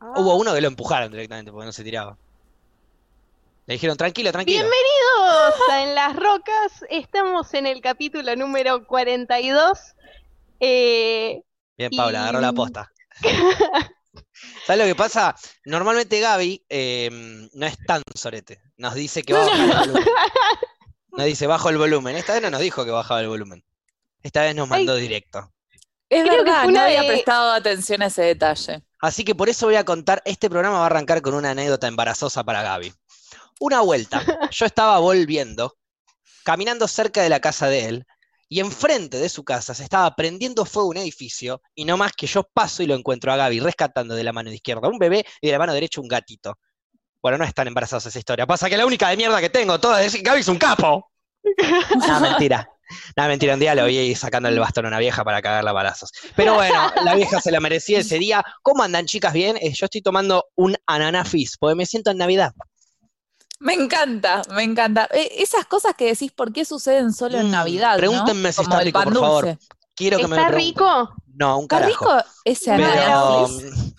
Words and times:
Hubo 0.00 0.36
uno 0.36 0.54
que 0.54 0.60
lo 0.60 0.68
empujaron 0.68 1.10
directamente 1.12 1.52
porque 1.52 1.66
no 1.66 1.72
se 1.72 1.84
tiraba. 1.84 2.16
Le 3.66 3.74
dijeron, 3.74 3.96
tranquilo, 3.96 4.32
tranquilo. 4.32 4.60
Bienvenidos 4.60 5.54
a 5.70 5.82
En 5.82 5.94
las 5.94 6.16
Rocas. 6.16 6.84
Estamos 6.88 7.52
en 7.54 7.66
el 7.66 7.80
capítulo 7.80 8.34
número 8.34 8.86
42. 8.86 9.78
Eh, 10.60 11.42
Bien, 11.76 11.90
Paula, 11.96 12.18
y- 12.18 12.22
agarró 12.22 12.40
la 12.40 12.52
posta. 12.52 12.90
¿Sabes 14.66 14.80
lo 14.80 14.86
que 14.86 14.94
pasa? 14.94 15.36
Normalmente 15.66 16.18
Gaby 16.18 16.64
eh, 16.68 17.48
no 17.52 17.66
es 17.66 17.76
tan 17.86 18.02
sorete. 18.14 18.60
Nos 18.78 18.94
dice 18.94 19.22
que 19.22 19.34
va 19.34 19.42
a 19.42 19.46
bajar 19.46 19.60
el 19.84 19.90
volumen. 19.92 20.04
Nos 21.12 21.26
dice, 21.26 21.46
bajo 21.46 21.68
el 21.68 21.76
volumen. 21.76 22.16
Esta 22.16 22.32
vez 22.34 22.42
no 22.42 22.50
nos 22.50 22.60
dijo 22.60 22.84
que 22.84 22.90
bajaba 22.92 23.20
el 23.20 23.28
volumen. 23.28 23.64
Esta 24.22 24.42
vez 24.42 24.54
nos 24.54 24.68
mandó 24.68 24.94
directo. 24.94 25.52
Es 26.08 26.22
Creo 26.22 26.36
que 26.38 26.42
verdad, 26.44 26.62
fue 26.64 26.72
no 26.72 26.80
había 26.80 27.02
de- 27.02 27.08
prestado 27.08 27.52
atención 27.52 28.00
a 28.02 28.06
ese 28.06 28.22
detalle. 28.22 28.80
Así 29.00 29.24
que 29.24 29.34
por 29.34 29.48
eso 29.48 29.66
voy 29.66 29.76
a 29.76 29.84
contar, 29.84 30.22
este 30.24 30.50
programa 30.50 30.78
va 30.78 30.84
a 30.84 30.86
arrancar 30.86 31.22
con 31.22 31.34
una 31.34 31.50
anécdota 31.50 31.88
embarazosa 31.88 32.44
para 32.44 32.62
Gaby. 32.62 32.92
Una 33.60 33.80
vuelta, 33.80 34.22
yo 34.50 34.66
estaba 34.66 34.98
volviendo, 34.98 35.76
caminando 36.44 36.86
cerca 36.86 37.22
de 37.22 37.28
la 37.28 37.40
casa 37.40 37.68
de 37.68 37.86
él, 37.86 38.06
y 38.48 38.58
enfrente 38.58 39.18
de 39.18 39.28
su 39.28 39.44
casa 39.44 39.74
se 39.74 39.84
estaba 39.84 40.14
prendiendo 40.16 40.64
fuego 40.64 40.88
un 40.88 40.96
edificio, 40.96 41.62
y 41.74 41.84
no 41.84 41.96
más 41.96 42.12
que 42.12 42.26
yo 42.26 42.42
paso 42.42 42.82
y 42.82 42.86
lo 42.86 42.94
encuentro 42.94 43.32
a 43.32 43.36
Gaby 43.36 43.60
rescatando 43.60 44.14
de 44.14 44.24
la 44.24 44.32
mano 44.32 44.52
izquierda 44.52 44.88
un 44.88 44.98
bebé 44.98 45.24
y 45.40 45.46
de 45.46 45.52
la 45.52 45.58
mano 45.58 45.72
derecha 45.72 46.00
un 46.00 46.08
gatito. 46.08 46.58
Bueno, 47.22 47.38
no 47.38 47.44
es 47.44 47.54
tan 47.54 47.68
embarazosa 47.68 48.08
esa 48.08 48.18
historia. 48.18 48.46
Pasa 48.46 48.68
que 48.68 48.76
la 48.76 48.86
única 48.86 49.08
de 49.08 49.16
mierda 49.16 49.40
que 49.40 49.50
tengo 49.50 49.78
toda 49.78 50.02
es 50.02 50.20
Gaby 50.22 50.40
es 50.40 50.48
un 50.48 50.58
capo. 50.58 51.10
No, 52.06 52.20
mentira. 52.20 52.68
No, 53.16 53.26
mentira, 53.28 53.54
un 53.54 53.60
día 53.60 53.74
lo 53.74 53.84
vi 53.86 54.14
sacando 54.14 54.48
el 54.48 54.58
bastón 54.58 54.84
a 54.86 54.88
una 54.88 54.98
vieja 54.98 55.24
para 55.24 55.40
cagarla 55.42 55.70
a 55.70 55.74
balazos. 55.74 56.10
Pero 56.36 56.54
bueno, 56.54 56.92
la 57.04 57.14
vieja 57.14 57.40
se 57.40 57.50
la 57.50 57.60
merecía 57.60 58.00
ese 58.00 58.18
día. 58.18 58.44
¿Cómo 58.62 58.82
andan, 58.82 59.06
chicas? 59.06 59.32
¿Bien? 59.32 59.56
Eh, 59.58 59.72
yo 59.72 59.86
estoy 59.86 60.02
tomando 60.02 60.46
un 60.56 60.76
ananá 60.86 61.24
fizz, 61.24 61.56
porque 61.58 61.74
me 61.76 61.86
siento 61.86 62.10
en 62.10 62.18
Navidad. 62.18 62.52
Me 63.58 63.74
encanta, 63.74 64.40
me 64.54 64.62
encanta. 64.62 65.06
Eh, 65.12 65.32
esas 65.38 65.66
cosas 65.66 65.94
que 65.94 66.06
decís, 66.06 66.32
¿por 66.32 66.52
qué 66.52 66.64
suceden 66.64 67.12
solo 67.12 67.38
en 67.38 67.48
Mm, 67.48 67.50
Navidad? 67.50 67.92
¿no? 67.92 67.98
pregúntenme 67.98 68.52
si 68.52 68.62
está 68.62 68.80
rico, 68.80 69.02
por 69.02 69.14
favor. 69.18 69.58
Quiero 69.94 70.16
que 70.18 70.28
me 70.28 70.36
¿Está 70.36 70.48
rico? 70.48 71.14
No, 71.34 71.58
un 71.58 71.64
¿Está 71.64 71.80
carajo. 71.80 72.04
rico 72.16 72.24
ese 72.44 72.72
Pero- 72.76 73.48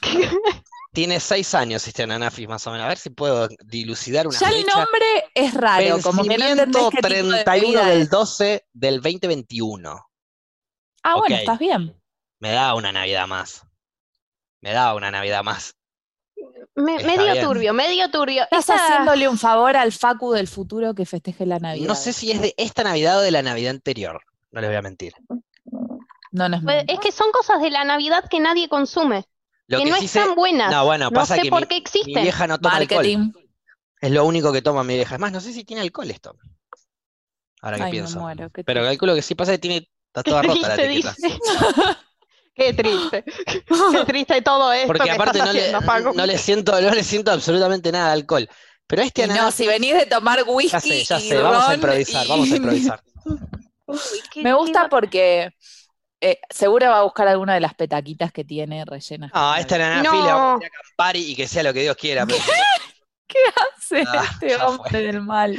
tiene 0.94 1.20
seis 1.20 1.56
años 1.56 1.88
este 1.88 2.04
ananá 2.04 2.32
fizz, 2.32 2.48
más 2.48 2.68
o 2.68 2.72
menos. 2.72 2.86
A 2.86 2.90
ver 2.90 2.98
si 2.98 3.10
puedo 3.10 3.48
dilucidar 3.66 4.28
una 4.28 4.38
Ya 4.38 4.50
el 4.50 4.66
nombre 4.66 5.32
es 5.34 5.54
raro, 5.54 6.00
como 6.02 6.24
que 6.24 6.38
no 6.38 6.46
entendés 6.46 6.58
Vencimiento 6.84 6.90
qué 6.90 6.98
tipo 6.98 7.08
de 7.08 7.44
31 7.44 7.62
bebida 7.62 7.86
del 7.88 8.02
es. 8.02 8.10
12 8.10 8.66
del 8.74 9.02
2021. 9.02 10.06
Ah, 11.04 11.16
bueno, 11.16 11.36
estás 11.36 11.60
bien. 11.60 11.96
Me 12.40 12.52
da 12.52 12.76
una 12.76 12.92
Navidad 12.92 13.28
más. 13.28 13.64
Me 14.62 14.74
da 14.74 14.94
una 14.94 15.10
Navidad 15.12 15.44
más. 15.44 15.76
Me- 16.76 17.04
medio 17.04 17.34
bien. 17.34 17.46
turbio, 17.46 17.74
medio 17.74 18.10
turbio. 18.12 18.44
Estás 18.44 18.70
Esa- 18.70 18.86
haciéndole 18.86 19.28
un 19.28 19.38
favor 19.38 19.76
al 19.76 19.92
Facu 19.92 20.32
del 20.32 20.48
futuro 20.48 20.94
que 20.94 21.06
festeje 21.06 21.46
la 21.46 21.60
Navidad. 21.60 21.88
No 21.88 21.96
sé 21.96 22.14
si 22.14 22.32
es 22.32 22.42
de 22.42 22.54
esta 22.58 22.84
Navidad 22.84 23.20
o 23.20 23.22
de 23.22 23.32
la 23.32 23.42
Navidad 23.42 23.72
anterior. 23.72 24.22
No 24.52 24.62
les 24.62 24.70
voy 24.70 24.78
a 24.78 24.82
mentir. 24.82 25.14
No 26.32 26.48
nos 26.50 26.64
pues, 26.64 26.76
mientas. 26.76 26.94
Es 26.96 27.00
que 27.00 27.12
son 27.12 27.32
cosas 27.32 27.62
de 27.62 27.72
la 27.72 27.84
Navidad 27.84 28.26
que 28.30 28.40
nadie 28.40 28.70
consume, 28.70 29.26
Lo 29.72 29.78
que 29.80 29.84
que 29.86 29.90
no 29.92 29.98
sí 29.98 30.08
sé- 30.08 30.20
están 30.20 30.36
buenas. 30.36 30.72
No, 30.72 30.86
bueno, 30.86 31.06
No 31.06 31.12
pasa 31.12 31.36
sé 31.36 31.42
que 31.44 31.50
por 31.50 31.62
mi, 31.62 31.68
qué 31.68 31.76
mi 31.76 31.80
existen. 31.82 32.22
vieja 32.24 32.48
no 32.48 32.60
toma 32.60 32.76
alcohol. 32.78 32.98
Marketing. 33.06 33.32
Es 34.02 34.12
lo 34.12 34.26
único 34.26 34.52
que 34.54 34.62
toma 34.62 34.84
mi 34.84 34.96
vieja. 34.96 35.16
Es 35.16 35.22
más, 35.22 35.32
no 35.32 35.42
sé 35.42 35.54
si 35.54 35.64
tiene 35.64 35.82
alcohol 35.82 36.10
esto. 36.12 36.36
Ahora 37.62 37.78
que 37.78 37.84
Ay, 37.84 37.92
me 37.92 37.98
pienso. 37.98 38.20
muero. 38.20 38.50
qué 38.52 38.64
Pero 38.64 38.84
calculo 38.84 39.16
que 39.16 39.22
sí 39.22 39.36
pasa 39.36 39.52
que 39.54 39.58
tiene. 39.60 39.90
Está 40.14 40.24
toda 40.24 40.42
Qué 40.42 40.48
rota 40.50 40.68
la 40.68 40.76
triste, 40.76 41.10
etiqueta. 41.10 41.16
dice. 41.16 41.40
Qué 42.54 42.74
triste. 42.74 43.24
Qué 43.26 44.06
triste 44.06 44.42
todo 44.42 44.74
esto 44.74 44.88
Porque 44.88 45.04
que 45.06 45.12
aparte 45.12 45.38
estás 45.38 45.48
no 45.48 45.54
le, 45.54 45.60
haciendo, 45.68 45.82
Facu. 45.82 46.14
no 46.14 46.26
le 46.26 46.38
siento, 46.38 46.82
no 46.82 46.90
le 46.92 47.04
siento 47.04 47.32
absolutamente 47.32 47.92
nada 47.94 48.08
de 48.08 48.14
alcohol. 48.14 48.50
Pero 48.88 49.04
este 49.04 49.24
Y 49.24 49.28
no, 49.28 49.52
si 49.52 49.68
venís 49.68 49.94
de 49.94 50.06
tomar 50.06 50.44
whisky 50.46 50.70
ya 50.70 50.80
sé, 50.82 51.04
ya 51.06 51.20
y 51.20 51.30
sé. 51.30 51.38
Vamos 51.38 51.70
a 51.70 51.74
improvisar, 51.76 52.26
y- 52.26 52.30
vamos 52.30 52.52
a 52.52 52.56
improvisar. 52.58 53.02
Uy, 53.88 53.98
qué- 54.34 54.44
Me 54.44 54.54
gusta 54.54 54.84
qué- 54.84 54.90
porque 54.90 55.50
eh, 56.22 56.40
seguro 56.50 56.88
va 56.90 57.00
a 57.00 57.04
buscar 57.04 57.28
alguna 57.28 57.54
de 57.56 57.60
las 57.60 57.74
petaquitas 57.74 58.32
que 58.32 58.44
tiene 58.46 58.86
rellenas. 58.86 59.32
Este 59.60 59.76
algo. 59.76 59.86
ananá 59.86 60.04
No. 60.04 60.12
fila, 60.12 60.36
vamos 60.36 60.64
a 60.98 61.10
a 61.10 61.16
y 61.18 61.36
que 61.36 61.48
sea 61.48 61.64
lo 61.64 61.74
que 61.74 61.82
Dios 61.82 61.96
quiera. 61.98 62.26
pero 62.26 62.40
¿Qué 63.28 63.40
hace 63.78 64.04
Ah, 64.08 64.24
este 64.30 64.56
hombre 64.58 64.90
fue. 64.90 65.02
del 65.02 65.22
mal? 65.22 65.58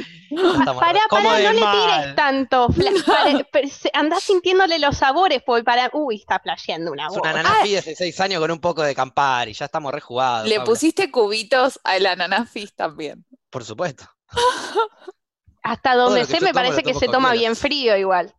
Pará, 0.75 0.93
re- 0.93 0.99
¿Cómo 1.09 1.29
pará, 1.29 1.43
no 1.43 1.53
le 1.53 1.59
mal? 1.59 1.77
tires 2.03 2.15
tanto. 2.15 2.67
andás 3.93 4.23
sintiéndole 4.23 4.79
los 4.79 4.97
sabores, 4.97 5.41
porque 5.45 5.63
para. 5.63 5.89
Uy, 5.93 6.17
está 6.17 6.39
flasheando 6.39 6.91
una 6.91 7.03
Es 7.07 7.09
voz. 7.09 7.17
una 7.19 7.31
ananá 7.31 7.55
fila 7.63 7.81
de 7.81 7.95
6 7.95 8.19
años 8.21 8.39
con 8.39 8.51
un 8.51 8.59
poco 8.59 8.83
de 8.83 8.93
Campari. 8.95 9.53
Ya 9.53 9.65
estamos 9.65 9.91
rejugados. 9.93 10.47
Le 10.47 10.55
Paula. 10.57 10.65
pusiste 10.69 11.11
cubitos 11.11 11.79
al 11.83 12.05
ananá 12.05 12.45
fizz 12.45 12.73
también. 12.75 13.25
Por 13.49 13.63
supuesto. 13.65 14.05
Hasta 15.63 15.95
donde 15.95 16.25
sé, 16.25 16.41
me 16.41 16.53
parece 16.53 16.83
que 16.83 16.93
se 16.93 17.07
toma 17.07 17.31
bien 17.33 17.55
frío 17.55 17.95
igual. 17.97 18.33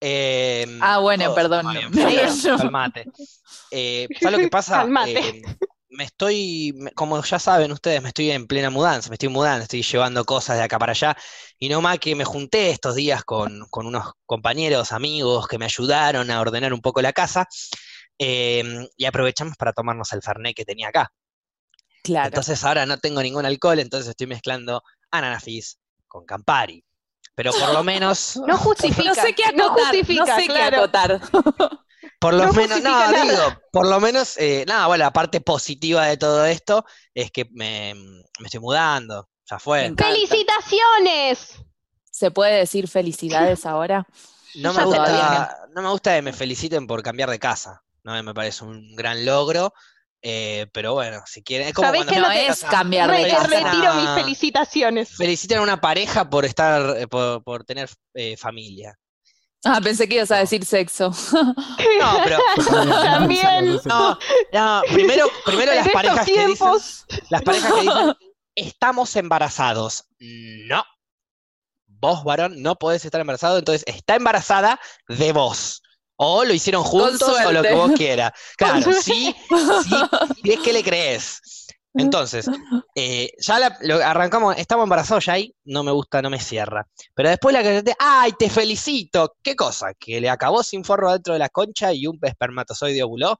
Eh, 0.00 0.78
Ah, 0.80 0.98
bueno, 0.98 1.34
perdón, 1.34 1.66
no. 1.66 2.56
calmate. 2.56 3.06
Eh, 3.70 4.08
¿sabes 4.20 4.32
lo 4.32 4.38
que 4.38 4.48
pasa? 4.48 4.76
Calmate. 4.76 5.18
Eh, 5.28 5.42
me 5.90 6.04
estoy, 6.04 6.74
como 6.94 7.22
ya 7.22 7.38
saben 7.38 7.72
ustedes, 7.72 8.02
me 8.02 8.08
estoy 8.08 8.30
en 8.30 8.46
plena 8.46 8.68
mudanza, 8.70 9.08
me 9.08 9.14
estoy 9.14 9.30
mudando, 9.30 9.62
estoy 9.62 9.82
llevando 9.82 10.24
cosas 10.24 10.56
de 10.58 10.62
acá 10.62 10.78
para 10.78 10.92
allá. 10.92 11.16
Y 11.58 11.68
no 11.68 11.80
más 11.80 11.98
que 11.98 12.14
me 12.14 12.24
junté 12.24 12.70
estos 12.70 12.94
días 12.94 13.24
con, 13.24 13.66
con 13.70 13.86
unos 13.86 14.12
compañeros, 14.26 14.92
amigos 14.92 15.48
que 15.48 15.58
me 15.58 15.64
ayudaron 15.64 16.30
a 16.30 16.40
ordenar 16.40 16.72
un 16.72 16.80
poco 16.82 17.00
la 17.02 17.12
casa. 17.12 17.46
eh, 18.18 18.86
y 18.96 19.04
aprovechamos 19.06 19.56
para 19.56 19.72
tomarnos 19.72 20.12
el 20.12 20.22
Fernet 20.22 20.54
que 20.54 20.64
tenía 20.64 20.88
acá. 20.88 21.10
Claro. 22.02 22.28
Entonces 22.28 22.62
ahora 22.64 22.84
no 22.86 22.98
tengo 22.98 23.22
ningún 23.22 23.46
alcohol, 23.46 23.78
entonces 23.78 24.10
estoy 24.10 24.26
mezclando 24.26 24.82
ananá 25.10 25.40
fizz 25.40 25.78
con 26.06 26.24
Campari. 26.24 26.84
Pero 27.38 27.52
por 27.52 27.72
lo 27.72 27.84
menos, 27.84 28.36
No 28.48 28.58
justifica. 28.58 29.10
no 29.10 29.14
sé 29.14 29.32
qué 29.32 29.52
no 29.54 29.66
acotar, 29.66 29.84
justifica, 29.84 30.24
no 30.24 30.34
sé 30.34 30.42
qué 30.42 30.48
claro. 30.48 30.76
acotar. 30.78 31.20
por 32.18 32.34
lo 32.34 32.46
no 32.46 32.52
menos, 32.52 32.82
no, 32.82 33.12
digo, 33.12 33.62
por 33.70 33.86
lo 33.86 34.00
menos, 34.00 34.36
eh, 34.38 34.64
nada, 34.66 34.88
bueno, 34.88 35.04
la 35.04 35.12
parte 35.12 35.40
positiva 35.40 36.06
de 36.06 36.16
todo 36.16 36.44
esto 36.46 36.84
es 37.14 37.30
que 37.30 37.46
me, 37.52 37.94
me 37.94 38.46
estoy 38.46 38.58
mudando, 38.58 39.28
ya 39.48 39.60
fue. 39.60 39.94
¡Felicitaciones! 39.96 41.62
¿Se 42.10 42.32
puede 42.32 42.56
decir 42.56 42.88
felicidades 42.88 43.64
ahora? 43.66 44.04
No 44.54 44.72
me 44.72 44.82
gusta, 44.82 45.68
no 45.74 45.82
me 45.82 45.90
gusta 45.90 46.16
que 46.16 46.22
me 46.22 46.32
feliciten 46.32 46.86
por 46.86 47.02
cambiar 47.02 47.28
de 47.30 47.38
casa, 47.38 47.84
no 48.02 48.20
me 48.20 48.34
parece 48.34 48.64
un 48.64 48.96
gran 48.96 49.24
logro, 49.26 49.74
eh, 50.22 50.66
pero 50.72 50.94
bueno, 50.94 51.22
si 51.26 51.42
quieren, 51.42 51.68
es 51.68 51.74
como 51.74 51.88
¿Sabés 51.88 52.04
cuando 52.04 52.14
que 52.14 52.20
No 52.20 52.28
te- 52.28 52.46
es 52.48 52.64
cambiar 52.64 53.10
de 53.10 53.28
casa. 53.28 53.46
retiro 53.46 53.94
mis 53.94 54.06
Ah. 54.08 54.14
felicitaciones. 54.20 55.16
felicitan 55.16 55.58
a 55.58 55.62
una 55.62 55.80
pareja 55.80 56.28
por 56.28 56.44
estar, 56.44 56.96
eh, 56.98 57.06
por, 57.06 57.42
por 57.44 57.64
tener 57.64 57.88
eh, 58.14 58.36
familia. 58.36 58.98
Ah, 59.64 59.80
pensé 59.82 60.08
que 60.08 60.14
ibas 60.16 60.30
a 60.30 60.36
decir 60.36 60.64
sexo. 60.64 61.10
No, 61.32 62.20
pero 62.24 62.38
También. 63.02 63.80
no, 63.84 64.18
no, 64.52 64.82
primero, 64.92 65.26
primero 65.44 65.74
las 65.74 65.88
parejas 65.88 66.26
que 66.26 66.46
dicen. 66.46 66.68
Las 67.30 67.42
parejas 67.44 67.72
que 67.72 67.80
dicen, 67.80 68.14
estamos 68.54 69.14
embarazados. 69.16 70.04
No. 70.20 70.84
Vos, 71.86 72.22
varón, 72.22 72.62
no 72.62 72.76
podés 72.76 73.04
estar 73.04 73.20
embarazado, 73.20 73.58
entonces 73.58 73.82
está 73.88 74.14
embarazada 74.14 74.78
de 75.08 75.32
vos. 75.32 75.82
O 76.20 76.44
lo 76.44 76.52
hicieron 76.52 76.82
juntos 76.82 77.22
o 77.46 77.52
lo 77.52 77.62
que 77.62 77.74
vos 77.74 77.92
quieras. 77.92 78.32
Claro, 78.56 78.92
sí, 78.92 79.34
sí, 79.84 79.94
si 80.42 80.50
es 80.52 80.58
que 80.60 80.72
le 80.72 80.82
crees. 80.82 81.40
Entonces, 81.94 82.46
eh, 82.94 83.30
ya 83.38 83.58
la- 83.58 83.76
lo 83.82 83.96
arrancamos, 83.96 84.56
estamos 84.56 84.84
embarazados 84.84 85.24
ya 85.24 85.32
ahí, 85.34 85.54
no 85.64 85.82
me 85.82 85.90
gusta, 85.90 86.20
no 86.22 86.30
me 86.30 86.38
cierra. 86.38 86.86
Pero 87.14 87.28
después 87.30 87.52
la 87.52 87.62
que 87.62 87.82
¡ay, 87.98 88.32
te 88.38 88.50
felicito! 88.50 89.34
¿Qué 89.42 89.56
cosa? 89.56 89.94
¿Que 89.98 90.20
le 90.20 90.28
acabó 90.28 90.62
sin 90.62 90.84
forro 90.84 91.12
dentro 91.12 91.32
de 91.32 91.38
la 91.40 91.48
concha 91.48 91.92
y 91.92 92.06
un 92.06 92.18
espermatozoide 92.22 93.02
ovuló? 93.02 93.36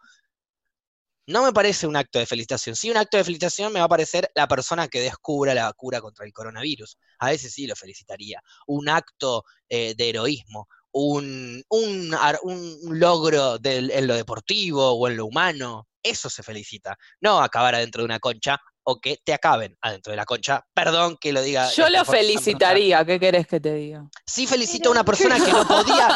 No 1.27 1.44
me 1.44 1.53
parece 1.53 1.87
un 1.87 1.94
acto 1.94 2.19
de 2.19 2.25
felicitación. 2.27 2.75
Sí, 2.75 2.91
un 2.91 2.97
acto 2.97 3.19
de 3.19 3.25
felicitación 3.25 3.71
me 3.71 3.81
va 3.81 3.84
a 3.84 3.88
parecer 3.88 4.31
la 4.35 4.49
persona 4.49 4.88
que 4.88 5.00
descubra 5.00 5.52
la 5.52 5.70
cura 5.75 6.00
contra 6.00 6.25
el 6.25 6.32
coronavirus. 6.32 6.97
A 7.19 7.29
veces 7.29 7.52
sí 7.52 7.67
lo 7.67 7.76
felicitaría. 7.76 8.41
Un 8.67 8.88
acto 8.88 9.44
eh, 9.69 9.94
de 9.94 10.08
heroísmo, 10.08 10.69
un, 10.93 11.62
un, 11.70 12.14
un 12.43 12.99
logro 12.99 13.58
del- 13.58 13.90
en 13.90 14.06
lo 14.06 14.14
deportivo 14.14 14.93
o 14.93 15.08
en 15.08 15.17
lo 15.17 15.26
humano. 15.26 15.87
Eso 16.02 16.31
se 16.31 16.43
felicita. 16.43 16.96
No 17.20 17.40
acabar 17.40 17.75
adentro 17.75 18.02
de 18.02 18.06
una 18.06 18.20
concha 18.20 18.58
o 18.90 18.99
que 18.99 19.19
te 19.23 19.35
acaben 19.35 19.76
adentro 19.82 20.12
de 20.12 20.17
la 20.17 20.25
concha. 20.25 20.64
Perdón 20.73 21.19
que 21.20 21.31
lo 21.32 21.43
diga. 21.43 21.69
Yo 21.73 21.90
lo 21.90 22.06
felicitaría, 22.06 23.05
¿qué 23.05 23.20
querés 23.20 23.46
que 23.46 23.61
te 23.61 23.75
diga? 23.75 24.05
Sí 24.26 24.46
felicito 24.46 24.88
a 24.88 24.93
una 24.93 25.05
persona 25.05 25.37
que 25.44 25.52
no 25.52 25.67
podía, 25.69 26.08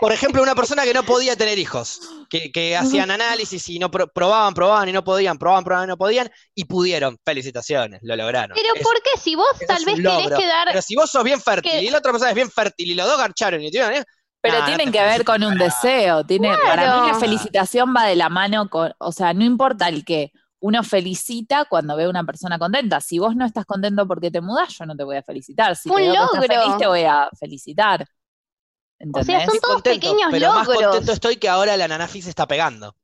por 0.00 0.12
ejemplo, 0.12 0.40
una 0.40 0.54
persona 0.54 0.84
que 0.84 0.94
no 0.94 1.02
podía 1.02 1.34
tener 1.34 1.58
hijos, 1.58 2.00
que, 2.30 2.52
que 2.52 2.76
hacían 2.76 3.10
análisis 3.10 3.68
y 3.70 3.78
no 3.80 3.90
pro- 3.90 4.06
probaban, 4.06 4.54
probaban 4.54 4.88
y 4.88 4.92
no 4.92 5.02
podían, 5.02 5.36
probaban, 5.36 5.64
probaban 5.64 5.88
y 5.88 5.90
no 5.90 5.96
podían, 5.96 6.30
y 6.54 6.64
pudieron. 6.64 7.16
Felicitaciones, 7.24 7.98
lo 8.02 8.14
lograron. 8.14 8.54
Pero 8.54 8.74
Es- 8.76 8.82
¿por 8.82 9.02
qué 9.02 9.18
si 9.20 9.34
vos 9.34 9.46
tal 9.66 9.84
vez 9.84 9.96
un 9.96 10.02
querés 10.02 10.16
logro. 10.22 10.36
quedar... 10.38 10.68
Pero 10.68 10.82
si 10.82 10.94
vos 10.94 11.10
sos 11.10 11.24
bien 11.24 11.40
fértil 11.40 11.72
que- 11.72 11.82
y 11.82 11.90
la 11.90 11.98
otra 11.98 12.12
persona 12.12 12.30
es 12.30 12.36
bien 12.36 12.50
fértil 12.50 12.90
y 12.90 12.94
los 12.94 13.06
dos 13.06 13.18
garcharon 13.18 13.60
y 13.62 13.68
tuvieron, 13.70 13.94
¿eh? 13.94 14.04
Pero 14.40 14.58
Nah, 14.58 14.66
tienen 14.66 14.90
que 14.92 15.00
ver 15.00 15.24
con 15.24 15.42
un 15.44 15.52
para- 15.58 15.64
deseo. 15.66 16.24
Tiene, 16.24 16.48
Para 16.64 17.02
mí 17.02 17.08
la 17.12 17.14
felicitación 17.18 17.94
va 17.96 18.06
de 18.06 18.16
la 18.16 18.28
mano 18.28 18.68
con, 18.68 18.92
o 18.98 19.12
sea, 19.12 19.32
no 19.34 19.44
importa 19.44 19.88
el 19.88 20.04
qué. 20.04 20.32
Uno 20.62 20.82
felicita 20.84 21.64
cuando 21.66 21.96
ve 21.96 22.04
a 22.04 22.08
una 22.08 22.24
persona 22.24 22.58
contenta. 22.58 23.00
Si 23.00 23.18
vos 23.18 23.34
no 23.36 23.44
estás 23.44 23.64
contento 23.66 24.06
porque 24.06 24.30
te 24.30 24.40
mudás, 24.40 24.76
yo 24.78 24.86
no 24.86 24.94
te 24.96 25.04
voy 25.04 25.16
a 25.16 25.22
felicitar. 25.22 25.76
Si 25.76 25.88
Fue 25.88 26.02
te 26.02 26.08
un 26.08 26.12
veo 26.12 26.22
que 26.30 26.38
estás 26.38 26.48
logro. 26.48 26.62
feliz, 26.62 26.78
te 26.78 26.86
voy 26.86 27.02
a 27.04 27.28
felicitar. 27.38 28.02
O 29.14 29.22
sea, 29.22 29.40
¿Entendés? 29.40 29.44
son 29.46 29.60
todos 29.60 29.74
Contento, 29.82 30.00
pequeños 30.00 30.28
pero 30.30 30.52
más 30.52 30.66
logros. 30.68 30.84
contento 30.90 31.12
estoy 31.12 31.36
que 31.36 31.48
ahora 31.48 31.76
la 31.76 31.88
nanafi 31.88 32.22
se 32.22 32.30
está 32.30 32.46
pegando. 32.46 32.94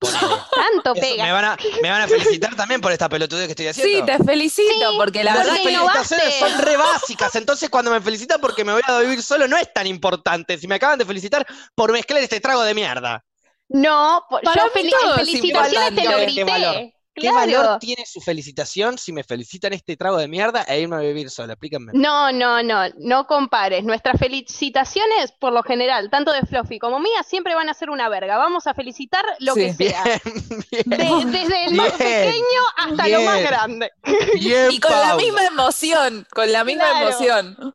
Tanto 0.02 0.94
Eso, 0.94 1.00
pega. 1.00 1.24
me, 1.24 1.32
van 1.32 1.44
a, 1.44 1.56
me 1.80 1.90
van 1.90 2.02
a 2.02 2.08
felicitar 2.08 2.56
también 2.56 2.80
por 2.80 2.90
esta 2.90 3.08
pelotudez 3.08 3.46
que 3.46 3.52
estoy 3.52 3.72
Sí, 3.72 3.82
haciendo. 3.82 4.06
te 4.06 4.24
felicito, 4.24 4.90
Sí, 4.90 4.96
porque 4.96 5.22
la 5.22 5.34
Las 5.34 5.44
verdad 5.46 5.58
porque 5.62 5.68
que 5.70 5.78
felicitaciones 5.78 6.34
son 6.40 6.58
re 6.60 6.76
básicas, 6.76 7.34
entonces 7.36 7.70
cuando 7.70 7.92
me 7.92 8.00
felicitan 8.00 8.40
porque 8.40 8.64
me 8.64 8.72
voy 8.72 8.82
a 8.84 8.98
vivir 8.98 9.22
solo 9.22 9.46
no 9.46 9.56
es 9.56 9.72
tan 9.72 9.86
importante. 9.86 10.58
Si 10.58 10.66
me 10.66 10.74
acaban 10.74 10.98
de 10.98 11.04
felicitar 11.04 11.46
por 11.76 11.92
mezclar 11.92 12.20
este 12.22 12.40
trago 12.40 12.62
de 12.62 12.74
mierda. 12.74 13.24
No, 13.72 14.24
Para 14.30 14.54
yo 14.54 14.72
fel- 14.72 15.16
felicitaciones 15.16 15.94
te 15.94 16.04
lo 16.08 16.18
importante. 16.18 16.32
¿Qué 16.34 16.44
valor? 16.44 16.74
grité. 16.76 16.96
¿Qué 17.14 17.28
Claro. 17.28 17.36
valor 17.36 17.78
tiene 17.78 18.06
su 18.06 18.22
felicitación 18.22 18.96
si 18.96 19.12
me 19.12 19.22
felicitan 19.22 19.74
este 19.74 19.98
trago 19.98 20.16
de 20.16 20.28
mierda 20.28 20.62
e 20.62 20.80
irme 20.80 20.96
a 20.96 21.00
vivir 21.00 21.28
solo? 21.28 21.52
Explíquenme. 21.52 21.92
No, 21.94 22.32
no, 22.32 22.62
no, 22.62 22.84
no 23.00 23.26
compares. 23.26 23.84
Nuestras 23.84 24.18
felicitaciones, 24.18 25.30
por 25.38 25.52
lo 25.52 25.62
general, 25.62 26.08
tanto 26.08 26.32
de 26.32 26.40
Fluffy 26.46 26.78
como 26.78 27.00
mía, 27.00 27.22
siempre 27.22 27.54
van 27.54 27.68
a 27.68 27.74
ser 27.74 27.90
una 27.90 28.08
verga. 28.08 28.38
Vamos 28.38 28.66
a 28.66 28.72
felicitar 28.72 29.24
lo 29.40 29.54
que 29.54 29.74
Sí. 29.74 29.88
sea. 29.88 30.04
Bien, 30.70 30.84
bien, 30.86 31.30
De- 31.32 31.38
desde 31.38 31.64
el 31.66 31.74
más 31.74 31.98
Bien. 31.98 32.10
pequeño 32.30 32.62
hasta 32.78 33.08
lo 33.08 33.20
más 33.22 33.34
Bien. 33.38 33.46
grande. 33.46 33.90
bien, 34.40 34.70
Y 34.72 34.80
con 34.80 34.92
la 34.92 35.14
misma 35.16 35.44
emoción, 35.44 36.26
con 36.32 36.50
la 36.50 36.64
misma 36.64 36.84
Claro. 36.88 37.08
emoción. 37.10 37.74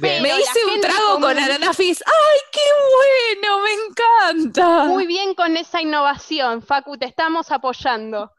Bien. 0.00 0.22
Me 0.22 0.28
hice 0.30 0.64
un 0.74 0.80
trago 0.80 1.20
con 1.20 1.36
Fizz. 1.74 2.02
¡Ay, 2.06 2.38
qué 2.52 3.40
bueno! 3.42 3.62
¡Me 3.62 3.72
encanta! 3.72 4.84
Muy 4.84 5.06
bien 5.06 5.34
con 5.34 5.56
esa 5.56 5.82
innovación, 5.82 6.62
Facu, 6.62 6.96
te 6.96 7.06
estamos 7.06 7.50
apoyando. 7.50 8.32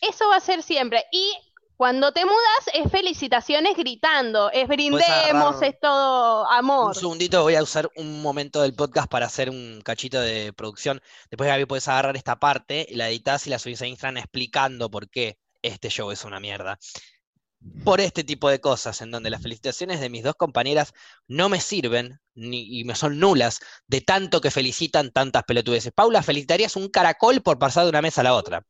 Eso 0.00 0.28
va 0.28 0.36
a 0.36 0.40
ser 0.40 0.62
siempre. 0.62 1.04
Y 1.12 1.32
cuando 1.76 2.12
te 2.12 2.24
mudas, 2.24 2.70
es 2.74 2.90
felicitaciones 2.90 3.76
gritando, 3.76 4.50
es 4.50 4.66
brindemos, 4.66 5.62
es 5.62 5.78
todo 5.80 6.42
Un 6.48 6.54
amor. 6.54 6.94
segundito, 6.96 7.42
voy 7.42 7.54
a 7.54 7.62
usar 7.62 7.88
un 7.96 8.20
momento 8.22 8.62
del 8.62 8.74
podcast 8.74 9.08
para 9.08 9.26
hacer 9.26 9.50
un 9.50 9.80
cachito 9.84 10.20
de 10.20 10.52
producción. 10.52 11.00
Después, 11.30 11.48
Gaby, 11.48 11.66
puedes 11.66 11.86
agarrar 11.88 12.16
esta 12.16 12.36
parte, 12.36 12.86
la 12.90 13.08
editas 13.08 13.46
y 13.46 13.50
la 13.50 13.58
subís 13.58 13.82
a 13.82 13.86
Instagram 13.86 14.18
explicando 14.18 14.90
por 14.90 15.08
qué 15.08 15.38
este 15.62 15.88
show 15.88 16.10
es 16.10 16.24
una 16.24 16.40
mierda. 16.40 16.78
Por 17.84 18.00
este 18.00 18.24
tipo 18.24 18.48
de 18.48 18.60
cosas, 18.60 19.00
en 19.02 19.10
donde 19.10 19.30
las 19.30 19.42
felicitaciones 19.42 20.00
de 20.00 20.08
mis 20.10 20.22
dos 20.24 20.34
compañeras 20.36 20.92
no 21.28 21.48
me 21.48 21.60
sirven 21.60 22.20
ni, 22.34 22.80
y 22.80 22.84
me 22.84 22.94
son 22.94 23.18
nulas 23.18 23.60
de 23.86 24.00
tanto 24.00 24.40
que 24.40 24.50
felicitan 24.50 25.10
tantas 25.12 25.44
pelotudeces. 25.44 25.92
Paula, 25.92 26.22
¿felicitarías 26.22 26.76
un 26.76 26.88
caracol 26.88 27.40
por 27.42 27.58
pasar 27.58 27.84
de 27.84 27.90
una 27.90 28.02
mesa 28.02 28.20
a 28.20 28.24
la 28.24 28.34
otra? 28.34 28.64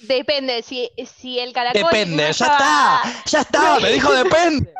Depende, 0.00 0.62
si, 0.62 0.90
si 1.18 1.38
el 1.38 1.52
caracol 1.52 1.82
Depende, 1.82 2.24
ya 2.24 2.28
estaba- 2.30 3.02
está, 3.04 3.24
ya 3.30 3.40
está, 3.40 3.80
me 3.80 3.92
dijo 3.92 4.12
depende. 4.12 4.72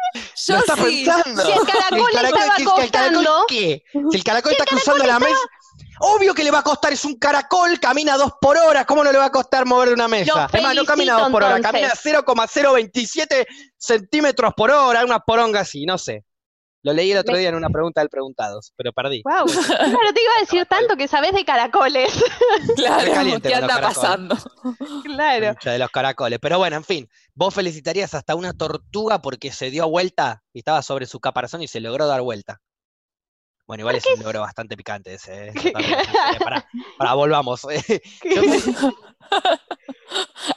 Yo 0.46 0.54
Lo 0.54 0.60
está 0.60 0.76
sí. 0.76 0.82
pensando. 0.82 1.42
Si 1.46 1.52
el 1.52 1.66
caracol 1.66 2.10
estaba 2.14 2.28
¿qué- 2.56 2.62
el 2.62 2.68
caracol 2.68 2.82
costando- 2.82 3.44
qué? 3.48 3.84
Si 4.10 4.16
el 4.16 4.24
caracol 4.24 4.52
está 4.52 4.64
cruzando 4.66 5.04
la 5.04 5.18
mesa, 5.18 5.38
obvio 6.00 6.34
que 6.34 6.44
le 6.44 6.50
va 6.50 6.58
a 6.60 6.62
costar, 6.62 6.92
es 6.92 7.04
un 7.04 7.18
caracol, 7.18 7.78
camina 7.80 8.16
dos 8.16 8.32
por 8.40 8.56
hora, 8.56 8.84
¿cómo 8.84 9.04
no 9.04 9.12
le 9.12 9.18
va 9.18 9.26
a 9.26 9.30
costar 9.32 9.66
mover 9.66 9.92
una 9.92 10.08
mesa? 10.08 10.32
Lo 10.34 10.40
Además, 10.40 10.74
no 10.74 10.84
camina 10.84 11.14
dos 11.14 11.30
por 11.30 11.42
hora, 11.44 11.60
camina 11.60 11.90
0,027 11.94 13.46
centímetros 13.76 14.52
por 14.56 14.70
hora, 14.70 15.04
una 15.04 15.20
poronga 15.20 15.60
así, 15.60 15.84
no 15.86 15.98
sé. 15.98 16.24
Lo 16.82 16.92
leí 16.92 17.12
el 17.12 17.18
otro 17.18 17.32
Me- 17.32 17.38
día 17.38 17.48
en 17.48 17.54
una 17.54 17.70
pregunta 17.70 18.02
del 18.02 18.10
Preguntados, 18.10 18.74
pero 18.76 18.92
perdí. 18.92 19.22
Guau, 19.24 19.46
claro, 19.46 20.12
te 20.12 20.22
iba 20.22 20.32
a 20.36 20.40
decir 20.40 20.66
tanto 20.68 20.96
que 20.98 21.08
sabes 21.08 21.32
de 21.32 21.42
caracoles. 21.44 22.12
Claro, 22.76 23.12
caliente 23.14 23.48
¿qué 23.48 23.54
anda 23.54 23.80
pasando? 23.80 24.36
Claro. 25.02 25.48
Mucha 25.48 25.72
de 25.72 25.78
los 25.78 25.90
caracoles. 25.90 26.38
Pero 26.42 26.58
bueno, 26.58 26.76
en 26.76 26.84
fin, 26.84 27.08
vos 27.34 27.54
felicitarías 27.54 28.12
hasta 28.12 28.34
una 28.34 28.52
tortuga 28.52 29.22
porque 29.22 29.50
se 29.50 29.70
dio 29.70 29.88
vuelta 29.88 30.42
y 30.52 30.58
estaba 30.58 30.82
sobre 30.82 31.06
su 31.06 31.20
caparazón 31.20 31.62
y 31.62 31.68
se 31.68 31.80
logró 31.80 32.06
dar 32.06 32.20
vuelta. 32.20 32.60
Bueno, 33.66 33.80
igual 33.82 33.96
es 33.96 34.04
un 34.06 34.22
logro 34.22 34.40
bastante 34.42 34.76
picante 34.76 35.14
ese. 35.14 35.48
¿eh? 35.48 35.52
Pará, 36.98 37.14
volvamos. 37.14 37.62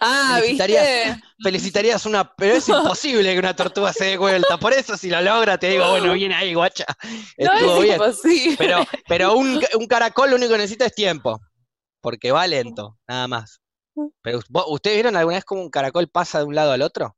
Ah, 0.01 0.39
Felicitarías- 0.41 1.05
¿viste? 1.05 1.21
felicitarías 1.41 2.05
una, 2.05 2.35
pero 2.35 2.55
es 2.55 2.67
imposible 2.69 3.33
que 3.33 3.39
una 3.39 3.55
tortuga 3.55 3.93
se 3.93 4.05
dé 4.05 4.17
vuelta. 4.17 4.57
Por 4.57 4.73
eso, 4.73 4.97
si 4.97 5.09
lo 5.09 5.21
logra, 5.21 5.57
te 5.57 5.69
digo, 5.69 5.89
bueno, 5.89 6.13
viene 6.13 6.35
ahí, 6.35 6.53
guacha. 6.53 6.85
No 7.37 7.53
Estuvo 7.53 7.75
es 7.77 7.81
bien. 7.83 7.93
imposible. 7.95 8.55
Pero, 8.57 8.85
pero 9.07 9.33
un, 9.35 9.61
un 9.75 9.87
caracol 9.87 10.29
lo 10.29 10.35
único 10.35 10.51
que 10.51 10.57
necesita 10.59 10.85
es 10.85 10.93
tiempo. 10.93 11.39
Porque 12.01 12.31
va 12.31 12.45
lento, 12.45 12.97
nada 13.07 13.27
más. 13.27 13.61
Pero, 14.21 14.41
¿vos- 14.49 14.65
¿Ustedes 14.67 14.97
vieron 14.97 15.15
alguna 15.15 15.37
vez 15.37 15.45
cómo 15.45 15.61
un 15.61 15.69
caracol 15.69 16.07
pasa 16.09 16.39
de 16.39 16.45
un 16.45 16.53
lado 16.55 16.73
al 16.73 16.81
otro? 16.81 17.15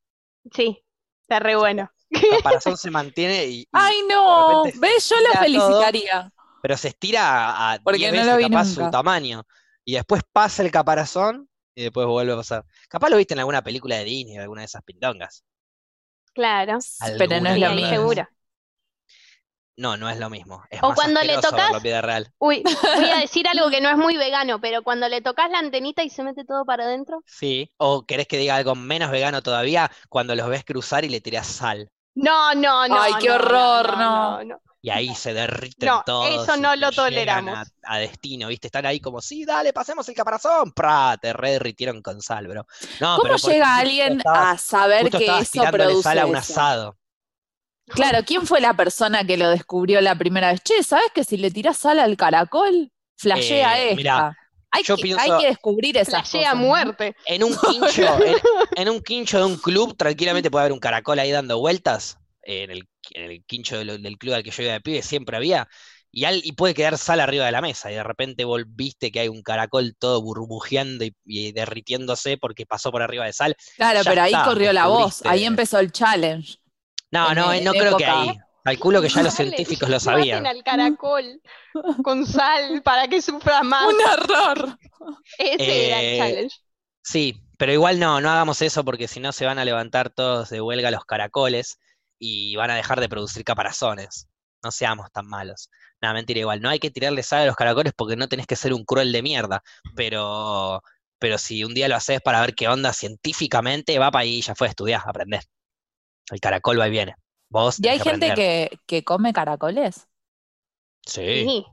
Sí, 0.54 0.82
está 1.24 1.40
re 1.40 1.56
bueno. 1.56 1.92
El 2.10 2.30
caparazón 2.38 2.78
se 2.78 2.92
mantiene 2.92 3.46
y, 3.46 3.60
y- 3.62 3.68
Ay, 3.72 3.98
no. 4.10 4.64
¿Ves? 4.76 5.10
Yo 5.10 5.16
la 5.22 5.32
todo. 5.34 5.42
felicitaría. 5.44 6.32
pero 6.62 6.78
se 6.78 6.90
estira 6.90 7.72
a, 7.74 7.80
Porque 7.80 8.00
10 8.00 8.12
no 8.12 8.18
veces 8.20 8.32
lo 8.32 8.38
vi 8.38 8.44
capaz 8.44 8.66
su 8.66 8.90
tamaño. 8.92 9.44
Y 9.86 9.94
después 9.94 10.22
pasa 10.32 10.62
el 10.64 10.72
caparazón 10.72 11.50
y 11.76 11.84
después 11.84 12.06
vuelve 12.08 12.34
a 12.34 12.38
pasar. 12.38 12.66
Capaz 12.90 13.10
lo 13.10 13.18
viste 13.18 13.34
en 13.34 13.40
alguna 13.40 13.64
película 13.64 13.96
de 13.98 14.04
Disney 14.04 14.38
o 14.38 14.42
alguna 14.42 14.62
de 14.62 14.66
esas 14.66 14.84
pindongas. 14.84 15.44
Claro. 16.34 16.78
Pero 17.18 17.42
no 17.42 17.50
es 17.50 17.60
lo 17.60 17.70
mismo. 17.72 17.90
seguro. 17.90 18.28
No, 19.78 19.96
no 19.96 20.10
es 20.10 20.20
lo 20.20 20.30
mismo. 20.30 20.62
Es 20.70 20.84
O 20.84 20.90
más 20.90 20.96
cuando 20.96 21.22
le 21.22 21.38
tocas- 21.38 21.72
en 21.74 21.82
vida 21.82 22.02
real. 22.02 22.34
Uy, 22.38 22.64
voy 22.64 23.10
a 23.12 23.18
decir 23.22 23.48
algo 23.48 23.70
que 23.70 23.80
no 23.80 23.90
es 23.90 23.96
muy 23.98 24.18
vegano, 24.18 24.60
pero 24.60 24.84
cuando 24.84 25.08
le 25.08 25.22
tocas 25.22 25.50
la 25.50 25.60
antenita 25.60 26.04
y 26.04 26.10
se 26.10 26.22
mete 26.22 26.44
todo 26.44 26.66
para 26.66 26.84
adentro. 26.84 27.24
Sí. 27.26 27.72
O 27.78 28.06
querés 28.06 28.28
que 28.28 28.38
diga 28.38 28.58
algo 28.58 28.76
menos 28.76 29.10
vegano 29.10 29.42
todavía 29.42 29.90
cuando 30.10 30.36
los 30.36 30.50
ves 30.50 30.66
cruzar 30.66 31.06
y 31.06 31.10
le 31.10 31.22
tirás 31.22 31.48
sal. 31.48 31.90
No, 32.16 32.54
no, 32.56 32.88
no. 32.88 33.02
Ay, 33.02 33.14
qué 33.20 33.30
no, 33.30 33.36
horror, 33.36 33.98
no, 33.98 34.38
no. 34.40 34.44
no. 34.44 34.62
Y 34.82 34.90
ahí 34.92 35.14
se 35.14 35.34
derriten 35.34 35.88
No, 35.90 36.04
todos. 36.06 36.44
eso 36.44 36.56
no 36.56 36.74
lo 36.78 36.90
toleramos. 36.92 37.58
A, 37.58 37.96
a 37.96 37.98
destino, 37.98 38.48
¿viste? 38.48 38.68
Están 38.68 38.86
ahí 38.86 39.02
como, 39.02 39.22
sí, 39.22 39.44
dale, 39.44 39.74
pasemos 39.74 40.08
el 40.08 40.16
caparazón. 40.16 40.72
¡Pra! 40.72 41.18
Te 41.22 41.34
re 41.34 41.52
derritieron 41.52 42.02
con 42.02 42.22
sal, 42.22 42.48
bro. 42.48 42.66
No, 43.02 43.18
¿Cómo 43.18 43.24
pero 43.24 43.36
llega 43.36 43.76
alguien 43.76 44.18
estabas- 44.20 44.54
a 44.54 44.58
saber 44.58 45.02
justo 45.04 45.18
que 45.18 45.24
estabas 45.26 45.54
eso 45.56 45.72
produce 45.72 46.04
sal 46.04 46.20
a 46.20 46.26
un 46.26 46.36
eso? 46.38 46.54
asado. 46.54 46.98
Claro, 47.88 48.20
¿quién 48.26 48.46
fue 48.46 48.62
la 48.62 48.74
persona 48.76 49.24
que 49.26 49.36
lo 49.36 49.50
descubrió 49.50 50.00
la 50.00 50.16
primera 50.16 50.52
vez? 50.52 50.62
Che, 50.64 50.82
¿sabes 50.84 51.08
que 51.14 51.24
si 51.24 51.38
le 51.38 51.52
tirás 51.52 51.76
sal 51.78 52.00
al 52.00 52.16
caracol, 52.16 52.92
flashea 53.18 53.80
Eh, 53.80 53.84
esta? 53.86 53.96
mirá, 53.96 54.38
hay, 54.72 54.84
yo 54.84 54.96
que, 54.96 55.02
pienso- 55.04 55.22
hay 55.34 55.42
que 55.42 55.48
descubrir 55.48 55.96
cosas, 55.96 56.56
¿no? 56.56 56.56
muerte. 56.56 57.16
En 57.26 57.44
un 57.44 57.56
quincho, 57.56 58.04
en, 58.26 58.36
en 58.76 58.90
un 58.90 59.02
quincho 59.02 59.38
de 59.40 59.46
un 59.46 59.58
club, 59.58 59.96
tranquilamente 59.98 60.52
puede 60.52 60.64
haber 60.64 60.74
un 60.74 60.80
caracol 60.80 61.20
ahí 61.20 61.32
dando 61.32 61.60
vueltas. 61.60 62.18
En 62.44 62.72
el, 62.72 62.88
en 63.12 63.32
el 63.32 63.44
quincho 63.46 63.78
del, 63.78 64.02
del 64.02 64.18
club 64.18 64.34
al 64.34 64.44
que 64.44 64.52
yo 64.52 64.64
iba 64.64 64.74
de 64.74 64.82
pibe 64.82 65.02
siempre 65.02 65.38
había. 65.38 65.68
Y, 66.12 66.24
al- 66.26 66.42
y 66.44 66.54
puede 66.54 66.74
quedar 66.74 66.98
sal 66.98 67.20
arriba 67.20 67.46
de 67.46 67.52
la 67.52 67.62
mesa. 67.62 67.92
Y 67.92 67.96
de 67.96 68.04
repente 68.04 68.44
volviste 68.46 69.12
que 69.12 69.20
hay 69.20 69.28
un 69.28 69.44
caracol 69.44 69.96
todo 70.00 70.22
burbujeando 70.22 71.06
y, 71.06 71.16
y 71.26 71.52
derritiéndose 71.52 72.38
porque 72.38 72.66
pasó 72.66 72.92
por 72.92 73.02
arriba 73.04 73.26
de 73.26 73.34
sal. 73.34 73.56
Claro, 73.76 74.02
Ya 74.02 74.10
pero 74.10 74.22
ahí 74.24 74.32
está, 74.34 74.46
corrió 74.46 74.74
la 74.74 74.88
voz, 74.88 75.22
ahí 75.26 75.44
empezó 75.46 75.80
el 75.80 75.92
challenge. 75.92 76.58
No, 77.12 77.30
En- 77.30 77.36
no, 77.36 77.54
en 77.54 77.64
no 77.64 77.72
creo 77.74 77.98
que 77.98 78.06
ahí. 78.06 78.38
Calculo 78.64 79.02
que 79.02 79.10
ya 79.10 79.24
los 79.24 79.34
científicos 79.34 79.90
lo 79.90 80.00
sabían. 80.00 80.46
al 80.46 80.64
caracol 80.64 81.42
con 82.04 82.26
sal 82.26 82.82
para 82.84 83.08
que 83.08 83.22
sufra 83.22 83.64
más. 83.64 83.88
Un 83.88 84.00
error. 84.02 84.78
Ese 85.38 85.88
era 85.88 86.00
el 86.00 86.06
Eh, 86.06 86.18
challenge. 86.18 86.56
Sí, 87.02 87.42
pero 87.58 87.72
igual 87.72 88.00
no, 88.00 88.22
no 88.22 88.30
hagamos 88.30 88.62
eso 88.62 88.84
porque 88.84 89.08
si 89.08 89.20
no 89.20 89.32
se 89.32 89.46
van 89.46 89.58
a 89.60 89.66
levantar 89.66 90.10
todos 90.10 90.50
de 90.50 90.62
huelga 90.62 90.92
los 90.92 91.06
caracoles 91.06 91.80
y 92.20 92.56
van 92.56 92.70
a 92.72 92.76
dejar 92.76 93.00
de 93.00 93.10
producir 93.10 93.44
caparazones. 93.44 94.28
No 94.62 94.72
seamos 94.72 95.10
tan 95.12 95.26
malos. 95.26 95.70
Nada, 96.02 96.14
mentira, 96.14 96.42
igual. 96.42 96.62
No 96.62 96.70
hay 96.70 96.80
que 96.80 96.92
tirarle 96.92 97.24
sal 97.24 97.44
a 97.44 97.46
los 97.46 97.56
caracoles 97.56 97.94
porque 97.96 98.18
no 98.18 98.28
tenés 98.28 98.46
que 98.46 98.58
ser 98.58 98.74
un 98.74 98.84
cruel 98.84 99.12
de 99.14 99.22
mierda. 99.24 99.64
Pero, 99.96 100.82
pero 101.18 101.38
si 101.38 101.64
un 101.64 101.74
día 101.74 101.88
lo 101.88 101.96
haces 101.96 102.20
para 102.22 102.42
ver 102.42 102.54
qué 102.56 102.68
onda 102.68 102.92
científicamente, 102.94 103.98
va 104.00 104.12
para 104.12 104.24
ahí, 104.24 104.42
ya 104.42 104.54
fue, 104.56 104.68
estudiar, 104.68 105.02
aprender. 105.06 105.42
El 106.32 106.40
caracol 106.40 106.80
va 106.80 106.88
y 106.88 106.92
viene. 106.92 107.16
Vos 107.50 107.80
¿Y 107.82 107.88
hay 107.88 108.00
que 108.00 108.04
gente 108.10 108.34
que, 108.34 108.80
que 108.86 109.04
come 109.04 109.34
caracoles? 109.34 110.08
Sí, 111.06 111.46
Sí. 111.46 111.66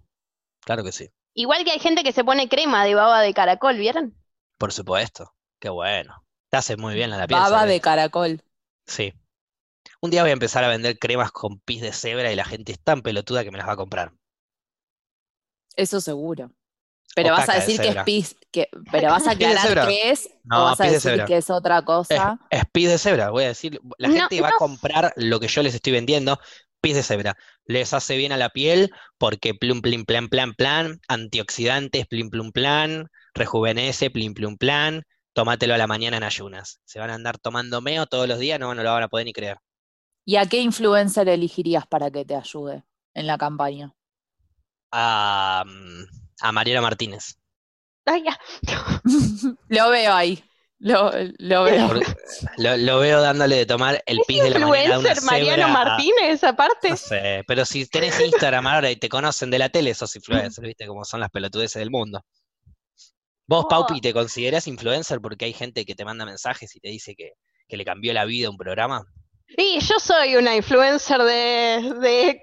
claro 0.64 0.84
que 0.84 0.92
sí. 0.92 1.10
Igual 1.34 1.62
que 1.64 1.70
hay 1.70 1.78
gente 1.78 2.02
que 2.02 2.10
se 2.12 2.24
pone 2.24 2.48
crema 2.48 2.84
de 2.84 2.96
baba 2.96 3.20
de 3.20 3.32
caracol, 3.32 3.76
¿vieron? 3.78 4.16
Por 4.58 4.70
supuesto. 4.72 5.32
Qué 5.58 5.70
bueno. 5.70 6.24
Te 6.50 6.58
hace 6.58 6.76
muy 6.76 6.94
bien 6.94 7.12
a 7.12 7.16
la 7.18 7.26
piel. 7.26 7.38
Baba 7.40 7.48
¿sabes? 7.48 7.74
de 7.74 7.80
caracol. 7.80 8.42
Sí. 8.86 9.14
Un 10.02 10.10
día 10.10 10.22
voy 10.22 10.30
a 10.30 10.34
empezar 10.34 10.64
a 10.64 10.68
vender 10.68 10.98
cremas 10.98 11.32
con 11.32 11.60
pis 11.60 11.82
de 11.82 11.92
cebra 11.92 12.32
y 12.32 12.36
la 12.36 12.44
gente 12.46 12.72
es 12.72 12.80
tan 12.80 13.02
pelotuda 13.02 13.44
que 13.44 13.50
me 13.52 13.58
las 13.58 13.68
va 13.68 13.74
a 13.74 13.76
comprar. 13.76 14.12
Eso 15.76 16.00
seguro. 16.00 16.50
Pero 17.22 17.32
vas 17.32 17.48
a 17.48 17.54
de 17.54 17.60
decir 17.60 17.80
que 17.80 17.88
es 17.88 17.96
pis, 17.98 18.36
que, 18.52 18.68
pero 18.90 19.08
vas 19.10 19.26
a 19.26 19.32
aclarar 19.32 19.78
qué 19.80 20.10
es, 20.10 20.28
No, 20.44 20.62
o 20.62 20.64
vas 20.64 20.80
a 20.80 20.84
de 20.84 20.90
decir 20.90 21.24
que 21.24 21.36
es 21.38 21.50
otra 21.50 21.84
cosa. 21.84 22.38
es 22.50 22.64
pis 22.72 22.88
de 22.88 22.98
cebra, 22.98 23.30
voy 23.30 23.44
a 23.44 23.48
decir. 23.48 23.80
La 23.98 24.08
No, 24.08 24.14
gente 24.20 24.40
va 24.40 24.48
a 24.50 24.52
comprar 24.52 25.12
lo 25.16 25.40
que 25.40 25.48
yo 25.48 25.62
les 25.62 25.74
estoy 25.74 25.92
vendiendo, 25.92 26.38
pis 26.80 26.94
de 26.94 27.02
cebra. 27.02 27.36
Les 27.64 27.92
hace 27.92 28.16
bien 28.16 28.32
a 28.32 28.36
la 28.36 28.50
piel 28.50 28.90
porque 29.18 29.54
plum, 29.54 29.80
plim, 29.82 30.04
plan, 30.04 30.28
plan, 30.28 30.54
plan, 30.54 31.00
antioxidantes, 31.08 32.06
plim, 32.06 32.30
plum, 32.30 32.52
plan, 32.52 33.08
rejuvenece, 33.34 34.10
plim 34.10 34.34
plum 34.34 34.56
plan, 34.56 35.02
tómatelo 35.32 35.74
a 35.74 35.78
la 35.78 35.86
mañana 35.86 36.16
en 36.18 36.24
ayunas. 36.24 36.80
Se 36.84 36.98
van 37.00 37.10
a 37.10 37.14
andar 37.14 37.38
tomando 37.38 37.80
meo 37.80 38.06
todos 38.06 38.28
los 38.28 38.38
días, 38.38 38.60
no, 38.60 38.74
no 38.74 38.82
lo 38.82 38.92
van 38.92 39.02
a 39.04 39.08
poder 39.08 39.26
ni 39.26 39.32
creer. 39.32 39.58
¿Y 40.26 40.36
a 40.36 40.44
qué 40.46 40.60
influencer 40.60 41.26
elegirías 41.28 41.86
para 41.86 42.10
que 42.10 42.24
te 42.26 42.36
ayude 42.36 42.84
en 43.14 43.26
la 43.26 43.38
campaña? 43.38 43.94
A, 44.92 45.62
mm, 45.66 46.25
a 46.40 46.52
Mariela 46.52 46.80
Martínez. 46.80 47.38
Ay, 48.04 48.24
ya. 48.24 48.38
Lo 49.68 49.90
veo 49.90 50.14
ahí. 50.14 50.42
Lo, 50.78 51.10
lo 51.38 51.64
veo. 51.64 51.90
Lo, 52.58 52.76
lo 52.76 52.98
veo 52.98 53.22
dándole 53.22 53.56
de 53.56 53.66
tomar 53.66 54.02
el 54.04 54.20
pis 54.26 54.42
de 54.42 54.50
la 54.50 54.58
mañana 54.58 54.96
a 54.96 54.98
una 54.98 55.08
Influencer 55.08 55.24
Mariano 55.24 55.68
Martínez, 55.68 56.44
aparte. 56.44 56.90
No 56.90 56.96
sé, 56.96 57.44
pero 57.46 57.64
si 57.64 57.86
tenés 57.86 58.20
Instagram 58.20 58.66
ahora 58.66 58.90
y 58.90 58.96
te 58.96 59.08
conocen 59.08 59.50
de 59.50 59.58
la 59.58 59.70
tele, 59.70 59.94
sos 59.94 60.14
influencer, 60.16 60.64
¿viste? 60.66 60.86
Como 60.86 61.04
son 61.04 61.20
las 61.20 61.30
pelotudeces 61.30 61.80
del 61.80 61.90
mundo. 61.90 62.22
Vos, 63.48 63.64
Oh. 63.64 63.68
Paupi, 63.68 64.00
¿te 64.00 64.12
considerás 64.12 64.66
influencer 64.66 65.20
porque 65.20 65.46
hay 65.46 65.54
gente 65.54 65.86
que 65.86 65.94
te 65.94 66.04
manda 66.04 66.26
mensajes 66.26 66.74
y 66.76 66.80
te 66.80 66.88
dice 66.88 67.14
que, 67.14 67.32
que 67.68 67.76
le 67.76 67.84
cambió 67.84 68.12
la 68.12 68.26
vida 68.26 68.48
a 68.48 68.50
un 68.50 68.58
programa? 68.58 69.06
Y 69.56 69.80
yo 69.80 69.98
soy 69.98 70.36
una 70.36 70.56
influencer 70.56 71.22
de, 71.22 71.94
de, 72.00 72.42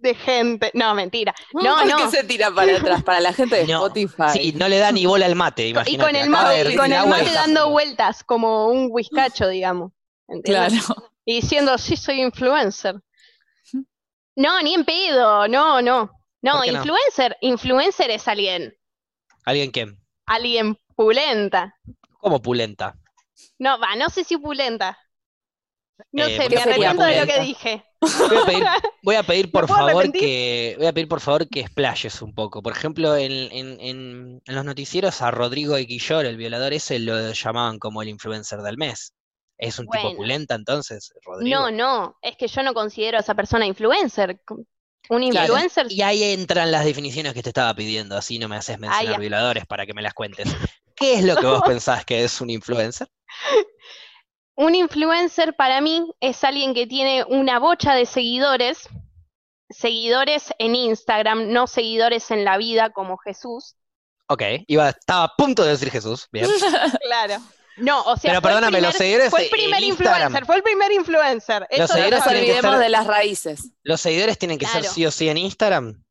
de 0.00 0.14
gente. 0.14 0.70
No, 0.74 0.94
mentira. 0.94 1.34
No, 1.52 1.76
¿Por 1.76 1.86
no. 1.86 1.96
qué 1.96 2.08
se 2.08 2.24
tira 2.24 2.50
para 2.50 2.76
atrás? 2.78 3.02
Para 3.02 3.20
la 3.20 3.32
gente 3.32 3.56
de 3.56 3.66
No, 3.68 3.86
Spotify. 3.86 4.30
Sí, 4.32 4.52
no 4.56 4.68
le 4.68 4.78
da 4.78 4.92
ni 4.92 5.06
bola 5.06 5.26
al 5.26 5.34
mate, 5.34 5.66
Y 5.66 5.70
imagínate. 5.70 6.04
con 6.04 6.16
el 6.16 6.30
mate, 6.30 6.72
y 6.72 6.76
con 6.76 6.92
el 6.92 7.04
y 7.04 7.08
mate 7.08 7.32
dando 7.32 7.70
vueltas, 7.70 8.24
como 8.24 8.68
un 8.68 8.88
whiskacho, 8.90 9.48
digamos. 9.48 9.92
¿entendés? 10.28 10.74
Claro. 10.86 11.10
Y 11.24 11.36
diciendo, 11.40 11.78
sí, 11.78 11.96
soy 11.96 12.20
influencer. 12.22 12.96
No, 14.36 14.60
ni 14.62 14.74
en 14.74 14.84
pedo, 14.84 15.48
no, 15.48 15.80
no. 15.82 16.10
No, 16.42 16.52
¿Por 16.52 16.62
qué 16.64 16.72
no? 16.72 16.78
influencer, 16.78 17.36
influencer 17.40 18.10
es 18.10 18.28
alguien, 18.28 18.76
¿Alguien 19.44 19.72
qué? 19.72 19.86
alguien 20.26 20.76
pulenta. 20.96 21.74
¿Cómo 22.18 22.42
pulenta? 22.42 22.96
No, 23.58 23.78
va, 23.80 23.96
no 23.96 24.10
sé 24.10 24.24
si 24.24 24.36
pulenta. 24.36 24.98
No 26.12 26.26
Eh, 26.26 26.36
sé, 26.36 26.48
¿qué 26.48 26.56
me 26.56 26.62
arrepiento 26.62 27.02
de 27.04 27.20
lo 27.20 27.26
que 27.26 27.40
dije. 27.40 27.84
Voy 28.00 28.36
a 28.38 28.44
pedir, 28.46 28.64
voy 29.02 29.14
a 29.16 29.22
pedir 29.22 29.50
por 29.52 29.68
favor 29.68 29.90
arrepentir? 29.92 30.20
que, 30.20 30.74
voy 30.78 30.86
a 30.86 30.92
pedir 30.92 31.08
por 31.08 31.20
favor 31.20 31.48
que 31.48 31.60
explayes 31.60 32.20
un 32.22 32.34
poco. 32.34 32.62
Por 32.62 32.72
ejemplo, 32.72 33.16
en, 33.16 33.32
en- 33.32 33.80
en- 33.80 34.42
en 34.44 34.54
los 34.54 34.64
noticieros 34.64 35.22
a 35.22 35.30
Rodrigo 35.30 35.74
de 35.76 35.86
Quillor, 35.86 36.26
el 36.26 36.36
violador 36.36 36.72
ese, 36.72 36.98
lo 36.98 37.32
llamaban 37.32 37.78
como 37.78 38.02
el 38.02 38.08
influencer 38.08 38.60
del 38.60 38.76
mes. 38.76 39.14
¿Es 39.56 39.78
un 39.78 39.86
tipo 39.86 40.02
Bueno. 40.02 40.16
pulenta 40.16 40.56
entonces, 40.56 41.12
Rodrigo? 41.24 41.56
No, 41.56 41.70
no, 41.70 42.18
es 42.22 42.36
que 42.36 42.48
yo 42.48 42.62
no 42.64 42.74
considero 42.74 43.18
a 43.18 43.20
esa 43.20 43.34
persona 43.34 43.64
influencer. 43.66 44.40
Un 45.10 45.30
Claro. 45.30 45.46
influencer 45.46 45.86
Y 45.90 46.02
ahí 46.02 46.22
entran 46.24 46.72
las 46.72 46.84
definiciones 46.84 47.34
que 47.34 47.42
te 47.42 47.50
estaba 47.50 47.72
pidiendo, 47.74 48.16
así 48.16 48.38
no 48.38 48.48
me 48.48 48.56
haces 48.56 48.78
mencionar 48.80 49.20
violadores 49.20 49.64
para 49.66 49.86
que 49.86 49.94
me 49.94 50.02
las 50.02 50.12
cuentes. 50.14 50.48
¿Qué 50.96 51.14
es 51.14 51.24
lo 51.24 51.36
que 51.36 51.46
vos 51.46 51.62
pensás 51.80 52.04
que 52.04 52.24
es 52.24 52.40
un 52.40 52.50
influencer? 52.50 53.06
Un 54.56 54.74
influencer 54.74 55.54
para 55.56 55.80
mí 55.80 56.12
es 56.20 56.44
alguien 56.44 56.74
que 56.74 56.86
tiene 56.86 57.24
una 57.24 57.58
bocha 57.58 57.94
de 57.94 58.06
seguidores, 58.06 58.88
seguidores 59.70 60.52
en 60.58 60.74
Instagram, 60.76 61.50
no 61.52 61.66
seguidores 61.66 62.30
en 62.30 62.44
la 62.44 62.56
vida 62.56 62.90
como 62.90 63.16
Jesús. 63.18 63.74
Ok, 64.28 64.42
iba, 64.68 64.88
estaba 64.90 65.24
a 65.24 65.32
punto 65.36 65.64
de 65.64 65.70
decir 65.70 65.90
Jesús, 65.90 66.28
bien. 66.32 66.48
Claro. 67.02 67.36
No, 67.76 68.02
o 68.02 68.16
sea, 68.16 68.30
Pero 68.30 68.40
fue 68.40 68.50
el 68.52 68.54
perdóname, 68.56 68.80
los 68.80 68.92
primer- 68.94 68.96
seguidores 68.98 69.30
fue 69.30 69.42
el 69.44 69.50
primer 69.50 69.82
Instagram. 69.82 70.14
influencer, 70.14 70.46
fue 70.46 70.56
el 70.56 70.62
primer 70.62 70.92
influencer. 70.92 71.66
Los 71.70 71.80
No 71.80 71.86
seguidores 71.88 72.18
nos 72.20 72.28
olvidemos 72.28 72.70
ser- 72.74 72.80
de 72.80 72.88
las 72.88 73.06
raíces. 73.08 73.70
¿Los 73.82 74.00
seguidores 74.00 74.38
tienen 74.38 74.58
que 74.58 74.66
ser 74.66 74.84
sí 74.84 75.04
o 75.04 75.10
sí 75.10 75.28
en 75.28 75.38
Instagram? 75.38 76.04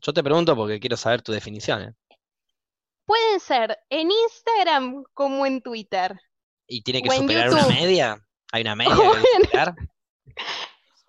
Yo 0.00 0.12
te 0.12 0.24
pregunto 0.24 0.56
porque 0.56 0.80
quiero 0.80 0.96
saber 0.96 1.22
tu 1.22 1.30
definición. 1.30 1.82
¿eh? 1.82 1.94
Pueden 3.06 3.38
ser 3.38 3.78
en 3.90 4.10
Instagram 4.10 5.04
como 5.14 5.46
en 5.46 5.62
Twitter. 5.62 6.18
¿Y 6.72 6.80
tiene 6.80 7.02
que 7.02 7.10
O 7.10 7.12
superar 7.12 7.50
una 7.50 7.66
media? 7.66 8.18
¿Hay 8.50 8.62
una 8.62 8.74
media 8.76 8.94
que 8.94 9.42
superar? 9.44 9.74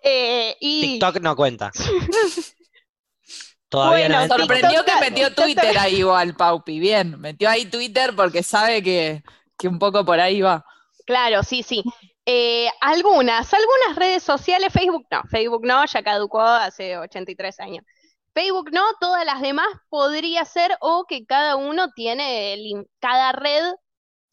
Eh, 0.02 0.54
y 0.60 0.80
TikTok 0.82 1.20
no 1.20 1.34
cuenta. 1.34 1.72
Todavía 3.70 4.08
no 4.08 4.16
Bueno, 4.16 4.22
entra 4.22 4.38
Sorprendió 4.38 4.84
que 4.84 4.92
metió 5.00 5.34
Twitter 5.34 5.78
ahí 5.78 5.96
igual, 5.96 6.36
Paupi. 6.36 6.78
Bien, 6.78 7.18
metió 7.18 7.48
ahí 7.48 7.64
Twitter 7.64 8.14
porque 8.14 8.42
sabe 8.42 8.82
que, 8.82 9.22
que 9.58 9.66
un 9.66 9.78
poco 9.78 10.04
por 10.04 10.20
ahí 10.20 10.42
va. 10.42 10.64
Claro, 11.06 11.42
sí, 11.42 11.62
sí. 11.62 11.82
Eh, 12.26 12.68
algunas, 12.82 13.52
algunas 13.52 13.96
redes 13.96 14.22
sociales, 14.22 14.72
Facebook 14.72 15.06
no, 15.10 15.22
Facebook 15.30 15.66
no, 15.66 15.84
ya 15.86 16.02
caducó 16.02 16.40
hace 16.42 16.98
83 16.98 17.60
años. 17.60 17.84
Facebook 18.34 18.70
no, 18.70 18.82
todas 19.00 19.24
las 19.24 19.40
demás 19.40 19.68
podría 19.88 20.44
ser 20.44 20.76
o 20.80 21.06
que 21.08 21.24
cada 21.24 21.56
uno 21.56 21.90
tiene, 21.94 22.52
el 22.52 22.86
cada 23.00 23.32
red 23.32 23.64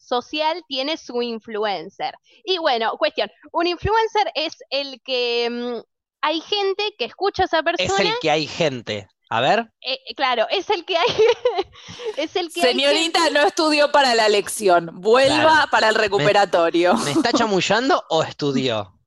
social 0.02 0.62
tiene 0.68 0.96
su 0.96 1.22
influencer. 1.22 2.14
Y 2.44 2.58
bueno, 2.58 2.96
cuestión, 2.98 3.30
un 3.52 3.66
influencer 3.66 4.30
es 4.34 4.56
el 4.70 5.00
que 5.02 5.48
mm, 5.50 5.80
hay 6.22 6.40
gente 6.40 6.94
que 6.98 7.06
escucha 7.06 7.44
a 7.44 7.46
esa 7.46 7.58
Es 7.58 7.64
persona, 7.64 8.10
el 8.10 8.18
que 8.20 8.30
hay 8.30 8.46
gente. 8.46 9.08
A 9.30 9.40
ver, 9.40 9.72
eh, 9.80 9.96
claro, 10.14 10.46
es 10.50 10.68
el 10.68 10.84
que 10.84 10.96
hay, 10.98 11.06
es 12.18 12.36
el 12.36 12.52
que 12.52 12.62
hay 12.62 12.74
Señorita 12.74 13.30
no 13.30 13.40
estudió 13.40 13.90
para 13.90 14.14
la 14.14 14.28
lección. 14.28 14.90
Vuelva 14.92 15.36
Claro. 15.40 15.70
para 15.70 15.88
el 15.88 15.94
recuperatorio. 15.94 16.94
¿me 16.98 17.12
está 17.12 17.32
chamullando 17.32 18.04
o 18.10 18.22
estudió? 18.22 18.98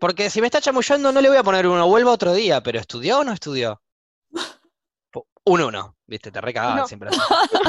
Porque 0.00 0.30
si 0.30 0.40
me 0.40 0.46
está 0.46 0.60
chamullando 0.62 1.12
no 1.12 1.20
le 1.20 1.28
voy 1.28 1.36
a 1.36 1.42
poner 1.42 1.66
uno, 1.66 1.86
vuelvo 1.86 2.10
otro 2.10 2.32
día, 2.32 2.62
pero 2.62 2.78
¿estudió 2.80 3.18
o 3.18 3.24
no 3.24 3.32
estudió? 3.32 3.82
Un 5.44 5.60
uno, 5.60 5.93
viste, 6.06 6.30
te 6.30 6.40
recagaban 6.40 6.76
No. 6.80 6.86
siempre. 6.86 7.08
así. 7.10 7.18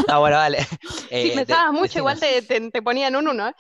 No, 0.08 0.20
bueno, 0.20 0.38
dale. 0.38 0.64
Si 0.64 1.06
Eh, 1.10 1.30
de- 1.30 1.46
pensabas 1.46 1.74
mucho, 1.74 2.00
igual 2.00 2.20
te, 2.20 2.42
te, 2.42 2.72
te 2.72 2.82
ponían 2.82 3.16
un 3.16 3.28
uno. 3.28 3.48
¿eh? 3.50 3.54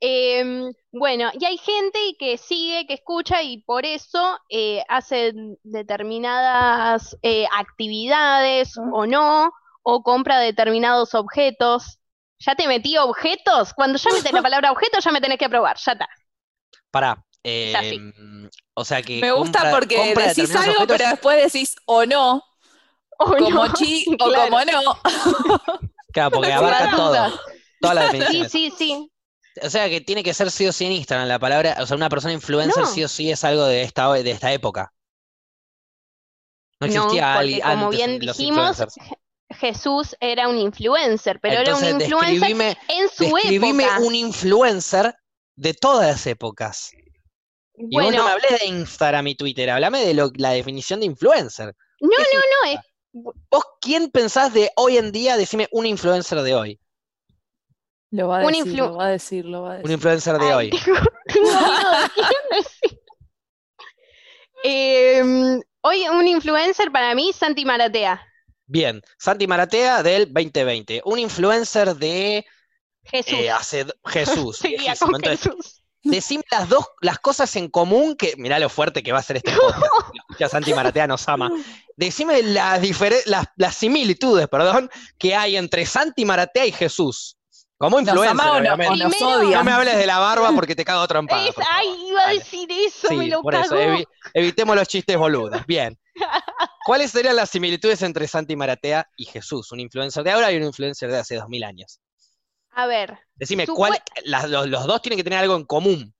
Em, 0.00 0.72
bueno, 0.92 1.30
y 1.38 1.44
hay 1.44 1.58
gente 1.58 1.98
que 2.18 2.38
sigue, 2.38 2.86
que 2.86 2.94
escucha 2.94 3.42
y 3.42 3.62
por 3.64 3.84
eso 3.84 4.38
eh, 4.48 4.82
hace 4.88 5.32
determinadas 5.62 7.16
eh, 7.22 7.46
actividades 7.56 8.76
o 8.92 9.06
no, 9.06 9.52
o 9.82 10.02
compra 10.02 10.38
determinados 10.38 11.14
objetos. 11.14 11.98
¿Ya 12.38 12.54
te 12.54 12.66
metí 12.66 12.96
objetos? 12.96 13.74
Cuando 13.74 13.98
ya 13.98 14.10
metes 14.12 14.32
la 14.32 14.42
palabra 14.42 14.72
objeto, 14.72 14.98
ya 15.00 15.10
me 15.12 15.20
tenés 15.20 15.38
que 15.38 15.44
aprobar, 15.44 15.76
ya 15.78 15.92
está. 15.92 16.08
Pará. 16.90 17.24
Em, 17.42 18.12
o 18.74 18.84
sea 18.84 19.00
que 19.02 19.20
Me 19.20 19.32
gusta 19.32 19.60
compra- 19.60 19.70
porque 19.70 19.96
compra 19.96 20.26
decís 20.28 20.54
algo, 20.56 20.72
objetos- 20.82 20.96
pero 20.98 21.10
después 21.10 21.52
decís 21.52 21.76
o 21.86 22.04
no, 22.04 22.42
O 23.26 23.36
como 23.36 23.66
no, 23.66 23.72
chi 23.74 24.06
o 24.18 24.28
claro. 24.30 24.50
como 24.50 24.64
no. 24.64 24.98
Claro, 26.12 26.30
porque 26.30 26.52
abarca 26.52 26.90
todo, 26.96 27.08
dudas. 27.08 27.32
todas 27.80 27.94
las 27.96 28.28
Sí, 28.30 28.44
sí, 28.48 28.72
sí. 28.76 29.10
O 29.62 29.68
sea 29.68 29.88
que 29.90 30.00
tiene 30.00 30.22
que 30.22 30.32
ser 30.32 30.50
sí 30.50 30.66
o 30.66 30.72
sí 30.72 30.86
en 30.86 30.92
Instagram 30.92 31.28
la 31.28 31.38
palabra, 31.38 31.76
o 31.80 31.86
sea, 31.86 31.96
una 31.96 32.08
persona 32.08 32.32
influencer 32.32 32.82
No. 32.82 32.88
sí 32.88 33.04
o 33.04 33.08
sí 33.08 33.30
es 33.30 33.44
algo 33.44 33.64
de 33.66 33.82
esta, 33.82 34.10
de 34.12 34.30
esta 34.30 34.52
época. 34.52 34.92
No 36.80 36.86
No, 36.86 36.94
existía 36.94 37.34
porque 37.34 37.38
alguien 37.38 37.60
como 37.62 37.90
bien 37.90 38.18
dijimos. 38.20 38.82
Jesús 39.52 40.16
era 40.20 40.48
un 40.48 40.56
influencer, 40.56 41.40
pero 41.40 41.60
era 41.60 41.74
un 41.76 41.84
influencer 41.84 42.78
en 42.88 43.08
su 43.10 43.24
describime 43.34 43.84
época. 43.84 44.00
un 44.00 44.14
influencer 44.14 45.14
de 45.56 45.74
todas 45.74 46.06
las 46.06 46.26
épocas. 46.26 46.90
Y 47.74 47.82
vos 47.96 48.04
Bueno, 48.04 48.18
no 48.18 48.24
me 48.24 48.30
hablés 48.30 48.60
de 48.60 48.66
Instagram 48.66 49.26
y 49.26 49.34
Twitter, 49.34 49.68
hablame 49.70 50.00
de 50.06 50.14
lo- 50.14 50.30
la 50.36 50.50
definición 50.52 51.00
de 51.00 51.06
influencer. 51.06 51.74
no, 52.00 52.08
¿Qué 52.10 52.16
no, 52.34 52.40
no, 52.40 52.70
es 52.72 52.80
¿Vos 53.12 53.64
quién 53.80 54.10
pensás 54.10 54.52
de 54.54 54.70
hoy 54.76 54.96
en 54.98 55.10
día? 55.12 55.36
Decime 55.36 55.68
un 55.72 55.86
influencer 55.86 56.40
de 56.42 56.54
hoy. 56.54 56.80
Lo 58.12 58.28
va 58.28 58.40
a 58.40 58.44
Un 58.46 58.52
decir, 58.52 58.74
lo 58.74 58.96
va 58.96 59.06
a 59.06 59.08
decir, 59.10 59.44
lo 59.44 59.62
va 59.62 59.68
a 59.68 59.76
Un 59.76 59.82
decir. 59.82 59.92
influencer 59.94 60.38
de 60.38 60.46
Ay, 60.46 60.52
hoy. 60.54 60.70
tengo- 60.70 61.00
decir. 62.50 63.00
Em, 64.62 65.60
hoy 65.82 66.08
un 66.08 66.26
influencer 66.26 66.90
para 66.92 67.14
mí, 67.14 67.32
Santi 67.32 67.64
Maratea. 67.64 68.20
Bien, 68.66 69.00
Santi 69.18 69.46
Maratea 69.46 70.02
del 70.02 70.32
2020. 70.32 71.02
Un 71.04 71.18
influencer 71.18 71.94
de 71.96 72.44
Jesús. 73.04 73.32
eh, 73.38 73.50
hace 73.50 73.86
Jesús. 74.06 74.60
Entonces, 74.64 75.40
Jesús. 75.40 75.82
Decime 76.02 76.42
las 76.50 76.68
dos, 76.68 76.86
las 77.02 77.18
cosas 77.18 77.54
en 77.56 77.68
común 77.68 78.16
que, 78.16 78.34
mirá 78.38 78.58
lo 78.58 78.68
fuerte 78.70 79.02
que 79.02 79.12
va 79.12 79.18
a 79.18 79.22
ser 79.22 79.36
este 79.36 79.52
podcast. 79.56 79.84
Santi 80.48 80.72
Maratea 80.74 81.06
nos 81.06 81.28
ama. 81.28 81.50
Decime 81.96 82.42
las, 82.42 82.80
difere- 82.80 83.22
las, 83.26 83.46
las 83.56 83.74
similitudes, 83.76 84.48
perdón, 84.48 84.90
que 85.18 85.34
hay 85.34 85.56
entre 85.56 85.84
Santi 85.86 86.24
Maratea 86.24 86.66
y 86.66 86.72
Jesús. 86.72 87.36
Como 87.76 87.98
¿Nos 88.00 88.08
influencer, 88.08 88.46
no- 88.46 88.52
o 88.52 88.58
obviamente. 88.58 88.96
nos 89.04 89.14
Primero- 89.16 89.38
odia? 89.40 89.56
No 89.58 89.64
me 89.64 89.72
hables 89.72 89.96
de 89.96 90.06
la 90.06 90.18
barba 90.18 90.52
porque 90.54 90.76
te 90.76 90.84
cago 90.84 91.06
trompada. 91.08 91.46
Es- 91.48 91.54
ay, 91.72 91.88
iba 92.08 92.26
a 92.26 92.30
decir 92.32 92.68
eso, 92.70 93.08
me 93.14 93.24
Sí, 93.24 93.30
lo 93.30 93.40
por 93.42 93.54
eso, 93.54 93.74
evi- 93.74 94.06
evitemos 94.34 94.76
los 94.76 94.86
chistes 94.86 95.16
boludos. 95.16 95.64
Bien. 95.66 95.98
¿Cuáles 96.84 97.10
serían 97.10 97.36
las 97.36 97.48
similitudes 97.50 98.02
entre 98.02 98.26
Santi 98.28 98.54
Maratea 98.56 99.08
y 99.16 99.24
Jesús? 99.24 99.72
Un 99.72 99.80
influencer 99.80 100.22
de 100.24 100.30
ahora 100.30 100.52
y 100.52 100.56
un 100.56 100.64
influencer 100.64 101.10
de 101.10 101.18
hace 101.18 101.36
dos 101.36 101.48
mil 101.48 101.64
años. 101.64 102.00
A 102.72 102.86
ver, 102.86 103.18
Decime, 103.34 103.66
¿cuál, 103.66 103.98
las- 104.24 104.48
los, 104.48 104.68
los 104.68 104.86
dos 104.86 105.00
tienen 105.02 105.16
que 105.16 105.24
tener 105.24 105.38
algo 105.38 105.56
en 105.56 105.64
común, 105.64 106.14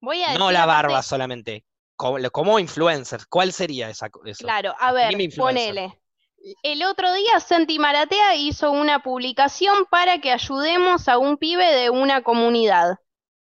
voy 0.00 0.22
a 0.22 0.34
no 0.38 0.48
decir 0.48 0.52
la 0.60 0.66
barba 0.66 1.02
solamente. 1.02 1.64
Como, 2.00 2.30
como 2.30 2.58
influencers, 2.58 3.26
¿cuál 3.26 3.52
sería 3.52 3.90
esa, 3.90 4.08
eso? 4.24 4.44
Claro, 4.44 4.74
a 4.80 4.90
ver, 4.90 5.12
influencer. 5.20 5.74
ponele. 5.74 6.00
El 6.62 6.82
otro 6.82 7.12
día 7.12 7.38
Santi 7.40 7.78
Maratea 7.78 8.36
hizo 8.36 8.72
una 8.72 9.02
publicación 9.02 9.84
para 9.90 10.18
que 10.18 10.32
ayudemos 10.32 11.08
a 11.08 11.18
un 11.18 11.36
pibe 11.36 11.70
de 11.74 11.90
una 11.90 12.22
comunidad. 12.22 12.96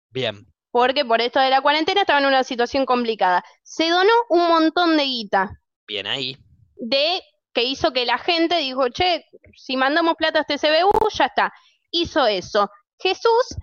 Bien. 0.10 0.46
Porque 0.70 1.06
por 1.06 1.22
esto 1.22 1.40
de 1.40 1.50
la 1.50 1.62
cuarentena 1.62 2.02
estaba 2.02 2.20
en 2.20 2.26
una 2.26 2.44
situación 2.44 2.86
complicada. 2.86 3.42
Se 3.64 3.90
donó 3.90 4.12
un 4.28 4.46
montón 4.50 4.98
de 4.98 5.06
guita. 5.06 5.62
Bien 5.88 6.06
ahí. 6.06 6.36
De 6.76 7.22
que 7.54 7.64
hizo 7.64 7.94
que 7.94 8.06
la 8.06 8.18
gente 8.18 8.58
dijo, 8.58 8.90
che, 8.90 9.24
si 9.56 9.78
mandamos 9.78 10.16
plata 10.16 10.40
a 10.40 10.42
este 10.46 10.58
CBU, 10.58 11.08
ya 11.14 11.28
está. 11.28 11.54
Hizo 11.90 12.28
eso. 12.28 12.70
Jesús 13.00 13.56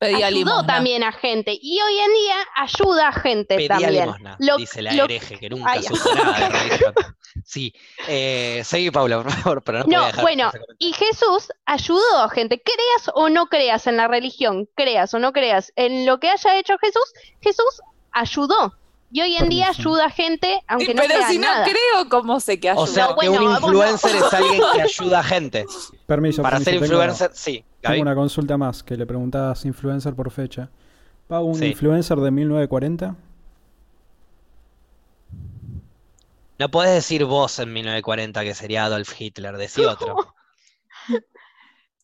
Pedía 0.00 0.26
ayudó 0.28 0.38
limosna. 0.38 0.66
también 0.66 1.04
a 1.04 1.12
gente 1.12 1.58
y 1.60 1.80
hoy 1.80 1.98
en 1.98 2.12
día 2.14 2.36
ayuda 2.56 3.08
a 3.08 3.12
gente 3.12 3.56
Pedía 3.56 3.68
también. 3.68 3.92
limosna, 4.06 4.36
Lo- 4.38 4.56
dice 4.56 4.80
la 4.82 4.92
lo- 4.94 5.04
hereje 5.04 5.38
que 5.38 5.50
nunca 5.50 5.72
Ay. 5.72 5.82
supo 5.82 6.08
nada. 6.14 6.50
Sí. 7.44 7.72
Eh, 8.08 8.62
seguí, 8.64 8.90
Paula, 8.90 9.22
por 9.22 9.30
favor, 9.32 9.62
pero 9.62 9.78
no, 9.80 9.84
No, 9.84 9.90
podía 9.90 10.06
dejar 10.06 10.22
bueno, 10.22 10.52
y 10.78 10.92
Jesús 10.94 11.48
ayudó 11.66 12.18
a 12.22 12.30
gente, 12.30 12.62
creas 12.62 13.10
o 13.14 13.28
no 13.28 13.46
creas 13.48 13.86
en 13.86 13.98
la 13.98 14.08
religión, 14.08 14.68
creas 14.74 15.12
o 15.14 15.18
no 15.18 15.32
creas 15.32 15.72
en 15.76 16.06
lo 16.06 16.18
que 16.18 16.30
haya 16.30 16.58
hecho 16.58 16.78
Jesús, 16.78 17.12
Jesús 17.42 17.80
ayudó. 18.10 18.74
Y 19.12 19.20
hoy 19.22 19.36
en 19.36 19.48
día 19.48 19.68
ayuda 19.70 20.06
a 20.06 20.10
gente, 20.10 20.62
aunque 20.68 20.86
Sí, 20.86 20.94
no 20.94 21.02
pero 21.06 21.20
si 21.28 21.38
no 21.38 21.46
nada. 21.48 21.64
creo, 21.64 22.08
¿cómo 22.08 22.38
sé 22.38 22.60
que 22.60 22.70
ayuda? 22.70 22.82
O 22.82 22.86
sea, 22.86 23.08
No, 23.08 23.16
que 23.16 23.28
bueno, 23.28 23.44
un 23.46 23.50
no. 23.52 23.58
influencer 23.58 24.14
es 24.16 24.32
alguien 24.34 24.62
que 24.72 24.82
ayuda 24.82 25.18
a 25.18 25.22
gente. 25.24 25.66
Permiso, 26.06 26.42
Para 26.42 26.58
permiso, 26.58 26.70
ser 26.70 26.80
tengo- 26.80 26.94
influencer, 26.94 27.30
sí. 27.34 27.64
Tengo 27.80 28.02
una 28.02 28.14
consulta 28.14 28.56
más 28.56 28.82
que 28.84 28.96
le 28.96 29.06
preguntabas 29.06 29.64
influencer 29.64 30.14
por 30.14 30.30
fecha. 30.30 30.68
¿Pago 31.26 31.44
un 31.46 31.56
Sí. 31.56 31.66
influencer 31.66 32.18
de 32.18 32.30
1940? 32.30 33.16
No 36.58 36.70
podés 36.70 36.92
decir 36.92 37.24
vos 37.24 37.58
en 37.58 37.72
1940 37.72 38.42
que 38.44 38.54
sería 38.54 38.84
Adolf 38.84 39.18
Hitler, 39.18 39.56
decí 39.56 39.82
otro. 39.86 40.34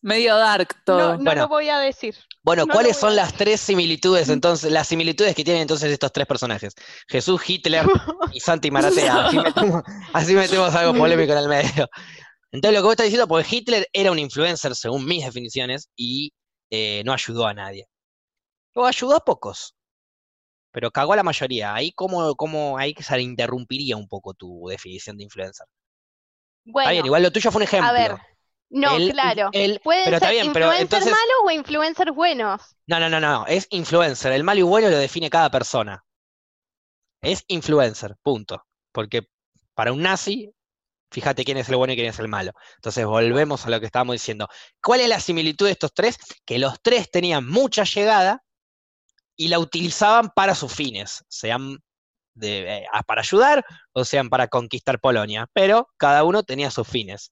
Medio 0.07 0.37
dark 0.37 0.69
No, 0.77 0.83
todo. 0.85 1.17
no 1.17 1.23
Bueno. 1.23 1.41
lo 1.43 1.47
voy 1.49 1.67
a 1.69 1.79
decir. 1.79 2.15
Bueno, 2.43 2.65
No 2.65 2.73
¿cuáles 2.73 2.95
son 2.95 3.15
las 3.15 3.33
tres 3.33 3.59
similitudes 3.59 4.29
entonces, 4.29 4.71
las 4.71 4.87
similitudes 4.87 5.35
que 5.35 5.43
tienen 5.43 5.63
entonces 5.63 5.91
estos 5.91 6.13
tres 6.13 6.25
personajes? 6.25 6.73
Jesús, 7.09 7.41
Hitler 7.45 7.85
y 8.33 8.39
Santi 8.39 8.71
Maratea. 8.71 9.25
Así 9.27 9.37
metemos, 9.43 9.83
así 10.13 10.33
metemos 10.33 10.73
algo 10.75 10.97
polémico 10.97 11.33
en 11.33 11.37
el 11.39 11.49
medio. 11.49 11.87
Entonces 12.53 12.73
lo 12.73 12.81
que 12.81 12.85
vos 12.85 12.91
estás 12.93 13.03
diciendo, 13.07 13.27
porque 13.27 13.53
Hitler 13.53 13.85
era 13.91 14.09
un 14.11 14.19
influencer 14.19 14.73
según 14.75 15.05
mis 15.05 15.25
definiciones 15.25 15.89
y 15.97 16.31
eh, 16.69 17.03
no 17.05 17.11
ayudó 17.11 17.45
a 17.45 17.53
nadie. 17.53 17.85
O 18.75 18.85
ayudó 18.85 19.17
a 19.17 19.19
pocos, 19.25 19.75
pero 20.71 20.89
cagó 20.89 21.11
a 21.13 21.17
la 21.17 21.23
mayoría. 21.23 21.73
Ahí 21.73 21.91
cómo, 21.91 22.33
cómo 22.35 22.77
ahí 22.77 22.95
se 22.97 23.21
interrumpiría 23.21 23.97
un 23.97 24.07
poco 24.07 24.33
tu 24.33 24.67
definición 24.69 25.17
de 25.17 25.23
influencer. 25.25 25.67
Bueno, 26.63 26.85
Está 26.85 26.91
bien, 26.93 27.05
igual 27.05 27.23
lo 27.23 27.31
tuyo 27.31 27.51
fue 27.51 27.59
un 27.59 27.63
ejemplo. 27.63 27.89
a 27.89 27.91
ver, 27.91 28.17
no, 28.69 28.95
Él- 28.97 29.11
claro. 29.11 29.49
él- 29.53 29.79
Pueden 29.83 30.03
pero 30.05 30.17
está 30.17 30.27
ser 30.27 30.35
bien, 30.35 30.53
pero 30.53 30.65
influencers 30.67 30.81
entonces- 30.81 31.11
malos 31.11 31.35
o 31.45 31.51
influencers 31.51 32.11
buenos. 32.15 32.61
No, 32.87 32.99
no, 32.99 33.09
no, 33.09 33.19
no, 33.19 33.45
es 33.47 33.67
influencer. 33.69 34.31
El 34.33 34.43
malo 34.43 34.59
y 34.59 34.63
bueno 34.63 34.89
lo 34.89 34.97
define 34.97 35.29
cada 35.29 35.49
persona. 35.49 36.03
Es 37.21 37.43
influencer, 37.47 38.15
punto. 38.21 38.63
Porque 38.91 39.27
para 39.73 39.91
un 39.91 40.01
nazi, 40.01 40.51
fíjate 41.11 41.43
quién 41.45 41.57
es 41.57 41.69
el 41.69 41.75
bueno 41.77 41.93
y 41.93 41.95
quién 41.95 42.07
es 42.09 42.19
el 42.19 42.27
malo. 42.27 42.51
Entonces 42.75 43.05
volvemos 43.05 43.65
a 43.65 43.69
lo 43.69 43.79
que 43.79 43.85
estábamos 43.85 44.13
diciendo. 44.13 44.47
¿Cuál 44.81 45.01
es 45.01 45.09
la 45.09 45.19
similitud 45.19 45.65
de 45.65 45.71
estos 45.73 45.93
tres? 45.93 46.17
Que 46.45 46.59
los 46.59 46.81
tres 46.81 47.09
tenían 47.11 47.47
mucha 47.47 47.83
llegada 47.83 48.43
y 49.35 49.47
la 49.49 49.59
utilizaban 49.59 50.29
para 50.35 50.55
sus 50.55 50.73
fines, 50.73 51.23
sean 51.27 51.77
de, 52.33 52.77
eh, 52.77 52.85
para 53.05 53.21
ayudar 53.21 53.65
o 53.93 54.03
sean 54.05 54.29
para 54.29 54.47
conquistar 54.47 54.99
Polonia, 54.99 55.47
pero 55.53 55.89
cada 55.97 56.23
uno 56.23 56.43
tenía 56.43 56.69
sus 56.71 56.87
fines. 56.87 57.31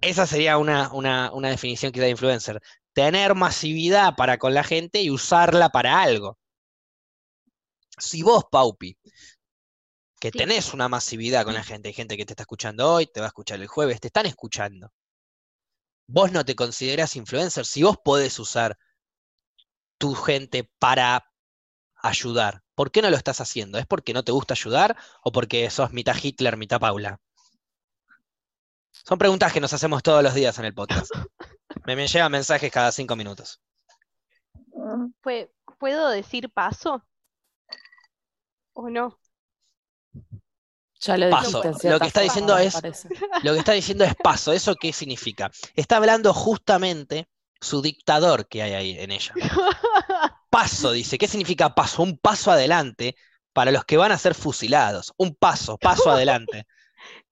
Esa 0.00 0.26
sería 0.26 0.58
una, 0.58 0.92
una, 0.92 1.32
una 1.32 1.48
definición 1.50 1.92
que 1.92 2.00
da 2.00 2.06
de 2.06 2.12
influencer 2.12 2.60
tener 2.92 3.34
masividad 3.34 4.16
para 4.16 4.38
con 4.38 4.54
la 4.54 4.64
gente 4.64 5.00
y 5.02 5.10
usarla 5.10 5.68
para 5.70 6.02
algo. 6.02 6.38
Si 7.98 8.22
vos, 8.22 8.44
Paupi, 8.50 8.96
que 10.20 10.30
Sí. 10.32 10.38
tenés 10.38 10.74
una 10.74 10.88
masividad 10.88 11.44
con 11.44 11.54
la 11.54 11.62
gente, 11.62 11.88
hay 11.88 11.94
gente 11.94 12.16
que 12.16 12.26
te 12.26 12.32
está 12.32 12.42
escuchando 12.42 12.92
hoy, 12.92 13.06
te 13.06 13.20
va 13.20 13.26
a 13.26 13.28
escuchar 13.28 13.60
el 13.60 13.68
jueves, 13.68 14.00
te 14.00 14.08
están 14.08 14.26
escuchando. 14.26 14.92
Vos 16.08 16.32
no 16.32 16.44
te 16.44 16.56
considerás 16.56 17.16
influencer 17.16 17.64
si 17.66 17.82
vos 17.82 17.96
podés 18.02 18.38
usar 18.38 18.76
tu 19.98 20.14
gente 20.14 20.70
para 20.78 21.32
ayudar. 21.96 22.62
¿Por 22.74 22.90
qué 22.90 23.02
no 23.02 23.10
lo 23.10 23.16
estás 23.16 23.40
haciendo? 23.40 23.78
¿Es 23.78 23.86
porque 23.86 24.12
no 24.14 24.24
te 24.24 24.32
gusta 24.32 24.54
ayudar 24.54 24.96
o 25.22 25.32
porque 25.32 25.70
sos 25.70 25.92
mitad 25.92 26.16
Hitler, 26.20 26.56
mitad 26.56 26.80
Paula? 26.80 27.20
Son 29.08 29.18
preguntas 29.18 29.52
que 29.52 29.60
nos 29.60 29.72
hacemos 29.72 30.02
todos 30.02 30.22
los 30.22 30.34
días 30.34 30.58
en 30.58 30.66
el 30.66 30.74
podcast. 30.74 31.10
Me, 31.86 31.96
me 31.96 32.06
llegan 32.06 32.30
mensajes 32.30 32.70
cada 32.70 32.92
cinco 32.92 33.16
minutos. 33.16 33.60
Pue- 35.22 35.50
¿Puedo 35.78 36.08
decir 36.10 36.50
paso? 36.50 37.02
¿O 38.74 38.90
no? 38.90 39.18
Ya 41.00 41.16
lo 41.16 41.30
Paso. 41.30 41.62
dijiste 41.62 41.90
Lo 41.90 42.00
que 42.00 42.06
está 42.08 42.20
diciendo 42.20 42.58
es-. 42.58 42.74
Lo 43.42 43.52
que 43.54 43.58
está 43.60 43.72
diciendo 43.72 44.04
es 44.04 44.14
paso. 44.16 44.52
¿Eso 44.52 44.74
qué 44.74 44.92
significa? 44.92 45.50
Está 45.74 45.96
hablando 45.96 46.34
justamente 46.34 47.28
su 47.60 47.80
dictador 47.82 48.46
que 48.48 48.62
hay 48.62 48.72
ahí 48.72 48.98
en 48.98 49.12
ella. 49.12 49.32
Paso, 50.50 50.92
dice. 50.92 51.18
¿Qué 51.18 51.28
significa 51.28 51.74
paso? 51.74 52.02
Un 52.02 52.16
paso 52.18 52.50
adelante 52.50 53.16
para 53.52 53.70
los 53.70 53.84
que 53.84 53.96
van 53.96 54.12
a 54.12 54.18
ser 54.18 54.34
fusilados. 54.34 55.12
Un 55.18 55.34
paso, 55.34 55.76
paso 55.78 56.10
adelante. 56.10 56.66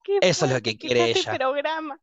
Qué 0.07 0.17
Eso 0.21 0.45
es 0.45 0.51
lo 0.53 0.61
que 0.61 0.77
quiere 0.77 1.09
ella. 1.11 1.37
programa. 1.37 1.99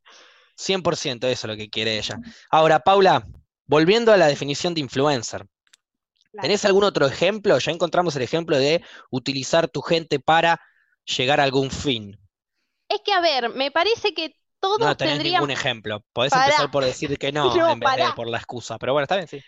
100% 0.56 1.26
eso 1.26 1.46
es 1.46 1.50
lo 1.50 1.56
que 1.56 1.68
quiere 1.70 1.98
ella. 1.98 2.20
Ahora, 2.50 2.80
Paula, 2.80 3.26
volviendo 3.66 4.12
a 4.12 4.16
la 4.16 4.26
definición 4.26 4.74
de 4.74 4.80
influencer. 4.80 5.46
¿Tenés 6.40 6.64
algún 6.64 6.84
otro 6.84 7.06
ejemplo? 7.06 7.58
Ya 7.58 7.72
encontramos 7.72 8.16
el 8.16 8.22
ejemplo 8.22 8.56
de 8.58 8.82
utilizar 9.10 9.68
tu 9.68 9.82
gente 9.82 10.18
para 10.20 10.60
llegar 11.16 11.40
a 11.40 11.44
algún 11.44 11.70
fin. 11.70 12.18
Es 12.88 13.00
que, 13.04 13.12
a 13.12 13.20
ver, 13.20 13.50
me 13.50 13.70
parece 13.70 14.14
que 14.14 14.36
todos 14.60 14.78
No 14.80 14.96
tenés 14.96 15.22
ningún 15.22 15.50
ejemplo. 15.50 16.04
Podés 16.12 16.32
Pará. 16.32 16.44
empezar 16.46 16.70
por 16.70 16.84
decir 16.84 17.18
que 17.18 17.32
no, 17.32 17.54
No, 17.56 17.68
en 17.70 17.80
vez 17.80 17.96
de 17.96 18.12
por 18.16 18.28
la 18.28 18.38
excusa. 18.38 18.78
Pero 18.78 18.92
bueno, 18.92 19.04
está 19.04 19.16
bien, 19.16 19.28
sí. 19.28 19.40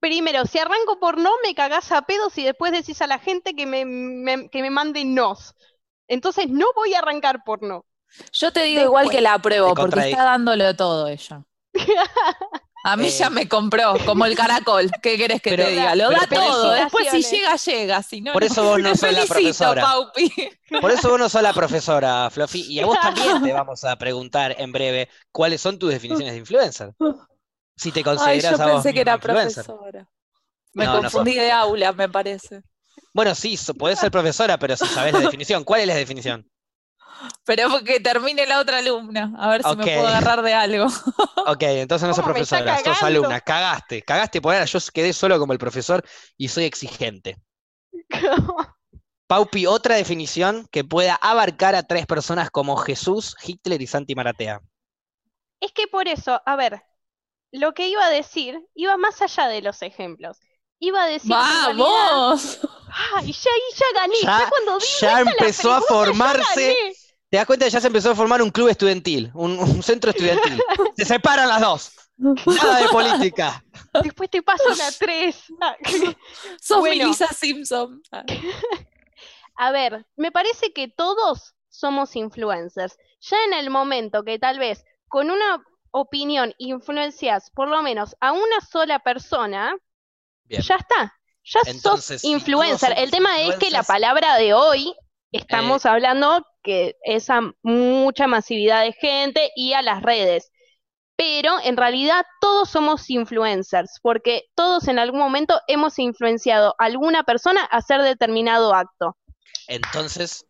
Primero, 0.00 0.44
si 0.46 0.58
arranco 0.58 1.00
por 1.00 1.18
no, 1.18 1.30
me 1.42 1.54
cagás 1.54 1.90
a 1.92 2.02
pedos 2.02 2.36
y 2.38 2.44
después 2.44 2.72
decís 2.72 3.00
a 3.02 3.06
la 3.06 3.18
gente 3.18 3.54
que 3.54 3.66
me, 3.66 3.84
me- 3.84 4.48
que 4.50 4.62
me 4.62 4.70
mande 4.70 5.04
nos. 5.04 5.54
Entonces 6.08 6.48
no 6.48 6.66
voy 6.74 6.94
a 6.94 6.98
arrancar 6.98 7.42
por 7.44 7.62
no. 7.62 7.84
Yo 8.32 8.52
te 8.52 8.62
digo 8.64 8.82
igual 8.82 9.10
que 9.10 9.20
la 9.20 9.34
apruebo, 9.34 9.74
porque 9.74 10.10
está 10.10 10.24
dándolo 10.24 10.74
todo 10.76 11.08
ella. 11.08 11.42
A 12.86 12.96
mí 12.98 13.06
Eh. 13.06 13.10
ya 13.10 13.30
me 13.30 13.48
compró, 13.48 13.94
como 14.04 14.26
el 14.26 14.36
caracol. 14.36 14.90
¿Qué 15.02 15.16
querés 15.16 15.40
que 15.40 15.50
Pero- 15.50 15.64
te 15.64 15.70
diga? 15.70 15.94
Lo 15.96 16.10
da 16.10 16.26
todo. 16.30 16.70
Después 16.72 17.08
si 17.10 17.22
llega, 17.22 17.56
llega. 17.56 18.02
Si 18.02 18.20
no, 18.20 18.32
Por 18.34 18.44
eso 18.44 18.62
vos 18.62 18.78
no 18.80 18.90
sos 18.94 19.02
la 19.02 19.08
felicito, 19.26 19.32
profesora. 19.34 19.82
Paupi. 19.82 20.32
Por 20.82 20.90
eso 20.90 21.08
vos 21.08 21.18
no 21.18 21.28
sos 21.30 21.40
la 21.42 21.54
profesora, 21.54 22.28
Fluffy. 22.30 22.60
Y 22.60 22.80
a 22.80 22.86
vos 22.86 22.98
también 23.00 23.42
te 23.42 23.52
vamos 23.54 23.82
a 23.84 23.96
preguntar 23.96 24.54
en 24.58 24.70
breve 24.70 25.08
cuáles 25.32 25.62
son 25.62 25.78
tus 25.78 25.90
definiciones 25.90 26.34
de 26.34 26.40
influencer. 26.40 26.92
Si 27.74 27.90
te 27.90 28.00
Ay, 28.00 28.04
consideras 28.04 28.58
yo 28.58 28.62
a 28.62 28.66
vos 28.66 28.74
pensé 28.74 28.92
que 28.94 29.00
era 29.00 29.14
influencer. 29.14 29.64
profesora. 29.64 30.06
Me 30.74 30.84
No, 30.84 30.94
no 30.96 31.00
confundí 31.02 31.34
de 31.34 31.50
aula, 31.50 31.92
me 31.92 32.08
parece. 32.10 32.62
Bueno, 33.14 33.34
sí, 33.34 33.56
so- 33.56 33.74
podés 33.74 33.98
ser 34.00 34.10
profesora, 34.10 34.58
pero 34.58 34.76
si 34.76 34.86
sabés 34.86 35.12
la 35.14 35.20
definición. 35.20 35.64
¿Cuál 35.64 35.82
es 35.82 35.86
la 35.86 35.94
definición? 35.94 36.46
Pero 37.44 37.68
que 37.84 38.00
termine 38.00 38.46
la 38.46 38.60
otra 38.60 38.78
alumna, 38.78 39.32
a 39.38 39.48
ver 39.48 39.62
si 39.62 39.76
me 39.76 39.84
puedo 39.84 40.06
agarrar 40.08 40.42
de 40.42 40.52
algo. 40.52 40.86
Ok, 41.46 41.62
entonces 41.62 42.08
no 42.08 42.14
sos 42.14 42.22
¿Cómo 42.22 42.34
me 42.34 42.40
está 42.40 42.58
profesora, 42.58 42.94
sos 42.94 43.02
alumna. 43.02 43.40
Cagaste, 43.40 44.02
cagaste 44.02 44.40
por 44.42 44.52
ahora. 44.54 44.66
Yo 44.66 44.78
quedé 44.92 45.12
solo 45.12 45.38
como 45.38 45.52
el 45.52 45.58
profesor 45.58 46.04
y 46.36 46.48
soy 46.48 46.64
exigente. 46.64 47.36
Paupi, 49.26 49.66
otra 49.66 49.94
definición 49.96 50.66
que 50.70 50.84
pueda 50.84 51.14
abarcar 51.14 51.74
a 51.74 51.82
tres 51.82 52.06
personas 52.06 52.50
como 52.50 52.76
Jesús, 52.76 53.36
Hitler 53.42 53.80
y 53.80 53.86
Santi 53.86 54.14
Maratea. 54.14 54.60
Es 55.60 55.72
que 55.72 55.86
por 55.86 56.08
eso, 56.08 56.42
a 56.44 56.56
ver, 56.56 56.82
lo 57.52 57.72
que 57.74 57.88
iba 57.88 58.04
a 58.04 58.10
decir 58.10 58.60
iba 58.74 58.96
más 58.96 59.22
allá 59.22 59.48
de 59.48 59.62
los 59.62 59.82
ejemplos. 59.82 60.38
Iba 60.80 61.04
a 61.04 61.06
decir 61.06 61.30
¡Vamos! 61.30 62.58
Ay, 63.16 63.32
ya 63.32 63.50
ahí 63.50 63.62
ya 63.76 63.86
gané. 64.00 64.14
Ya- 64.22 64.38
Ya, 64.40 64.48
cuando 64.50 64.78
ya 65.00 65.12
la 65.12 65.30
empezó 65.30 65.72
a 65.72 65.80
formarse. 65.82 66.76
¿Te 67.30 67.38
das 67.38 67.46
cuenta 67.46 67.64
que 67.64 67.70
ya 67.72 67.80
se 67.80 67.86
empezó 67.88 68.10
a 68.10 68.14
formar 68.14 68.40
un 68.42 68.50
club 68.50 68.68
estudiantil, 68.68 69.30
un, 69.34 69.58
un 69.58 69.82
centro 69.82 70.10
estudiantil? 70.10 70.62
Se 70.96 71.04
separan 71.04 71.48
las 71.48 71.60
dos. 71.60 71.92
Nada 72.16 72.78
de 72.78 72.88
política. 72.90 73.64
Después 74.04 74.30
te 74.30 74.40
paso 74.42 74.68
la 74.76 74.92
tres. 74.92 75.42
Sos 76.60 76.76
mi 76.76 76.90
Bueno. 76.90 77.06
Lisa 77.08 77.26
Simpson. 77.26 78.00
A 79.56 79.70
ver, 79.72 80.06
me 80.16 80.30
parece 80.30 80.72
que 80.72 80.86
todos 80.88 81.54
somos 81.68 82.14
influencers. 82.14 82.96
Ya 83.20 83.36
en 83.46 83.54
el 83.54 83.70
momento 83.70 84.22
que 84.22 84.38
tal 84.38 84.58
vez 84.60 84.84
con 85.08 85.30
una 85.30 85.64
opinión 85.90 86.54
influencias 86.58 87.50
por 87.50 87.68
lo 87.68 87.82
menos 87.82 88.14
a 88.20 88.32
una 88.32 88.60
sola 88.70 88.98
persona, 89.00 89.74
Bien. 90.44 90.62
ya 90.62 90.76
está. 90.76 91.14
Ya 91.44 91.60
Entonces, 91.66 92.22
sos 92.22 92.30
influencer. 92.30 92.94
El 92.96 93.10
tema 93.10 93.42
es 93.42 93.56
que 93.56 93.70
la 93.70 93.82
palabra 93.82 94.36
de 94.36 94.54
hoy 94.54 94.94
estamos 95.30 95.84
hablando 95.84 96.46
que 96.62 96.96
esa 97.02 97.40
mucha 97.62 98.26
masividad 98.26 98.82
de 98.82 98.92
gente 98.92 99.50
y 99.54 99.74
a 99.74 99.82
las 99.82 100.02
redes. 100.02 100.50
Pero 101.16 101.58
en 101.62 101.76
realidad 101.76 102.24
todos 102.40 102.70
somos 102.70 103.08
influencers, 103.08 104.00
porque 104.02 104.46
todos 104.56 104.88
en 104.88 104.98
algún 104.98 105.20
momento 105.20 105.60
hemos 105.68 105.98
influenciado 105.98 106.74
a 106.78 106.86
alguna 106.86 107.22
persona 107.22 107.68
a 107.70 107.76
hacer 107.76 108.02
determinado 108.02 108.74
acto. 108.74 109.16
Entonces, 109.68 110.44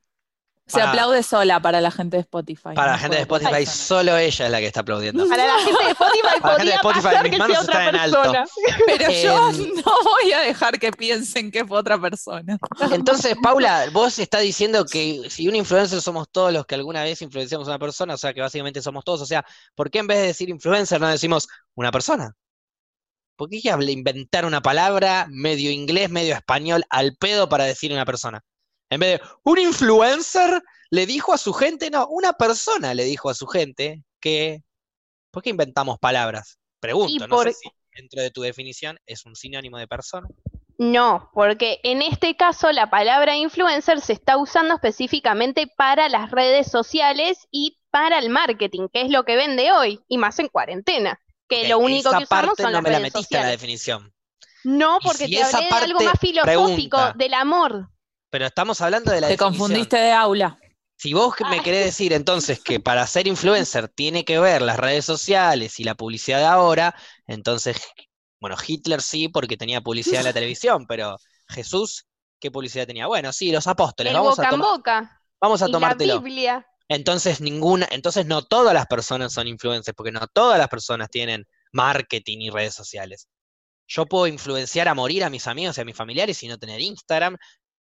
Se 0.67 0.79
Para- 0.79 0.91
aplaude 0.93 1.23
sola 1.23 1.61
para 1.61 1.83
la 1.83 1.91
gente 1.91 2.17
de 2.17 2.23
Spotify. 2.23 2.71
para 2.75 2.93
la 2.93 2.99
gente 2.99 3.17
de 3.17 3.23
Spotify, 3.23 3.67
solo 3.67 4.17
ella 4.17 4.47
es 4.47 4.51
la 4.51 4.61
que 4.61 4.67
está 4.67 4.81
aplaudiendo. 4.81 5.23
Para 5.29 5.47
la 5.47 5.59
gente 5.59 5.85
de 5.85 5.91
Spotify 5.91 6.41
Para 6.41 6.53
la 6.55 6.59
gente 6.59 6.71
de 6.71 6.77
Spotify, 6.77 7.03
pasar 7.05 7.23
mis 7.23 7.33
que 7.33 7.39
manos 7.39 7.57
sea 7.57 7.63
otra 7.65 7.85
están 7.85 7.95
en 7.95 8.01
alto. 8.01 8.33
Pero 8.87 9.11
yo 9.13 9.49
Em, 9.51 9.75
no 9.75 9.93
voy 10.05 10.33
a 10.33 10.41
dejar 10.41 10.79
que 10.79 10.91
piensen 10.91 11.51
que 11.51 11.67
fue 11.67 11.79
otra 11.79 12.01
persona. 12.01 12.59
Entonces, 12.93 13.37
Paula, 13.43 13.85
vos 13.93 14.19
estás 14.19 14.41
diciendo 14.41 14.87
que 14.87 15.29
si 15.29 15.49
un 15.49 15.55
influencer 15.55 16.01
somos 16.01 16.29
todos 16.31 16.51
los 16.51 16.65
que 16.65 16.77
alguna 16.77 17.03
vez 17.03 17.21
influenciamos 17.21 17.69
a 17.69 17.73
una 17.73 17.79
persona, 17.79 18.15
o 18.15 18.19
sea 18.19 18.33
que 18.33 18.41
básicamente 18.41 18.81
somos 18.81 19.05
todos, 19.05 19.21
o 19.21 19.27
sea, 19.27 19.45
¿por 19.75 19.91
qué 19.91 19.99
en 19.99 20.07
vez 20.07 20.19
de 20.19 20.27
decir 20.29 20.49
influencer 20.49 20.99
no 20.99 21.09
decimos 21.09 21.47
una 21.75 21.93
persona? 21.93 22.33
¿Por 23.37 23.51
qué 23.51 23.57
hay 23.57 23.63
que 23.63 23.93
inventar 23.93 24.47
una 24.47 24.63
palabra 24.63 25.27
medio 25.29 25.71
inglés, 25.71 26.09
medio 26.09 26.35
español 26.35 26.85
al 26.89 27.17
pedo 27.17 27.51
para 27.51 27.65
decir 27.65 27.93
una 27.93 28.07
persona? 28.07 28.41
En 28.91 29.01
vez 29.01 29.21
de 29.21 29.27
un 29.45 29.59
influencer 29.59 30.63
le 30.91 31.07
dijo 31.07 31.33
a 31.33 31.39
su 31.39 31.53
gente, 31.53 31.91
no, 31.91 32.07
una 32.09 32.33
persona 32.35 32.95
le 32.95 33.05
dijo 33.05 33.31
a 33.31 33.35
su 33.35 33.47
gente 33.47 34.03
que. 34.21 34.63
¿Por 35.31 35.43
qué 35.43 35.51
inventamos 35.51 35.99
palabras? 35.99 36.59
Pregunto, 36.79 37.27
no 37.27 37.43
sé 37.43 37.53
si 37.55 37.69
dentro 37.95 38.23
de 38.23 38.31
tu 38.31 38.43
definición 38.43 38.99
es 39.07 39.25
un 39.27 39.35
sinónimo 39.35 39.79
de 39.79 39.89
persona. 39.89 40.29
No, 40.79 41.31
porque 41.33 41.81
en 41.85 42.03
este 42.03 42.37
caso 42.37 42.73
la 42.73 42.91
palabra 42.91 43.37
influencer 43.37 44.01
se 44.01 44.13
está 44.13 44.37
usando 44.37 44.75
específicamente 44.75 45.69
para 45.77 46.09
las 46.09 46.31
redes 46.31 46.71
sociales 46.71 47.47
y 47.51 47.79
para 47.91 48.19
el 48.19 48.29
marketing, 48.29 48.89
que 48.93 49.03
es 49.03 49.11
lo 49.11 49.25
que 49.25 49.37
vende 49.37 49.71
hoy, 49.73 50.01
y 50.09 50.19
más 50.19 50.39
en 50.41 50.49
cuarentena, 50.49 51.21
que 51.49 51.69
lo 51.69 51.79
único 51.79 52.09
esa 52.09 52.19
que 52.19 52.25
usamos 52.25 52.49
parte 52.49 52.63
son 52.63 52.73
no 52.73 52.79
las 52.79 52.83
me 52.83 52.91
la 52.91 52.99
redes 52.99 53.15
metiste 53.15 53.37
en 53.37 53.43
la 53.43 53.49
sociales. 53.49 53.61
definición. 53.61 54.15
No, 54.65 54.99
porque 55.03 55.27
si 55.27 55.37
te 55.37 55.43
hablé 55.43 55.69
de 55.69 55.75
algo 55.75 55.99
parte, 55.99 56.05
más 56.05 56.21
filosófico, 56.21 56.97
pregunta. 56.97 57.13
del 57.17 57.35
amor. 57.35 57.89
Pero 58.35 58.47
estamos 58.47 58.81
hablando 58.81 59.13
de 59.13 59.21
la 59.21 59.29
Te 59.29 59.35
definición. 59.35 59.59
confundiste 59.69 59.97
de 59.97 60.11
aula. 60.11 60.59
Si 60.99 61.13
vos 61.13 61.37
me 61.49 61.63
querés 61.63 61.85
decir 61.85 62.13
entonces 62.13 62.59
que 62.59 62.81
para 62.81 63.07
ser 63.07 63.29
influencer 63.29 63.87
tiene 63.87 64.25
que 64.25 64.41
ver 64.41 64.61
las 64.61 64.77
redes 64.77 65.05
sociales 65.05 65.79
y 65.79 65.85
la 65.85 65.95
publicidad 65.95 66.41
de 66.41 66.47
ahora, 66.47 66.97
entonces, 67.29 67.77
bueno, 68.41 68.57
Hitler 68.67 69.01
sí 69.03 69.29
porque 69.29 69.57
tenía 69.57 69.83
publicidad 69.83 70.23
en 70.23 70.25
la 70.27 70.33
televisión, 70.33 70.85
pero 70.89 71.17
Jesús, 71.47 72.07
¿qué 72.41 72.51
publicidad 72.51 72.89
tenía? 72.89 73.07
Bueno, 73.07 73.33
sí, 73.33 73.53
los 73.53 73.69
apóstoles, 73.69 74.11
El 74.11 74.17
vamos 74.19 74.37
boca 74.37 74.49
a, 74.49 74.53
en 74.53 74.61
boca. 74.61 75.23
vamos 75.41 75.63
a 75.63 75.67
Y 75.67 75.69
la 75.69 75.73
tomártelo. 75.73 76.21
Biblia. 76.21 76.67
Entonces 76.89 77.41
ninguna, 77.41 77.87
entonces 77.93 78.27
no 78.27 78.43
todas 78.43 78.75
las 78.75 78.87
personas 78.87 79.33
son 79.33 79.47
influencers, 79.47 79.95
porque 79.95 80.11
no 80.11 80.27
todas 80.27 80.59
las 80.59 80.67
personas 80.69 81.09
tienen 81.09 81.47
marketing 81.71 82.39
y 82.41 82.51
redes 82.51 82.75
sociales. 82.75 83.29
Yo 83.87 84.07
puedo 84.07 84.27
influenciar 84.27 84.89
a 84.89 84.95
morir 84.95 85.23
a 85.23 85.31
mis 85.31 85.47
amigos 85.47 85.79
y 85.79 85.83
a 85.83 85.85
mis 85.85 85.95
familiares 85.97 86.43
y 86.43 86.49
no 86.49 86.59
tener 86.59 86.81
Instagram, 86.81 87.37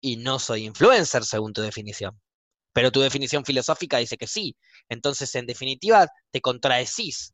y 0.02 0.18
no 0.18 0.40
soy 0.40 0.66
influencer 0.66 1.24
según 1.26 1.54
tu 1.54 1.62
definición. 1.62 2.20
Pero 2.74 2.92
tu 2.92 3.02
definición 3.02 3.44
filosófica 3.46 3.98
dice 3.98 4.18
que 4.18 4.28
sí. 4.28 4.56
Entonces, 4.90 5.34
en 5.36 5.46
definitiva, 5.48 6.08
te 6.32 6.40
contradecís 6.42 7.34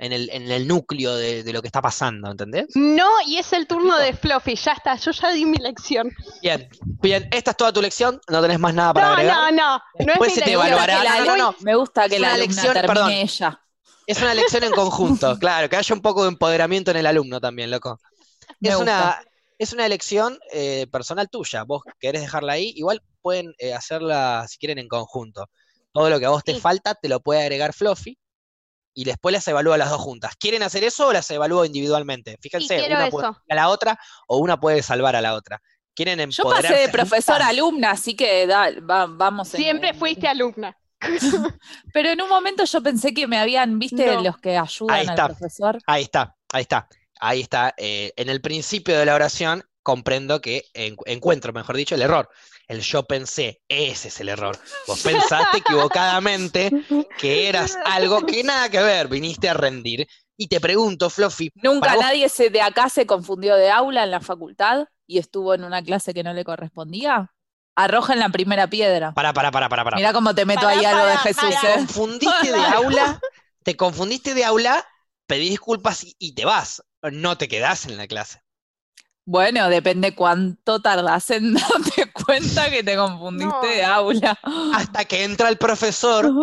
en 0.00 0.12
el, 0.12 0.30
en 0.30 0.50
el 0.50 0.68
núcleo 0.68 1.16
de, 1.16 1.42
de 1.42 1.52
lo 1.52 1.60
que 1.60 1.66
está 1.68 1.82
pasando, 1.82 2.30
¿entendés? 2.30 2.66
No, 2.76 3.08
y 3.26 3.36
es 3.38 3.52
el 3.52 3.66
turno 3.66 3.98
de 3.98 4.12
Fluffy, 4.14 4.54
ya 4.54 4.72
está, 4.72 4.94
yo 4.96 5.10
ya 5.10 5.30
di 5.32 5.44
mi 5.44 5.56
lección. 5.58 6.10
Bien, 6.40 6.68
bien, 7.02 7.28
esta 7.32 7.50
es 7.50 7.56
toda 7.56 7.72
tu 7.72 7.82
lección, 7.82 8.20
no 8.28 8.40
tenés 8.40 8.60
más 8.60 8.74
nada 8.74 8.94
para 8.94 9.06
No, 9.08 9.12
agregar. 9.14 9.36
no, 9.36 9.50
no, 9.50 9.76
no 9.76 9.82
es 9.98 10.06
Después 10.06 10.30
mi 10.30 10.34
se 10.36 10.40
te 10.42 10.50
lección. 10.50 10.66
evaluará. 10.66 11.02
La 11.04 11.18
No, 11.18 11.24
no, 11.24 11.36
no. 11.36 11.56
Me 11.62 11.74
gusta 11.74 12.08
que 12.08 12.14
Es 12.16 12.20
la 12.20 12.36
lección, 12.36 12.74
termine 12.74 12.86
perdón. 12.94 13.10
ella. 13.10 13.60
Es 14.06 14.22
una 14.22 14.34
lección 14.34 14.62
en 14.64 14.72
conjunto, 14.72 15.36
claro, 15.40 15.68
que 15.68 15.76
haya 15.76 15.94
un 15.94 16.00
poco 16.00 16.22
de 16.22 16.28
empoderamiento 16.28 16.92
en 16.92 16.98
el 16.98 17.06
alumno 17.06 17.40
también, 17.40 17.70
loco. 17.70 18.00
Me 18.60 18.68
Es 18.68 18.76
gusta. 18.76 18.92
una, 18.92 19.22
es 19.58 19.72
una 19.72 19.84
elección 19.86 20.38
eh, 20.52 20.86
personal 20.90 21.28
tuya. 21.28 21.64
Vos 21.64 21.82
querés 21.98 22.22
dejarla 22.22 22.54
ahí, 22.54 22.72
igual 22.76 23.02
pueden 23.22 23.52
eh, 23.58 23.74
hacerla 23.74 24.46
si 24.48 24.58
quieren 24.58 24.78
en 24.78 24.88
conjunto. 24.88 25.46
Todo 25.92 26.10
lo 26.10 26.18
que 26.18 26.26
a 26.26 26.30
vos 26.30 26.44
te 26.44 26.54
Sí. 26.54 26.60
falta 26.60 26.94
te 26.94 27.08
lo 27.08 27.20
puede 27.20 27.40
agregar 27.42 27.72
Fluffy 27.72 28.18
y 28.94 29.04
después 29.04 29.32
las 29.32 29.46
evalúa 29.48 29.76
las 29.78 29.90
dos 29.90 30.00
juntas. 30.00 30.34
¿Quieren 30.36 30.62
hacer 30.62 30.84
eso 30.84 31.08
o 31.08 31.12
las 31.12 31.30
evalúo 31.30 31.64
individualmente? 31.64 32.36
Fíjense, 32.40 32.86
una 32.86 33.08
puede 33.10 33.26
a 33.48 33.54
la 33.54 33.68
otra 33.68 33.98
o 34.26 34.38
una 34.38 34.58
puede 34.60 34.82
salvar 34.82 35.16
a 35.16 35.20
la 35.20 35.34
otra. 35.34 35.60
¿Quieren 35.94 36.30
Yo 36.30 36.44
pasé 36.44 36.74
de 36.74 36.88
profesor 36.90 37.42
a 37.42 37.48
alumna, 37.48 37.90
así 37.90 38.14
que 38.14 38.46
da- 38.46 38.70
va- 38.80 39.06
vamos. 39.06 39.48
Siempre 39.48 39.88
en- 39.90 39.96
fuiste 39.98 40.28
alumna. 40.28 40.76
Pero 41.92 42.08
en 42.10 42.20
un 42.22 42.28
momento 42.28 42.64
yo 42.64 42.82
pensé 42.82 43.12
que 43.14 43.26
me 43.26 43.38
habían, 43.38 43.78
viste, 43.78 44.06
No. 44.06 44.20
los 44.22 44.38
que 44.38 44.50
Ahí 44.50 44.58
ayudan 44.58 44.96
al 44.96 45.08
está. 45.08 45.26
profesor. 45.28 45.78
Ahí 45.86 46.02
está, 46.04 46.36
ahí 46.52 46.62
está, 46.62 46.88
ahí 47.20 47.40
está. 47.40 47.74
Eh, 47.76 48.12
en 48.16 48.28
el 48.28 48.40
principio 48.40 48.98
de 48.98 49.06
la 49.06 49.14
oración 49.14 49.62
comprendo 49.82 50.40
que 50.40 50.64
en- 50.74 50.96
encuentro, 51.06 51.52
mejor 51.52 51.76
dicho, 51.76 51.94
el 51.94 52.02
error. 52.02 52.28
El 52.66 52.82
yo 52.82 53.04
pensé, 53.04 53.62
ese 53.68 54.08
es 54.08 54.20
el 54.20 54.28
error. 54.28 54.58
Vos 54.86 55.00
pensaste 55.02 55.58
equivocadamente 55.58 56.70
que 57.18 57.48
eras 57.48 57.78
algo 57.86 58.26
que 58.26 58.42
nada 58.44 58.68
que 58.68 58.82
ver, 58.82 59.08
viniste 59.08 59.48
a 59.48 59.54
rendir. 59.54 60.06
Y 60.36 60.48
te 60.48 60.60
pregunto, 60.60 61.08
Fluffy, 61.10 61.50
Nunca 61.54 61.80
Para 61.80 61.94
vos- 61.96 62.04
nadie 62.04 62.28
se, 62.28 62.50
de 62.50 62.60
acá 62.60 62.88
se 62.90 63.06
confundió 63.06 63.56
de 63.56 63.70
aula 63.70 64.04
en 64.04 64.10
la 64.10 64.20
facultad 64.20 64.86
y 65.06 65.18
estuvo 65.18 65.54
en 65.54 65.64
una 65.64 65.82
clase 65.82 66.12
que 66.14 66.22
no 66.22 66.32
le 66.34 66.44
correspondía. 66.44 67.32
Arrojen 67.74 68.18
la 68.18 68.28
primera 68.28 68.68
piedra. 68.68 69.14
para, 69.14 69.32
para, 69.32 69.50
para, 69.50 69.68
para, 69.68 69.84
para. 69.84 69.96
Mirá 69.96 70.12
cómo 70.12 70.34
te 70.34 70.44
meto 70.44 70.62
Pará, 70.62 70.78
ahí 70.78 70.84
algo 70.84 71.06
de 71.06 71.16
Jesús. 71.18 71.54
¿eh? 71.64 71.74
confundiste 71.76 72.52
de 72.52 72.64
aula, 72.66 73.20
te 73.62 73.76
confundiste 73.76 74.34
de 74.34 74.44
aula, 74.44 74.86
pedís 75.26 75.50
disculpas 75.50 76.04
y, 76.04 76.14
y 76.18 76.34
te 76.34 76.44
vas. 76.44 76.82
No 77.02 77.36
te 77.38 77.48
quedás 77.48 77.86
en 77.86 77.96
la 77.96 78.06
clase. 78.06 78.40
Bueno, 79.24 79.68
depende 79.68 80.14
cuánto 80.14 80.80
tardas 80.80 81.30
en 81.30 81.52
darte 81.54 82.10
cuenta 82.12 82.70
que 82.70 82.82
te 82.82 82.96
confundiste 82.96 83.54
No. 83.54 83.60
de 83.62 83.84
aula. 83.84 84.38
Hasta 84.72 85.04
que 85.04 85.24
entra 85.24 85.48
el 85.50 85.58
profesor 85.58 86.34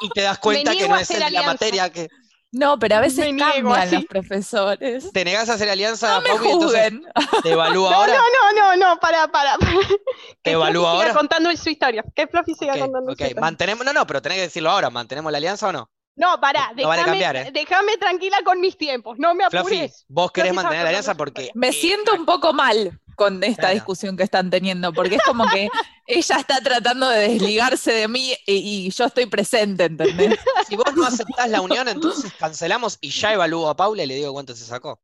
y 0.00 0.08
te 0.10 0.22
das 0.22 0.38
cuenta 0.40 0.74
que 0.74 0.88
no 0.88 0.96
es 0.96 1.08
de 1.08 1.18
la 1.18 1.26
alianza. 1.26 1.52
materia 1.52 1.90
que 1.92 2.08
No, 2.52 2.78
pero 2.78 2.96
a 2.96 3.00
veces 3.00 3.32
niego 3.34 3.74
cambian 3.74 3.88
así. 3.88 3.94
los 3.96 4.04
profesores. 4.06 5.12
te 5.12 5.24
negás 5.24 5.50
a 5.50 5.54
hacer 5.54 5.68
alianza 5.68 6.08
No 6.16 6.20
me 6.22 6.28
Pau, 6.30 6.44
y 6.44 6.48
entonces 6.50 6.92
juzguen. 6.92 7.04
te 7.42 7.50
evalúa 7.50 7.90
No, 7.90 7.96
ahora. 7.96 8.14
no, 8.14 8.52
no, 8.54 8.76
no, 8.76 8.76
no, 8.94 9.00
para, 9.00 9.28
para. 9.30 9.56
¿Te 10.42 10.52
Que 10.52 10.52
evalúo 10.52 10.84
Fluffy 10.84 10.96
siga 10.98 11.12
ahora? 11.12 11.14
contando 11.14 11.56
su 11.56 11.68
historia. 11.70 12.04
Que 12.14 12.26
Fluffy 12.26 12.54
siga 12.54 12.74
Ok, 12.74 12.78
contando 12.78 13.12
ok. 13.12 13.18
su 13.18 13.24
historia. 13.24 13.40
Mantenemos, 13.40 13.84
no, 13.84 13.92
no, 13.92 14.06
pero 14.06 14.22
tenés 14.22 14.36
que 14.38 14.42
decirlo 14.42 14.70
ahora. 14.70 14.90
¿Mantenemos 14.90 15.30
la 15.30 15.38
alianza 15.38 15.68
o 15.68 15.72
no? 15.72 15.90
No, 16.16 16.38
pará, 16.40 16.72
déjame, 16.76 17.20
¿eh? 17.22 17.50
déjame 17.52 17.96
tranquila 17.96 18.38
con 18.44 18.60
mis 18.60 18.76
tiempos, 18.76 19.18
no 19.18 19.34
me 19.34 19.48
Fluffy, 19.48 19.76
apures. 19.76 20.04
vos 20.08 20.30
querés 20.32 20.50
Fluffy 20.50 20.62
mantener 20.64 20.84
la 20.84 20.88
alianza 20.90 21.14
porque. 21.14 21.50
Me 21.54 21.68
eh, 21.68 21.72
siento 21.72 22.14
un 22.14 22.26
poco 22.26 22.52
mal 22.52 23.00
con 23.16 23.42
esta 23.42 23.62
Claro. 23.62 23.74
discusión 23.74 24.16
que 24.16 24.22
están 24.24 24.50
teniendo, 24.50 24.92
porque 24.92 25.16
es 25.16 25.22
como 25.22 25.46
que 25.48 25.68
ella 26.06 26.36
está 26.36 26.60
tratando 26.60 27.08
de 27.08 27.28
desligarse 27.28 27.92
de 27.92 28.08
mí 28.08 28.34
y, 28.46 28.86
y 28.86 28.90
yo 28.90 29.04
estoy 29.06 29.26
presente, 29.26 29.84
¿entendés? 29.84 30.38
Si 30.68 30.76
vos 30.76 30.94
no 30.94 31.06
aceptás 31.06 31.48
la 31.48 31.60
unión, 31.62 31.88
entonces 31.88 32.32
cancelamos 32.38 32.98
y 33.00 33.10
ya 33.10 33.32
evalúo 33.32 33.68
a 33.68 33.76
Paula 33.76 34.02
y 34.02 34.06
le 34.06 34.14
digo 34.16 34.32
cuánto 34.32 34.54
se 34.54 34.64
sacó. 34.64 35.00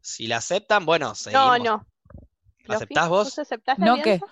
Si 0.00 0.26
la 0.28 0.38
aceptan, 0.38 0.86
bueno, 0.86 1.14
seguimos. 1.14 1.58
No, 1.58 1.58
no. 1.58 1.86
Fluffy, 2.64 2.74
¿Aceptás 2.76 3.08
vos? 3.08 3.24
¿Vos 3.28 3.38
aceptás 3.38 3.78
la 3.78 3.86
¿No 3.86 3.94
qué? 3.96 4.12
alianza? 4.12 4.26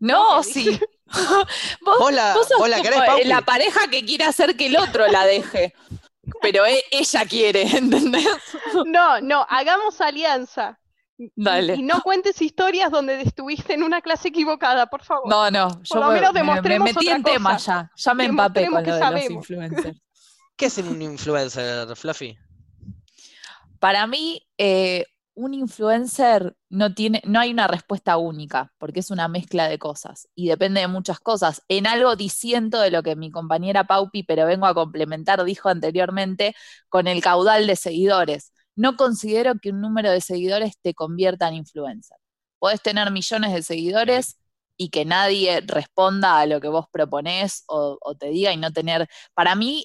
No, 0.00 0.40
¿qué 0.42 0.52
sí. 0.52 0.80
vos, 1.82 1.98
¿Vos 1.98 2.12
la, 2.12 2.34
vos 2.34 2.46
sos 2.48 2.58
vos 2.58 2.68
la 2.68 2.80
querés, 2.80 3.00
Pauli? 3.00 3.24
la 3.24 3.40
pareja 3.42 3.88
que 3.90 4.04
quiere 4.04 4.24
hacer 4.24 4.56
que 4.56 4.66
el 4.66 4.76
otro 4.76 5.06
la 5.08 5.24
deje. 5.24 5.74
Pero 6.42 6.66
e- 6.66 6.84
ella 6.90 7.24
quiere, 7.24 7.62
¿entendés? 7.76 8.26
No, 8.86 9.20
no, 9.20 9.46
hagamos 9.48 10.00
alianza. 10.00 10.78
Y- 11.16 11.30
Dale. 11.34 11.74
Y 11.74 11.82
no 11.82 12.02
cuentes 12.02 12.40
historias 12.42 12.90
donde 12.90 13.20
estuviste 13.22 13.74
en 13.74 13.82
una 13.82 14.02
clase 14.02 14.28
equivocada, 14.28 14.86
por 14.86 15.02
favor. 15.02 15.28
No, 15.28 15.50
no, 15.50 15.82
yo 15.82 15.96
lo 15.96 16.08
me, 16.08 16.14
menos 16.20 16.34
me- 16.34 16.78
metí 16.78 17.06
otra 17.06 17.16
en 17.16 17.22
tema 17.22 17.52
cosa. 17.54 17.90
ya. 17.96 18.02
Ya 18.04 18.14
me 18.14 18.24
empapé 18.26 18.66
con 18.68 18.84
que 18.84 18.90
lo 18.90 18.96
de 18.98 19.10
los 19.10 19.30
influencers. 19.30 19.98
¿Qué 20.56 20.66
es 20.66 20.78
un 20.78 21.00
influencer, 21.00 21.96
Fluffy? 21.96 22.36
Para 23.78 24.06
mí, 24.06 24.46
eh, 24.58 25.04
un 25.38 25.54
influencer 25.54 26.56
no 26.68 26.94
tiene, 26.94 27.22
no 27.24 27.38
hay 27.38 27.52
una 27.52 27.68
respuesta 27.68 28.16
única, 28.16 28.72
porque 28.78 29.00
es 29.00 29.10
una 29.12 29.28
mezcla 29.28 29.68
de 29.68 29.78
cosas 29.78 30.28
y 30.34 30.48
depende 30.48 30.80
de 30.80 30.88
muchas 30.88 31.20
cosas. 31.20 31.62
En 31.68 31.86
algo 31.86 32.16
disiento 32.16 32.80
de 32.80 32.90
lo 32.90 33.04
que 33.04 33.14
mi 33.14 33.30
compañera 33.30 33.84
Paupi, 33.84 34.24
pero 34.24 34.46
vengo 34.46 34.66
a 34.66 34.74
complementar, 34.74 35.44
dijo 35.44 35.68
anteriormente, 35.68 36.56
con 36.88 37.06
el 37.06 37.22
caudal 37.22 37.68
de 37.68 37.76
seguidores. 37.76 38.52
No 38.74 38.96
considero 38.96 39.54
que 39.60 39.70
un 39.70 39.80
número 39.80 40.10
de 40.10 40.20
seguidores 40.20 40.74
te 40.82 40.92
convierta 40.94 41.46
en 41.48 41.54
influencer. 41.54 42.18
Podés 42.58 42.82
tener 42.82 43.12
millones 43.12 43.52
de 43.54 43.62
seguidores 43.62 44.38
y 44.76 44.90
que 44.90 45.04
nadie 45.04 45.60
responda 45.64 46.40
a 46.40 46.46
lo 46.46 46.60
que 46.60 46.68
vos 46.68 46.86
proponés 46.90 47.62
o, 47.68 47.96
o 48.00 48.14
te 48.16 48.28
diga 48.30 48.52
y 48.52 48.56
no 48.56 48.72
tener. 48.72 49.08
Para 49.34 49.54
mí, 49.54 49.84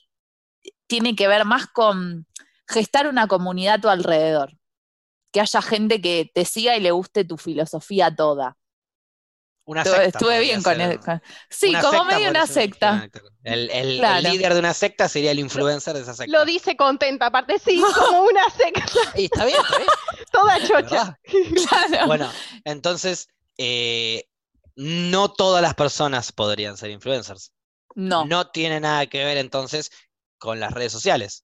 tiene 0.87 1.15
que 1.15 1.27
ver 1.27 1.45
más 1.45 1.67
con 1.67 2.27
gestar 2.67 3.07
una 3.07 3.27
comunidad 3.27 3.75
a 3.75 3.81
tu 3.81 3.89
alrededor. 3.89 4.53
Que 5.33 5.41
haya 5.41 5.61
gente 5.61 5.99
que 5.99 6.31
te 6.33 6.45
siga 6.45 6.77
y 6.77 6.79
le 6.79 6.91
guste 6.91 7.25
tu 7.25 7.37
filosofía 7.37 8.15
toda. 8.15 8.55
Una 9.65 9.81
Estuve, 9.81 9.95
secta 10.03 10.17
estuve 10.19 10.29
podría 10.35 10.39
bien 10.41 10.61
con, 10.63 10.81
el- 10.81 10.99
con- 10.99 11.21
Sí, 11.49 11.69
Una 11.69 11.81
como 11.81 11.99
secta 11.99 12.15
medio 12.15 12.29
una 12.29 12.47
secta. 12.47 13.09
El, 13.43 13.69
el- 13.69 13.71
el 13.71 13.97
Claro. 13.99 14.29
líder 14.29 14.53
de 14.53 14.59
una 14.59 14.73
secta 14.73 15.07
sería 15.09 15.31
el 15.31 15.39
influencer 15.39 15.93
de 15.95 16.01
esa 16.01 16.13
secta. 16.13 16.37
Lo 16.37 16.43
dice 16.45 16.75
contenta, 16.77 17.27
aparte 17.27 17.57
sí, 17.59 17.81
como 17.95 18.23
una 18.29 18.49
secta, 18.49 18.85
Y 19.15 19.25
está 19.25 19.45
bien, 19.45 19.57
está 19.61 19.77
bien, 19.77 19.89
toda 20.31 20.67
chocha. 20.67 21.19
Claro. 21.23 22.07
Bueno, 22.07 22.31
entonces, 22.65 23.29
eh, 23.57 24.25
no 24.75 25.31
todas 25.31 25.61
las 25.61 25.75
personas 25.75 26.31
podrían 26.33 26.75
ser 26.77 26.89
influencers. 26.91 27.53
No. 27.95 28.25
No 28.25 28.49
tiene 28.51 28.79
nada 28.81 29.05
que 29.07 29.23
ver 29.23 29.37
entonces 29.37 29.91
con 30.39 30.59
las 30.59 30.73
redes 30.73 30.91
sociales. 30.91 31.42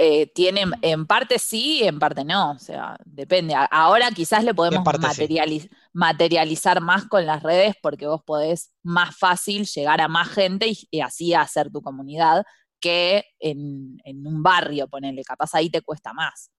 Eh, 0.00 0.30
tiene, 0.32 0.64
en 0.82 1.06
parte 1.06 1.40
sí, 1.40 1.82
en 1.82 1.98
parte 1.98 2.24
no, 2.24 2.52
o 2.52 2.58
sea, 2.60 2.96
depende. 3.04 3.54
Ahora 3.70 4.12
quizás 4.12 4.44
lo 4.44 4.54
podemos 4.54 4.84
sí. 5.14 5.70
materializar 5.92 6.80
más 6.80 7.06
con 7.06 7.26
las 7.26 7.42
redes 7.42 7.74
porque 7.82 8.06
vos 8.06 8.22
podés 8.24 8.72
más 8.84 9.16
fácil 9.16 9.66
llegar 9.66 10.00
a 10.00 10.06
más 10.06 10.28
gente 10.28 10.68
y, 10.68 10.88
y 10.92 11.00
así 11.00 11.34
hacer 11.34 11.72
tu 11.72 11.82
comunidad 11.82 12.44
que 12.80 13.24
en, 13.40 13.98
en 14.04 14.24
un 14.24 14.40
barrio, 14.40 14.86
ponele, 14.86 15.24
capaz 15.24 15.54
ahí 15.54 15.68
te 15.68 15.82
cuesta 15.82 16.12
más. 16.12 16.52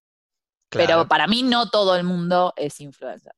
Claro. 0.68 0.86
Pero 0.86 1.08
para 1.08 1.26
mí 1.26 1.42
no 1.42 1.70
todo 1.70 1.96
el 1.96 2.04
mundo 2.04 2.52
es 2.56 2.78
influencer. 2.80 3.32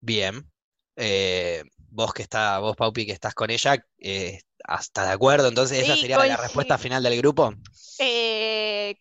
Bien. 0.00 0.50
Eh, 0.96 1.62
vos 1.90 2.12
que 2.12 2.22
está, 2.22 2.58
vos, 2.58 2.76
Paupi, 2.76 3.06
que 3.06 3.12
estás 3.12 3.34
con 3.34 3.50
ella, 3.50 3.76
eh, 3.98 4.40
¿estás 4.68 5.06
de 5.06 5.12
acuerdo? 5.12 5.48
Entonces, 5.48 5.78
esa 5.78 5.94
Sí, 5.94 6.00
sería 6.00 6.18
la 6.18 6.36
respuesta 6.36 6.78
final 6.78 7.02
del 7.02 7.16
grupo. 7.18 7.54
Eh, 7.98 8.96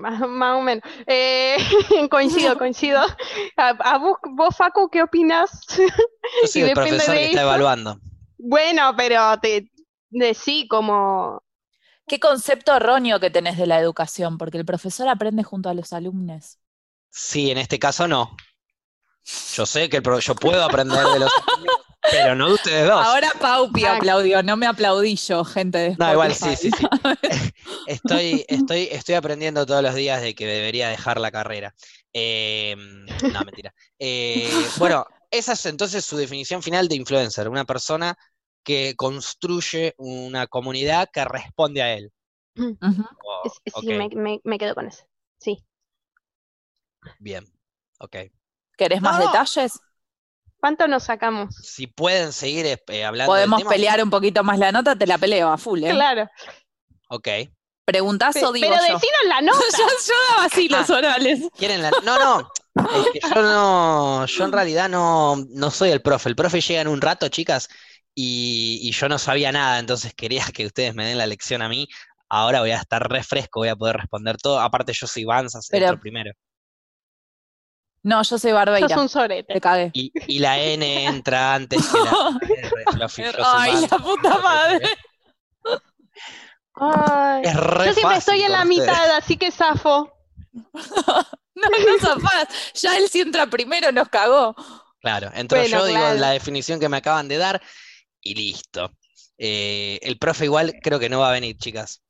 más, 0.00 0.20
más 0.28 0.56
o 0.56 0.62
menos. 0.62 0.82
Eh, 1.06 1.56
coincido, 2.10 2.56
coincido. 2.58 3.00
A, 3.56 3.68
a 3.70 3.98
vos, 3.98 4.18
vos, 4.30 4.56
Facu, 4.56 4.88
¿qué 4.90 5.02
opinas? 5.02 5.50
Yo 6.40 6.48
soy 6.48 6.62
Y 6.62 6.64
el 6.68 6.72
profesor 6.74 7.14
de 7.14 7.20
que 7.20 7.26
está 7.26 7.42
evaluando. 7.42 8.00
Bueno, 8.38 8.94
pero 8.96 9.38
te 9.40 9.70
de 10.10 10.34
sí 10.34 10.66
como 10.68 11.42
¿Qué 12.08 12.20
concepto 12.20 12.74
erróneo 12.76 13.20
que 13.20 13.30
tenés 13.30 13.58
de 13.58 13.66
la 13.66 13.80
educación? 13.80 14.38
Porque 14.38 14.58
el 14.58 14.66
profesor 14.66 15.08
aprende 15.08 15.44
junto 15.44 15.68
a 15.70 15.74
los 15.74 15.92
alumnos. 15.94 16.58
Sí, 17.10 17.50
en 17.50 17.58
este 17.58 17.78
caso 17.78 18.08
no. 18.08 18.34
Yo 19.54 19.66
sé 19.66 19.88
que 19.88 19.98
el 19.98 20.02
pro- 20.02 20.18
yo 20.20 20.34
puedo 20.34 20.62
aprender 20.64 21.10
de 21.12 21.18
los 21.20 21.32
alumnos, 21.38 21.77
pero 22.10 22.34
no 22.34 22.48
de 22.48 22.54
ustedes 22.54 22.86
dos. 22.88 23.06
Ahora 23.06 23.30
Paupi 23.40 23.84
aplaudió, 23.84 24.42
no 24.42 24.56
me 24.56 24.66
aplaudí 24.66 25.16
yo, 25.16 25.44
gente 25.44 25.78
de 25.78 25.96
No, 25.98 26.12
igual 26.12 26.34
sí, 26.34 26.56
sí, 26.56 26.70
sí. 26.70 26.86
Estoy, 27.86 28.44
estoy, 28.48 28.88
estoy 28.90 29.14
aprendiendo 29.14 29.64
todos 29.64 29.82
los 29.82 29.94
días 29.94 30.20
de 30.20 30.34
que 30.34 30.46
debería 30.46 30.88
dejar 30.88 31.20
la 31.20 31.30
carrera. 31.30 31.74
Eh, 32.12 32.74
no, 32.76 33.44
mentira. 33.44 33.74
Eh, 33.98 34.48
bueno, 34.78 35.06
esa 35.30 35.52
es 35.52 35.66
entonces 35.66 36.04
su 36.04 36.16
definición 36.16 36.62
final 36.62 36.88
de 36.88 36.96
influencer, 36.96 37.48
una 37.48 37.64
persona 37.64 38.16
que 38.62 38.94
construye 38.96 39.94
una 39.96 40.46
comunidad 40.46 41.08
que 41.12 41.24
responde 41.24 41.82
a 41.82 41.94
él. 41.94 42.12
Oh, 42.58 43.50
sí, 43.80 43.86
me, 43.86 44.08
me- 44.08 44.40
me 44.44 44.58
quedo 44.58 44.74
con 44.74 44.86
eso. 44.86 45.04
Sí. 45.38 45.64
bien, 47.18 47.46
ok. 48.00 48.16
¿Querés 48.76 49.00
más 49.00 49.18
no. 49.18 49.26
detalles? 49.26 49.80
¿Cuánto 50.60 50.88
nos 50.88 51.04
sacamos? 51.04 51.54
Si 51.62 51.86
pueden 51.86 52.32
seguir 52.32 52.66
eh, 52.66 53.04
hablando 53.04 53.32
del 53.32 53.40
Podemos 53.42 53.58
tema, 53.60 53.70
pelear 53.70 54.02
un 54.02 54.10
poquito 54.10 54.42
más 54.44 54.58
la 54.58 54.72
nota, 54.72 54.96
te 54.96 55.06
la 55.06 55.16
peleo 55.18 55.48
a 55.50 55.56
full, 55.58 55.84
¿eh? 55.84 55.90
Claro. 55.90 56.28
ok. 57.08 57.28
¿Preguntás 57.84 58.34
Pe- 58.34 58.44
o 58.44 58.52
digo 58.52 58.68
pero 58.68 58.76
yo? 58.86 58.94
decinos 58.94 59.22
la 59.28 59.40
nota. 59.42 59.58
yo, 59.78 59.84
yo 59.86 60.14
daba 60.30 60.44
así 60.44 60.68
los 60.68 60.90
Ah. 60.90 60.96
orales. 60.96 61.40
¿Quieren 61.56 61.80
la- 61.82 61.90
No, 62.04 62.18
no. 62.18 62.50
Es 62.76 63.06
que 63.12 63.20
yo 63.34 63.42
no, 63.42 64.26
yo 64.26 64.44
en 64.44 64.52
realidad 64.52 64.88
no, 64.88 65.36
no 65.50 65.70
soy 65.70 65.90
el 65.90 66.02
profe. 66.02 66.28
El 66.28 66.36
profe 66.36 66.60
llega 66.60 66.80
en 66.82 66.88
un 66.88 67.00
rato, 67.00 67.28
chicas, 67.28 67.68
y, 68.14 68.78
y 68.82 68.92
yo 68.92 69.08
no 69.08 69.18
sabía 69.18 69.50
nada, 69.52 69.78
entonces 69.78 70.12
quería 70.14 70.44
que 70.52 70.66
ustedes 70.66 70.94
me 70.94 71.06
den 71.06 71.18
la 71.18 71.26
lección 71.26 71.62
a 71.62 71.68
mí. 71.68 71.88
Ahora 72.28 72.60
voy 72.60 72.72
a 72.72 72.76
estar 72.76 73.08
refresco, 73.08 73.60
voy 73.60 73.68
a 73.68 73.76
poder 73.76 73.96
responder 73.96 74.36
todo. 74.36 74.60
Aparte, 74.60 74.92
yo 74.92 75.06
soy 75.06 75.24
Banzas, 75.24 75.66
entro 75.72 75.98
primero. 75.98 76.32
No, 78.08 78.22
yo 78.22 78.38
soy 78.38 78.50
Sos 78.50 78.52
Barbeira. 78.54 78.98
un 79.00 79.08
sorete. 79.08 79.52
Te 79.52 79.60
cagué. 79.60 79.90
Y, 79.92 80.10
y 80.26 80.38
la 80.38 80.58
N 80.58 81.04
entra 81.04 81.54
antes 81.54 81.86
que 81.86 81.98
la 82.96 83.06
R. 83.18 83.36
Ay, 83.44 83.86
la 83.90 83.98
puta 83.98 84.38
madre. 84.42 84.88
Ay. 86.74 87.42
Es 87.44 87.54
re 87.56 87.86
Yo 87.86 87.92
siempre 87.92 88.02
fácil 88.02 88.18
estoy 88.18 88.42
en 88.42 88.52
la 88.52 88.62
ustedes. 88.62 88.78
mitad, 88.80 89.16
así 89.16 89.36
que 89.36 89.50
zafo. 89.50 90.12
No, 91.60 91.68
no 91.70 91.98
zafás. 91.98 92.72
Ya 92.74 92.96
él 92.96 93.08
si 93.08 93.20
entra 93.20 93.48
primero 93.48 93.90
nos 93.90 94.08
cagó. 94.08 94.54
Claro, 95.00 95.28
entro 95.34 95.58
Bueno, 95.58 95.78
yo, 95.80 95.86
digo 95.86 95.98
claro. 95.98 96.20
la 96.20 96.30
definición 96.30 96.78
que 96.78 96.88
me 96.88 96.98
acaban 96.98 97.26
de 97.26 97.36
dar 97.36 97.60
y 98.20 98.36
listo. 98.36 98.92
Eh, 99.38 99.98
el 100.02 100.18
profe 100.18 100.44
igual 100.44 100.74
creo 100.80 101.00
que 101.00 101.08
no 101.08 101.18
va 101.18 101.30
a 101.30 101.32
venir, 101.32 101.56
chicas. 101.58 102.00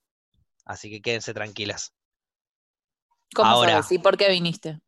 Así 0.66 0.90
que 0.90 1.00
quédense 1.00 1.32
tranquilas. 1.32 1.94
¿Cómo 3.34 3.48
Ahora. 3.48 3.70
sabes? 3.82 3.92
¿Y 3.92 3.98
por 4.00 4.18
qué 4.18 4.28
viniste? 4.28 4.80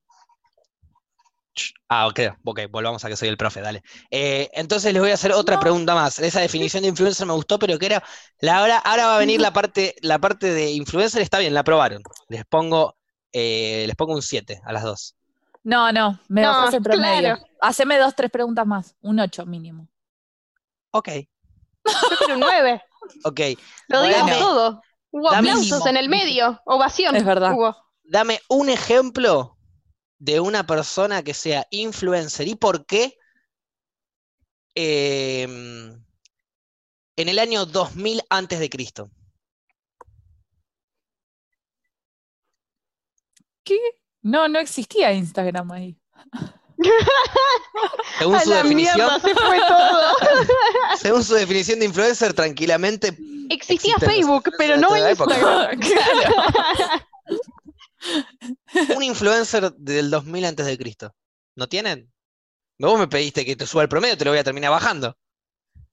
Ah, 1.88 2.06
ok, 2.06 2.20
ok, 2.44 2.60
volvamos 2.70 3.04
a 3.04 3.08
que 3.08 3.16
soy 3.16 3.28
el 3.28 3.36
profe, 3.36 3.60
dale. 3.60 3.82
Eh, 4.10 4.48
entonces 4.54 4.92
les 4.92 5.02
voy 5.02 5.10
a 5.10 5.14
hacer 5.14 5.32
otra 5.32 5.58
pregunta 5.58 5.94
más. 5.94 6.18
Esa 6.20 6.40
definición 6.40 6.82
de 6.82 6.88
influencer 6.90 7.26
me 7.26 7.32
gustó, 7.32 7.58
pero 7.58 7.78
que 7.78 7.86
era, 7.86 8.02
la, 8.40 8.58
ahora, 8.58 8.78
ahora 8.78 9.06
va 9.06 9.16
a 9.16 9.18
venir 9.18 9.40
la 9.40 9.52
parte, 9.52 9.96
la 10.00 10.18
parte 10.18 10.52
de 10.52 10.70
influencer, 10.70 11.20
está 11.22 11.38
bien, 11.38 11.52
la 11.52 11.60
aprobaron. 11.60 12.02
Les 12.28 12.44
pongo, 12.46 12.96
eh, 13.32 13.84
les 13.86 13.96
pongo 13.96 14.14
un 14.14 14.22
7 14.22 14.60
a 14.64 14.72
las 14.72 14.84
dos. 14.84 15.16
No, 15.64 15.92
no, 15.92 16.18
me 16.28 16.42
No, 16.42 16.70
el 16.70 16.82
promedio. 16.82 17.20
claro. 17.36 17.42
Haceme 17.60 17.98
dos, 17.98 18.14
tres 18.14 18.30
preguntas 18.30 18.66
más. 18.66 18.94
Un 19.02 19.20
ocho 19.20 19.44
mínimo. 19.44 19.88
Ok, 20.92 21.08
Yo 21.84 22.16
quiero 22.18 22.34
un 22.34 22.40
9. 22.40 22.82
ok. 23.24 23.40
Lo 23.88 23.98
Bueno. 23.98 24.06
digamos 24.14 24.38
todo. 24.38 24.82
Hubo 25.10 25.30
aplausos 25.30 25.84
en 25.86 25.96
el 25.96 26.08
medio. 26.08 26.60
Ovación. 26.64 27.16
Es 27.16 27.24
verdad. 27.24 27.52
Hubo. 27.52 27.76
Dame 28.04 28.40
un 28.48 28.68
ejemplo 28.70 29.56
de 30.20 30.38
una 30.38 30.66
persona 30.66 31.24
que 31.24 31.34
sea 31.34 31.66
influencer 31.70 32.46
y 32.46 32.54
por 32.54 32.86
qué 32.86 33.18
em, 34.74 36.04
en 37.16 37.28
el 37.28 37.38
año 37.38 37.66
2000 37.66 38.22
antes 38.28 38.60
de 38.60 38.70
Cristo. 38.70 39.10
¿Qué? 43.64 43.78
No, 44.22 44.46
no 44.48 44.58
existía 44.58 45.12
Instagram 45.12 45.72
ahí. 45.72 45.98
Según 48.18 48.40
su 48.40 48.50
definición, 48.50 48.96
mierda, 48.96 49.20
se 49.20 49.34
fue 49.34 49.58
todo. 49.68 50.14
según 50.98 51.24
su 51.24 51.34
definición 51.34 51.78
de 51.78 51.84
influencer, 51.86 52.32
tranquilamente 52.32 53.16
Existía 53.50 53.96
Facebook, 53.98 54.50
pero 54.56 54.76
no 54.76 54.96
la 54.96 55.10
Instagram. 55.10 55.80
un 58.96 59.02
influencer 59.02 59.72
del 59.74 60.10
2000 60.10 60.44
antes 60.44 60.66
de 60.66 60.78
Cristo. 60.78 61.14
¿No 61.56 61.68
tienen? 61.68 62.12
Vos 62.78 62.98
me 62.98 63.08
pediste 63.08 63.44
que 63.44 63.56
te 63.56 63.66
suba 63.66 63.82
el 63.82 63.88
promedio, 63.88 64.16
te 64.16 64.24
lo 64.24 64.30
voy 64.30 64.38
a 64.40 64.44
terminar 64.44 64.70
bajando. 64.70 65.16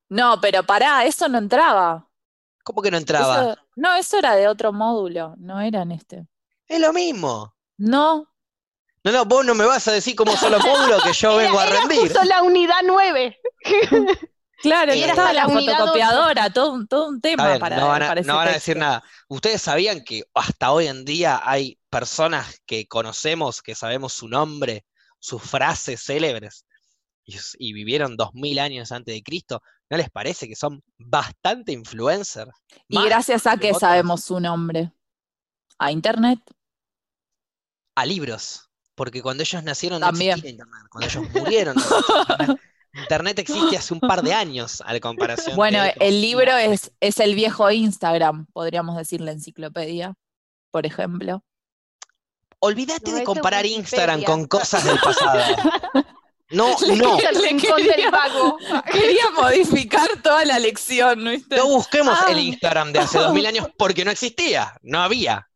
No, 0.09 0.39
pero 0.41 0.63
pará, 0.63 1.05
eso 1.05 1.27
no 1.27 1.37
entraba. 1.37 2.07
¿Cómo 2.63 2.81
que 2.81 2.91
no 2.91 2.97
entraba? 2.97 3.51
Eso- 3.51 3.61
no, 3.75 3.95
eso 3.95 4.17
era 4.17 4.35
de 4.35 4.47
otro 4.47 4.71
módulo, 4.73 5.35
no 5.37 5.59
era 5.61 5.81
en 5.81 5.91
este. 5.91 6.27
Es 6.67 6.79
lo 6.79 6.93
mismo. 6.93 7.53
No, 7.77 8.27
No, 9.03 9.11
no, 9.11 9.25
vos 9.25 9.45
no 9.45 9.53
me 9.55 9.65
vas 9.65 9.87
a 9.87 9.91
decir 9.93 10.15
cómo 10.15 10.35
son 10.35 10.51
los 10.51 10.61
módulos 10.65 11.03
que 11.03 11.13
yo 11.13 11.35
vengo 11.37 11.59
a 11.59 11.63
Era- 11.67 11.71
era 11.71 11.79
rendir. 11.81 11.99
justo 12.01 12.23
la 12.23 12.41
unidad 12.43 12.81
9. 12.85 13.37
claro, 14.61 14.93
Y 14.93 14.99
y 14.99 15.03
era 15.03 15.11
estaba 15.13 15.33
la 15.33 15.47
fotocopiadora, 15.47 16.49
todo, 16.51 16.73
un- 16.73 16.87
todo 16.87 17.07
un 17.09 17.21
tema 17.21 17.57
para, 17.59 17.77
no 17.77 17.87
van 17.87 18.03
a, 18.03 18.07
para 18.07 18.19
ese 18.21 18.27
no 18.27 18.35
van 18.35 18.47
a 18.49 18.51
decir 18.53 18.77
nada. 18.77 19.03
¿Ustedes 19.27 19.61
sabían 19.61 20.03
que 20.03 20.23
hasta 20.33 20.71
hoy 20.71 20.87
en 20.87 21.05
día 21.05 21.41
hay 21.43 21.79
personas 21.89 22.61
que 22.65 22.87
conocemos, 22.87 23.61
que 23.61 23.75
sabemos 23.75 24.13
su 24.13 24.27
nombre, 24.27 24.85
sus 25.19 25.41
frases 25.41 26.01
célebres, 26.03 26.65
y, 27.59 27.73
vivieron 27.73 28.15
dos 28.15 28.29
mil 28.33 28.57
años 28.59 28.91
antes 28.91 29.13
de 29.13 29.21
Cristo? 29.23 29.61
¿No 29.89 29.97
les 29.97 30.09
parece 30.09 30.47
que 30.47 30.55
son 30.55 30.81
bastante 30.97 31.71
influencers? 31.71 32.51
Y 32.87 33.01
gracias 33.03 33.45
a 33.47 33.57
que 33.57 33.69
que 33.69 33.73
sabemos 33.73 34.23
su 34.23 34.39
nombre. 34.39 34.91
A 35.79 35.91
internet. 35.91 36.39
a 37.95 38.05
libros, 38.05 38.69
porque 38.95 39.21
cuando 39.21 39.43
ellos 39.43 39.63
nacieron 39.63 39.99
También. 40.01 40.31
no 40.31 40.35
existía 40.35 40.51
internet, 40.51 40.83
cuando 40.89 41.07
ellos 41.09 41.29
murieron 41.33 41.75
no 41.75 41.83
internet. 42.93 43.39
Existe 43.39 43.77
hace 43.77 43.93
un 43.93 43.99
par 43.99 44.21
de 44.23 44.33
años 44.33 44.81
a 44.85 44.93
la 44.93 44.99
comparación 44.99 45.55
Bueno, 45.55 45.81
de 45.83 45.93
el 45.99 46.21
libro 46.21 46.55
es, 46.57 46.91
es 46.99 47.19
el 47.19 47.35
viejo 47.35 47.69
Instagram, 47.71 48.47
podríamos 48.53 48.97
decir 48.97 49.21
la 49.21 49.31
enciclopedia, 49.31 50.13
por 50.71 50.85
ejemplo. 50.85 51.43
Olvídate 52.59 53.11
No, 53.11 53.17
de 53.17 53.23
comparar. 53.23 53.65
Instagram 53.65 54.23
con 54.23 54.47
cosas 54.47 54.83
del 54.83 54.97
pasado. 54.99 55.39
No, 56.49 56.75
no, 56.95 57.17
del 57.17 58.11
vago. 58.11 58.57
Quería 58.91 59.29
modificar 59.35 60.09
toda 60.23 60.43
la 60.45 60.57
lección, 60.57 61.23
¿no 61.23 61.31
viste? 61.31 61.55
no 61.57 61.67
busquemos 61.67 62.17
Ah. 62.19 62.31
el 62.31 62.39
Instagram 62.39 62.93
de 62.93 62.99
hace 62.99 63.19
dos 63.19 63.33
mil 63.33 63.45
años 63.45 63.67
porque 63.77 64.03
no 64.03 64.11
existía, 64.11 64.75
no 64.81 65.01
había. 65.01 65.47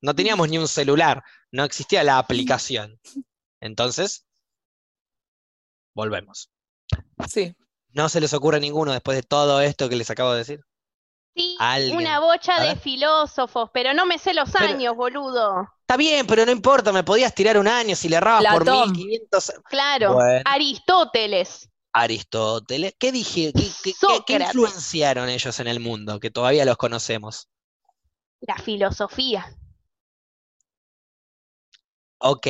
No 0.00 0.14
teníamos 0.14 0.48
ni 0.48 0.58
un 0.58 0.68
celular, 0.68 1.24
no 1.50 1.64
existía 1.64 2.04
la 2.04 2.18
aplicación. 2.18 3.00
Entonces, 3.60 4.24
volvemos. 5.94 6.50
Sí. 7.28 7.54
¿No 7.92 8.08
se 8.08 8.20
les 8.20 8.32
ocurre 8.34 8.60
ninguno 8.60 8.92
después 8.92 9.16
de 9.16 9.22
todo 9.22 9.60
esto 9.60 9.88
que 9.88 9.96
les 9.96 10.10
acabo 10.10 10.32
de 10.32 10.38
decir? 10.38 10.60
Sí, 11.34 11.56
Alguien. 11.60 11.96
una 11.96 12.20
bocha 12.20 12.60
de 12.60 12.76
filósofos, 12.76 13.70
pero 13.72 13.94
no 13.94 14.06
me 14.06 14.18
sé 14.18 14.34
los 14.34 14.50
Pero- 14.50 14.64
años, 14.66 14.96
boludo. 14.96 15.68
Está 15.80 15.96
bien, 15.96 16.26
pero 16.26 16.44
no 16.44 16.52
importa, 16.52 16.92
me 16.92 17.04
podías 17.04 17.34
tirar 17.34 17.56
un 17.58 17.68
año 17.68 17.94
si 17.96 18.08
le 18.08 18.16
errabas 18.16 18.44
por 18.52 18.64
Platón. 18.64 18.92
1500. 18.92 19.52
Claro, 19.68 20.14
Bueno. 20.14 20.42
Aristóteles. 20.44 21.68
Aristóteles. 21.92 22.94
¿Qué 22.98 23.12
dije? 23.12 23.52
¿Qué, 23.54 23.70
qué- 23.82 23.94
qué- 24.26 24.34
influenciaron 24.44 25.28
ellos 25.28 25.58
en 25.60 25.68
el 25.68 25.80
mundo? 25.80 26.20
Que 26.20 26.30
todavía 26.30 26.64
los 26.64 26.76
conocemos. 26.76 27.48
La 28.40 28.56
filosofía. 28.56 29.46
Ok, 32.20 32.46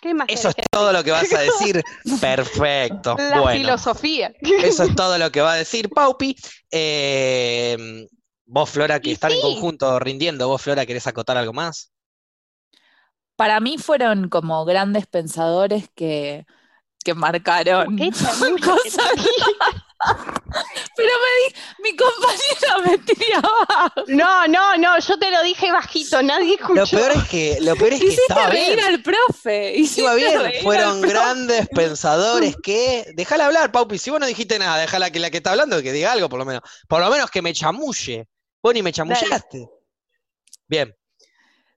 ¿Qué 0.00 0.14
más 0.14 0.28
eso 0.28 0.48
es 0.48 0.54
todo 0.70 0.92
lo 0.92 1.02
que 1.02 1.10
vas 1.10 1.32
a 1.32 1.40
decir. 1.40 1.82
Perfecto. 2.20 3.16
La 3.18 3.40
Bueno, 3.40 3.60
filosofía. 3.60 4.32
eso 4.40 4.84
es 4.84 4.94
todo 4.96 5.18
lo 5.18 5.30
que 5.30 5.40
va 5.40 5.52
a 5.52 5.56
decir 5.56 5.88
Paupi. 5.90 6.36
Eh, 6.70 8.06
vos, 8.46 8.70
Flora, 8.70 9.00
que 9.00 9.10
Y 9.10 9.12
están 9.12 9.32
en 9.32 9.40
conjunto 9.40 9.98
rindiendo, 9.98 10.46
vos, 10.48 10.62
Flora, 10.62 10.86
¿querés 10.86 11.06
acotar 11.06 11.36
algo 11.36 11.52
más? 11.52 11.92
Para 13.36 13.60
mí 13.60 13.78
fueron 13.78 14.28
como 14.28 14.64
grandes 14.64 15.06
pensadores 15.06 15.88
que, 15.94 16.44
que 17.04 17.14
marcaron 17.14 17.96
cosas. 18.64 19.12
Pero 20.96 21.10
me 21.22 21.30
di, 21.38 21.90
mi 21.90 21.96
compañera 21.96 22.78
me 22.84 22.98
tiraba. 22.98 23.92
No, 24.06 24.46
no, 24.46 24.76
no, 24.76 24.98
yo 24.98 25.18
te 25.18 25.30
lo 25.30 25.42
dije 25.42 25.70
bajito, 25.72 26.22
nadie 26.22 26.54
escuchó. 26.54 26.74
Lo 26.74 26.86
peor 26.86 27.12
es 27.12 27.28
que, 27.28 27.58
lo 27.60 27.76
peor 27.76 27.92
es 27.94 28.00
que 28.00 28.06
Hiciste 28.06 28.22
estaba 28.28 28.46
reír 28.48 28.74
bien. 28.74 28.84
al 28.86 29.02
profe. 29.02 29.74
Iba 29.76 30.14
bien, 30.14 30.40
fueron 30.62 31.00
grandes 31.00 31.68
pensadores 31.68 32.56
que. 32.62 33.12
Déjala 33.14 33.46
hablar, 33.46 33.72
Paupi. 33.72 33.98
Si 33.98 34.10
vos 34.10 34.20
no 34.20 34.26
dijiste 34.26 34.58
nada, 34.58 34.78
déjala 34.78 35.10
que 35.10 35.18
la 35.18 35.30
que 35.30 35.38
está 35.38 35.50
hablando 35.50 35.82
que 35.82 35.92
diga 35.92 36.12
algo, 36.12 36.28
por 36.28 36.38
lo 36.38 36.44
menos. 36.44 36.62
Por 36.88 37.00
lo 37.00 37.10
menos 37.10 37.30
que 37.30 37.42
me 37.42 37.52
chamulle. 37.52 38.28
Vos 38.62 38.74
ni 38.74 38.82
me 38.82 38.92
chamullaste. 38.92 39.68
Bien. 40.66 40.94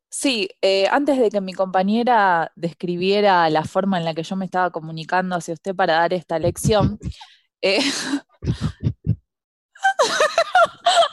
Sí, 0.09 0.49
eh, 0.61 0.87
antes 0.91 1.17
de 1.17 1.29
que 1.29 1.39
mi 1.39 1.53
compañera 1.53 2.51
describiera 2.55 3.49
la 3.49 3.63
forma 3.63 3.97
en 3.97 4.03
la 4.03 4.13
que 4.13 4.23
yo 4.23 4.35
me 4.35 4.43
estaba 4.43 4.69
comunicando 4.69 5.37
hacia 5.37 5.53
usted 5.53 5.73
para 5.73 5.93
dar 5.93 6.13
esta 6.13 6.37
lección, 6.37 6.99
eh, 7.61 7.79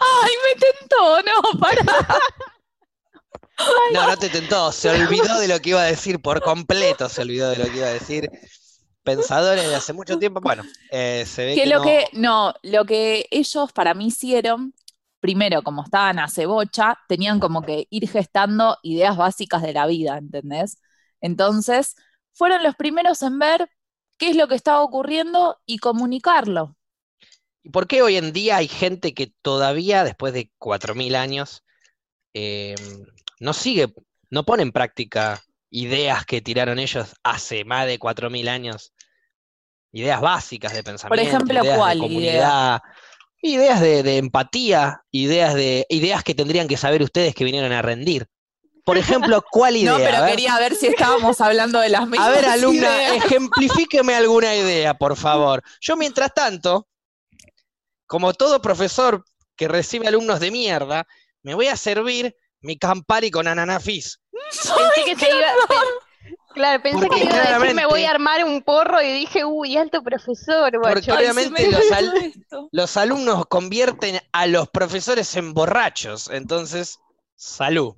¡Ay, 0.00 0.32
me 0.44 0.60
tentó! 0.60 1.22
No, 1.22 1.60
para. 1.60 1.82
No, 3.92 4.06
no 4.06 4.16
te 4.16 4.28
tentó. 4.28 4.70
Se 4.72 4.88
olvidó 4.90 5.38
de 5.40 5.48
lo 5.48 5.58
que 5.60 5.70
iba 5.70 5.82
a 5.82 5.86
decir 5.86 6.20
por 6.20 6.40
completo. 6.42 7.08
Se 7.08 7.22
olvidó 7.22 7.50
de 7.50 7.56
lo 7.56 7.64
que 7.64 7.76
iba 7.78 7.86
a 7.86 7.92
decir. 7.92 8.28
Pensadores 9.02 9.66
de 9.66 9.74
hace 9.74 9.92
mucho 9.92 10.18
tiempo. 10.18 10.40
Bueno, 10.40 10.62
eh, 10.90 11.24
se 11.26 11.44
ve 11.46 11.54
Que 11.54 11.62
que 11.62 11.68
lo 11.68 11.78
no- 11.78 11.84
que, 11.84 12.04
no, 12.12 12.54
lo 12.62 12.84
que 12.84 13.26
ellos 13.30 13.72
para 13.72 13.94
mí 13.94 14.08
hicieron, 14.08 14.74
primero, 15.20 15.62
como 15.62 15.82
estaban 15.82 16.18
a 16.18 16.28
cebocha, 16.28 16.98
tenían 17.08 17.40
como 17.40 17.62
que 17.62 17.86
ir 17.90 18.08
gestando 18.08 18.76
ideas 18.82 19.16
básicas 19.16 19.62
de 19.62 19.72
la 19.72 19.86
vida, 19.86 20.18
¿entendés? 20.18 20.78
Entonces, 21.22 21.96
fueron 22.32 22.62
los 22.62 22.76
primeros 22.76 23.22
en 23.22 23.38
ver 23.38 23.70
qué 24.18 24.30
es 24.30 24.36
lo 24.36 24.48
que 24.48 24.54
estaba 24.54 24.82
ocurriendo 24.82 25.58
y 25.64 25.78
comunicarlo. 25.78 26.76
¿Y 27.62 27.70
por 27.70 27.86
qué 27.86 28.02
hoy 28.02 28.16
en 28.16 28.32
día 28.32 28.56
hay 28.56 28.68
gente 28.68 29.14
que 29.14 29.32
todavía, 29.42 30.04
después 30.04 30.32
de 30.32 30.50
4.000 30.58 31.16
años, 31.16 31.64
eh, 32.34 32.74
no 33.40 33.52
sigue, 33.52 33.94
no 34.30 34.44
pone 34.44 34.62
en 34.62 34.72
práctica 34.72 35.42
ideas 35.70 36.24
que 36.24 36.40
tiraron 36.40 36.78
ellos 36.78 37.14
hace 37.22 37.64
más 37.64 37.86
de 37.86 37.98
4.000 37.98 38.48
años? 38.48 38.92
Ideas 39.92 40.20
básicas 40.20 40.74
de 40.74 40.82
pensamiento, 40.82 41.26
ejemplo, 41.26 41.54
ideas 41.54 41.66
de 41.66 41.78
¿cuál 41.78 41.96
idea? 41.96 42.08
comunidad, 42.08 42.80
ideas 43.40 43.80
de, 43.80 44.02
de 44.02 44.16
empatía, 44.18 45.02
ideas 45.10 45.54
de, 45.54 45.86
ideas 45.88 46.22
que 46.22 46.34
tendrían 46.34 46.68
que 46.68 46.76
saber 46.76 47.02
ustedes 47.02 47.34
que 47.34 47.44
vinieron 47.44 47.72
a 47.72 47.82
rendir. 47.82 48.28
Por 48.88 48.96
ejemplo, 48.96 49.44
¿cuál 49.50 49.76
idea? 49.76 49.92
No, 49.92 49.98
pero 49.98 50.24
quería 50.24 50.58
ver 50.58 50.74
si 50.74 50.86
estábamos 50.86 51.42
hablando 51.42 51.78
de 51.78 51.90
las 51.90 52.08
mismas 52.08 52.26
A 52.26 52.30
ver, 52.30 52.46
alumna, 52.46 52.86
ideas. 52.96 53.16
ejemplifíqueme 53.26 54.14
alguna 54.14 54.56
idea, 54.56 54.94
por 54.94 55.14
favor. 55.26 55.62
Yo, 55.82 55.94
mientras 55.94 56.32
tanto, 56.32 56.88
como 58.06 58.32
todo 58.32 58.62
profesor 58.62 59.26
que 59.56 59.68
recibe 59.68 60.08
alumnos 60.08 60.40
de 60.40 60.50
mierda, 60.50 61.06
me 61.42 61.52
voy 61.54 61.66
a 61.66 61.76
servir 61.76 62.34
mi 62.62 62.78
Campari 62.78 63.30
con 63.30 63.46
ananafis. 63.46 64.20
Pensé 64.32 65.04
que 65.04 65.16
se 65.16 65.36
iba. 65.36 65.48
pe- 65.68 65.74
Claro, 66.54 66.82
pensé 66.82 66.98
Porque 66.98 67.20
que 67.20 67.24
iba 67.26 67.34
a 67.56 67.58
decir 67.58 67.74
me 67.74 67.84
voy 67.84 68.04
a 68.04 68.10
armar 68.10 68.42
un 68.46 68.62
porro 68.62 69.02
y 69.02 69.12
dije, 69.12 69.44
uy, 69.44 69.76
alto 69.76 70.02
profesor, 70.02 70.72
Porque 70.82 71.10
guacho. 71.12 71.14
Obviamente 71.14 71.68
al- 71.92 72.32
los 72.72 72.96
alumnos 72.96 73.44
convierten 73.48 74.18
a 74.32 74.46
los 74.46 74.66
profesores 74.70 75.36
en 75.36 75.52
borrachos. 75.52 76.30
Entonces, 76.30 76.98
salud. 77.36 77.94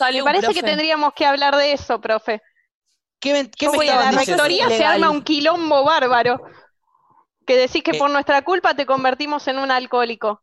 Salud, 0.00 0.20
Me 0.20 0.24
parece 0.24 0.54
que 0.54 0.62
tendríamos 0.62 1.12
que 1.12 1.26
hablar 1.26 1.54
de 1.56 1.74
eso, 1.74 2.00
profe. 2.00 2.40
¿Qué 3.18 3.34
me, 3.34 3.50
qué 3.50 3.68
me 3.68 3.76
voy 3.76 3.88
a 3.88 3.92
estaban 3.92 4.14
la 4.14 4.24
rectoría 4.24 4.68
se 4.70 4.82
arma 4.82 5.10
un 5.10 5.22
quilombo 5.22 5.84
bárbaro. 5.84 6.40
Que 7.46 7.54
decís 7.58 7.82
que 7.82 7.90
Eh. 7.90 7.98
por 7.98 8.10
nuestra 8.10 8.42
culpa 8.42 8.74
te 8.74 8.86
convertimos 8.86 9.46
en 9.48 9.58
un 9.58 9.70
alcohólico. 9.70 10.42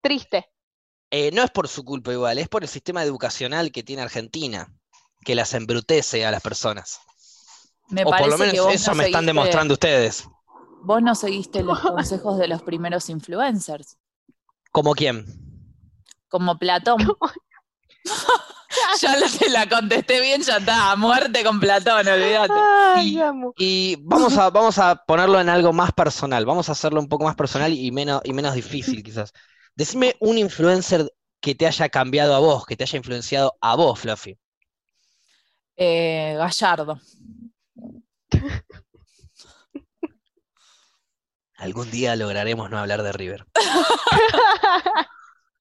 Triste. 0.00 0.48
Eh, 1.10 1.30
no 1.34 1.42
es 1.42 1.50
por 1.50 1.68
su 1.68 1.84
culpa 1.84 2.10
igual, 2.10 2.38
es 2.38 2.48
por 2.48 2.62
el 2.62 2.70
sistema 2.70 3.02
educacional 3.02 3.70
que 3.70 3.82
tiene 3.82 4.00
Argentina, 4.00 4.72
que 5.22 5.34
las 5.34 5.52
embrutece 5.52 6.24
a 6.24 6.30
las 6.30 6.40
personas. 6.40 7.00
Me 7.90 8.02
o 8.02 8.10
por 8.10 8.28
lo 8.28 8.38
menos 8.38 8.72
eso 8.72 8.92
no 8.92 8.96
me 8.96 9.06
están 9.06 9.26
demostrando 9.26 9.74
ustedes. 9.74 10.26
Vos 10.84 11.02
no 11.02 11.14
seguiste 11.14 11.62
los 11.62 11.80
consejos 11.80 12.38
de 12.38 12.48
los 12.48 12.62
primeros 12.62 13.10
influencers, 13.10 13.98
¿Como 14.72 14.94
quién? 14.94 15.26
como 16.28 16.58
Platón. 16.58 16.96
Ya 19.00 19.14
te 19.38 19.48
la 19.50 19.68
contesté 19.68 20.20
bien, 20.20 20.42
ya 20.42 20.58
está, 20.58 20.92
a 20.92 20.96
muerte 20.96 21.44
con 21.44 21.60
Platón, 21.60 22.06
olvídate. 22.06 22.52
Ay, 22.54 23.16
Y- 23.16 23.20
amo. 23.20 23.54
Y 23.58 23.96
vamos 24.00 24.36
a, 24.38 24.50
vamos 24.50 24.78
a 24.78 24.96
ponerlo 25.06 25.40
en 25.40 25.48
algo 25.48 25.72
más 25.72 25.92
personal, 25.92 26.44
vamos 26.44 26.68
a 26.68 26.72
hacerlo 26.72 27.00
un 27.00 27.08
poco 27.08 27.24
más 27.24 27.36
personal 27.36 27.72
y 27.72 27.90
menos, 27.90 28.20
y 28.24 28.32
menos 28.32 28.54
difícil 28.54 29.02
quizás. 29.02 29.32
Decime 29.74 30.16
un 30.20 30.38
influencer 30.38 31.10
que 31.40 31.54
te 31.54 31.66
haya 31.66 31.88
cambiado 31.88 32.34
a 32.34 32.38
vos, 32.38 32.66
que 32.66 32.76
te 32.76 32.84
haya 32.84 32.96
influenciado 32.96 33.54
a 33.60 33.76
vos, 33.76 34.00
Fluffy. 34.00 34.36
Eh, 35.76 36.34
Gallardo. 36.38 36.98
Algún 41.58 41.90
día 41.90 42.16
lograremos 42.16 42.70
no 42.70 42.78
hablar 42.78 43.02
de 43.02 43.12
River. 43.12 43.46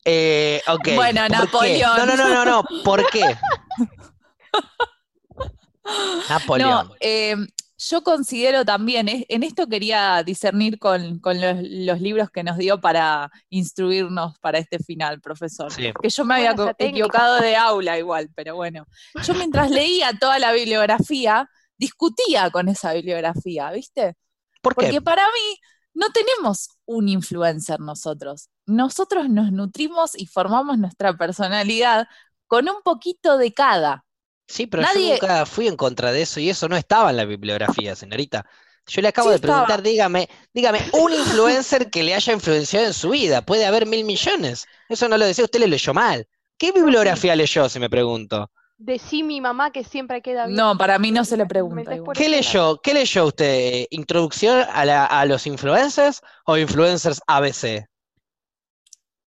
Eh, 0.06 0.62
ok. 0.68 0.90
Bueno. 0.96 1.28
Napoleón. 1.28 1.98
No, 1.98 2.06
no, 2.06 2.16
no, 2.16 2.30
no, 2.30 2.46
no. 2.46 2.64
¿Por 2.84 3.10
qué? 3.10 3.26
Napoleón. 6.30 6.88
No, 6.88 6.96
eh, 7.00 7.36
yo 7.78 8.04
considero 8.04 8.64
también, 8.64 9.08
en 9.10 9.44
esto 9.44 9.68
quería 9.68 10.24
discernir 10.24 10.80
con, 10.80 11.20
con 11.20 11.42
los, 11.42 11.58
los 11.62 12.00
libros 12.00 12.30
que 12.30 12.44
nos 12.44 12.58
dio 12.58 12.80
para 12.80 13.30
instruirnos 13.50 14.40
para 14.40 14.60
este 14.60 14.80
final, 14.80 15.20
profesor. 15.20 15.72
Sí. 15.72 15.92
Que 16.02 16.10
yo 16.10 16.24
me 16.24 16.36
había 16.36 16.56
equivocado 16.78 17.42
de 17.42 17.56
aula 17.56 17.98
igual, 17.98 18.30
pero 18.34 18.56
bueno. 18.56 18.86
Yo 19.26 19.34
mientras 19.34 19.70
leía 19.70 20.12
toda 20.20 20.40
la 20.40 20.54
bibliografía, 20.54 21.50
discutía 21.78 22.50
con 22.50 22.70
esa 22.70 22.94
bibliografía, 22.94 23.70
¿viste? 23.72 24.16
¿Por 24.62 24.76
qué? 24.76 24.86
Porque 24.86 25.02
para 25.02 25.26
mí 25.28 25.60
no 25.96 26.12
tenemos 26.12 26.70
un 26.86 27.10
influencer 27.10 27.80
nosotros. 27.80 28.50
Nosotros 28.68 29.30
nos 29.30 29.52
nutrimos 29.52 30.12
y 30.16 30.28
formamos 30.28 30.78
nuestra 30.78 31.18
personalidad 31.18 32.08
con 32.48 32.70
un 32.70 32.84
poquito 32.84 33.38
de 33.40 33.54
cada. 33.54 34.06
Sí, 34.48 34.68
pero 34.68 34.84
Nadie- 34.84 35.08
yo 35.08 35.14
nunca 35.14 35.46
fui 35.48 35.68
en 35.68 35.76
contra 35.78 36.12
de 36.12 36.22
eso 36.22 36.40
y 36.40 36.50
eso 36.52 36.70
no 36.70 36.78
estaba 36.78 37.10
en 37.10 37.18
la 37.18 37.26
bibliografía, 37.26 37.96
señorita. 37.96 38.46
Yo 38.88 39.02
le 39.02 39.08
acabo 39.08 39.30
Sí 39.30 39.32
de 39.32 39.36
estaba. 39.38 39.66
preguntar, 39.66 39.82
dígame, 39.82 40.30
dígame, 40.54 40.80
un 40.94 41.12
influencer 41.14 41.90
que 41.90 42.04
le 42.04 42.14
haya 42.14 42.34
influenciado 42.34 42.86
en 42.86 42.94
su 42.94 43.10
vida. 43.10 43.42
Puede 43.44 43.66
haber 43.66 43.88
mil 43.88 44.06
millones. 44.06 44.68
Eso 44.88 45.10
no 45.10 45.18
lo 45.18 45.26
decía, 45.26 45.46
usted 45.46 45.60
le 45.60 45.68
leyó 45.68 45.94
mal. 45.96 46.28
¿Qué 46.58 46.72
bibliografía 46.72 47.36
leyó, 47.36 47.68
si 47.70 47.80
me 47.80 47.90
pregunto? 47.90 48.52
Decí 48.78 49.24
mi 49.24 49.40
mamá 49.40 49.72
que 49.72 49.84
siempre 49.84 50.22
queda 50.22 50.48
bien. 50.48 50.58
No, 50.58 50.78
para 50.78 51.00
mí 51.00 51.12
no 51.12 51.24
se 51.24 51.38
le 51.38 51.46
pregunta. 51.46 51.92
¿Qué 52.14 52.28
leyó? 52.28 52.80
¿Qué 52.82 52.94
leyó 52.94 53.26
usted? 53.28 53.46
Eh, 53.46 53.88
¿Introducción 53.92 54.66
a, 54.72 54.84
la- 54.86 55.06
a 55.06 55.26
los 55.26 55.48
influencers 55.48 56.22
o 56.46 56.58
influencers 56.58 57.22
ABC? 57.26 57.86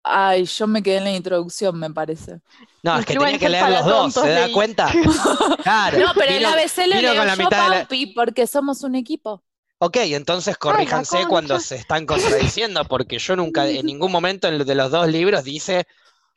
Ay, 0.04 0.44
yo 0.46 0.66
me 0.66 0.82
quedé 0.82 0.96
en 0.98 1.04
la 1.04 1.12
introducción, 1.12 1.78
me 1.78 1.88
parece. 1.90 2.40
No, 2.82 2.98
es 2.98 3.06
que 3.06 3.14
tenía 3.16 3.38
que 3.38 3.48
leer 3.48 3.70
los 3.70 3.84
dos, 3.84 4.14
¿se 4.14 4.28
da 4.30 4.50
cuenta? 4.52 4.88
Claro. 5.62 5.98
No, 5.98 6.12
pero 6.14 6.32
el 6.32 6.44
ABC 6.44 6.86
lo 6.88 7.00
leo 7.00 7.16
con 7.16 7.26
la 7.26 7.34
yo, 7.36 7.44
mitad 7.44 7.62
de 7.64 7.68
la- 7.70 7.78
Paupi, 7.82 8.06
porque 8.14 8.46
somos 8.48 8.82
un 8.82 8.94
equipo. 8.96 9.44
Ok, 9.78 9.96
entonces 9.98 10.56
corríjanse 10.58 11.26
cuando 11.28 11.58
se 11.58 11.76
están 11.76 12.06
contradiciendo, 12.06 12.84
porque 12.84 13.18
yo 13.18 13.34
nunca, 13.36 13.68
en 13.68 13.86
ningún 13.86 14.10
momento 14.12 14.48
de 14.50 14.74
los 14.74 14.90
dos 14.90 15.08
libros 15.08 15.42
dice 15.44 15.84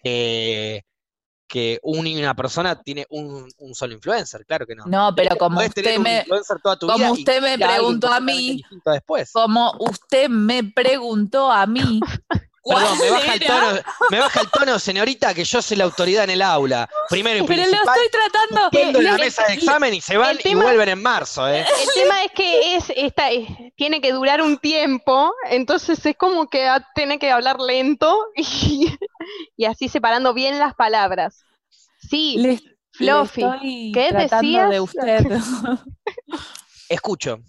que, 0.03 0.83
que 1.47 1.79
un- 1.83 2.07
una 2.07 2.35
persona 2.35 2.81
tiene 2.81 3.05
un, 3.09 3.47
un 3.57 3.75
solo 3.75 3.93
influencer, 3.93 4.45
claro 4.45 4.65
que 4.65 4.75
no. 4.75 4.85
No, 4.85 5.13
pero 5.15 5.35
como 5.37 5.59
usted 5.61 5.99
me, 5.99 6.19
influencer 6.19 6.57
toda 6.61 6.77
tu 6.77 6.87
como 6.87 7.11
usted 7.11 7.41
me 7.41 7.57
preguntó 7.57 8.11
a 8.11 8.19
mí, 8.19 8.61
como 9.31 9.73
usted 9.79 10.29
me 10.29 10.63
preguntó 10.63 11.51
a 11.51 11.65
mí, 11.67 11.99
Perdón, 12.67 12.97
me 12.97 13.07
¿cuál 13.07 13.11
baja, 13.11 13.33
el 13.35 13.39
tono, 13.45 13.81
me 14.09 14.19
baja 14.19 14.41
el 14.41 14.49
tono, 14.49 14.79
señorita, 14.79 15.33
que 15.35 15.43
yo 15.43 15.61
soy 15.61 15.77
la 15.77 15.83
autoridad 15.83 16.23
en 16.23 16.31
el 16.31 16.41
aula. 16.41 16.89
Primero 17.09 17.43
y 17.43 17.47
Pero 17.47 17.61
lo 17.63 17.77
estoy 17.77 18.09
tratando. 18.11 18.69
yendo 18.71 18.99
en 18.99 19.05
la 19.05 19.17
mesa 19.19 19.45
de 19.45 19.53
examen 19.53 19.93
y 19.93 20.01
se 20.01 20.17
van 20.17 20.37
y 20.43 20.55
vuelven 20.55 20.89
en 20.89 21.01
marzo, 21.01 21.47
¿eh? 21.47 21.59
El 21.83 21.89
tema 21.93 22.23
es 22.23 22.31
que 22.31 22.75
es, 22.75 22.85
esta, 22.95 23.29
es- 23.29 23.47
tiene 23.75 24.01
que 24.01 24.11
durar 24.11 24.41
un 24.41 24.57
tiempo, 24.57 25.31
entonces 25.49 26.03
es 26.05 26.17
como 26.17 26.47
que 26.49 26.67
tiene 26.95 27.19
que 27.19 27.29
hablar 27.31 27.59
lento 27.59 28.17
y, 28.35 28.91
y 29.55 29.65
así 29.65 29.87
separando 29.87 30.33
bien 30.33 30.57
las 30.57 30.73
palabras. 30.73 31.43
Sí, 32.09 32.37
Le, 32.39 32.49
le 32.53 32.61
Fluffy, 32.91 33.43
estoy 33.43 33.91
¿qué 33.93 34.07
tratando 34.09 34.59
de 34.69 34.79
decías? 34.79 34.81
usted. 34.81 35.25
Escucho. 36.89 37.39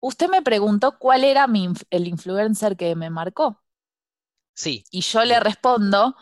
Usted 0.00 0.28
me 0.28 0.42
preguntó 0.42 0.98
cuál 0.98 1.24
era 1.24 1.46
mi, 1.46 1.68
el 1.90 2.06
influencer 2.06 2.76
que 2.76 2.94
me 2.94 3.10
marcó. 3.10 3.60
Sí, 4.58 4.84
Y 4.90 5.02
yo 5.02 5.24
le 5.24 5.38
respondo, 5.38 6.16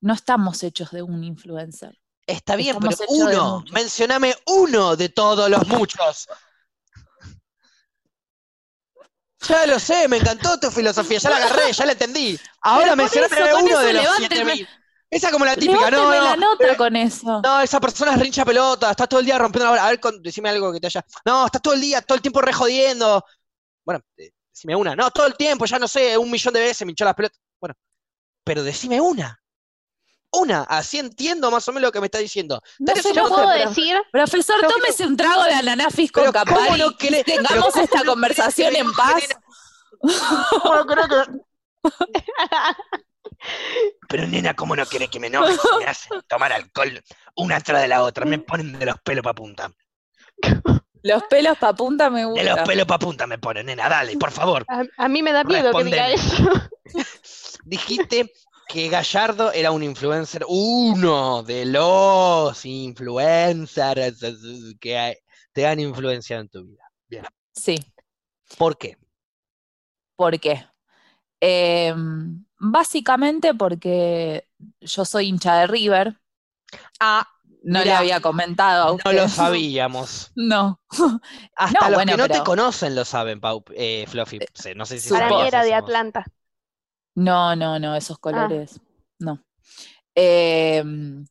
no 0.00 0.12
estamos 0.12 0.60
hechos 0.64 0.90
de 0.90 1.02
un 1.02 1.22
influencer. 1.22 1.96
está 2.26 2.56
bien, 2.56 2.74
Estamos 2.74 2.96
pero 2.98 3.10
uno, 3.10 3.64
mencioname 3.70 4.34
uno 4.46 4.96
de 4.96 5.08
todos 5.08 5.48
los 5.48 5.68
muchos. 5.68 6.26
Ya 9.46 9.66
lo 9.66 9.78
sé, 9.78 10.08
me 10.08 10.16
encantó 10.16 10.58
tu 10.58 10.68
filosofía, 10.72 11.18
ya 11.18 11.30
la 11.30 11.36
agarré, 11.36 11.72
ya 11.72 11.86
la 11.86 11.92
entendí. 11.92 12.36
Ahora 12.62 12.96
mencioname 12.96 13.54
uno 13.54 13.78
de 13.78 13.92
los 13.92 14.02
levánteme- 14.02 14.56
7000. 14.56 14.68
Esa 15.10 15.30
como 15.30 15.44
la 15.44 15.54
típica, 15.54 15.92
no, 15.92 16.10
no, 16.12 16.24
la 16.24 16.36
nota 16.36 16.72
eh, 16.72 16.76
con 16.76 16.96
eso. 16.96 17.40
No, 17.40 17.60
esa 17.60 17.78
persona 17.78 18.14
es 18.14 18.18
rincha 18.20 18.44
pelota, 18.44 18.90
está 18.90 19.06
todo 19.06 19.20
el 19.20 19.26
día 19.26 19.38
rompiendo 19.38 19.66
la 19.66 19.70
bola. 19.70 19.86
A 19.86 19.90
ver, 19.90 20.00
con- 20.00 20.20
decime 20.20 20.48
algo 20.48 20.72
que 20.72 20.80
te 20.80 20.88
haya. 20.88 21.06
No, 21.24 21.46
está 21.46 21.60
todo 21.60 21.74
el 21.74 21.80
día, 21.80 22.02
todo 22.02 22.16
el 22.16 22.22
tiempo 22.22 22.40
re 22.40 22.52
jodiendo. 22.52 23.24
Bueno, 23.84 24.00
eh, 24.16 24.32
decime 24.54 24.76
una. 24.76 24.94
No, 24.96 25.10
todo 25.10 25.26
el 25.26 25.34
tiempo, 25.36 25.64
ya 25.66 25.78
no 25.78 25.88
sé, 25.88 26.16
un 26.16 26.30
millón 26.30 26.54
de 26.54 26.60
veces 26.60 26.86
me 26.86 26.92
hinchó 26.92 27.04
las 27.04 27.14
pelotas. 27.14 27.38
Bueno, 27.60 27.74
pero 28.44 28.62
decime 28.62 29.00
una. 29.00 29.38
Una, 30.36 30.62
así 30.64 30.98
entiendo 30.98 31.48
más 31.50 31.66
o 31.68 31.72
menos 31.72 31.88
lo 31.88 31.92
que 31.92 32.00
me 32.00 32.06
está 32.06 32.18
diciendo. 32.18 32.60
No 32.80 32.96
sé, 32.96 33.12
yo 33.14 33.28
puedo 33.28 33.48
de- 33.50 33.66
decir, 33.66 33.96
Profesor, 34.10 34.56
tómese 34.68 35.06
un 35.06 35.16
trago 35.16 35.44
de 35.44 35.52
ananafis 35.52 36.10
con 36.10 36.24
Pero 36.24 36.32
¿cómo 36.32 36.44
Campari 36.56 36.80
no 36.80 36.90
y 36.98 37.22
tengamos 37.24 37.76
esta 37.76 38.00
no 38.02 38.12
conversación 38.12 38.74
en 38.74 38.92
paz. 38.92 39.22
enoje, 40.02 40.48
¿Cómo 40.60 40.74
no 40.74 40.86
querés 40.86 41.06
que- 41.08 41.40
Pero 44.08 44.26
nena, 44.26 44.54
¿cómo 44.54 44.74
no 44.74 44.86
querés 44.86 45.08
que 45.10 45.20
me 45.20 45.26
enoje 45.28 45.52
si 45.52 45.78
me 45.78 45.84
hacen 45.84 46.20
tomar 46.28 46.52
alcohol 46.52 47.00
una 47.36 47.60
tras 47.60 47.82
de 47.82 47.88
la 47.88 48.02
otra? 48.02 48.24
Me 48.24 48.38
ponen 48.38 48.76
de 48.78 48.86
los 48.86 49.00
pelos 49.02 49.22
pa' 49.22 49.34
punta. 49.34 49.70
Los 51.04 51.22
pelos 51.24 51.58
pa' 51.58 51.74
punta 51.74 52.10
me 52.10 52.20
De 52.20 52.26
los 52.26 52.32
gustan. 52.46 52.66
pelos 52.66 52.86
pa' 52.86 52.98
punta 52.98 53.26
me 53.26 53.38
ponen, 53.38 53.66
nena, 53.66 53.88
dale, 53.88 54.16
por 54.16 54.30
favor. 54.30 54.64
a, 54.68 54.84
a 54.96 55.08
mí 55.08 55.22
me 55.22 55.32
da 55.32 55.44
miedo 55.44 55.72
que 55.72 55.84
diga 55.84 56.10
eso. 56.10 56.44
Dijiste 57.64 58.32
que 58.68 58.88
Gallardo 58.88 59.52
era 59.52 59.70
un 59.70 59.82
influencer, 59.82 60.44
uno 60.48 61.42
de 61.42 61.66
los 61.66 62.64
influencers 62.64 64.18
que 64.80 65.18
te 65.52 65.66
han 65.66 65.78
influenciado 65.80 66.42
en 66.42 66.48
tu 66.48 66.64
vida. 66.64 67.30
Sí, 67.54 67.76
¿Por 68.58 68.76
qué? 68.78 68.96
¿por 70.16 70.38
qué? 70.40 70.64
Em, 71.40 72.44
básicamente 72.58 73.54
porque 73.54 74.48
yo 74.80 75.04
soy 75.04 75.28
hincha 75.28 75.56
de 75.60 75.66
River. 75.66 76.20
Ah, 77.00 77.26
No 77.66 77.82
le 77.82 77.92
había 77.92 78.20
comentado 78.20 78.94
a 78.94 78.96
no 79.04 79.12
lo 79.12 79.28
sabíamos. 79.28 80.30
No. 80.34 80.80
Hasta 81.56 81.80
No, 81.80 81.88
los 81.90 81.96
bueno, 81.96 82.12
que 82.12 82.18
no 82.18 82.28
te 82.28 82.44
conocen 82.44 82.94
lo 82.94 83.04
saben, 83.04 83.40
Pau, 83.40 83.64
eh, 83.74 84.04
Fluffy. 84.08 84.38
Sí, 84.52 84.72
No 84.76 84.84
sé 84.86 85.00
si 85.00 85.10
Para 85.10 85.28
mí 85.28 85.40
era 85.42 85.64
de. 85.64 85.74
Atlanta. 85.74 86.24
No, 87.16 87.56
no, 87.56 87.78
no, 87.78 87.92
Ah. 87.92 87.98
esos 87.98 88.18
colores, 88.18 88.80
no. 89.18 89.42
Em, 90.14 91.24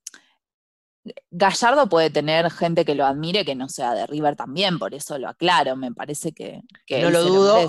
Gallardo 1.32 1.88
puede 1.90 2.10
tener 2.10 2.50
gente 2.50 2.86
que 2.86 2.96
lo 2.96 3.06
admire 3.06 3.44
que 3.46 3.56
no 3.56 3.68
sea 3.70 3.94
de 3.94 4.08
River 4.08 4.36
también, 4.36 4.80
por 4.80 4.94
eso 4.94 5.18
lo 5.20 5.28
aclaro, 5.28 5.76
me 5.76 5.92
parece 5.92 6.32
que, 6.32 6.62
que 6.86 7.02
No 7.02 7.10
lo 7.10 7.24
dudo. 7.24 7.68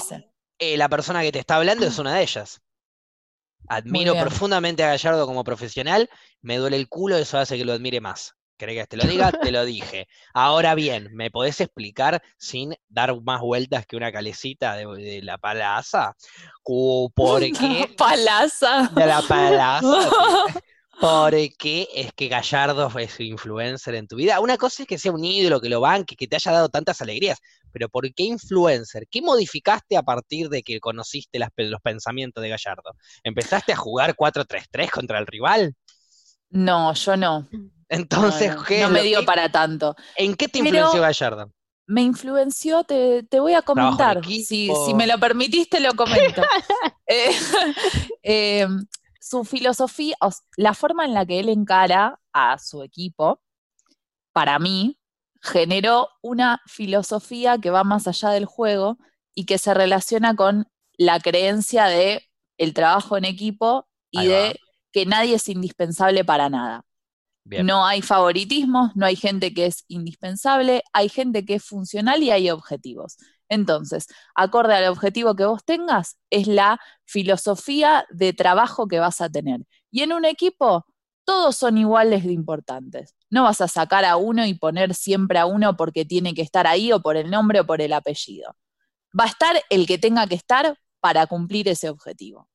Eh, 0.58 0.76
la 0.76 0.88
persona 0.88 1.22
que 1.22 1.32
te 1.32 1.40
está 1.40 1.56
hablando 1.56 1.84
es 1.86 1.98
una 1.98 2.14
de 2.14 2.22
ellas. 2.22 2.60
Admiro 3.66 4.14
profundamente 4.14 4.84
a 4.84 4.88
Gallardo 4.88 5.26
como 5.26 5.42
profesional, 5.42 6.08
me 6.42 6.58
duele 6.58 6.76
el 6.76 6.88
culo, 6.88 7.16
eso 7.16 7.38
hace 7.38 7.56
que 7.58 7.64
lo 7.64 7.72
admire 7.72 8.00
más. 8.00 8.34
¿Querés 8.56 8.76
que 8.76 8.86
te 8.86 8.96
lo 8.96 9.04
diga? 9.04 9.32
Te 9.32 9.50
lo 9.50 9.64
dije. 9.64 10.06
Ahora 10.32 10.74
bien, 10.74 11.08
¿me 11.12 11.30
podés 11.30 11.60
explicar 11.60 12.22
sin 12.38 12.74
dar 12.88 13.20
más 13.22 13.40
vueltas 13.40 13.84
que 13.86 13.96
una 13.96 14.12
calecita 14.12 14.76
de, 14.76 14.86
de 14.86 15.22
la 15.22 15.38
palaza? 15.38 16.14
¿Por 16.62 17.40
qué? 17.58 17.92
Palaza. 17.96 18.90
De 18.94 19.06
la 19.06 19.22
palaza. 19.22 19.84
¿Por 21.00 21.34
qué 21.58 21.88
es 21.92 22.12
que 22.12 22.28
Gallardo 22.28 22.88
fue 22.88 23.08
su 23.08 23.22
influencer 23.24 23.96
en 23.96 24.06
tu 24.06 24.16
vida? 24.16 24.38
Una 24.38 24.56
cosa 24.56 24.82
es 24.82 24.88
que 24.88 24.98
sea 24.98 25.10
un 25.10 25.24
ídolo, 25.24 25.60
que 25.60 25.68
lo 25.68 25.80
banque, 25.80 26.14
que 26.14 26.28
te 26.28 26.36
haya 26.36 26.52
dado 26.52 26.68
tantas 26.68 27.00
alegrías, 27.02 27.40
pero 27.72 27.88
¿por 27.88 28.12
qué 28.14 28.22
influencer? 28.22 29.08
¿Qué 29.10 29.20
modificaste 29.20 29.96
a 29.96 30.02
partir 30.02 30.48
de 30.48 30.62
que 30.62 30.78
conociste 30.78 31.40
las 31.40 31.50
los 31.56 31.80
pensamientos 31.80 32.42
de 32.42 32.50
Gallardo? 32.50 32.94
¿Empezaste 33.24 33.72
a 33.72 33.76
jugar 33.76 34.14
4-3-3 34.14 34.90
contra 34.90 35.18
el 35.18 35.26
rival? 35.26 35.74
No, 36.50 36.94
yo 36.94 37.16
no. 37.16 37.48
Entonces, 37.88 38.50
no, 38.50 38.56
no, 38.56 38.64
¿qué 38.64 38.80
no 38.80 38.86
es 38.86 38.92
me 38.92 39.02
dio 39.02 39.20
que- 39.20 39.26
para 39.26 39.50
tanto. 39.50 39.94
¿en 40.16 40.34
qué 40.34 40.48
te 40.48 40.58
Pero- 40.62 40.68
influenció 40.68 41.00
Gallardo? 41.00 41.52
Me 41.86 42.00
influenció, 42.00 42.82
te, 42.84 43.24
te 43.24 43.40
voy 43.40 43.52
a 43.52 43.60
comentar. 43.60 44.24
Si, 44.24 44.44
si 44.86 44.94
me 44.94 45.06
lo 45.06 45.18
permitiste, 45.18 45.80
lo 45.80 45.94
comento. 45.94 46.42
Eh, 47.06 47.30
eh, 48.22 48.66
su 49.20 49.44
filosofía, 49.44 50.16
o 50.22 50.30
la 50.56 50.72
forma 50.72 51.04
en 51.04 51.12
la 51.12 51.26
que 51.26 51.40
él 51.40 51.50
encara 51.50 52.18
a 52.32 52.58
su 52.58 52.82
equipo, 52.82 53.42
para 54.32 54.58
mí, 54.58 54.98
generó 55.42 56.08
una 56.22 56.62
filosofía 56.66 57.58
que 57.58 57.68
va 57.70 57.84
más 57.84 58.08
allá 58.08 58.30
del 58.30 58.46
juego 58.46 58.96
y 59.34 59.44
que 59.44 59.58
se 59.58 59.74
relaciona 59.74 60.34
con 60.34 60.66
la 60.96 61.20
creencia 61.20 61.84
de 61.84 62.26
el 62.56 62.72
trabajo 62.72 63.18
en 63.18 63.26
equipo 63.26 63.86
y 64.10 64.26
de 64.26 64.58
que 64.92 65.04
nadie 65.04 65.34
es 65.34 65.48
indispensable 65.50 66.24
para 66.24 66.48
nada. 66.48 66.84
Bien. 67.44 67.66
No 67.66 67.86
hay 67.86 68.00
favoritismo, 68.00 68.90
no 68.94 69.04
hay 69.04 69.16
gente 69.16 69.52
que 69.52 69.66
es 69.66 69.84
indispensable, 69.88 70.82
hay 70.92 71.08
gente 71.08 71.44
que 71.44 71.56
es 71.56 71.64
funcional 71.64 72.22
y 72.22 72.30
hay 72.30 72.50
objetivos. 72.50 73.16
Entonces, 73.48 74.06
acorde 74.34 74.74
al 74.74 74.88
objetivo 74.88 75.36
que 75.36 75.44
vos 75.44 75.64
tengas, 75.64 76.16
es 76.30 76.46
la 76.46 76.80
filosofía 77.04 78.06
de 78.10 78.32
trabajo 78.32 78.88
que 78.88 78.98
vas 78.98 79.20
a 79.20 79.28
tener. 79.28 79.60
Y 79.90 80.02
en 80.02 80.12
un 80.12 80.24
equipo, 80.24 80.86
todos 81.24 81.56
son 81.56 81.78
iguales 81.78 82.24
de 82.24 82.32
importantes. 82.32 83.14
No 83.30 83.44
vas 83.44 83.60
a 83.60 83.68
sacar 83.68 84.04
a 84.04 84.16
uno 84.16 84.46
y 84.46 84.54
poner 84.54 84.94
siempre 84.94 85.38
a 85.38 85.46
uno 85.46 85.76
porque 85.76 86.04
tiene 86.04 86.34
que 86.34 86.42
estar 86.42 86.66
ahí 86.66 86.92
o 86.92 87.00
por 87.00 87.16
el 87.16 87.30
nombre 87.30 87.60
o 87.60 87.66
por 87.66 87.80
el 87.80 87.92
apellido. 87.92 88.56
Va 89.18 89.24
a 89.24 89.28
estar 89.28 89.62
el 89.70 89.86
que 89.86 89.98
tenga 89.98 90.26
que 90.26 90.34
estar 90.34 90.78
para 91.00 91.26
cumplir 91.26 91.68
ese 91.68 91.88
objetivo. 91.88 92.48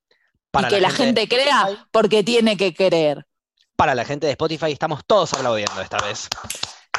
Para 0.52 0.68
y 0.68 0.72
que 0.72 0.82
la, 0.82 0.90
gente, 0.90 1.22
de 1.22 1.28
crea 1.28 1.88
porque 1.92 2.24
tiene 2.24 2.58
que 2.58 2.74
querer. 2.74 3.26
Para 3.80 3.96
la 3.96 4.04
gente 4.04 4.26
de 4.28 4.32
Spotify 4.34 4.74
estamos 4.74 5.06
todos 5.08 5.34
aplaudiendo 5.34 5.80
esta 5.82 6.00
vez. 6.00 6.28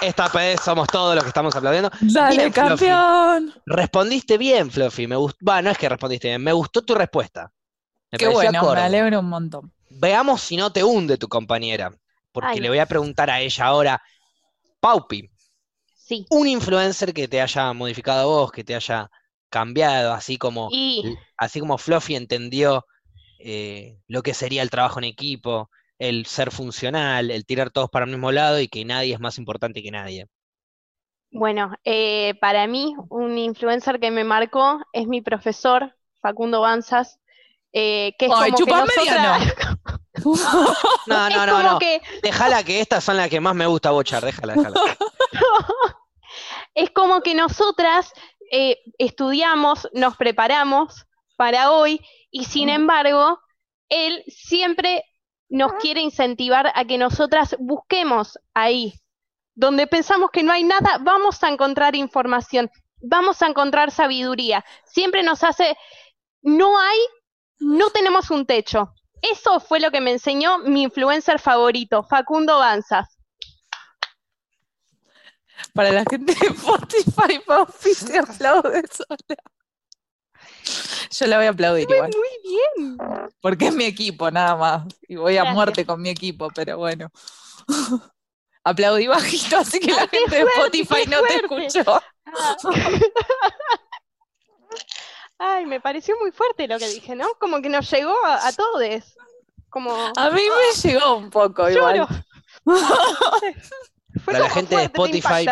Esta 0.01 0.29
vez 0.29 0.63
somos 0.63 0.89
todos 0.89 1.15
los 1.15 1.23
que 1.23 1.29
estamos 1.29 1.55
aplaudiendo. 1.55 1.91
Dale, 2.01 2.37
Bien, 2.39 2.53
Fluffy. 2.55 2.87
campeón. 2.87 3.55
Respondiste 3.67 4.39
bien, 4.39 4.71
Fluffy. 4.71 5.07
Me 5.07 5.15
gustó. 5.17 5.61
no 5.61 5.71
es 5.71 5.77
que 5.77 5.91
respondiste 5.91 6.29
bien, 6.29 6.43
me 6.43 6.55
gustó 6.55 6.81
tu 6.81 6.95
respuesta. 6.95 7.53
Me 8.11 8.17
Qué 8.17 8.29
bueno, 8.29 8.73
me 8.73 8.81
alegro 8.81 9.21
un 9.21 9.29
montón. 9.29 9.71
Veamos 9.91 10.41
si 10.41 10.57
no 10.57 10.73
te 10.73 10.83
hunde 10.83 11.19
tu 11.19 11.29
compañera. 11.29 11.93
Porque 12.33 12.49
Ay. 12.53 12.61
le 12.61 12.71
voy 12.71 12.79
a 12.79 12.87
preguntar 12.87 13.29
a 13.29 13.41
ella 13.43 13.67
ahora. 13.67 14.03
Paupi, 14.81 15.29
Sí. 15.95 16.25
un 16.31 16.49
influencer 16.49 17.13
que 17.13 17.29
te 17.29 17.43
haya 17.43 17.75
modificado 17.75 18.21
a 18.23 18.25
vos, 18.25 18.53
que 18.53 18.65
te 18.65 18.75
haya 18.75 19.11
cambiado, 19.51 20.15
así 20.15 20.39
como, 20.39 20.71
Y 20.73 21.15
así 21.37 21.61
como 21.61 21.77
Fluffy 21.77 22.17
entendió 22.17 22.87
eh, 23.39 23.99
lo 24.09 24.23
que 24.23 24.33
sería 24.33 24.63
el 24.63 24.71
trabajo 24.71 24.99
en 24.99 25.05
equipo, 25.05 25.69
el 26.01 26.25
ser 26.27 26.51
funcional, 26.51 27.31
el 27.31 27.45
tirar 27.45 27.71
todos 27.71 27.91
para 27.91 28.07
el 28.07 28.11
mismo 28.11 28.33
lado 28.33 28.59
y 28.59 28.67
que 28.69 28.85
nadie 28.85 29.15
es 29.15 29.21
más 29.21 29.39
importante 29.39 29.83
que 29.83 29.91
nadie. 29.93 30.27
bueno, 31.31 31.73
eh, 31.85 32.35
para 32.41 32.67
mí 32.67 32.95
un 33.11 33.39
influencer 33.39 34.01
que 34.01 34.11
me 34.11 34.25
marcó 34.25 34.81
es 34.93 35.07
mi 35.07 35.21
profesor, 35.21 35.95
Facundo 36.23 36.63
Banzas, 36.63 37.21
eh, 37.73 38.15
que 38.19 38.27
es 38.27 38.33
Ay, 38.35 38.51
como 38.51 38.67
que 38.67 38.73
nosotras- 38.73 39.55
No, 41.07 41.31
no, 41.31 41.47
no, 41.47 41.63
no. 41.63 41.79
que 41.79 42.01
Déjala 42.23 42.65
que 42.65 42.81
estas 42.81 43.05
son 43.05 43.17
las 43.17 43.29
que 43.29 43.41
más 43.41 43.55
me 43.55 43.67
gusta 43.67 43.91
bochar, 43.93 44.25
déjala, 44.25 44.55
déjala. 44.55 44.81
es 46.75 46.91
como 46.91 47.21
que 47.23 47.35
nosotras 47.35 48.13
eh, 48.51 48.79
estudiamos, 48.99 49.89
nos 49.93 50.17
preparamos 50.17 51.07
para 51.37 51.71
hoy 51.73 52.01
y 52.31 52.45
sin 52.45 52.69
embargo, 52.69 53.39
él 53.89 54.25
siempre 54.29 55.05
nos 55.51 55.73
quiere 55.75 56.01
incentivar 56.01 56.73
a 56.75 56.85
que 56.85 56.97
nosotras 56.97 57.57
busquemos 57.59 58.39
ahí, 58.55 58.95
donde 59.55 59.87
pensamos 59.87 60.31
que 60.31 60.43
no 60.43 60.53
hay 60.53 60.65
nada, 60.65 60.99
vamos 61.01 61.43
a 61.43 61.49
encontrar 61.49 61.97
información, 61.97 62.71
vamos 63.03 63.43
a 63.43 63.49
encontrar 63.49 63.91
sabiduría. 63.91 64.65
Siempre 64.87 65.23
nos 65.23 65.43
hace, 65.43 65.77
no 66.41 66.79
hay, 66.79 66.99
no 67.59 67.91
tenemos 67.91 68.31
un 68.31 68.47
techo. 68.47 68.95
Eso 69.21 69.61
fue 69.61 69.81
lo 69.81 69.91
que 69.91 70.01
me 70.01 70.13
enseñó 70.13 70.59
mi 70.59 70.83
influencer 70.85 71.39
favorito, 71.41 72.05
Facundo 72.05 72.59
Banzas. 72.59 73.19
Para 75.75 75.91
la 75.91 76.05
gente 76.09 76.35
de 76.35 76.47
Spotify, 76.47 77.43
se 77.95 78.19
aplaude 78.19 78.83
sola. 78.91 79.43
Yo 81.11 81.27
la 81.27 81.37
voy 81.39 81.47
a 81.47 81.51
aplaudir 81.51 81.89
igual. 81.91 82.11
muy 82.17 82.29
bien. 82.43 82.99
Porque 83.41 83.67
es 83.69 83.75
mi 83.75 83.85
equipo, 83.85 84.31
nada 84.31 84.57
más. 84.57 84.85
Y 85.09 85.17
voy 85.17 85.37
a 85.39 85.45
muerte 85.47 85.85
con 85.85 86.01
mi 86.01 86.11
equipo, 86.11 86.49
pero 86.55 86.79
bueno. 86.79 87.11
Aplaudí 88.65 89.07
bajito, 89.07 89.57
así 89.59 89.81
que 89.81 89.91
la 89.93 90.03
Ah, 90.03 90.09
gente 90.11 90.37
de 90.37 90.43
Spotify 90.43 91.07
no 91.09 91.23
te 91.23 91.37
escuchó. 91.37 92.01
Ah. 92.27 92.57
Ay, 95.39 95.65
me 95.67 95.81
pareció 95.81 96.17
muy 96.21 96.33
fuerte 96.33 96.69
lo 96.69 96.79
que 96.79 96.87
dije, 96.89 97.17
¿no? 97.17 97.27
Como 97.41 97.63
que 97.63 97.71
nos 97.71 97.91
llegó 97.91 98.15
a, 98.27 98.47
a 98.47 98.53
todos. 98.53 99.17
Como 99.71 99.91
A 100.17 100.31
mí 100.31 100.43
me 100.43 100.91
llegó 100.91 101.17
un 101.17 101.31
poco 101.31 101.69
lloro. 101.71 101.95
igual. 101.97 102.27
Fue 104.25 104.35
Para 104.35 104.39
la 104.41 104.51
gente 104.51 104.77
de 104.77 104.83
Spotify. 104.85 105.47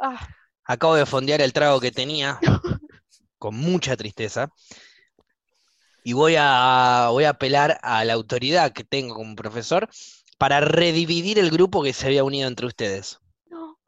Ah, 0.00 0.28
Acabo 0.66 0.94
de 0.94 1.04
fondear 1.06 1.40
el 1.40 1.52
trago 1.52 1.80
que 1.80 1.90
tenía 1.90 2.38
con 3.44 3.56
mucha 3.56 3.94
tristeza. 3.94 4.48
Y 6.02 6.14
voy 6.14 6.36
a, 6.38 7.08
voy 7.10 7.24
a 7.24 7.30
apelar 7.30 7.78
a 7.82 8.02
la 8.06 8.14
autoridad 8.14 8.72
que 8.72 8.84
tengo 8.84 9.16
como 9.16 9.36
profesor 9.36 9.90
para 10.38 10.60
redividir 10.60 11.38
el 11.38 11.50
grupo 11.50 11.82
que 11.82 11.92
se 11.92 12.06
había 12.06 12.24
unido 12.24 12.48
entre 12.48 12.64
ustedes. 12.64 13.18
no. 13.50 13.78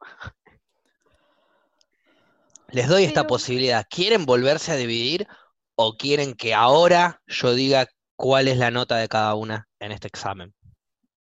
Les 2.69 2.87
doy 2.87 3.05
esta 3.05 3.25
posibilidad. 3.25 3.83
¿Quieren 3.89 4.27
volverse 4.27 4.73
a 4.73 4.75
dividir 4.75 5.27
o 5.73 5.97
quieren 5.97 6.35
que 6.35 6.53
ahora 6.53 7.23
yo 7.25 7.55
diga 7.55 7.87
cuál 8.15 8.47
es 8.49 8.59
la 8.59 8.69
nota 8.69 8.97
de 8.97 9.07
cada 9.07 9.33
una 9.33 9.67
en 9.79 9.91
este 9.91 10.07
examen? 10.07 10.53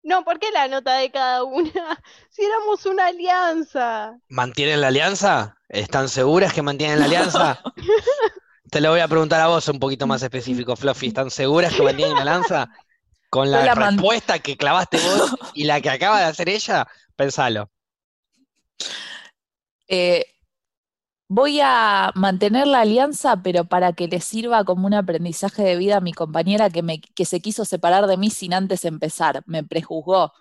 No, 0.02 0.24
¿por 0.24 0.38
qué 0.38 0.50
la 0.52 0.68
nota 0.68 0.94
de 0.94 1.10
cada 1.10 1.44
una? 1.44 1.70
Si 2.30 2.44
éramos 2.44 2.86
una 2.86 3.06
alianza. 3.06 4.16
¿Mantienen 4.28 4.80
la 4.80 4.88
alianza? 4.88 5.56
¿Están 5.68 6.08
seguras 6.08 6.52
que 6.52 6.62
mantienen 6.62 7.00
la 7.00 7.04
alianza? 7.06 7.60
Te 8.70 8.80
lo 8.80 8.90
voy 8.90 9.00
a 9.00 9.08
preguntar 9.08 9.40
a 9.40 9.48
vos 9.48 9.68
un 9.68 9.80
poquito 9.80 10.06
más 10.06 10.22
específico, 10.22 10.76
Fluffy. 10.76 11.08
¿Están 11.08 11.30
seguras 11.30 11.74
que 11.74 11.82
mantienen 11.82 12.14
la 12.14 12.22
alianza? 12.22 12.70
Con 13.28 13.50
la 13.50 13.64
la 13.64 13.74
respuesta 13.74 14.38
que 14.38 14.56
clavaste 14.56 14.98
vos 14.98 15.36
y 15.54 15.64
la 15.64 15.80
que 15.80 15.90
acaba 15.90 16.20
de 16.20 16.24
hacer 16.26 16.48
ella, 16.48 16.86
pensalo. 17.16 17.70
Eh, 19.88 20.24
voy 21.30 21.60
a 21.62 22.10
mantener 22.16 22.66
la 22.66 22.80
alianza, 22.80 23.40
pero 23.40 23.64
para 23.64 23.92
que 23.92 24.08
le 24.08 24.20
sirva 24.20 24.64
como 24.64 24.88
un 24.88 24.94
aprendizaje 24.94 25.62
de 25.62 25.76
vida 25.76 25.98
a 25.98 26.00
mi 26.00 26.12
compañera 26.12 26.70
que, 26.70 26.82
me, 26.82 27.00
que 27.00 27.24
se 27.24 27.40
quiso 27.40 27.64
separar 27.64 28.08
de 28.08 28.16
mí 28.16 28.30
sin 28.30 28.52
antes 28.52 28.84
empezar, 28.84 29.44
me 29.46 29.62
prejuzgó. 29.62 30.32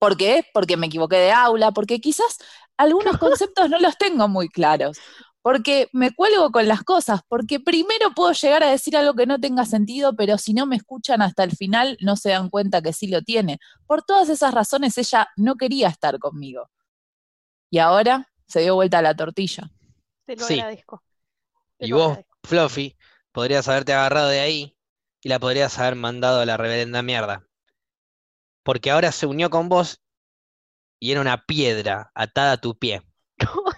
¿Por 0.00 0.16
qué? 0.16 0.44
Porque 0.52 0.76
me 0.76 0.88
equivoqué 0.88 1.14
de 1.14 1.30
aula, 1.30 1.70
porque 1.70 2.00
quizás 2.00 2.38
algunos 2.76 3.18
conceptos 3.18 3.70
no 3.70 3.78
los 3.78 3.96
tengo 3.98 4.26
muy 4.26 4.48
claros, 4.48 4.98
porque 5.42 5.88
me 5.92 6.10
cuelgo 6.10 6.50
con 6.50 6.66
las 6.66 6.82
cosas, 6.82 7.20
porque 7.28 7.60
primero 7.60 8.10
puedo 8.12 8.32
llegar 8.32 8.64
a 8.64 8.70
decir 8.70 8.96
algo 8.96 9.14
que 9.14 9.26
no 9.26 9.38
tenga 9.38 9.64
sentido, 9.64 10.16
pero 10.16 10.38
si 10.38 10.54
no 10.54 10.66
me 10.66 10.74
escuchan 10.74 11.22
hasta 11.22 11.44
el 11.44 11.52
final 11.52 11.96
no 12.00 12.16
se 12.16 12.30
dan 12.30 12.50
cuenta 12.50 12.82
que 12.82 12.92
sí 12.92 13.06
lo 13.06 13.22
tiene. 13.22 13.60
Por 13.86 14.02
todas 14.02 14.28
esas 14.28 14.54
razones 14.54 14.98
ella 14.98 15.28
no 15.36 15.54
quería 15.54 15.86
estar 15.86 16.18
conmigo. 16.18 16.68
Y 17.70 17.78
ahora 17.78 18.28
se 18.48 18.62
dio 18.62 18.74
vuelta 18.74 19.00
la 19.02 19.14
tortilla. 19.14 19.70
Te 20.30 20.36
lo 20.36 20.46
Sí. 20.46 20.54
agradezco. 20.60 21.02
Te 21.76 21.86
Y 21.86 21.88
lo 21.88 21.96
vos, 21.96 22.06
agradezco. 22.10 22.38
Fluffy, 22.44 22.96
podrías 23.32 23.66
haberte 23.66 23.92
agarrado 23.94 24.28
de 24.28 24.38
ahí 24.38 24.76
y 25.20 25.28
la 25.28 25.40
podrías 25.40 25.76
haber 25.80 25.96
mandado 25.96 26.38
a 26.38 26.46
la 26.46 26.56
reverenda 26.56 27.02
mierda. 27.02 27.44
Porque 28.62 28.92
ahora 28.92 29.10
se 29.10 29.26
unió 29.26 29.50
con 29.50 29.68
vos 29.68 30.00
y 31.00 31.10
era 31.10 31.20
una 31.20 31.44
piedra 31.46 32.12
atada 32.14 32.52
a 32.52 32.56
tu 32.60 32.78
pie. 32.78 33.02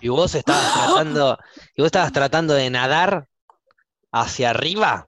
Y 0.02 0.08
vos 0.08 0.34
estabas 0.34 0.74
tratando, 0.74 1.38
y 1.74 1.80
vos 1.80 1.86
estabas 1.86 2.12
tratando 2.12 2.52
de 2.52 2.68
nadar 2.68 3.28
hacia 4.10 4.50
arriba. 4.50 5.06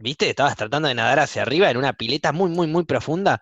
¿Viste? 0.00 0.28
Estabas 0.28 0.56
tratando 0.56 0.88
de 0.88 0.96
nadar 0.96 1.20
hacia 1.20 1.42
arriba 1.42 1.70
en 1.70 1.76
una 1.76 1.92
pileta 1.92 2.32
muy, 2.32 2.50
muy, 2.50 2.66
muy 2.66 2.84
profunda. 2.84 3.40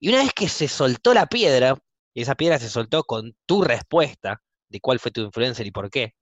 Y 0.00 0.08
una 0.08 0.22
vez 0.22 0.32
que 0.32 0.48
se 0.48 0.66
soltó 0.66 1.12
la 1.12 1.26
piedra, 1.26 1.76
y 2.14 2.22
esa 2.22 2.36
piedra 2.36 2.58
se 2.58 2.70
soltó 2.70 3.04
con 3.04 3.36
tu 3.44 3.62
respuesta 3.62 4.40
de 4.70 4.80
cuál 4.80 4.98
fue 4.98 5.10
tu 5.10 5.20
influencer 5.20 5.66
y 5.66 5.70
por 5.70 5.90
qué, 5.90 6.14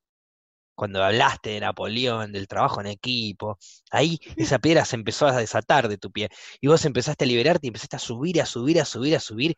cuando 0.75 1.03
hablaste 1.03 1.51
de 1.51 1.61
Napoleón, 1.61 2.33
del 2.33 2.49
trabajo 2.49 2.81
en 2.81 2.87
equipo, 2.89 3.59
ahí 3.91 4.19
esa 4.37 4.59
piedra 4.59 4.85
se 4.85 4.97
empezó 4.97 5.27
a 5.27 5.37
desatar 5.37 5.89
de 5.89 5.99
tu 5.99 6.11
pie. 6.11 6.29
Y 6.61 6.69
vos 6.69 6.85
empezaste 6.85 7.25
a 7.25 7.29
liberarte 7.29 7.67
y 7.67 7.69
empezaste 7.69 7.97
a 7.97 7.99
subir, 7.99 8.41
a 8.41 8.47
subir, 8.47 8.81
a 8.81 8.85
subir, 8.85 9.17
a 9.17 9.21
subir. 9.21 9.57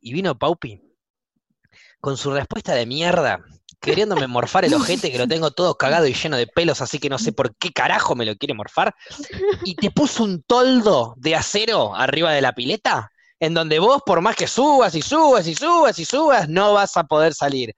Y 0.00 0.12
vino 0.12 0.38
Paupi 0.38 0.80
con 2.00 2.16
su 2.16 2.30
respuesta 2.30 2.74
de 2.74 2.86
mierda, 2.86 3.40
queriéndome 3.80 4.26
morfar 4.26 4.64
el 4.64 4.74
ojete, 4.74 5.10
que 5.10 5.18
lo 5.18 5.28
tengo 5.28 5.50
todo 5.50 5.76
cagado 5.76 6.06
y 6.06 6.14
lleno 6.14 6.36
de 6.36 6.46
pelos, 6.46 6.80
así 6.80 6.98
que 6.98 7.08
no 7.08 7.18
sé 7.18 7.32
por 7.32 7.54
qué 7.56 7.72
carajo 7.72 8.14
me 8.14 8.26
lo 8.26 8.36
quiere 8.36 8.54
morfar. 8.54 8.94
Y 9.64 9.74
te 9.76 9.90
puso 9.90 10.24
un 10.24 10.42
toldo 10.42 11.14
de 11.16 11.34
acero 11.34 11.94
arriba 11.94 12.32
de 12.32 12.42
la 12.42 12.52
pileta, 12.52 13.10
en 13.40 13.54
donde 13.54 13.78
vos, 13.78 14.02
por 14.04 14.20
más 14.20 14.36
que 14.36 14.46
subas 14.46 14.94
y 14.94 15.02
subas 15.02 15.46
y 15.46 15.54
subas 15.54 15.98
y 15.98 16.04
subas, 16.04 16.48
no 16.48 16.74
vas 16.74 16.96
a 16.96 17.04
poder 17.04 17.34
salir. 17.34 17.74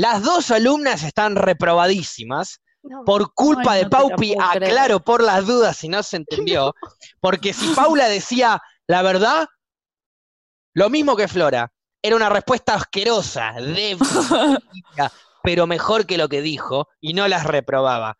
Las 0.00 0.22
dos 0.22 0.50
alumnas 0.50 1.02
están 1.02 1.36
reprobadísimas 1.36 2.60
No. 2.82 3.04
por 3.04 3.34
culpa 3.34 3.72
Ay, 3.72 3.78
de 3.80 3.84
no 3.84 3.90
Paupi, 3.90 4.34
aclaro 4.40 5.00
por 5.00 5.22
las 5.22 5.46
dudas 5.46 5.76
si 5.76 5.88
no 5.90 6.02
se 6.02 6.16
entendió, 6.16 6.74
porque 7.20 7.52
si 7.52 7.66
Paula 7.74 8.08
decía 8.08 8.58
la 8.86 9.02
verdad, 9.02 9.46
lo 10.74 10.88
mismo 10.88 11.16
que 11.16 11.28
Flora, 11.28 11.70
era 12.02 12.16
una 12.16 12.30
respuesta 12.30 12.74
asquerosa, 12.76 13.52
débil, 13.58 13.98
pero 15.42 15.66
mejor 15.66 16.06
que 16.06 16.16
lo 16.16 16.28
que 16.30 16.40
dijo, 16.40 16.88
y 17.00 17.12
no 17.12 17.28
las 17.28 17.44
reprobaba. 17.44 18.16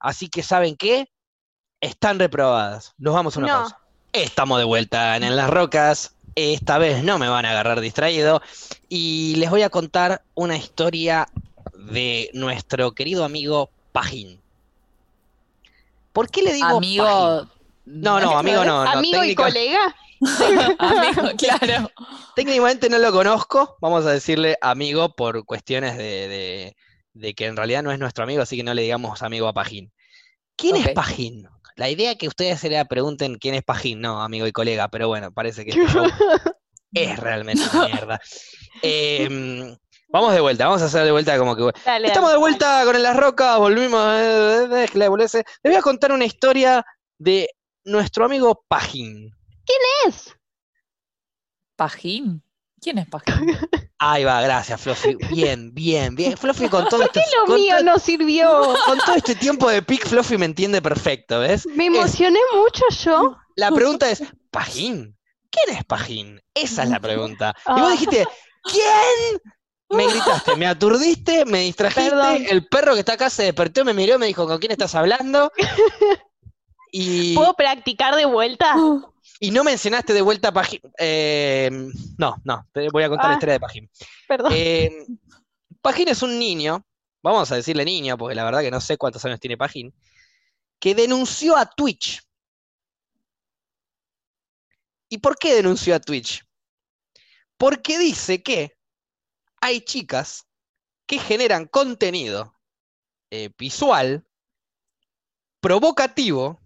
Así 0.00 0.28
que, 0.28 0.42
¿saben 0.42 0.76
qué? 0.76 1.06
Están 1.80 2.18
reprobadas. 2.18 2.92
Nos 2.98 3.14
vamos 3.14 3.36
a 3.36 3.38
una 3.38 3.48
No. 3.48 3.58
pausa. 3.60 3.78
Estamos 4.12 4.58
de 4.58 4.64
vuelta 4.64 5.16
en 5.16 5.22
En 5.22 5.36
las 5.36 5.48
Rocas. 5.48 6.16
Esta 6.34 6.78
vez 6.78 7.02
no 7.04 7.18
me 7.18 7.28
van 7.28 7.44
a 7.44 7.50
agarrar 7.50 7.80
distraído. 7.80 8.40
Y 8.88 9.34
les 9.36 9.50
voy 9.50 9.62
a 9.62 9.70
contar 9.70 10.22
una 10.34 10.56
historia 10.56 11.28
de 11.74 12.30
nuestro 12.34 12.92
querido 12.92 13.24
amigo 13.24 13.70
Pajín. 13.92 14.40
¿Por 16.12 16.28
qué 16.30 16.42
le 16.42 16.52
digo 16.54 16.66
Amigo. 16.78 17.04
Pajín? 17.04 17.48
No, 17.86 18.20
no, 18.20 18.38
amigo 18.38 18.64
no. 18.64 18.84
no, 18.84 18.90
Amigo 18.90 19.24
y 19.24 19.34
colega. 19.34 19.94
Amigo, 20.78 21.22
claro. 21.38 21.90
Técnicamente 22.36 22.88
no 22.90 22.98
lo 22.98 23.10
conozco, 23.10 23.76
vamos 23.80 24.04
a 24.04 24.10
decirle 24.12 24.56
amigo 24.60 25.14
por 25.14 25.44
cuestiones 25.46 25.96
de, 25.96 26.28
de- 26.28 26.76
de 27.14 27.34
que 27.34 27.46
en 27.46 27.56
realidad 27.56 27.82
no 27.82 27.90
es 27.90 27.98
nuestro 27.98 28.22
amigo, 28.22 28.42
así 28.42 28.56
que 28.56 28.62
no 28.62 28.72
le 28.74 28.82
digamos 28.82 29.22
amigo 29.22 29.48
a 29.48 29.52
Pajín. 29.52 29.90
¿Quién 30.56 30.76
es. 30.76 30.88
Pajín? 30.90 31.48
La 31.80 31.88
idea 31.88 32.10
es 32.10 32.18
que 32.18 32.28
ustedes 32.28 32.60
se 32.60 32.68
le 32.68 32.84
pregunten 32.84 33.38
quién 33.38 33.54
es 33.54 33.62
Pajín, 33.62 34.02
no 34.02 34.20
amigo 34.20 34.46
y 34.46 34.52
colega, 34.52 34.88
pero 34.88 35.08
bueno, 35.08 35.32
parece 35.32 35.64
que 35.64 35.70
este 35.70 35.82
es 36.92 37.18
realmente 37.18 37.62
una 37.72 37.88
mierda. 37.88 38.20
Em, 38.82 39.74
vamos 40.08 40.34
de 40.34 40.40
vuelta, 40.40 40.66
vamos 40.66 40.82
a 40.82 40.84
hacer 40.84 41.04
de 41.06 41.10
vuelta 41.10 41.38
como 41.38 41.56
que... 41.56 41.72
Dale, 41.86 42.08
Estamos 42.08 42.28
dale. 42.28 42.34
de 42.34 42.38
vuelta 42.38 42.84
con 42.84 42.96
En 42.96 43.02
las 43.02 43.16
Rocas, 43.16 43.56
volvimos. 43.56 44.12
eh, 44.12 44.68
eh, 44.70 44.84
eh, 44.84 44.88
la 44.92 45.08
boludez. 45.08 45.32
Les 45.32 45.44
voy 45.64 45.74
a 45.74 45.80
contar 45.80 46.12
una 46.12 46.26
historia 46.26 46.84
de 47.16 47.48
nuestro 47.84 48.26
amigo 48.26 48.62
Pajín. 48.68 49.34
es? 50.06 50.36
¿Pajín? 51.76 52.42
¿Quién 52.80 52.98
es 52.98 53.08
Pajín? 53.08 53.56
Ahí 53.98 54.24
va, 54.24 54.40
gracias, 54.40 54.80
Fluffy. 54.80 55.14
Bien, 55.30 55.74
bien, 55.74 56.14
bien. 56.14 56.36
Fluffy 56.36 56.68
con 56.68 56.88
todo 56.88 57.02
este, 57.02 57.20
Lo 57.38 57.44
con 57.46 57.56
mío 57.56 57.74
todo- 57.76 57.84
no 57.84 57.98
sirvió. 57.98 58.74
con 58.86 58.98
todo 58.98 59.14
este 59.16 59.34
tiempo 59.34 59.68
de 59.68 59.82
pic, 59.82 60.06
Fluffy 60.06 60.38
me 60.38 60.46
entiende 60.46 60.80
perfecto, 60.80 61.40
¿ves? 61.40 61.66
Me 61.66 61.86
emocioné 61.86 62.38
mucho 62.54 62.84
yo. 63.04 63.36
La 63.56 63.70
pregunta 63.70 64.08
es, 64.10 64.22
¿Pajín? 64.50 65.16
¿Quién 65.50 65.76
es 65.76 65.84
Pajín? 65.84 66.40
Esa 66.54 66.84
es 66.84 66.88
la 66.88 66.98
pregunta. 67.00 67.54
Y 67.58 67.60
Ah. 67.66 67.74
vos 67.80 67.90
dijiste, 67.92 68.26
¿quién? 68.64 69.40
Me 69.90 70.06
gritaste, 70.06 70.54
me 70.56 70.66
aturdiste, 70.68 71.44
me 71.44 71.60
distrajiste, 71.62 72.10
Perdón. 72.10 72.46
el 72.48 72.66
perro 72.68 72.94
que 72.94 73.00
está 73.00 73.14
acá 73.14 73.28
se 73.28 73.42
despertó, 73.42 73.84
me 73.84 73.92
miró, 73.92 74.18
me 74.20 74.26
dijo, 74.26 74.46
¿con 74.46 74.58
quién 74.58 74.72
estás 74.72 74.94
hablando? 74.94 75.52
Y, 76.92 77.36
¿Puedo 77.36 77.54
practicar 77.54 78.16
de 78.16 78.24
vuelta? 78.24 78.74
Y 79.40 79.50
no 79.50 79.64
mencionaste 79.64 80.12
de 80.12 80.22
vuelta 80.22 80.48
a 80.48 80.52
Pajín. 80.52 80.80
Eh, 80.98 81.70
no, 82.18 82.36
no, 82.44 82.66
te 82.72 82.88
voy 82.90 83.02
a 83.02 83.08
contar 83.08 83.26
la 83.26 83.32
Ah. 83.32 83.34
historia 83.34 83.54
de 83.54 83.60
Pajín. 83.60 83.90
Perdón. 84.28 84.52
Eh, 84.54 85.06
Pajín 85.80 86.08
es 86.08 86.22
un 86.22 86.38
niño, 86.38 86.84
vamos 87.22 87.50
a 87.50 87.56
decirle 87.56 87.84
niño, 87.84 88.16
porque 88.16 88.34
la 88.34 88.44
verdad 88.44 88.60
que 88.60 88.70
no 88.70 88.80
sé 88.80 88.96
cuántos 88.96 89.24
años 89.24 89.40
tiene 89.40 89.56
Pajín, 89.56 89.92
que 90.78 90.94
denunció 90.94 91.56
a 91.56 91.66
Twitch 91.66 92.22
¿Y 95.12 95.18
por 95.18 95.36
qué 95.36 95.54
denunció 95.56 95.96
a 95.96 96.00
Twitch? 96.00 96.44
Porque 97.56 97.98
dice 97.98 98.44
que 98.44 98.78
hay 99.60 99.80
chicas 99.80 100.46
que 101.04 101.18
generan 101.18 101.66
contenido 101.66 102.54
eh, 103.30 103.50
visual, 103.58 104.24
provocativo, 105.60 106.60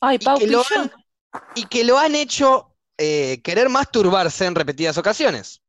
Ay, 0.00 0.18
y 0.20 0.24
Pau 0.24 0.38
que, 0.38 0.48
lo 0.48 0.62
han, 0.76 0.90
y 1.54 1.66
que 1.66 1.84
lo 1.84 1.98
han 1.98 2.14
hecho 2.14 2.74
eh, 2.98 3.40
querer 3.42 3.68
masturbarse 3.68 4.46
en 4.46 4.54
repetidas 4.54 4.98
ocasiones. 4.98 5.62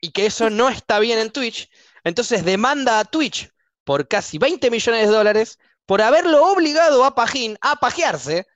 Y 0.00 0.10
que 0.10 0.26
eso 0.26 0.50
no 0.50 0.68
está 0.68 0.98
bien 0.98 1.18
en 1.18 1.30
Twitch. 1.30 1.70
Entonces 2.04 2.44
demanda 2.44 3.00
a 3.00 3.04
Twitch 3.04 3.50
por 3.84 4.08
casi 4.08 4.38
20 4.38 4.70
millones 4.70 5.08
de 5.08 5.14
dólares 5.14 5.58
por 5.86 6.02
haberlo 6.02 6.44
obligado 6.46 7.04
a 7.04 7.14
Pajín 7.14 7.56
a 7.60 7.76
pajearse 7.76 8.46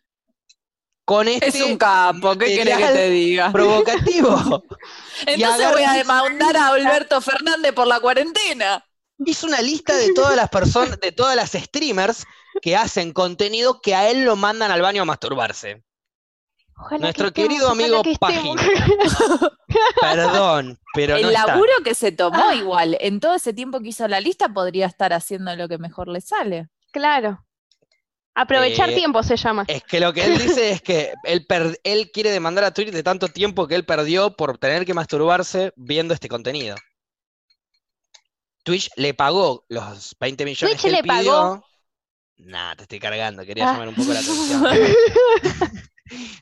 con 1.04 1.26
este 1.28 1.48
Es 1.48 1.60
un 1.62 1.76
capo, 1.76 2.36
¿qué 2.36 2.56
querés 2.56 2.76
que 2.76 2.92
te 2.92 3.10
diga? 3.10 3.50
provocativo. 3.50 4.62
Entonces 5.26 5.70
voy 5.72 5.82
a 5.82 5.94
demandar 5.94 6.56
a 6.56 6.68
Alberto 6.68 7.20
Fernández 7.20 7.72
por 7.72 7.86
la 7.86 8.00
cuarentena. 8.00 8.84
Hizo 9.24 9.46
una 9.46 9.60
lista 9.60 9.96
de 9.96 10.12
todas 10.12 10.36
las 10.36 10.48
personas, 10.48 10.98
de 11.00 11.12
todas 11.12 11.36
las 11.36 11.52
streamers 11.52 12.24
que 12.62 12.76
hacen 12.76 13.12
contenido 13.12 13.80
que 13.80 13.94
a 13.94 14.08
él 14.08 14.24
lo 14.24 14.36
mandan 14.36 14.70
al 14.70 14.82
baño 14.82 15.02
a 15.02 15.04
masturbarse. 15.04 15.82
Ojalá 16.80 16.98
Nuestro 17.00 17.32
querido 17.32 17.68
amigo 17.70 18.02
que 18.02 18.12
estemos. 18.12 18.56
Perdón, 20.00 20.78
pero 20.94 21.16
el 21.16 21.22
no 21.22 21.30
está. 21.30 21.46
laburo 21.46 21.72
que 21.84 21.94
se 21.94 22.10
tomó 22.12 22.52
igual, 22.52 22.96
en 23.00 23.20
todo 23.20 23.34
ese 23.34 23.52
tiempo 23.52 23.80
que 23.80 23.88
hizo 23.88 24.08
la 24.08 24.20
lista, 24.20 24.48
podría 24.48 24.86
estar 24.86 25.12
haciendo 25.12 25.54
lo 25.56 25.68
que 25.68 25.78
mejor 25.78 26.08
le 26.08 26.20
sale. 26.20 26.68
Claro. 26.90 27.44
Aprovechar 28.34 28.90
Eh, 28.90 28.94
tiempo 28.94 29.22
se 29.22 29.36
llama. 29.36 29.64
Es 29.68 29.82
que 29.84 30.00
lo 30.00 30.12
que 30.12 30.24
él 30.24 30.38
dice 30.38 30.70
es 30.70 30.80
que 30.82 31.12
él, 31.24 31.46
él 31.84 32.10
quiere 32.12 32.30
demandar 32.30 32.64
a 32.64 32.72
Twitch 32.72 32.90
de 32.90 33.02
tanto 33.02 33.28
tiempo 33.28 33.66
que 33.66 33.74
él 33.74 33.84
perdió 33.84 34.34
por 34.36 34.56
tener 34.56 34.86
que 34.86 34.94
masturbarse 34.94 35.72
viendo 35.76 36.14
este 36.14 36.28
contenido. 36.28 36.76
Twitch 38.62 38.88
le 38.96 39.14
pagó 39.14 39.64
los 39.68 40.16
20 40.20 40.44
millones 40.44 40.76
Twitch 40.76 40.80
que 40.82 40.88
él 40.88 40.94
le 40.94 41.02
pidió. 41.02 41.32
pagó. 41.32 41.64
Nah, 42.38 42.74
te 42.76 42.82
estoy 42.84 43.00
cargando, 43.00 43.44
quería 43.44 43.68
Ah. 43.68 43.72
llamar 43.72 43.88
un 43.88 43.94
poco 43.96 44.12
la 44.12 44.20
atención. 44.20 45.89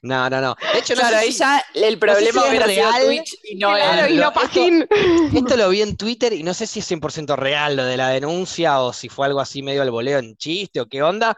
No, 0.02 0.28
no, 0.30 0.40
no. 0.40 0.56
De 0.72 0.78
hecho, 0.78 0.94
no 0.94 1.00
claro, 1.00 1.16
ahí 1.18 1.32
si- 1.32 1.38
ya 1.38 1.64
el 1.74 1.98
problema 1.98 2.40
si 2.40 2.46
es 2.46 2.50
hubiera 2.50 2.66
sido 2.68 2.90
real. 2.90 3.04
Twitch 3.06 3.38
y 3.44 3.56
no 3.56 3.68
claro, 3.74 4.12
y 4.12 4.16
no. 4.16 4.32
Esto 5.34 5.56
lo 5.56 5.68
vi 5.70 5.82
en 5.82 5.96
Twitter 5.96 6.32
y 6.32 6.42
no 6.42 6.54
sé 6.54 6.66
si 6.66 6.80
es 6.80 6.86
100% 6.86 7.36
real 7.36 7.76
lo 7.76 7.84
de 7.84 7.96
la 7.96 8.08
denuncia 8.08 8.80
o 8.80 8.92
si 8.92 9.08
fue 9.08 9.26
algo 9.26 9.40
así 9.40 9.62
medio 9.62 9.82
al 9.82 9.90
voleo 9.90 10.18
en 10.18 10.36
chiste 10.36 10.80
o 10.80 10.86
qué 10.86 11.02
onda. 11.02 11.36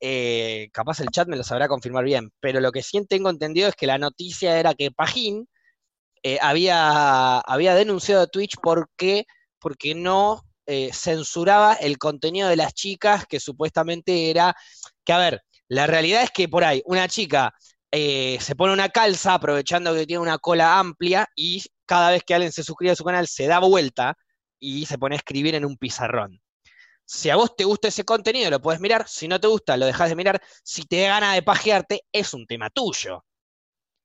Eh, 0.00 0.68
capaz 0.72 1.00
el 1.00 1.08
chat 1.10 1.28
me 1.28 1.36
lo 1.36 1.44
sabrá 1.44 1.68
confirmar 1.68 2.04
bien, 2.04 2.32
pero 2.40 2.60
lo 2.60 2.72
que 2.72 2.82
sí 2.82 3.04
tengo 3.06 3.30
entendido 3.30 3.68
es 3.68 3.76
que 3.76 3.86
la 3.86 3.98
noticia 3.98 4.58
era 4.58 4.74
que 4.74 4.90
Pajín 4.90 5.48
eh, 6.24 6.38
había, 6.40 7.38
había 7.40 7.74
denunciado 7.74 8.22
a 8.22 8.26
Twitch 8.26 8.54
porque, 8.62 9.26
porque 9.60 9.94
no 9.94 10.42
eh, 10.66 10.90
censuraba 10.92 11.74
el 11.74 11.98
contenido 11.98 12.48
de 12.48 12.56
las 12.56 12.74
chicas 12.74 13.26
que 13.26 13.38
supuestamente 13.40 14.30
era, 14.30 14.54
que 15.04 15.12
a 15.12 15.18
ver, 15.18 15.42
la 15.68 15.86
realidad 15.86 16.22
es 16.24 16.30
que 16.30 16.48
por 16.48 16.64
ahí 16.64 16.82
una 16.84 17.06
chica 17.08 17.52
eh, 17.94 18.38
se 18.40 18.56
pone 18.56 18.72
una 18.72 18.88
calza 18.88 19.34
aprovechando 19.34 19.94
que 19.94 20.06
tiene 20.06 20.22
una 20.22 20.38
cola 20.38 20.78
amplia 20.78 21.28
y 21.36 21.62
cada 21.84 22.10
vez 22.10 22.22
que 22.24 22.34
alguien 22.34 22.50
se 22.50 22.64
suscribe 22.64 22.92
a 22.92 22.96
su 22.96 23.04
canal 23.04 23.28
se 23.28 23.46
da 23.46 23.58
vuelta 23.58 24.16
y 24.58 24.86
se 24.86 24.96
pone 24.96 25.14
a 25.14 25.18
escribir 25.18 25.54
en 25.54 25.66
un 25.66 25.76
pizarrón. 25.76 26.40
Si 27.04 27.28
a 27.28 27.36
vos 27.36 27.54
te 27.54 27.64
gusta 27.64 27.88
ese 27.88 28.04
contenido, 28.04 28.48
lo 28.48 28.62
puedes 28.62 28.80
mirar. 28.80 29.06
Si 29.06 29.28
no 29.28 29.38
te 29.38 29.46
gusta, 29.46 29.76
lo 29.76 29.84
dejas 29.84 30.08
de 30.08 30.16
mirar. 30.16 30.42
Si 30.64 30.84
te 30.84 31.02
da 31.02 31.08
gana 31.08 31.34
de 31.34 31.42
pajearte, 31.42 32.02
es 32.10 32.32
un 32.32 32.46
tema 32.46 32.70
tuyo. 32.70 33.24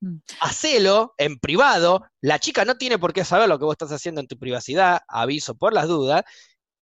Mm. 0.01 0.17
Hacelo 0.41 1.13
en 1.17 1.37
privado. 1.39 2.05
La 2.19 2.39
chica 2.39 2.65
no 2.65 2.77
tiene 2.77 2.99
por 2.99 3.13
qué 3.13 3.23
saber 3.23 3.47
lo 3.47 3.57
que 3.57 3.65
vos 3.65 3.73
estás 3.73 3.93
haciendo 3.93 4.19
en 4.19 4.27
tu 4.27 4.37
privacidad. 4.37 4.99
Aviso 5.07 5.55
por 5.55 5.73
las 5.73 5.87
dudas. 5.87 6.23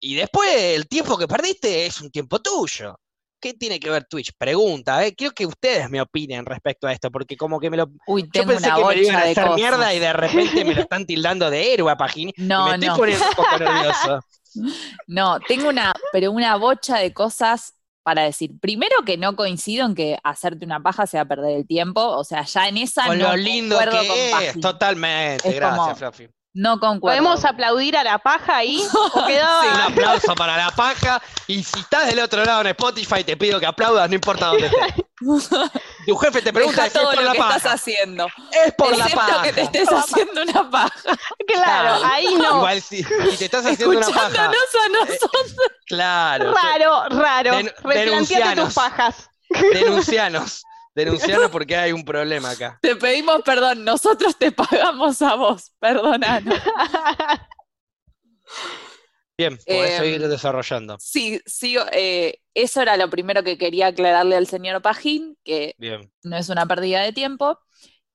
Y 0.00 0.14
después 0.14 0.48
el 0.56 0.88
tiempo 0.88 1.18
que 1.18 1.28
perdiste 1.28 1.84
es 1.84 2.00
un 2.00 2.10
tiempo 2.10 2.40
tuyo. 2.40 2.98
¿Qué 3.46 3.54
tiene 3.54 3.78
que 3.78 3.88
ver 3.90 4.04
Twitch? 4.06 4.32
Pregunta, 4.36 5.04
¿eh? 5.06 5.14
Quiero 5.14 5.32
que 5.32 5.46
ustedes 5.46 5.88
me 5.88 6.00
opinen 6.00 6.44
respecto 6.44 6.88
a 6.88 6.92
esto, 6.92 7.12
porque 7.12 7.36
como 7.36 7.60
que 7.60 7.70
me 7.70 7.76
lo. 7.76 7.86
Uy, 8.08 8.22
Yo 8.24 8.28
tengo 8.40 8.48
pensé 8.48 8.66
una 8.66 8.74
que 8.74 8.84
me 8.96 9.02
iban 9.02 9.16
a 9.16 9.24
de 9.24 9.30
hacer 9.30 9.44
cosas. 9.44 9.56
mierda 9.56 9.94
y 9.94 9.98
de 10.00 10.12
repente 10.12 10.64
me 10.64 10.74
lo 10.74 10.80
están 10.80 11.06
tildando 11.06 11.48
de 11.48 11.72
héroe 11.72 11.92
a 11.92 11.96
me 11.96 12.32
No, 12.38 12.72
estoy 12.74 12.88
no, 12.88 12.96
poniendo 12.96 13.24
un 13.24 13.34
poco 13.34 13.58
nervioso. 13.58 14.20
no, 15.06 15.38
tengo 15.46 15.68
una, 15.68 15.92
pero 16.12 16.32
una 16.32 16.56
bocha 16.56 16.98
de 16.98 17.12
cosas 17.12 17.74
para 18.02 18.22
decir. 18.22 18.50
Primero 18.60 18.96
que 19.04 19.16
no 19.16 19.36
coincido 19.36 19.86
en 19.86 19.94
que 19.94 20.18
hacerte 20.24 20.64
una 20.64 20.80
paja 20.80 21.06
sea 21.06 21.24
perder 21.24 21.56
el 21.56 21.66
tiempo, 21.68 22.00
o 22.04 22.24
sea, 22.24 22.42
ya 22.44 22.66
en 22.66 22.78
esa 22.78 23.06
Con 23.06 23.18
no 23.18 23.28
lo 23.28 23.36
lindo 23.36 23.78
que 23.78 24.48
es, 24.48 24.60
totalmente. 24.60 25.48
Es 25.48 25.54
Gracias, 25.54 25.78
como- 25.78 25.94
Fluffy. 25.94 26.28
No 26.58 26.80
concuerdo. 26.80 27.18
¿Podemos 27.22 27.44
aplaudir 27.44 27.98
a 27.98 28.02
la 28.02 28.18
paja 28.18 28.56
ahí? 28.56 28.82
¿O 29.14 29.26
quedaba- 29.26 29.60
Un 29.74 29.92
aplauso 29.92 30.34
para 30.34 30.56
la 30.56 30.70
paja. 30.70 31.20
Y 31.46 31.62
si 31.62 31.80
estás 31.80 32.06
del 32.06 32.18
otro 32.20 32.42
lado 32.44 32.62
en 32.62 32.68
Spotify, 32.68 33.22
te 33.24 33.36
pido 33.36 33.60
que 33.60 33.66
aplaudas, 33.66 34.08
no 34.08 34.14
importa 34.14 34.46
dónde 34.46 34.66
estés. 34.66 35.04
Tu 36.06 36.16
jefe 36.16 36.42
te 36.42 36.52
pregunta 36.52 36.84
Deja 36.84 36.92
si 36.92 36.98
es 36.98 37.04
por 37.04 37.14
lo 37.16 37.22
la 37.22 37.32
que 37.32 37.38
estás 37.38 37.62
paja. 37.62 37.74
haciendo. 37.74 38.26
Es 38.66 38.72
por 38.74 38.90
la 38.96 39.04
Excepto 39.04 39.26
paja. 39.26 39.42
que 39.42 39.52
te 39.52 39.60
estés 39.62 39.88
haciendo 39.92 40.42
una 40.42 40.70
paja. 40.70 41.18
Claro, 41.46 42.04
ahí 42.04 42.34
no. 42.36 42.56
Igual 42.58 42.80
si, 42.82 43.02
si 43.02 43.36
te 43.38 43.44
estás 43.46 43.66
haciendo 43.66 43.96
una 43.98 44.06
paja. 44.08 44.26
Escuchándonos 44.26 44.74
a 44.84 44.88
nosotros. 44.88 45.54
Claro. 45.86 46.54
Raro, 46.54 47.08
raro. 47.10 47.50
Den- 47.56 47.66
Replanteate 47.66 48.04
denuncianos. 48.04 48.64
tus 48.66 48.74
pajas. 48.74 49.30
Denuncianos. 49.72 50.62
Denuncianos 50.96 51.50
porque 51.52 51.76
hay 51.76 51.92
un 51.92 52.04
problema 52.04 52.50
acá. 52.50 52.80
Te 52.80 52.96
pedimos 52.96 53.42
perdón, 53.42 53.84
nosotros 53.84 54.36
te 54.38 54.52
pagamos 54.52 55.20
a 55.22 55.34
vos, 55.36 55.72
perdonanos. 55.78 56.60
Bien, 59.38 59.58
podés 59.68 59.94
Em, 59.94 60.02
seguir 60.04 60.28
desarrollando. 60.28 60.96
Sí, 60.98 61.40
sí, 61.46 61.76
eh, 61.92 62.38
eso 62.54 62.82
era 62.82 62.96
lo 62.96 63.10
primero 63.10 63.42
que 63.44 63.58
quería 63.58 63.88
aclararle 63.88 64.36
al 64.36 64.46
señor 64.46 64.82
Pajín, 64.82 65.36
que 65.44 65.76
Bien. 65.78 66.10
no 66.22 66.36
es 66.36 66.48
una 66.48 66.66
pérdida 66.66 67.02
de 67.02 67.12
tiempo. 67.12 67.58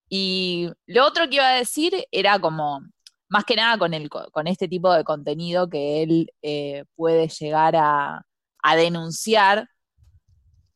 Y 0.10 0.70
lo 0.88 1.06
otro 1.08 1.30
que 1.30 1.36
iba 1.38 1.50
a 1.50 1.56
decir 1.58 2.06
era 2.12 2.40
como, 2.40 2.82
más 3.30 3.46
que 3.46 3.56
nada 3.58 3.78
con, 3.80 3.94
el, 3.94 4.10
co- 4.10 4.30
con 4.32 4.48
este 4.48 4.68
tipo 4.70 4.94
de 4.94 5.04
contenido 5.06 5.70
que 5.70 6.04
él 6.04 6.32
eh, 6.44 6.86
puede 6.96 7.30
llegar 7.30 7.76
a, 7.78 8.24
a 8.64 8.76
denunciar, 8.76 9.68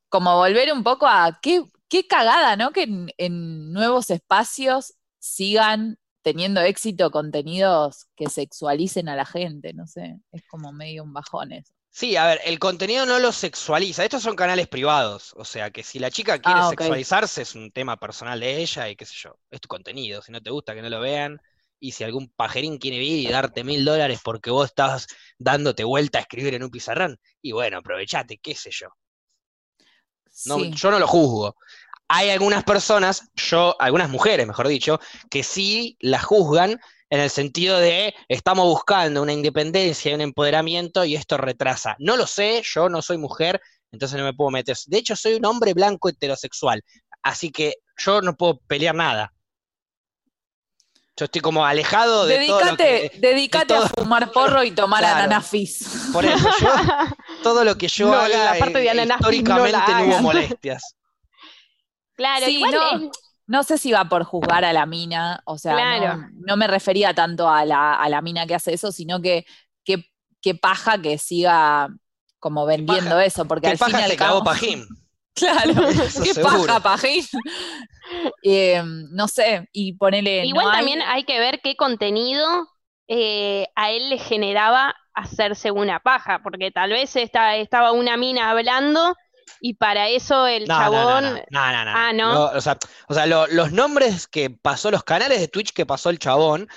como 0.09 0.37
volver 0.37 0.71
un 0.73 0.83
poco 0.83 1.07
a 1.07 1.39
qué, 1.41 1.61
qué 1.89 2.07
cagada, 2.07 2.55
¿no? 2.55 2.71
Que 2.71 2.83
en, 2.83 3.09
en 3.17 3.71
nuevos 3.73 4.09
espacios 4.09 4.93
sigan 5.19 5.97
teniendo 6.21 6.61
éxito 6.61 7.11
contenidos 7.11 8.07
que 8.15 8.29
sexualicen 8.29 9.09
a 9.09 9.15
la 9.15 9.25
gente, 9.25 9.73
no 9.73 9.85
sé, 9.87 10.17
es 10.31 10.43
como 10.47 10.71
medio 10.73 11.03
un 11.03 11.13
bajón 11.13 11.51
eso. 11.51 11.71
Sí, 11.89 12.17
a 12.17 12.25
ver, 12.27 12.41
el 12.43 12.59
contenido 12.59 13.05
no 13.05 13.19
lo 13.19 13.31
sexualiza. 13.31 14.03
Estos 14.03 14.21
son 14.21 14.35
canales 14.35 14.67
privados. 14.67 15.33
O 15.37 15.45
sea, 15.45 15.71
que 15.71 15.81
si 15.81 15.97
la 15.97 16.11
chica 16.11 16.39
quiere 16.39 16.59
Ah, 16.59 16.67
ok. 16.67 16.71
sexualizarse 16.71 17.41
es 17.43 17.55
un 17.55 17.71
tema 17.71 17.95
personal 17.97 18.37
de 18.41 18.57
ella 18.61 18.89
y 18.89 18.97
qué 18.97 19.05
sé 19.05 19.13
yo. 19.17 19.39
Es 19.49 19.61
tu 19.61 19.69
contenido. 19.69 20.21
Si 20.21 20.31
no 20.33 20.41
te 20.41 20.49
gusta, 20.49 20.75
que 20.75 20.81
no 20.81 20.89
lo 20.89 20.99
vean. 20.99 21.39
Y 21.79 21.93
si 21.93 22.03
algún 22.03 22.29
pajerín 22.35 22.79
quiere 22.79 22.97
ir 22.97 23.29
y 23.29 23.31
darte 23.31 23.63
mil 23.63 23.85
dólares 23.85 24.19
porque 24.23 24.49
vos 24.51 24.65
estás 24.67 25.07
dándote 25.37 25.85
vuelta 25.85 26.17
a 26.17 26.21
escribir 26.21 26.53
en 26.55 26.63
un 26.63 26.69
pizarrón, 26.71 27.17
y 27.41 27.51
bueno, 27.53 27.77
aprovechate, 27.77 28.39
qué 28.39 28.55
sé 28.55 28.71
yo. 28.71 28.89
No, 30.45 30.59
Sí. 30.59 30.71
Yo 30.75 30.91
no 30.91 30.99
lo 30.99 31.07
juzgo. 31.07 31.55
Hay 32.07 32.29
algunas 32.29 32.63
personas, 32.63 33.29
yo, 33.35 33.75
algunas 33.79 34.09
mujeres, 34.09 34.45
mejor 34.45 34.67
dicho, 34.67 34.99
que 35.29 35.41
sí 35.43 35.97
la 35.99 36.19
juzgan 36.19 36.79
en 37.09 37.19
el 37.19 37.29
sentido 37.29 37.77
de 37.79 38.13
estamos 38.27 38.65
buscando 38.65 39.21
una 39.21 39.33
independencia 39.33 40.11
y 40.11 40.13
un 40.13 40.21
empoderamiento 40.21 41.03
y 41.05 41.15
esto 41.15 41.37
retrasa. 41.37 41.95
No 41.99 42.15
lo 42.17 42.27
sé, 42.27 42.61
yo 42.63 42.89
no 42.89 43.01
soy 43.01 43.17
mujer, 43.17 43.59
entonces 43.91 44.17
no 44.19 44.23
me 44.25 44.33
puedo 44.33 44.51
meter. 44.51 44.75
De 44.87 44.97
hecho, 44.97 45.15
soy 45.15 45.35
un 45.35 45.45
hombre 45.45 45.73
blanco 45.73 46.09
heterosexual, 46.09 46.83
así 47.23 47.49
que 47.51 47.75
yo 47.97 48.21
no 48.21 48.35
puedo 48.35 48.59
pelear 48.67 48.93
nada. 48.93 49.31
Yo 51.17 51.25
estoy 51.25 51.39
como 51.39 51.65
alejado 51.65 52.25
de 52.25 52.45
todo 52.45 52.59
lo 52.59 52.65
todo- 53.75 53.85
a 53.85 53.89
fumar 53.89 54.31
porro 54.33 54.63
y 54.65 54.71
tomar 54.71 54.99
Claro. 54.99 55.19
ananafis. 55.19 56.09
por 56.11 56.25
eso 56.25 56.49
yo, 56.59 56.67
todo 57.45 57.63
lo 57.63 57.77
que 57.77 57.87
yo 57.87 58.07
No, 58.07 58.13
haga 58.15 58.53
la 58.53 58.59
parte 58.59 58.79
de 58.79 58.89
ananas 58.89 59.21
no 59.21 59.29
la 59.29 59.35
históricamente 59.35 59.91
no 59.93 60.03
hubo 60.05 60.21
molestias. 60.23 60.95
Claro, 62.17 62.45
Sí, 62.45 62.55
igual 62.57 62.71
no, 62.73 62.97
es- 63.07 63.11
No 63.47 63.63
sé 63.63 63.77
si 63.77 63.91
va 63.91 64.05
por 64.09 64.23
juzgar 64.23 64.65
a 64.65 64.73
la 64.73 64.85
mina, 64.85 65.41
o 65.45 65.57
sea, 65.57 65.73
Claro. 65.73 66.17
no, 66.17 66.29
no 66.47 66.57
me 66.57 66.65
refería 66.67 67.13
tanto 67.13 67.47
a 67.49 67.63
la, 67.65 67.93
a 67.93 68.09
la 68.09 68.21
mina 68.21 68.47
que 68.47 68.55
hace 68.55 68.73
eso, 68.73 68.91
sino 68.91 69.21
que 69.21 69.45
qué 69.83 70.03
que 70.41 70.55
paja 70.55 70.99
que 71.01 71.17
siga 71.17 71.87
como 72.39 72.65
vendiendo 72.65 73.11
paja- 73.11 73.25
eso, 73.25 73.45
porque 73.45 73.67
¿Qué 73.67 73.71
al 73.71 73.77
fin 73.77 73.87
y 73.89 73.91
paja 73.93 74.05
al 74.05 74.15
cabo... 74.15 74.43
Pajín? 74.43 74.87
Claro, 75.35 75.73
qué 76.23 76.33
seguro. 76.33 76.65
paja, 76.65 76.79
pajín. 76.79 77.23
Eh, 78.43 78.81
no 79.11 79.27
sé, 79.27 79.67
y 79.73 79.93
ponele... 79.93 80.45
Igual 80.45 80.65
no 80.65 80.71
hay- 80.71 80.77
también 80.77 81.01
hay 81.01 81.23
que 81.25 81.39
ver 81.39 81.59
qué 81.61 81.75
contenido 81.75 82.45
eh, 83.07 83.67
a 83.75 83.89
él 83.91 84.09
le 84.09 84.17
generaba 84.19 84.95
hacerse 85.15 85.71
una 85.71 85.99
paja, 85.99 86.39
porque 86.43 86.71
tal 86.71 86.91
vez 86.91 87.15
esta- 87.15 87.55
estaba 87.55 87.91
una 87.91 88.17
mina 88.17 88.49
hablando 88.51 89.15
y 89.61 89.75
para 89.75 90.09
eso 90.09 90.45
el 90.47 90.65
No, 90.67 90.77
no, 90.77 90.79
no, 90.79 90.91
chabón... 90.91 91.23
no, 91.49 91.71
no, 91.71 91.71
no, 91.71 91.85
no. 91.85 91.91
Ah, 91.95 92.13
¿no? 92.13 92.45
O 92.47 92.61
sea, 92.61 92.77
o 93.07 93.13
sea, 93.13 93.25
lo- 93.25 93.47
los 93.47 93.71
nombres 93.71 94.27
que 94.27 94.49
pasó, 94.49 94.91
los 94.91 95.03
canales 95.03 95.39
de 95.39 95.47
Twitch 95.47 95.71
que 95.73 95.85
pasó 95.85 96.09
el 96.09 96.19
chabón, 96.19 96.67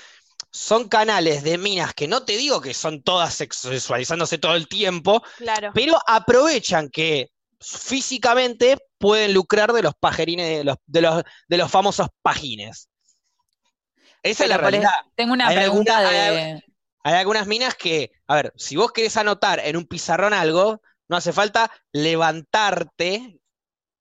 son 0.51 0.87
canales 0.89 1.43
de 1.43 1.57
minas 1.59 1.93
que 1.93 2.07
no 2.07 2.23
te 2.23 2.35
digo 2.37 2.59
que 2.61 2.73
son 2.73 3.03
todas 3.03 3.33
sexualizándose 3.35 4.37
todo 4.39 4.55
el 4.55 4.67
tiempo, 4.67 5.21
Claro. 5.37 5.71
pero 5.75 5.99
aprovechan 6.07 6.89
que 6.89 7.29
físicamente 7.61 8.77
pueden 8.97 9.33
lucrar 9.33 9.73
de 9.73 9.83
los 9.83 9.93
pajerines, 9.99 10.47
de 10.59 10.63
los, 10.63 10.77
de 10.85 11.01
los, 11.01 11.23
de 11.47 11.57
los 11.57 11.69
famosos 11.69 12.07
pajines. 12.21 12.89
Esa 14.23 14.43
es 14.43 14.49
la 14.49 14.57
realidad. 14.57 14.91
Tengo 15.15 15.33
una 15.33 15.47
Hay 15.47 15.55
pregunta 15.57 15.97
alguna- 15.97 16.13
de. 16.31 16.39
Hay 16.53 16.63
algunas 17.03 17.47
minas 17.47 17.75
que, 17.75 18.11
a 18.27 18.35
ver, 18.35 18.53
si 18.57 18.75
vos 18.75 18.91
querés 18.91 19.17
anotar 19.17 19.59
en 19.59 19.77
un 19.77 19.85
pizarrón 19.85 20.33
algo, 20.33 20.81
no 21.07 21.17
hace 21.17 21.33
falta 21.33 21.71
levantarte, 21.91 23.39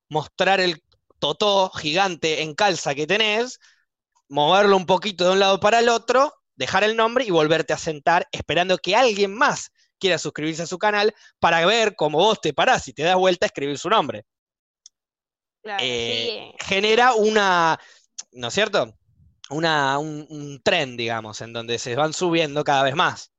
mostrar 0.09 0.61
el 0.61 0.83
totó 1.19 1.71
gigante 1.71 2.43
en 2.43 2.55
calza 2.55 2.95
que 2.95 3.07
tenés, 3.07 3.61
moverlo 4.29 4.77
un 4.77 4.87
poquito 4.87 5.25
de 5.25 5.33
un 5.33 5.41
lado 5.41 5.61
para 5.61 5.81
el 5.81 5.89
otro, 5.89 6.35
dejar 6.57 6.85
el 6.85 6.97
nombre 6.97 7.25
y 7.25 7.31
volverte 7.31 7.73
a 7.73 7.79
sentar 7.79 8.29
esperando 8.33 8.79
que 8.79 8.97
alguien 8.97 9.35
más 9.35 9.71
quiera 9.99 10.19
suscribirse 10.19 10.63
a 10.63 10.67
su 10.67 10.79
canal 10.79 11.15
para 11.41 11.65
ver 11.67 11.95
cómo 11.97 12.19
vos 12.19 12.41
te 12.41 12.55
parás 12.55 12.89
y 12.89 12.93
te 12.93 13.03
das 13.03 13.17
vuelta 13.17 13.47
a 13.47 13.49
escribir 13.49 13.79
su 13.79 13.89
nombre. 13.91 14.25
Claro, 15.63 15.85
Eh, 15.85 16.27
sí. 16.27 16.53
genera 16.61 17.15
una, 17.15 17.79
¿no 18.33 18.49
es 18.49 18.55
cierto? 18.55 18.98
Una, 19.51 19.99
un, 19.99 20.27
un 20.29 20.61
tren, 20.63 20.97
digamos, 20.97 21.41
en 21.41 21.53
donde 21.53 21.79
se 21.79 21.97
van 21.97 22.13
subiendo 22.13 22.65
cada 22.65 22.83
vez 22.83 22.95
más. 22.95 23.33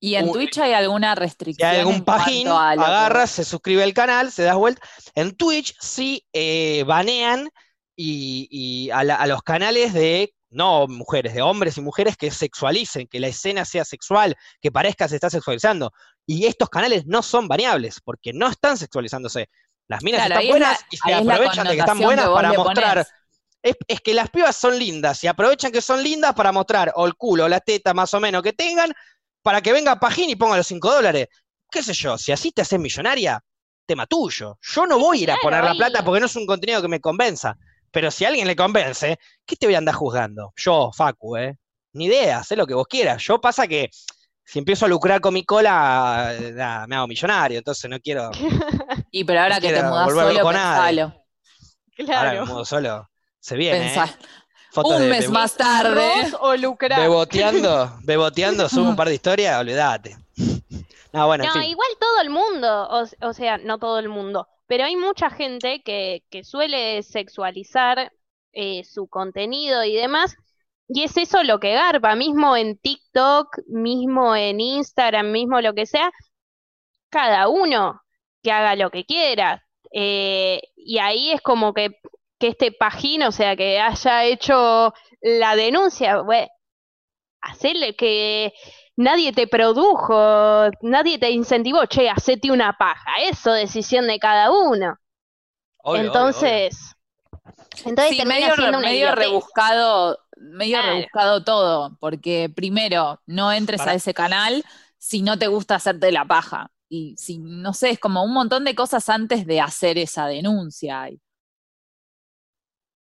¿Y 0.00 0.16
en 0.16 0.26
un- 0.26 0.32
Twitch 0.32 0.58
hay 0.58 0.72
alguna 0.72 1.14
Si 1.14 1.20
restricción 1.20 1.70
hay 1.70 1.78
algún 1.78 2.04
pajín, 2.04 2.44
que- 2.48 2.50
agarras, 2.52 3.30
se 3.30 3.44
suscribe 3.44 3.84
al 3.84 3.94
canal, 3.94 4.32
se 4.32 4.42
das 4.42 4.56
vuelta. 4.56 4.82
En 5.14 5.36
Twitch 5.36 5.76
sí 5.80 6.26
eh, 6.32 6.82
banean 6.86 7.48
y, 7.94 8.48
y 8.50 8.90
a, 8.90 9.04
la- 9.04 9.14
a 9.14 9.26
los 9.28 9.42
canales 9.42 9.92
de, 9.94 10.34
no 10.50 10.88
mujeres, 10.88 11.34
de 11.34 11.42
hombres 11.42 11.76
y 11.78 11.82
mujeres 11.82 12.16
que 12.16 12.32
sexualicen, 12.32 13.06
que 13.06 13.20
la 13.20 13.28
escena 13.28 13.64
sea 13.64 13.84
sexual, 13.84 14.34
que 14.60 14.72
parezca 14.72 15.06
se 15.06 15.14
está 15.14 15.30
sexualizando. 15.30 15.92
Y 16.26 16.46
estos 16.46 16.68
canales 16.68 17.06
no 17.06 17.22
son 17.22 17.46
baneables 17.46 18.00
porque 18.02 18.32
no 18.32 18.48
están 18.48 18.76
sexualizándose. 18.76 19.48
Las 19.86 20.02
minas 20.02 20.26
Claro, 20.26 20.40
están 20.40 20.46
la- 20.46 20.50
buenas 20.52 20.80
y 20.90 20.96
se 20.96 21.14
aprovechan 21.14 21.66
de 21.68 21.74
que 21.74 21.80
están 21.80 21.98
buenas 22.00 22.28
para 22.28 22.52
mostrar. 22.54 23.06
Es, 23.62 23.76
es 23.86 24.00
que 24.00 24.12
las 24.14 24.28
pibas 24.30 24.56
son 24.56 24.78
lindas 24.78 25.22
y 25.22 25.28
aprovechan 25.28 25.70
que 25.70 25.80
son 25.80 26.02
lindas 26.02 26.34
para 26.34 26.50
mostrar 26.50 26.92
o 26.96 27.06
el 27.06 27.14
culo 27.14 27.44
o 27.44 27.48
la 27.48 27.60
teta 27.60 27.94
más 27.94 28.12
o 28.14 28.20
menos 28.20 28.42
que 28.42 28.52
tengan 28.52 28.92
para 29.42 29.60
que 29.60 29.72
venga 29.72 29.98
Pajín 29.98 30.30
y 30.30 30.36
ponga 30.36 30.56
los 30.56 30.66
5 30.66 30.92
dólares. 30.92 31.28
¿Qué 31.70 31.82
sé 31.82 31.94
yo? 31.94 32.18
Si 32.18 32.32
así 32.32 32.52
te 32.52 32.62
haces 32.62 32.78
millonaria, 32.78 33.42
tema 33.86 34.06
tuyo. 34.06 34.58
Yo 34.60 34.86
no 34.86 34.98
voy 34.98 35.20
a 35.20 35.22
ir 35.22 35.30
a 35.30 35.34
claro, 35.34 35.42
poner 35.42 35.64
la 35.64 35.74
plata 35.74 36.04
porque 36.04 36.20
no 36.20 36.26
es 36.26 36.36
un 36.36 36.46
contenido 36.46 36.82
que 36.82 36.88
me 36.88 37.00
convenza. 37.00 37.56
Pero 37.90 38.10
si 38.10 38.24
a 38.24 38.28
alguien 38.28 38.46
le 38.46 38.56
convence, 38.56 39.18
¿qué 39.44 39.56
te 39.56 39.66
voy 39.66 39.74
a 39.74 39.78
andar 39.78 39.94
juzgando? 39.94 40.52
Yo, 40.56 40.90
Facu, 40.94 41.36
¿eh? 41.36 41.58
Ni 41.94 42.06
idea, 42.06 42.42
sé 42.42 42.56
lo 42.56 42.66
que 42.66 42.74
vos 42.74 42.86
quieras. 42.86 43.22
Yo 43.22 43.40
pasa 43.40 43.66
que 43.66 43.90
si 44.44 44.58
empiezo 44.58 44.86
a 44.86 44.88
lucrar 44.88 45.20
con 45.20 45.34
mi 45.34 45.44
cola, 45.44 46.34
me 46.88 46.96
hago 46.96 47.06
millonario, 47.06 47.58
entonces 47.58 47.90
no 47.90 47.98
quiero. 48.00 48.30
Y 49.14 49.24
pero 49.24 49.40
ahora 49.40 49.56
no 49.56 49.60
que 49.60 49.72
te 49.72 49.82
mudás 49.82 50.10
solo, 50.10 50.40
con 50.40 50.54
pensalo. 50.54 51.02
Ahora 51.02 51.22
me 51.98 52.04
Claro. 52.04 52.46
mudo 52.46 52.64
solo. 52.64 53.10
Se 53.42 53.56
viene, 53.56 53.80
Pensá. 53.80 54.04
¿eh? 54.04 54.24
Fotos 54.70 54.92
Un 54.92 55.02
de- 55.02 55.08
mes 55.08 55.26
de- 55.26 55.28
más 55.32 55.56
tarde. 55.56 56.12
Arroz 56.12 56.36
o 56.40 56.56
lucrar. 56.56 56.98
Beboteando, 57.00 57.98
beboteando, 58.04 58.68
subo 58.68 58.88
un 58.90 58.96
par 58.96 59.08
de 59.08 59.14
historias, 59.14 59.60
olvídate. 59.60 60.16
No, 61.12 61.26
bueno, 61.26 61.44
en 61.44 61.48
No, 61.48 61.54
fin. 61.54 61.64
igual 61.64 61.88
todo 62.00 62.20
el 62.22 62.30
mundo, 62.30 62.88
o, 62.88 63.04
o 63.28 63.32
sea, 63.34 63.58
no 63.58 63.78
todo 63.78 63.98
el 63.98 64.08
mundo, 64.08 64.48
pero 64.66 64.84
hay 64.84 64.96
mucha 64.96 65.28
gente 65.28 65.82
que, 65.84 66.22
que 66.30 66.44
suele 66.44 67.02
sexualizar 67.02 68.12
eh, 68.52 68.84
su 68.84 69.08
contenido 69.08 69.84
y 69.84 69.94
demás, 69.94 70.36
y 70.88 71.02
es 71.02 71.16
eso 71.18 71.42
lo 71.42 71.58
que 71.60 71.72
garpa, 71.74 72.14
mismo 72.14 72.56
en 72.56 72.78
TikTok, 72.78 73.48
mismo 73.66 74.34
en 74.36 74.60
Instagram, 74.60 75.30
mismo 75.32 75.60
lo 75.60 75.74
que 75.74 75.84
sea, 75.84 76.10
cada 77.10 77.48
uno 77.48 78.00
que 78.42 78.52
haga 78.52 78.76
lo 78.76 78.90
que 78.90 79.04
quiera. 79.04 79.66
Eh, 79.94 80.62
y 80.76 80.98
ahí 80.98 81.30
es 81.32 81.42
como 81.42 81.74
que, 81.74 81.90
que 82.42 82.48
este 82.48 82.72
pajín, 82.72 83.22
o 83.22 83.30
sea, 83.30 83.54
que 83.54 83.78
haya 83.78 84.24
hecho 84.24 84.92
la 85.20 85.54
denuncia, 85.54 86.16
güey, 86.16 86.48
hacerle 87.40 87.94
que 87.94 88.52
nadie 88.96 89.32
te 89.32 89.46
produjo, 89.46 90.68
nadie 90.80 91.18
te 91.20 91.30
incentivó, 91.30 91.86
che, 91.86 92.10
hacete 92.10 92.50
una 92.50 92.72
paja, 92.76 93.12
eso 93.22 93.52
decisión 93.52 94.08
de 94.08 94.18
cada 94.18 94.50
uno. 94.50 94.96
Obvio, 95.84 96.00
obvio, 96.00 96.00
obvio. 96.00 96.06
entonces, 96.06 96.96
entonces 97.84 98.16
Sí, 98.16 98.24
medio, 98.26 99.14
rebuscado, 99.14 100.18
medio 100.36 100.78
Claro. 100.78 100.92
rebuscado 100.94 101.44
todo, 101.44 101.96
porque 102.00 102.50
primero, 102.52 103.20
no 103.26 103.52
entres 103.52 103.78
Para- 103.82 103.92
a 103.92 103.94
ese 103.94 104.14
canal 104.14 104.64
si 104.98 105.22
no 105.22 105.38
te 105.38 105.46
gusta 105.46 105.76
hacerte 105.76 106.10
la 106.10 106.24
paja. 106.24 106.70
Y 106.88 107.14
si, 107.16 107.38
no 107.38 107.72
sé, 107.72 107.90
es 107.90 107.98
como 108.00 108.22
un 108.24 108.32
montón 108.34 108.64
de 108.64 108.74
cosas 108.74 109.08
antes 109.08 109.46
de 109.46 109.60
hacer 109.60 109.96
esa 109.96 110.26
denuncia. 110.26 111.08
Y- 111.08 111.20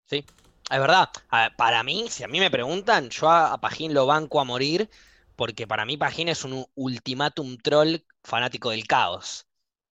Sí, 0.06 0.24
es 0.70 0.78
verdad. 0.80 1.10
Ver, 1.30 1.54
para 1.56 1.82
mí, 1.82 2.06
si 2.08 2.24
a 2.24 2.28
mí 2.28 2.40
me 2.40 2.50
preguntan, 2.50 3.10
yo 3.10 3.28
a, 3.30 3.52
a 3.52 3.60
Pajín 3.60 3.92
lo 3.94 4.06
banco 4.06 4.40
a 4.40 4.44
morir, 4.44 4.90
porque 5.36 5.66
para 5.66 5.84
mí 5.84 5.96
Pajín 5.96 6.28
es 6.28 6.44
un 6.44 6.66
ultimátum 6.74 7.56
troll 7.58 7.96
fanático 8.22 8.70
del 8.70 8.86
caos. 8.86 9.46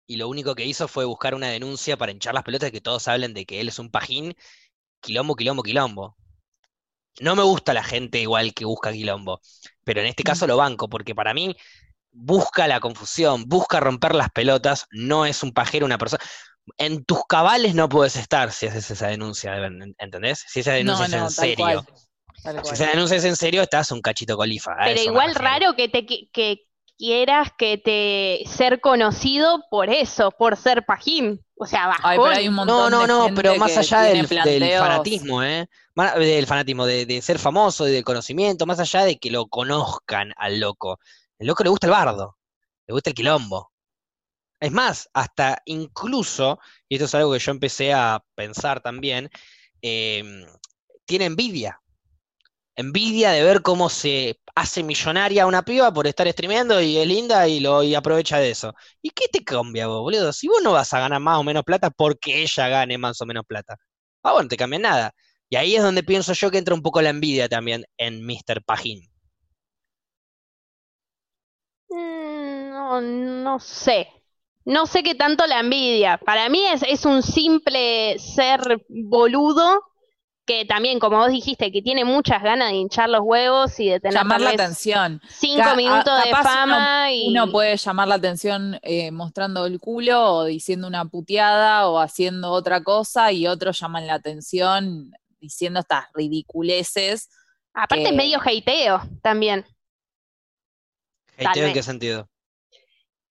Y 0.07 0.17
lo 0.19 0.29
único 0.29 0.55
que 0.57 0.67
hizo 0.67 0.89
fue 0.89 1.05
buscar 1.07 1.35
una 1.35 1.49
denuncia 1.49 1.97
para 1.97 2.13
hinchar 2.13 2.35
las 2.35 2.45
pelotas 2.45 2.69
de 2.69 2.73
que 2.73 2.83
todos 2.83 3.09
hablen 3.09 3.35
de 3.35 3.47
que 3.47 3.61
él 3.61 3.69
es 3.69 3.79
un 3.79 3.91
Pajín, 3.91 4.37
quilombo, 5.01 5.37
quilombo, 5.37 5.63
quilombo. 5.65 6.17
No 7.21 7.35
me 7.37 7.43
gusta 7.43 7.75
la 7.75 7.83
gente 7.83 8.21
igual 8.21 8.55
que 8.55 8.65
busca 8.65 8.93
quilombo, 8.93 9.41
pero 9.85 10.01
en 10.01 10.07
este 10.07 10.23
caso 10.23 10.47
lo 10.47 10.57
banco, 10.57 10.89
porque 10.89 11.15
para 11.17 11.35
mí 11.35 11.57
busca 12.13 12.69
la 12.69 12.81
confusión, 12.81 13.45
busca 13.49 13.81
romper 13.81 14.15
las 14.15 14.31
pelotas, 14.31 14.87
no 14.91 15.27
es 15.27 15.43
un 15.43 15.53
pajero, 15.55 15.87
una 15.87 15.99
persona. 15.99 16.23
En 16.77 17.05
tus 17.05 17.21
cabales 17.29 17.75
no 17.75 17.89
puedes 17.89 18.17
estar 18.17 18.53
si 18.53 18.67
haces 18.67 18.91
esa 18.91 19.09
denuncia, 19.09 19.55
¿en- 19.57 19.95
¿entendés? 19.99 20.45
Si 20.49 20.61
esa 20.61 20.73
denuncia 20.73 21.09
No, 21.09 21.09
es 21.09 21.11
no, 21.13 21.17
en 21.19 21.23
tal 21.25 21.33
serio. 21.33 21.85
cual. 21.85 21.85
tal 22.43 22.65
Si 22.65 22.75
esa 22.75 22.87
denuncia 22.91 23.17
es 23.17 23.25
en 23.25 23.37
serio, 23.37 23.63
estás 23.63 23.91
un 23.93 24.01
cachito 24.01 24.37
colifa. 24.37 24.73
a 24.73 24.85
Pero 24.85 25.01
igual 25.03 25.35
raro 25.35 25.75
que 25.75 25.89
te 25.89 26.05
que, 26.07 26.65
quieras 26.97 27.51
que 27.57 27.79
te 27.79 28.49
ser 28.51 28.81
conocido 28.81 29.65
por 29.71 29.89
eso, 29.89 30.31
por 30.33 30.57
ser 30.57 30.85
pajín. 30.85 31.41
O 31.57 31.67
sea, 31.67 31.87
bajón. 31.89 32.03
Ay, 32.05 32.19
pero 32.19 32.31
hay 32.31 32.49
un 32.49 32.55
No, 32.57 32.65
montón 32.67 32.91
no, 32.91 33.01
de 33.03 33.07
no, 33.09 33.23
gente 33.25 33.43
pero 33.43 33.57
más 33.57 33.77
allá 33.77 34.03
tiene 34.13 34.27
del, 34.45 34.79
fanatismo, 34.79 35.43
¿eh? 35.43 35.69
Del 36.19 36.47
fanatismo, 36.47 36.87
de, 36.87 37.07
de 37.07 37.23
ser 37.23 37.39
famoso 37.39 37.89
y 37.89 37.93
del 37.93 38.05
conocimiento, 38.05 38.67
más 38.67 38.79
allá 38.79 39.05
de 39.05 39.19
que 39.19 39.31
lo 39.31 39.47
conozcan 39.47 40.33
al 40.37 40.61
loco. 40.61 40.99
El 41.39 41.47
loco 41.49 41.63
le 41.65 41.71
gusta 41.71 41.87
el 41.87 41.93
bardo, 41.93 42.37
le 42.87 42.93
gusta 42.95 43.11
el 43.11 43.15
quilombo. 43.15 43.71
Es 44.61 44.73
más, 44.73 45.09
hasta 45.15 45.63
incluso, 45.67 46.59
y 46.89 46.97
esto 46.97 47.05
es 47.07 47.15
algo 47.15 47.33
que 47.33 47.39
yo 47.39 47.53
empecé 47.53 47.93
a 47.93 48.23
pensar 48.35 48.81
también, 48.81 49.31
em, 49.83 50.45
tiene 51.07 51.27
envidia. 51.27 51.81
Envidia 52.77 53.33
de 53.33 53.43
ver 53.43 53.63
cómo 53.63 53.89
se 53.89 54.41
hace 54.55 54.83
millonaria 54.85 55.47
una 55.47 55.65
piba 55.65 55.93
por 55.93 56.07
estar 56.07 56.29
streameando 56.31 56.81
y 56.81 56.97
es 56.99 57.07
linda 57.09 57.49
y 57.49 57.61
lo 57.61 57.83
y 57.83 57.95
aprovecha 57.95 58.39
de 58.39 58.51
eso. 58.51 58.75
¿Y 59.03 59.11
qué 59.11 59.27
te 59.33 59.45
cambia 59.45 59.87
vos, 59.89 60.01
boludo? 60.03 60.33
Si 60.33 60.49
vos 60.49 60.63
no 60.63 60.73
vas 60.73 60.93
a 60.95 61.01
ganar 61.01 61.21
más 61.21 61.39
o 61.39 61.45
menos 61.45 61.65
plata 61.65 61.91
porque 61.91 62.43
ella 62.43 62.69
gane 62.69 62.97
más 62.99 63.21
o 63.21 63.27
menos 63.27 63.45
plata. 63.47 63.77
Ah, 64.23 64.33
bueno, 64.33 64.45
no 64.45 64.49
te 64.49 64.57
cambia 64.57 64.79
nada. 64.79 65.13
Y 65.51 65.57
ahí 65.57 65.77
es 65.77 65.83
donde 65.83 66.03
pienso 66.05 66.33
yo 66.35 66.51
que 66.51 66.59
entra 66.59 66.75
un 66.75 66.83
poco 66.83 67.03
la 67.03 67.11
envidia 67.11 67.49
también 67.49 67.85
en 67.99 68.25
Mr. 68.25 68.63
Pajín. 68.65 69.03
Mm, 71.91 72.71
No, 72.71 73.01
no 73.03 73.59
sé. 73.61 74.18
No 74.69 74.85
sé 74.87 75.03
qué 75.03 75.15
tanto 75.15 75.47
la 75.47 75.61
envidia. 75.61 76.19
Para 76.19 76.51
mí 76.51 76.63
es, 76.67 76.83
es 76.83 77.07
un 77.07 77.23
simple 77.23 78.19
ser 78.19 78.85
boludo 78.89 79.83
que 80.45 80.67
también, 80.67 80.99
como 80.99 81.17
vos 81.19 81.31
dijiste, 81.31 81.73
que 81.73 81.81
tiene 81.81 82.05
muchas 82.05 82.43
ganas 82.43 82.69
de 82.71 82.77
hinchar 82.77 83.09
los 83.09 83.23
huevos 83.23 83.81
y 83.81 83.89
de 83.89 83.99
tener 83.99 84.15
Llamar 84.19 84.43
la 84.43 84.51
atención. 84.51 85.23
cinco 85.27 85.63
Ca- 85.63 85.75
minutos 85.75 86.23
de 86.23 86.31
fama 86.31 87.11
y 87.13 87.29
Uno 87.29 87.51
puede 87.51 87.79
llamar 87.79 88.09
la 88.09 88.17
atención 88.17 88.79
eh, 88.83 89.11
mostrando 89.11 89.65
el 89.65 89.81
culo 89.81 90.35
o 90.35 90.45
diciendo 90.45 90.87
una 90.87 91.07
puteada 91.07 91.89
o 91.89 91.99
haciendo 91.99 92.51
otra 92.51 92.83
cosa 92.83 93.33
y 93.33 93.47
otros 93.47 93.81
llaman 93.81 94.07
la 94.07 94.15
atención 94.15 95.11
diciendo 95.41 95.81
estas 95.81 96.05
ridiculeces. 96.13 97.31
aparte 97.73 98.05
que- 98.05 98.11
es 98.11 98.15
medio 98.17 98.39
hateo 98.39 99.01
también. 99.23 99.65
¿Hateo 101.39 101.67
en 101.69 101.73
qué 101.73 101.83
sentido? 101.83 102.29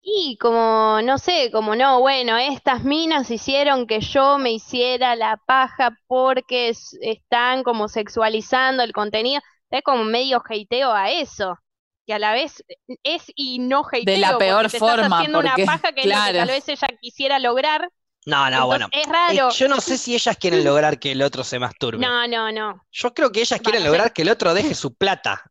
Y 0.04 0.36
como, 0.38 1.00
no 1.02 1.16
sé, 1.18 1.50
como 1.52 1.76
no, 1.76 2.00
bueno, 2.00 2.36
estas 2.36 2.82
minas 2.84 3.30
hicieron 3.30 3.86
que 3.86 4.00
yo 4.00 4.36
me 4.38 4.50
hiciera 4.52 5.14
la 5.16 5.36
paja 5.46 5.96
porque 6.08 6.68
es- 6.70 6.98
están 7.00 7.62
como 7.62 7.88
sexualizando 7.88 8.82
el 8.82 8.92
contenido. 8.92 9.40
Es 9.70 9.82
como 9.82 10.04
medio 10.04 10.42
hateo 10.48 10.92
a 10.92 11.10
eso. 11.10 11.58
que 12.04 12.14
a 12.14 12.18
la 12.18 12.32
vez 12.32 12.64
es 13.04 13.22
y 13.36 13.60
no 13.60 13.82
hateo, 13.90 14.02
De 14.04 14.18
la 14.18 14.36
peor 14.38 14.56
porque 14.56 14.68
te 14.70 14.78
estás 14.78 14.98
forma, 14.98 15.06
haciendo 15.06 15.38
porque, 15.38 15.48
una 15.54 15.64
paja 15.64 15.92
que 15.92 16.02
es 16.04 16.10
lo 16.10 16.20
que 16.22 16.32
claro. 16.32 16.34
tal 16.34 16.48
vez 16.48 16.68
ella 16.68 16.88
quisiera 17.00 17.38
lograr. 17.38 17.88
No, 18.26 18.50
no, 18.50 18.66
Entonces, 18.66 18.66
bueno. 18.66 18.92
es 18.92 19.06
Eh, 19.26 19.38
raro. 19.38 19.48
yo 19.48 19.68
no 19.68 19.80
sé 19.80 19.98
si 19.98 20.14
ellas 20.14 20.36
quieren 20.36 20.62
lograr 20.64 20.98
que 20.98 21.12
el 21.12 21.22
otro 21.22 21.44
se 21.44 21.58
masturbe. 21.58 22.14
No, 22.14 22.26
no, 22.28 22.50
no, 22.52 22.82
Yo 22.92 23.14
creo 23.14 23.32
que 23.32 23.40
ellas 23.42 23.60
quieren 23.62 23.84
Bueno, 23.84 23.86
lograr 23.86 24.12
que 24.12 24.22
el 24.22 24.30
otro 24.30 24.54
deje 24.54 24.74
su 24.74 24.94
plata. 24.94 25.42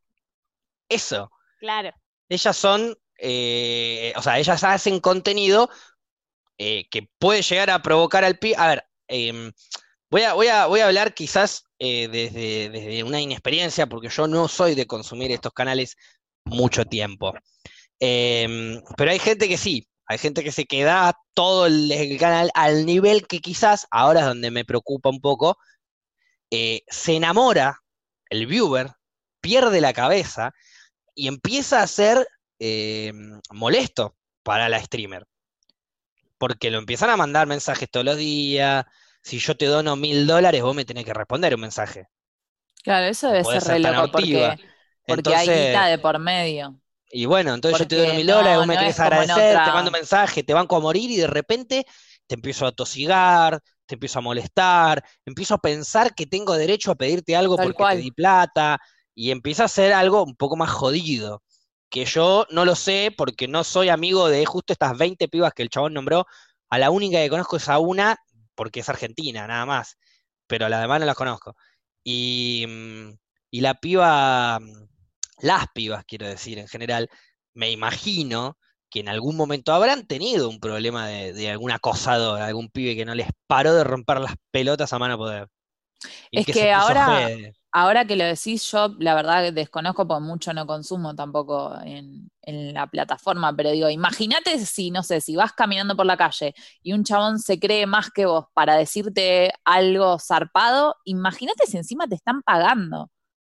Eso. 0.90 1.32
claro. 1.60 1.92
Ellas 2.30 2.58
son, 2.58 2.96
eh, 3.24 4.14
o 4.16 4.22
sea, 4.22 4.40
ellas 4.40 4.64
hacen 4.64 5.00
contenido 5.00 5.70
eh, 6.58 6.88
que 6.90 7.08
puede 7.20 7.44
llegar 7.44 7.70
a 7.70 7.82
provocar 7.82 8.24
al 8.24 8.40
pibe. 8.40 8.56
A 8.58 8.68
ver, 8.70 8.84
em, 9.08 9.52
voy 10.10 10.24
a, 10.24 10.34
voy 10.34 10.48
a, 10.48 10.66
voy 10.66 10.80
a 10.80 10.88
hablar 10.88 11.14
quizás 11.14 11.66
eh, 11.78 12.08
desde, 12.08 12.70
desde 12.70 13.04
una 13.04 13.22
inexperiencia, 13.22 13.88
porque 13.88 14.10
yo 14.10 14.28
no 14.28 14.48
soy 14.48 14.74
de 14.74 14.88
consumir 14.88 15.32
estos 15.32 15.54
canales 15.54 15.96
mucho 16.46 16.84
tiempo. 16.86 17.34
Em, 18.00 18.82
pero 18.98 19.12
hay 19.12 19.20
gente 19.20 19.48
que 19.48 19.58
sí, 19.58 19.88
hay 20.08 20.18
gente 20.18 20.44
que 20.44 20.52
se 20.52 20.66
queda 20.66 21.16
todo 21.36 21.68
el, 21.68 21.92
el 21.92 22.18
canal 22.18 22.50
al 22.56 22.86
nivel 22.88 23.28
que 23.28 23.40
quizás, 23.40 23.88
ahora 23.92 24.22
es 24.22 24.26
donde 24.26 24.50
me 24.50 24.66
preocupa 24.66 25.10
un 25.10 25.22
poco, 25.22 25.58
se 26.50 27.16
enamora 27.16 27.80
el 28.30 28.46
viewer, 28.48 28.92
pierde 29.42 29.80
la 29.80 29.94
cabeza 29.94 30.52
y 31.16 31.28
empieza 31.28 31.82
a 31.82 31.88
ser 31.88 32.28
eh, 32.62 33.12
molesto 33.52 34.16
para 34.44 34.70
la 34.70 34.80
streamer. 34.84 35.28
Porque 36.38 36.72
lo 36.72 36.78
empiezan 36.80 37.10
a 37.10 37.16
mandar 37.16 37.48
mensajes 37.48 37.90
todos 37.90 38.06
los 38.06 38.18
días. 38.18 38.86
Si 39.24 39.40
yo 39.40 39.56
te 39.56 39.66
dono 39.66 39.96
mil 39.96 40.28
dólares, 40.28 40.62
vos 40.62 40.76
me 40.76 40.84
tenés 40.86 41.06
que 41.06 41.14
responder 41.14 41.56
un 41.56 41.62
mensaje. 41.62 42.08
Claro, 42.84 43.06
eso 43.08 43.28
debe 43.30 43.44
ser 43.46 43.64
re 43.66 43.76
ser 43.76 43.80
tan 43.80 43.96
loco 43.96 44.12
porque, 44.12 45.34
hay 45.36 45.52
guita 45.52 45.88
de 45.88 45.98
por 46.00 46.20
medio. 46.20 46.80
y 47.12 47.26
bueno, 47.26 47.54
entonces 47.54 47.80
yo 47.80 47.88
te 47.88 47.96
porque 47.98 48.14
mil 48.14 48.30
dólares, 48.30 48.58
no, 48.58 48.60
vos 48.60 48.68
me 48.68 48.76
no 48.76 48.80
tenés 48.80 48.96
que 48.96 49.02
agradecer, 49.02 49.62
te 49.64 49.72
mando 49.72 49.90
un 49.90 49.94
mensaje, 49.94 50.44
te 50.44 50.54
banco 50.54 50.76
a 50.78 50.80
morir 50.80 51.12
y 51.12 51.18
de 51.18 51.28
repente 51.28 51.86
te 52.28 52.36
empiezo 52.36 52.66
a 52.66 52.72
tosigar, 52.72 53.60
te 53.86 53.96
empiezo 53.96 54.20
a 54.20 54.22
molestar, 54.22 55.04
empiezo 55.26 55.56
a 55.56 55.58
pensar 55.60 56.16
que 56.16 56.26
tengo 56.26 56.56
derecho 56.56 56.92
a 56.92 56.96
pedirte 56.96 57.36
algo 57.36 57.58
Tal 57.58 57.66
porque 57.66 57.76
cual. 57.76 57.98
te 57.98 57.98
di 57.98 58.12
plata 58.12 58.80
y 59.14 59.32
empieza 59.32 59.66
a 59.66 59.68
ser 59.68 59.94
algo 59.94 60.24
un 60.24 60.36
poco 60.36 60.56
más 60.56 60.70
jodido. 60.72 61.44
Que 61.92 62.06
yo 62.06 62.48
no 62.50 62.66
lo 62.66 62.74
sé 62.74 63.14
porque 63.16 63.48
no 63.48 63.64
soy 63.64 63.90
amigo 63.90 64.30
de 64.30 64.46
justo 64.48 64.74
estas 64.74 64.98
20 64.98 65.28
pibas 65.28 65.54
que 65.54 65.62
el 65.62 65.70
chabón 65.70 65.94
nombró. 65.94 66.26
A 66.70 66.80
la 66.80 66.90
única 66.90 67.20
que 67.20 67.30
conozco 67.30 67.58
es 67.58 67.70
a 67.70 67.78
una 67.78 68.18
porque 68.56 68.80
es 68.80 68.90
argentina, 68.90 69.46
nada 69.46 69.68
más. 69.68 69.98
Pero 70.48 70.66
a 70.66 70.70
las 70.70 70.82
demás 70.82 71.00
no 71.00 71.06
las 71.06 71.16
conozco. 71.16 71.56
Y, 72.04 72.66
mm, 72.68 73.12
y 73.52 73.62
la 73.62 73.76
piba, 73.76 74.60
mm, 74.60 74.88
las 75.42 75.66
pibas, 75.74 76.06
quiero 76.06 76.28
decir, 76.28 76.58
en 76.58 76.68
general, 76.68 77.10
me 77.54 77.70
imagino 77.70 78.58
que 78.90 79.02
en 79.02 79.10
algún 79.10 79.36
momento 79.36 79.74
habrán 79.74 80.08
tenido 80.08 80.50
un 80.50 80.60
problema 80.60 81.08
de, 81.08 81.34
de 81.34 81.52
algún 81.52 81.72
acosador, 81.72 82.42
algún 82.42 82.70
pibe 82.70 82.96
que 82.96 83.06
no 83.06 83.16
les 83.16 83.28
paró 83.48 83.74
de 83.74 83.84
romper 83.84 84.20
las 84.20 84.36
pelotas 84.52 84.92
a 84.94 85.00
mano 85.00 85.18
poder. 85.18 85.48
Y 86.32 86.40
Es 86.40 86.46
que 86.46 86.72
ahora-. 86.72 87.30
Ahora 87.74 88.06
que 88.06 88.18
lo 88.18 88.26
decís, 88.26 88.70
yo 88.70 88.90
la 89.00 89.16
verdad 89.16 89.44
que 89.44 89.52
desconozco 89.54 90.06
porque 90.06 90.24
mucho 90.26 90.54
no 90.54 90.68
consumo 90.68 91.16
tampoco 91.16 91.74
en, 91.84 92.30
en 92.42 92.74
la 92.74 92.88
plataforma, 92.88 93.56
pero 93.56 93.72
digo, 93.72 93.90
imagínate 93.90 94.60
si, 94.66 94.92
no 94.92 95.04
sé, 95.04 95.22
si 95.22 95.38
vas 95.38 95.54
caminando 95.54 95.96
por 95.96 96.06
la 96.06 96.18
calle 96.18 96.54
y 96.84 96.92
un 96.92 97.06
chabón 97.06 97.40
se 97.40 97.60
cree 97.60 97.86
más 97.88 98.12
que 98.12 98.26
vos 98.26 98.48
para 98.54 98.76
decirte 98.76 99.54
algo 99.64 100.20
zarpado, 100.20 100.98
imagínate 101.06 101.66
si 101.66 101.78
encima 101.78 102.08
te 102.08 102.16
están 102.16 102.42
pagando. 102.42 103.04
O 103.04 103.12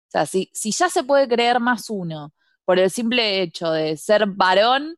sea, 0.07 0.25
si, 0.25 0.49
si 0.53 0.71
ya 0.71 0.89
se 0.89 1.03
puede 1.03 1.27
creer 1.27 1.59
más 1.59 1.89
uno 1.89 2.33
por 2.63 2.79
el 2.79 2.89
simple 2.91 3.41
hecho 3.41 3.71
de 3.71 3.97
ser 3.97 4.27
varón, 4.27 4.95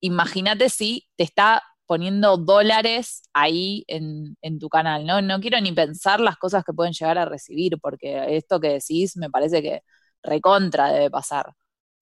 imagínate 0.00 0.70
si 0.70 1.08
te 1.16 1.24
está 1.24 1.62
poniendo 1.86 2.36
dólares 2.36 3.22
ahí 3.32 3.84
en, 3.86 4.36
en 4.42 4.58
tu 4.58 4.68
canal, 4.68 5.06
¿no? 5.06 5.22
No 5.22 5.40
quiero 5.40 5.60
ni 5.60 5.72
pensar 5.72 6.20
las 6.20 6.36
cosas 6.36 6.64
que 6.64 6.72
pueden 6.72 6.92
llegar 6.92 7.18
a 7.18 7.24
recibir, 7.24 7.78
porque 7.80 8.36
esto 8.36 8.60
que 8.60 8.68
decís 8.70 9.16
me 9.16 9.30
parece 9.30 9.62
que 9.62 9.82
recontra 10.22 10.92
debe 10.92 11.10
pasar. 11.10 11.52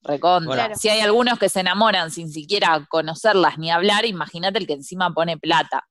Recontra. 0.03 0.55
Bueno. 0.55 0.77
Si 0.77 0.89
hay 0.89 1.01
algunos 1.01 1.39
que 1.39 1.49
se 1.49 1.61
enamoran 1.61 2.11
sin 2.11 2.31
siquiera 2.31 2.87
conocerlas 2.89 3.59
ni 3.59 3.71
hablar, 3.71 4.05
imagínate 4.05 4.59
el 4.59 4.67
que 4.67 4.75
encima 4.75 5.13
pone 5.13 5.39
plata. 5.39 5.85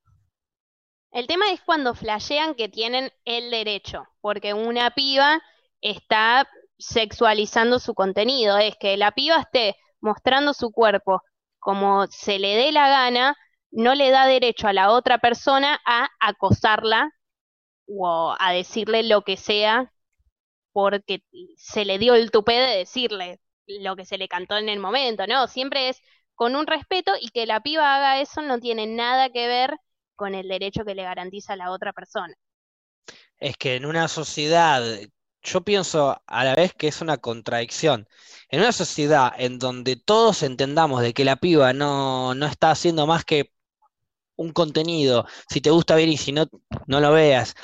El 1.12 1.28
tema 1.28 1.52
es 1.52 1.62
cuando 1.62 1.94
flashean 1.94 2.56
que 2.56 2.70
tienen 2.70 3.12
el 3.26 3.52
derecho, 3.52 4.06
porque 4.22 4.54
una 4.54 4.92
piba 4.92 5.42
está 5.82 6.48
sexualizando 6.78 7.80
su 7.80 7.94
contenido, 7.94 8.58
es 8.58 8.76
que 8.80 8.98
la 8.98 9.12
piba 9.12 9.38
esté 9.40 9.76
mostrando 10.02 10.54
su 10.54 10.72
cuerpo 10.72 11.22
como 11.60 12.08
se 12.08 12.40
le 12.40 12.56
dé 12.56 12.72
la 12.72 12.90
gana, 12.90 13.38
no 13.74 13.96
le 13.96 14.12
da 14.12 14.26
derecho 14.28 14.68
a 14.68 14.74
la 14.74 14.92
otra 14.92 15.18
persona 15.18 15.80
a 15.86 16.10
acosarla 16.20 17.12
o 17.88 18.36
a 18.40 18.54
decirle 18.54 19.04
lo 19.04 19.24
que 19.24 19.36
sea 19.36 19.92
porque 20.72 21.24
se 21.58 21.86
le 21.86 21.98
dio 21.98 22.16
el 22.16 22.32
tupé 22.32 22.54
de 22.54 22.78
decirle 22.78 23.40
lo 23.68 23.96
que 23.96 24.06
se 24.06 24.18
le 24.18 24.28
cantó 24.28 24.58
en 24.58 24.70
el 24.70 24.80
momento, 24.80 25.26
¿no? 25.28 25.48
Siempre 25.48 25.90
es 25.90 26.02
con 26.36 26.56
un 26.56 26.68
respeto 26.68 27.14
y 27.20 27.30
que 27.30 27.46
la 27.46 27.62
piba 27.62 27.96
haga 27.96 28.22
eso 28.22 28.42
no 28.42 28.60
tiene 28.60 28.88
nada 28.88 29.30
que 29.32 29.48
ver 29.48 29.78
con 30.16 30.36
el 30.36 30.48
derecho 30.48 30.86
que 30.86 30.96
le 30.96 31.04
garantiza 31.04 31.56
la 31.56 31.72
otra 31.72 31.94
persona. 31.94 32.34
Es 33.40 33.58
que 33.58 33.76
en 33.76 33.86
una 33.86 34.08
sociedad, 34.08 34.84
yo 35.42 35.62
pienso 35.62 36.22
a 36.26 36.44
la 36.44 36.56
vez 36.56 36.74
que 36.74 36.88
es 36.88 37.02
una 37.02 37.18
contradicción. 37.18 38.08
En 38.50 38.62
una 38.62 38.72
sociedad 38.72 39.34
en 39.38 39.60
donde 39.60 39.96
todos 39.96 40.44
entendamos 40.44 41.02
de 41.02 41.14
que 41.14 41.26
la 41.26 41.38
piba 41.38 41.74
no, 41.74 42.36
no 42.36 42.46
está 42.46 42.72
haciendo 42.72 43.08
más 43.08 43.26
que 43.26 43.52
un 44.38 44.52
contenido, 44.54 45.26
si 45.50 45.62
te 45.62 45.70
gusta 45.72 45.96
ver 45.96 46.10
y 46.10 46.18
si 46.18 46.32
no, 46.32 46.46
no 46.88 47.00
lo 47.00 47.12
veas, 47.14 47.56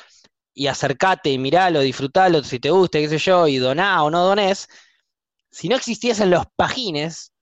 y 0.54 0.66
acercate 0.68 1.30
y 1.30 1.38
miralo, 1.38 1.80
disfrutalo, 1.80 2.42
si 2.44 2.60
te 2.60 2.70
gusta, 2.70 2.98
qué 3.00 3.08
sé 3.08 3.18
yo, 3.18 3.48
y 3.48 3.58
doná 3.58 4.02
o 4.04 4.10
no 4.10 4.24
dones, 4.24 4.68
si 5.50 5.68
no 5.68 5.76
existiesen 5.76 6.30
los 6.30 6.46
pajines, 6.56 7.32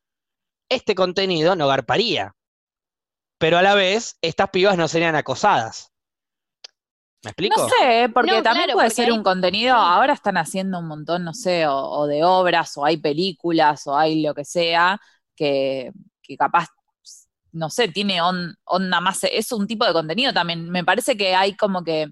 este 0.71 0.95
contenido 0.97 1.57
no 1.57 1.69
garparía. 1.69 2.35
Pero 3.41 3.59
a 3.59 3.63
la 3.63 3.75
vez, 3.75 4.17
estas 4.23 4.51
pibas 4.51 4.77
no 4.77 4.87
serían 4.87 5.17
acosadas. 5.17 5.93
¿Me 7.23 7.31
explico? 7.31 7.63
No 7.77 7.79
sé, 7.81 8.09
porque 8.13 8.43
No, 8.43 8.43
también 8.43 8.71
claro, 8.71 8.75
puede 8.75 8.91
porque 8.91 8.91
ser 8.91 9.11
hay- 9.11 9.13
un 9.13 9.23
contenido, 9.23 9.75
ahora 9.75 10.13
están 10.13 10.37
haciendo 10.37 10.79
un 10.81 10.87
montón, 10.89 11.25
no 11.25 11.33
sé, 11.33 11.67
o, 11.67 11.75
o 11.77 12.07
de 12.07 12.23
obras, 12.25 12.77
o 12.77 12.85
hay 12.85 12.99
películas, 12.99 13.87
o 13.87 13.97
hay 13.97 14.23
lo 14.23 14.35
que 14.35 14.45
sea, 14.45 15.01
que, 15.35 15.91
que 16.23 16.37
capaz, 16.37 16.67
no 17.59 17.69
sé, 17.71 17.89
tiene 17.89 18.21
on- 18.23 18.55
onda 18.65 19.01
más, 19.01 19.25
es 19.25 19.53
un 19.53 19.67
tipo 19.67 19.85
de 19.85 19.93
contenido 19.93 20.33
también. 20.33 20.71
Me 20.71 20.85
parece 20.85 21.17
que 21.17 21.35
hay 21.35 21.57
como 21.57 21.83
que 21.85 22.07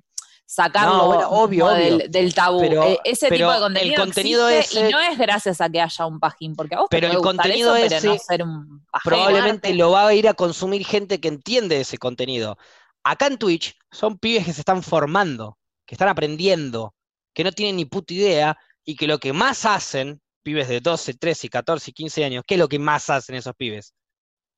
sacarlo 0.48 0.96
No, 0.96 1.06
bueno, 1.06 1.28
obvio, 1.30 1.68
del, 1.70 2.10
del 2.10 2.32
tabú. 2.34 2.60
Pero- 2.60 2.84
Eh, 2.84 2.98
ese 3.04 3.28
pero 3.28 3.48
tipo 3.58 3.68
de 3.70 3.80
el 3.80 3.94
contenido 3.96 4.48
ese- 4.48 4.88
y 4.88 4.92
no 4.92 5.00
es 5.00 5.18
gracias 5.18 5.60
a 5.60 5.68
que 5.68 5.80
haya 5.80 6.06
un 6.06 6.20
pajín, 6.20 6.54
porque 6.54 6.74
a 6.76 6.78
vos 6.80 6.88
te 6.88 6.96
Pero 6.96 7.08
el 7.08 7.12
puede 7.18 7.22
gustar 7.24 7.36
contenido 7.46 7.74
eso, 7.76 7.88
pero 7.88 8.06
no 8.08 8.14
ese 8.14 8.24
ser 8.24 8.42
un 8.42 8.86
pajero. 8.90 9.16
probablemente 9.16 9.74
lo 9.74 9.90
va 9.90 10.06
a 10.06 10.14
ir 10.14 10.28
a 10.28 10.34
consumir 10.34 10.84
gente 10.86 11.20
que 11.20 11.28
entiende 11.28 11.80
ese 11.80 11.98
contenido. 11.98 12.56
Acá 13.02 13.26
en 13.26 13.38
Twitch 13.38 13.76
son 13.90 14.18
pibes 14.18 14.44
que 14.44 14.52
se 14.52 14.60
están 14.60 14.82
formando, 14.82 15.58
que 15.84 15.94
están 15.94 16.08
aprendiendo, 16.08 16.94
que 17.34 17.42
no 17.44 17.52
tienen 17.52 17.76
ni 17.76 17.84
puta 17.84 18.14
idea 18.14 18.56
y 18.84 18.94
que 18.96 19.06
lo 19.08 19.18
que 19.18 19.32
más 19.32 19.64
hacen, 19.64 20.20
pibes 20.44 20.68
de 20.68 20.80
12, 20.80 21.14
13, 21.14 21.48
14 21.48 21.90
y 21.90 21.94
15 21.94 22.24
años, 22.24 22.44
¿qué 22.46 22.54
es 22.54 22.60
lo 22.60 22.68
que 22.68 22.78
más 22.78 23.10
hacen 23.10 23.34
esos 23.34 23.54
pibes? 23.56 23.94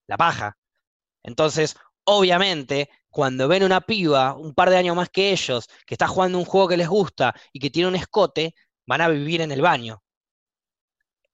La 0.07 0.19
paja. 0.19 0.55
Entonces, 1.29 1.77
obviamente, 2.05 2.89
cuando 3.11 3.49
ven 3.49 3.63
una 3.63 3.83
piba 3.83 4.35
un 4.35 4.55
par 4.55 4.71
de 4.71 4.79
años 4.79 4.97
más 4.97 5.11
que 5.11 5.31
ellos, 5.31 5.69
que 5.87 5.95
está 5.95 6.09
jugando 6.09 6.39
un 6.39 6.45
juego 6.47 6.69
que 6.69 6.77
les 6.77 6.89
gusta 6.89 7.35
y 7.53 7.61
que 7.61 7.71
tiene 7.71 7.89
un 7.89 7.97
escote, 7.97 8.55
van 8.87 9.03
a 9.03 9.09
vivir 9.09 9.41
en 9.43 9.53
el 9.53 9.61
baño. 9.63 10.03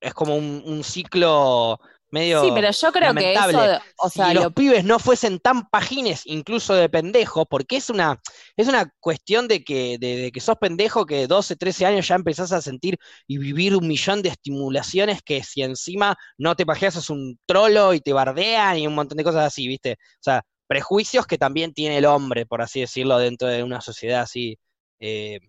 Es 0.01 0.13
como 0.13 0.37
un, 0.37 0.63
un 0.67 0.85
ciclo 0.85 1.81
medio 2.15 2.43
Sí, 2.43 2.51
pero 2.55 2.71
yo 2.71 2.93
creo 2.93 3.15
que 3.15 3.35
eso, 3.35 3.81
o 3.99 4.09
si 4.09 4.19
sea, 4.19 4.33
los 4.33 4.45
lo 4.45 4.51
pibes 4.53 4.85
no 4.85 4.99
fuesen 4.99 5.41
tan 5.41 5.69
pajines, 5.69 6.23
incluso 6.25 6.75
de 6.75 6.89
pendejo, 6.89 7.45
porque 7.45 7.77
es 7.77 7.91
una, 7.91 8.21
es 8.57 8.69
una 8.69 8.91
cuestión 9.01 9.49
de 9.49 9.65
que, 9.65 9.99
de, 9.99 10.17
de 10.17 10.33
que 10.33 10.41
sos 10.41 10.57
pendejo 10.57 11.05
que 11.05 11.27
12, 11.27 11.57
13 11.57 11.87
años 11.87 12.09
ya 12.09 12.15
empezás 12.15 12.53
a 12.53 12.63
sentir 12.63 12.97
y 13.27 13.39
vivir 13.39 13.77
un 13.77 13.87
millón 13.87 14.23
de 14.23 14.31
estimulaciones 14.31 15.21
que 15.23 15.43
si 15.43 15.63
encima 15.63 16.17
no 16.39 16.55
te 16.55 16.65
pajeas 16.65 16.95
sos 16.95 17.11
un 17.11 17.39
trolo 17.47 17.93
y 17.93 18.01
te 18.01 18.13
bardean 18.13 18.79
y 18.79 18.87
un 18.87 18.95
montón 18.95 19.19
de 19.19 19.25
cosas 19.25 19.47
así, 19.47 19.67
¿viste? 19.67 19.93
O 19.93 20.23
sea, 20.23 20.43
prejuicios 20.67 21.27
que 21.27 21.39
también 21.39 21.75
tiene 21.75 21.99
el 21.99 22.07
hombre, 22.07 22.47
por 22.47 22.63
así 22.63 22.81
decirlo, 22.81 23.19
dentro 23.19 23.49
de 23.49 23.63
una 23.63 23.81
sociedad 23.81 24.23
así 24.23 24.59
eh, 25.01 25.41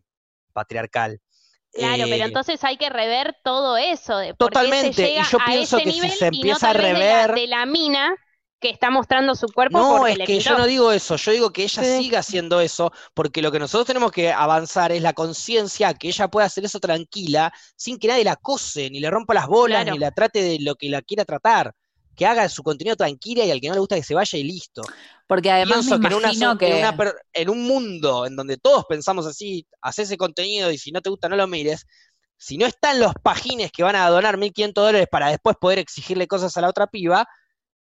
patriarcal. 0.54 1.20
Claro, 1.76 2.04
pero 2.04 2.16
Eh, 2.16 2.22
entonces 2.24 2.64
hay 2.64 2.78
que 2.78 2.90
rever 2.90 3.36
todo 3.44 3.76
eso 3.78 4.18
de 4.18 4.34
por 4.34 4.50
qué 4.50 4.56
se 4.58 4.94
Totalmente, 4.94 5.02
y 5.04 5.06
llega 5.10 5.24
yo 5.30 5.38
a 5.40 5.46
pienso 5.46 5.78
ese 5.78 5.84
que 5.84 5.92
si 5.92 6.02
nivel 6.02 6.12
se 6.12 6.26
y 6.32 6.44
no 6.46 6.58
empieza 6.58 6.70
a 6.70 6.74
de 6.74 6.80
la- 6.94 7.28
rever- 7.28 7.36
de 7.36 7.48
la 7.48 7.66
mina 7.66 8.16
que 8.62 8.70
está 8.70 8.90
mostrando 8.90 9.36
su 9.36 9.48
cuerpo 9.48 9.78
No, 9.78 9.98
porque 9.98 10.12
es 10.14 10.18
le 10.20 10.26
que 10.26 10.40
yo 10.40 10.58
no 10.58 10.66
digo 10.66 10.92
eso, 10.94 11.18
yo 11.18 11.32
digo 11.34 11.52
que 11.52 11.64
ella 11.64 11.84
Sí. 11.84 12.04
siga 12.04 12.20
haciendo 12.20 12.62
eso, 12.62 12.92
porque 13.14 13.42
lo 13.42 13.52
que 13.52 13.60
nosotros 13.60 13.86
tenemos 13.88 14.12
que 14.12 14.32
avanzar 14.32 14.92
es 14.94 15.02
la 15.02 15.14
conciencia, 15.14 15.94
que 15.94 16.08
ella 16.08 16.30
pueda 16.30 16.48
hacer 16.48 16.64
eso 16.66 16.80
tranquila, 16.80 17.52
sin 17.76 18.00
que 18.00 18.08
nadie 18.08 18.24
la 18.24 18.32
acose, 18.34 18.90
ni 18.90 19.00
le 19.02 19.12
rompa 19.12 19.34
las 19.34 19.48
bolas, 19.48 19.84
Claro. 19.84 19.92
ni 19.94 20.00
la 20.00 20.12
trate 20.12 20.42
de 20.42 20.58
lo 20.62 20.76
que 20.76 20.90
la 20.90 21.02
quiera 21.02 21.26
tratar. 21.26 21.74
Que 22.16 22.26
haga 22.26 22.48
su 22.50 22.64
contenido 22.64 22.96
tranquila 22.96 23.44
y 23.46 23.52
al 23.52 23.60
que 23.60 23.68
no 23.68 23.74
le 23.74 23.80
gusta 23.80 23.96
que 23.96 24.04
se 24.04 24.16
vaya 24.16 24.40
y 24.40 24.44
listo. 24.44 24.82
Porque 25.28 25.52
además 25.52 25.80
Pienso 25.80 26.00
me 26.00 26.08
que 26.08 26.14
en, 26.14 26.18
una 26.20 26.28
imagino 26.28 26.52
so- 26.54 26.58
que... 26.58 26.72
en, 26.72 26.78
una 26.80 26.98
per- 26.98 27.16
en 27.34 27.50
un 27.50 27.64
mundo 27.68 28.26
en 28.26 28.36
donde 28.36 28.58
todos 28.58 28.86
pensamos 28.86 29.26
así, 29.26 29.68
haces 29.82 30.08
ese 30.10 30.18
contenido 30.18 30.72
y 30.72 30.78
si 30.78 30.92
no 30.92 31.02
te 31.02 31.10
gusta 31.10 31.28
no 31.30 31.36
lo 31.36 31.48
mires, 31.48 31.86
si 32.38 32.58
no 32.58 32.66
están 32.66 33.00
los 33.00 33.14
pagines 33.24 33.72
que 33.72 33.84
van 33.84 33.96
a 33.96 34.10
donar 34.10 34.38
1.500 34.38 34.74
dólares 34.74 35.08
para 35.12 35.30
después 35.30 35.56
poder 35.60 35.80
exigirle 35.80 36.28
cosas 36.28 36.56
a 36.58 36.62
la 36.62 36.70
otra 36.70 36.88
piba, 36.88 37.28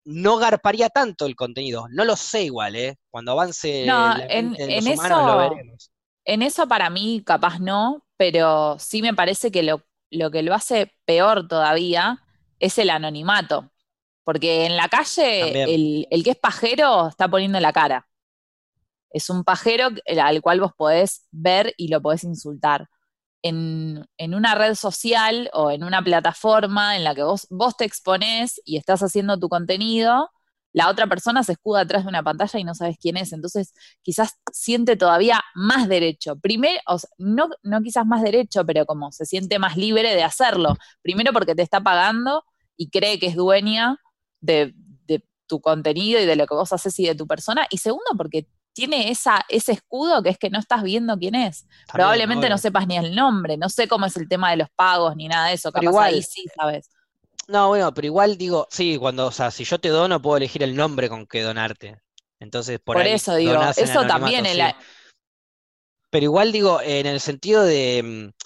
no 0.04 0.36
garparía 0.38 0.88
tanto 0.88 1.26
el 1.26 1.36
contenido. 1.36 1.86
No 1.90 2.04
lo 2.04 2.16
sé 2.16 2.44
igual, 2.44 2.74
¿eh? 2.76 2.96
Cuando 3.10 3.32
avance 3.32 3.84
No, 3.86 4.16
la 4.16 4.26
en- 4.28 4.54
humanos 4.54 4.98
lo 4.98 5.42
eso- 5.42 5.50
veremos. 5.50 5.90
En 6.24 6.42
eso 6.42 6.68
para 6.68 6.90
mí 6.90 7.22
capaz 7.24 7.58
no, 7.58 8.04
pero 8.16 8.76
sí 8.78 9.02
me 9.02 9.14
parece 9.14 9.50
que 9.50 9.62
lo, 9.62 9.82
lo 10.10 10.30
que 10.30 10.42
lo 10.42 10.54
hace 10.54 10.92
peor 11.04 11.48
todavía 11.48 12.22
es 12.58 12.76
el 12.78 12.90
anonimato. 12.90 13.69
Porque 14.30 14.66
en 14.66 14.76
la 14.76 14.88
calle 14.88 15.58
el, 15.64 16.06
el 16.10 16.24
que 16.24 16.30
es 16.32 16.36
pajero 16.38 17.08
está 17.08 17.28
poniendo 17.28 17.60
la 17.60 17.72
cara. 17.72 18.06
Es 19.10 19.28
un 19.30 19.44
pajero 19.44 19.88
que- 19.94 20.20
al 20.20 20.40
cual 20.42 20.60
vos 20.60 20.72
podés 20.76 21.26
ver 21.32 21.74
y 21.76 21.88
lo 21.88 22.00
podés 22.02 22.24
insultar. 22.24 22.88
En, 23.42 24.06
en 24.18 24.34
una 24.34 24.54
red 24.54 24.74
social 24.76 25.50
o 25.54 25.70
en 25.72 25.84
una 25.84 26.02
plataforma 26.02 26.96
en 26.96 27.04
la 27.04 27.14
que 27.14 27.24
vos, 27.24 27.46
vos 27.50 27.76
te 27.76 27.84
exponés 27.86 28.60
y 28.64 28.78
estás 28.78 29.02
haciendo 29.02 29.38
tu 29.40 29.48
contenido, 29.48 30.30
la 30.72 30.88
otra 30.90 31.06
persona 31.08 31.42
se 31.44 31.52
escuda 31.52 31.82
atrás 31.82 32.04
de 32.04 32.10
una 32.10 32.22
pantalla 32.24 32.58
y 32.60 32.64
no 32.64 32.74
sabes 32.74 32.98
quién 33.00 33.16
es. 33.18 33.32
Entonces, 33.34 33.74
quizás 34.02 34.34
siente 34.52 34.96
todavía 34.96 35.42
más 35.54 35.88
derecho. 35.88 36.36
Primero, 36.38 36.80
o 36.86 36.98
sea, 36.98 37.10
no, 37.18 37.50
no 37.64 37.82
quizás 37.82 38.06
más 38.06 38.22
derecho, 38.22 38.66
pero 38.66 38.86
como 38.86 39.12
se 39.12 39.26
siente 39.26 39.58
más 39.60 39.76
libre 39.76 40.14
de 40.16 40.22
hacerlo. 40.24 40.76
Primero 41.02 41.32
porque 41.34 41.54
te 41.56 41.62
está 41.62 41.82
pagando 41.82 42.44
y 42.76 42.90
cree 42.90 43.18
que 43.20 43.26
es 43.28 43.36
dueña 43.36 43.98
de, 44.40 44.74
de 45.06 45.24
tu 45.46 45.60
contenido 45.60 46.20
y 46.20 46.26
de 46.26 46.36
lo 46.36 46.46
que 46.46 46.54
vos 46.54 46.72
haces 46.72 46.98
y 46.98 47.06
de 47.06 47.14
tu 47.14 47.26
persona. 47.26 47.66
Y 47.70 47.78
segundo, 47.78 48.04
porque 48.16 48.46
tiene 48.72 49.10
esa, 49.10 49.44
ese 49.48 49.72
escudo 49.72 50.22
que 50.22 50.28
es 50.30 50.38
que 50.38 50.48
no 50.50 50.58
estás 50.58 50.82
viendo 50.82 51.18
quién 51.18 51.34
es. 51.34 51.62
También, 51.62 51.86
Probablemente 51.92 52.48
no 52.48 52.56
sepas 52.58 52.86
ni 52.86 52.96
el 52.96 53.14
nombre, 53.14 53.56
no 53.56 53.68
sé 53.68 53.88
cómo 53.88 54.06
es 54.06 54.16
el 54.16 54.28
tema 54.28 54.50
de 54.50 54.56
los 54.58 54.68
pagos 54.76 55.16
ni 55.16 55.26
nada 55.28 55.48
de 55.48 55.54
eso. 55.54 55.70
Pero 55.72 55.82
Capaz 55.82 55.90
igual- 55.90 56.14
ahí 56.14 56.22
sí 56.22 56.44
sabes. 56.56 56.88
No, 57.48 57.66
bueno, 57.68 57.92
pero 57.92 58.06
igual 58.06 58.38
digo, 58.38 58.68
sí, 58.70 58.96
cuando, 58.96 59.26
o 59.26 59.32
sea, 59.32 59.50
si 59.50 59.64
yo 59.64 59.80
te 59.80 59.88
dono, 59.88 60.22
puedo 60.22 60.36
elegir 60.36 60.62
el 60.62 60.76
nombre 60.76 61.08
con 61.08 61.26
que 61.26 61.42
donarte. 61.42 62.00
Entonces, 62.38 62.78
por, 62.78 62.94
Por 62.96 63.02
ahí 63.06 63.12
eso 63.12 63.34
digo, 63.34 63.60
en 63.60 63.68
eso 63.76 64.06
también 64.06 64.46
el- 64.46 64.56
sí. 64.56 64.62
Pero 66.10 66.24
igual 66.24 66.52
digo, 66.52 66.80
en 66.80 67.06
el 67.06 67.20
sentido 67.20 67.64
de 67.64 68.02
mm, 68.02 68.40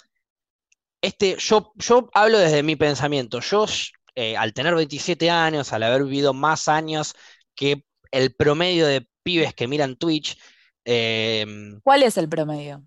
este, 1.02 1.36
yo, 1.38 1.72
yo 1.76 2.08
hablo 2.14 2.38
desde 2.38 2.62
mi 2.62 2.76
pensamiento. 2.76 3.40
Yo, 3.40 3.66
eh, 4.14 4.36
al 4.36 4.52
tener 4.54 4.74
27 4.74 5.30
años, 5.30 5.72
al 5.72 5.82
haber 5.82 6.04
vivido 6.04 6.34
más 6.34 6.68
años 6.68 7.14
que 7.54 7.84
el 8.10 8.34
promedio 8.34 8.86
de 8.86 9.06
pibes 9.22 9.54
que 9.54 9.68
miran 9.68 9.96
Twitch, 9.96 10.38
eh, 10.84 11.46
¿Cuál 11.82 12.02
es 12.02 12.16
el 12.18 12.28
promedio? 12.28 12.84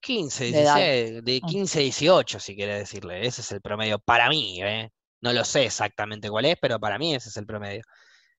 15, 0.00 0.50
De 0.50 0.60
edad. 0.62 0.76
16, 0.76 1.24
de 1.24 1.40
Ah. 1.42 1.46
15 1.48 1.78
a 1.78 1.82
18, 1.82 2.40
si 2.40 2.54
quieres 2.56 2.78
decirle. 2.80 3.26
Ese 3.26 3.40
es 3.42 3.52
el 3.52 3.60
promedio 3.60 3.98
para 3.98 4.28
mí, 4.28 4.60
¿eh? 4.62 4.90
No 5.20 5.32
lo 5.32 5.44
sé 5.44 5.64
exactamente 5.66 6.30
cuál 6.30 6.44
es, 6.46 6.56
pero 6.60 6.78
para 6.78 6.98
mí 6.98 7.14
ese 7.14 7.28
es 7.28 7.36
el 7.36 7.46
promedio. 7.46 7.82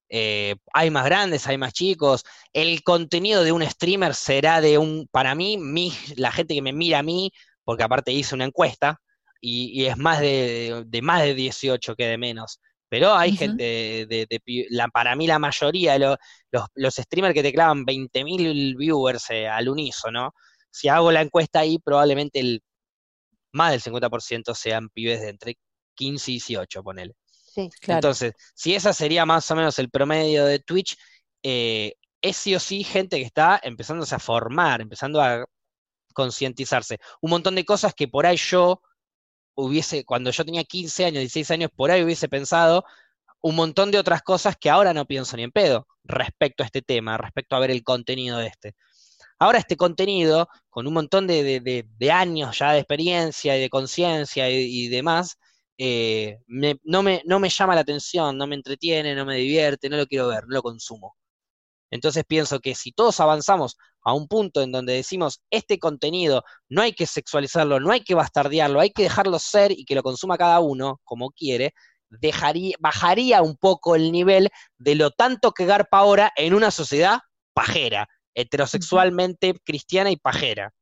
Eh, 0.10 0.56
hay 0.74 0.90
más 0.90 1.06
grandes, 1.06 1.48
hay 1.48 1.58
más 1.58 1.74
chicos. 1.74 2.24
El 2.54 2.84
contenido 2.84 3.44
de 3.44 3.52
un 3.52 3.64
streamer 3.70 4.16
será 4.16 4.62
de 4.62 4.78
un, 4.78 5.08
para 5.12 5.36
mí, 5.36 5.58
mi- 5.58 5.94
la 6.16 6.32
gente 6.32 6.56
que 6.56 6.62
me 6.62 6.74
mira 6.74 7.00
a 7.00 7.04
mí, 7.04 7.32
porque 7.64 7.84
aparte 7.84 8.12
hice 8.12 8.36
una 8.36 8.46
encuesta, 8.46 9.00
y, 9.42 9.82
y 9.82 9.86
es 9.88 9.98
más 9.98 10.20
de, 10.20 10.84
de 10.88 11.02
más 11.02 11.22
de 11.24 11.34
18 11.36 11.96
que 11.96 12.06
de 12.08 12.18
menos. 12.18 12.60
Pero 12.90 13.14
hay 13.14 13.32
gente 13.34 13.64
de, 14.10 14.26
de- 14.30 14.66
la, 14.70 14.88
para 14.88 15.16
mí 15.16 15.28
la 15.28 15.38
mayoría 15.40 15.94
de 15.94 16.00
lo- 16.00 16.18
los, 16.52 16.64
los 16.76 16.96
streamers 16.96 17.34
que 17.36 17.44
te 17.44 17.54
clavan 17.54 17.86
20.000 17.86 18.76
viewers 18.78 19.30
eh, 19.30 19.48
al 19.48 19.70
unísono, 19.70 20.34
si 20.72 20.88
hago 20.90 21.12
la 21.12 21.22
encuesta 21.22 21.60
ahí, 21.60 21.78
probablemente 21.80 22.40
el 22.40 22.62
más 23.54 23.72
del 23.72 23.82
50% 23.82 24.54
sean 24.56 24.90
pibes 24.90 25.22
de 25.22 25.30
entre 25.30 25.58
15 25.96 26.32
y 26.32 26.36
18, 26.36 26.84
ponele. 26.84 27.14
Sí. 27.32 27.70
Claro. 27.82 27.98
Entonces, 27.98 28.34
si 28.54 28.76
esa 28.76 28.94
sería 28.94 29.26
más 29.26 29.50
o 29.52 29.56
menos 29.56 29.80
el 29.80 29.90
promedio 29.90 30.46
de 30.46 30.60
Twitch, 30.60 30.98
eh, 31.44 31.94
es 32.22 32.38
sí 32.38 32.56
o 32.56 32.60
sí 32.60 32.84
gente 32.84 33.18
que 33.18 33.24
está 33.24 33.60
empezándose 33.64 34.16
a 34.16 34.20
formar, 34.20 34.82
empezando 34.82 35.22
a 35.22 35.46
concientizarse. 36.14 37.00
Un 37.22 37.32
montón 37.32 37.56
de 37.56 37.66
cosas 37.66 37.94
que 37.94 38.08
por 38.08 38.26
ahí 38.26 38.38
yo 38.38 38.82
hubiese, 39.56 40.06
cuando 40.06 40.32
yo 40.32 40.46
tenía 40.46 40.64
15 40.64 41.06
años, 41.06 41.20
16 41.22 41.52
años, 41.52 41.72
por 41.76 41.92
ahí 41.92 42.04
hubiese 42.04 42.30
pensado 42.30 42.84
un 43.42 43.56
montón 43.56 43.92
de 43.92 44.00
otras 44.00 44.22
cosas 44.24 44.58
que 44.58 44.70
ahora 44.70 44.94
no 44.94 45.06
pienso 45.06 45.38
ni 45.38 45.44
en 45.44 45.52
pedo 45.52 45.88
respecto 46.04 46.64
a 46.64 46.66
este 46.68 46.82
tema, 46.82 47.18
respecto 47.18 47.56
a 47.56 47.60
ver 47.60 47.72
el 47.72 47.84
contenido 47.84 48.38
de 48.40 48.48
este. 48.48 48.76
Ahora 49.40 49.60
este 49.60 49.78
contenido, 49.78 50.50
con 50.70 50.88
un 50.88 50.94
montón 50.94 51.28
de, 51.28 51.44
de- 51.44 51.86
de- 51.98 52.12
años 52.12 52.58
ya 52.60 52.72
de 52.74 52.80
experiencia 52.80 53.58
y 53.58 53.62
de 53.62 53.70
conciencia 53.70 54.50
y, 54.50 54.86
y 54.86 54.88
demás, 54.90 55.38
eh, 55.78 56.40
no, 56.84 57.04
me, 57.04 57.22
no 57.26 57.40
me 57.40 57.50
llama 57.50 57.76
la 57.76 57.82
atención, 57.82 58.38
no 58.38 58.48
me 58.48 58.56
entretiene, 58.56 59.16
no 59.16 59.26
me 59.26 59.36
divierte, 59.38 59.90
no 59.90 59.98
lo 59.98 60.08
quiero 60.08 60.28
ver, 60.28 60.44
no 60.48 60.56
lo 60.56 60.62
consumo. 60.64 61.16
Entonces 61.92 62.24
pienso 62.28 62.60
que 62.60 62.76
si 62.76 62.92
todos 62.92 63.20
avanzamos 63.20 63.78
a 64.04 64.14
un 64.14 64.28
punto 64.28 64.62
en 64.62 64.72
donde 64.72 64.94
decimos, 64.94 65.42
este 65.50 65.80
contenido 65.80 66.44
no 66.70 66.82
hay 66.82 66.94
que 66.94 67.06
sexualizarlo, 67.06 67.80
no 67.80 67.92
hay 67.92 68.02
que 68.02 68.16
bastardearlo, 68.16 68.80
hay 68.80 68.92
que 68.92 69.04
dejarlo 69.04 69.40
ser 69.40 69.72
y 69.72 69.86
que 69.86 69.96
lo 69.96 70.04
consuma 70.04 70.38
cada 70.38 70.60
uno 70.60 71.00
como 71.04 71.32
quiere, 71.32 71.74
dejaría, 72.10 72.76
bajaría 72.80 73.42
un 73.42 73.56
poco 73.58 73.96
el 73.96 74.12
nivel 74.12 74.50
de 74.78 74.96
lo 74.96 75.12
tanto 75.12 75.52
que 75.52 75.66
garpa 75.66 76.00
ahora 76.00 76.32
en 76.36 76.54
una 76.54 76.72
sociedad 76.72 77.20
pajera, 77.54 78.08
heterosexualmente 78.34 79.56
cristiana 79.66 80.12
y 80.12 80.18
pajera. 80.18 80.74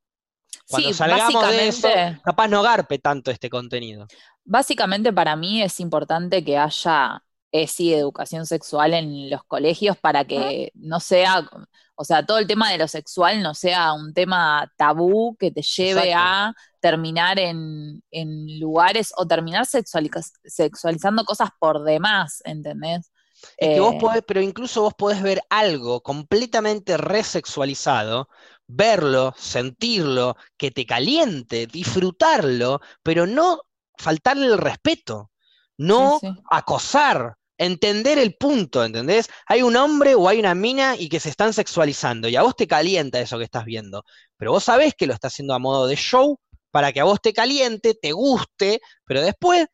Cuando 0.69 0.89
Sí, 0.89 0.93
salgamos 0.95 1.49
de 1.49 1.67
eso, 1.69 1.87
capaz 2.23 2.47
no 2.47 2.61
garpe 2.61 2.99
tanto 2.99 3.31
este 3.31 3.49
contenido. 3.49 4.07
básicamente 4.43 5.11
para 5.13 5.35
mí 5.35 5.61
es 5.61 5.79
importante 5.79 6.43
que 6.43 6.57
haya 6.57 7.23
eh, 7.51 7.67
sí, 7.67 7.93
educación 7.93 8.45
sexual 8.45 8.93
en 8.93 9.29
los 9.29 9.43
colegios 9.45 9.97
para 9.97 10.25
que 10.25 10.71
no 10.75 10.99
sea, 10.99 11.49
o 11.95 12.03
sea, 12.05 12.25
todo 12.25 12.37
el 12.39 12.47
tema 12.47 12.71
de 12.71 12.77
lo 12.77 12.87
sexual 12.87 13.41
no 13.41 13.53
sea 13.53 13.93
un 13.93 14.13
tema 14.13 14.71
tabú 14.77 15.35
que 15.37 15.51
te 15.51 15.61
lleve 15.61 16.13
Exacto. 16.13 16.15
a 16.15 16.53
terminar 16.79 17.39
en, 17.39 18.03
en 18.11 18.59
lugares 18.59 19.13
o 19.17 19.25
terminar 19.27 19.65
sexualiz- 19.65 20.31
sexualizando 20.45 21.23
cosas 21.25 21.49
por 21.59 21.83
demás, 21.83 22.41
¿entendés? 22.45 23.11
Es 23.59 23.69
que 23.71 23.79
vos 23.79 23.95
Eh, 23.95 23.99
podés, 23.99 24.23
pero 24.27 24.41
incluso 24.41 24.81
vos 24.83 24.93
podés 24.95 25.21
ver 25.21 25.41
algo 25.49 26.01
completamente 26.01 26.97
resexualizado, 26.97 28.29
verlo, 28.67 29.33
sentirlo, 29.37 30.35
que 30.57 30.71
te 30.71 30.85
caliente, 30.85 31.67
disfrutarlo, 31.67 32.81
pero 33.03 33.25
no 33.27 33.61
faltarle 33.97 34.47
el 34.47 34.57
respeto, 34.57 35.31
no 35.77 36.19
sí, 36.19 36.27
sí. 36.27 36.41
acosar, 36.49 37.35
entender 37.57 38.17
el 38.17 38.35
punto, 38.35 38.83
¿entendés? 38.83 39.29
Hay 39.47 39.61
un 39.61 39.75
hombre 39.75 40.15
o 40.15 40.27
hay 40.27 40.39
una 40.39 40.55
mina 40.55 40.95
y 40.97 41.09
que 41.09 41.19
se 41.19 41.29
están 41.29 41.53
sexualizando 41.53 42.27
y 42.27 42.35
a 42.35 42.43
vos 42.43 42.55
te 42.55 42.67
calienta 42.67 43.19
eso 43.19 43.37
que 43.37 43.43
estás 43.43 43.65
viendo, 43.65 44.03
pero 44.37 44.51
vos 44.51 44.63
sabés 44.63 44.93
que 44.95 45.07
lo 45.07 45.13
está 45.13 45.27
haciendo 45.27 45.53
a 45.53 45.59
modo 45.59 45.87
de 45.87 45.95
show 45.95 46.39
para 46.71 46.91
que 46.91 46.99
a 46.99 47.05
vos 47.05 47.19
te 47.21 47.33
caliente, 47.33 47.95
te 47.95 48.11
guste, 48.11 48.79
pero 49.05 49.21
después 49.21 49.65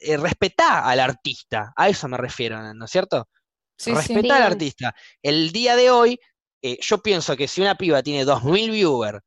eh, 0.00 0.16
respetá 0.16 0.88
al 0.88 1.00
artista, 1.00 1.72
a 1.76 1.88
eso 1.88 2.08
me 2.08 2.16
refiero, 2.16 2.74
¿no 2.74 2.84
es 2.84 2.90
cierto? 2.90 3.28
Sí. 3.76 3.94
Respetá 3.94 4.36
al 4.36 4.42
artista. 4.42 4.94
El 5.22 5.52
día 5.52 5.76
de 5.76 5.90
hoy, 5.90 6.18
eh, 6.62 6.78
yo 6.80 6.98
pienso 6.98 7.36
que 7.36 7.46
si 7.46 7.60
una 7.60 7.76
piba 7.76 8.02
tiene 8.02 8.24
2.000 8.24 8.72
viewers 8.72 9.20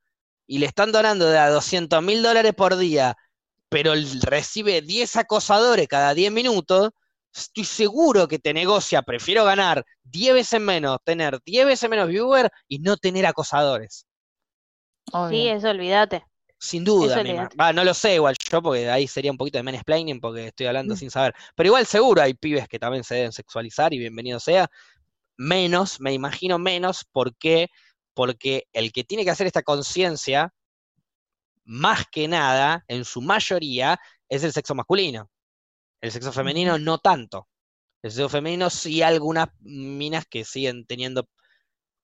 y 0.48 0.60
le 0.60 0.66
están 0.66 0.92
donando 0.92 1.30
de 1.30 1.38
a 1.38 1.50
200 1.50 2.04
mil 2.04 2.22
dólares 2.22 2.54
por 2.54 2.76
día, 2.76 3.16
pero 3.72 3.94
recibe 4.24 4.82
10 4.82 5.16
acosadores 5.16 5.88
cada 5.88 6.14
10 6.14 6.30
minutos, 6.30 6.90
estoy 7.34 7.64
seguro 7.64 8.28
que 8.28 8.38
te 8.38 8.54
negocia, 8.54 9.02
prefiero 9.02 9.46
ganar 9.46 9.86
10 10.04 10.34
veces 10.34 10.60
menos, 10.60 10.98
tener 11.06 11.40
10 11.46 11.66
veces 11.66 11.90
menos 11.90 12.10
viewers 12.10 12.50
y 12.68 12.80
no 12.80 12.98
tener 12.98 13.26
acosadores. 13.26 14.06
Sí, 15.30 15.48
eso 15.48 15.70
olvídate. 15.70 16.26
Sin 16.60 16.84
duda, 16.84 17.22
olvídate. 17.22 17.56
ah, 17.60 17.72
no 17.72 17.86
lo 17.86 17.94
sé 17.94 18.16
igual 18.16 18.36
yo, 18.52 18.62
porque 18.62 18.90
ahí 18.90 19.08
sería 19.08 19.32
un 19.32 19.38
poquito 19.38 19.58
de 19.58 19.64
mansplaining, 19.64 20.20
porque 20.20 20.48
estoy 20.48 20.66
hablando 20.68 20.94
Mm. 20.94 20.98
sin 20.98 21.10
saber. 21.10 21.34
Pero 21.56 21.68
igual 21.68 21.86
seguro 21.86 22.22
hay 22.22 22.34
pibes 22.34 22.68
que 22.68 22.78
también 22.78 23.06
se 23.06 23.16
deben 23.16 23.32
sexualizar 23.32 23.94
y 23.94 24.00
bienvenido 24.00 24.38
sea. 24.42 24.70
Menos, 25.38 26.02
me 26.02 26.12
imagino 26.12 26.60
menos, 26.60 27.06
¿por 27.10 27.38
qué? 27.38 27.70
Porque 28.14 28.66
el 28.74 28.92
que 28.92 29.06
tiene 29.06 29.24
que 29.24 29.32
hacer 29.32 29.48
esta 29.48 29.64
conciencia, 29.64 30.54
más 31.66 32.06
que 32.12 32.28
nada, 32.28 32.84
en 32.88 33.06
su 33.06 33.22
mayoría, 33.22 34.00
es 34.30 34.44
el 34.44 34.54
sexo 34.54 34.76
masculino. 34.76 35.30
El 36.02 36.12
sexo 36.12 36.32
femenino 36.34 36.78
no 36.80 37.00
tanto. 37.00 37.48
el 38.04 38.12
sexo 38.12 38.30
femenino, 38.30 38.70
sí 38.70 39.02
algunas 39.04 39.50
minas 39.62 40.26
que 40.28 40.46
siguen 40.46 40.86
teniendo 40.88 41.30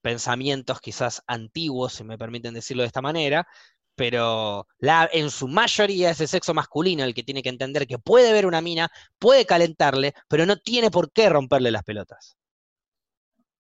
pensamientos 0.01 0.82
quizás 0.82 1.22
antiguos, 1.28 1.93
si 1.93 2.03
me 2.03 2.18
permiten 2.18 2.53
decirlo 2.53 2.84
de 2.84 2.88
esta 2.88 3.01
manera, 3.01 3.47
pero 3.95 4.68
la, 4.80 5.10
en 5.12 5.30
su 5.32 5.47
mayoría 5.47 6.12
es 6.12 6.22
el 6.22 6.28
sexo 6.28 6.53
masculino 6.53 7.03
el 7.03 7.14
que 7.14 7.24
tiene 7.24 7.43
que 7.43 7.49
entender 7.49 7.88
que 7.88 7.99
puede 7.99 8.32
ver 8.34 8.45
una 8.45 8.62
mina, 8.62 8.89
puede 9.20 9.45
calentarle, 9.45 10.14
pero 10.28 10.45
no 10.45 10.58
tiene 10.58 10.91
por 10.91 11.12
qué 11.12 11.30
romperle 11.30 11.72
las 11.72 11.84
pelotas. 11.84 12.38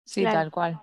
Sí, 0.04 0.22
Claro. 0.22 0.38
tal 0.38 0.50
cual. 0.50 0.82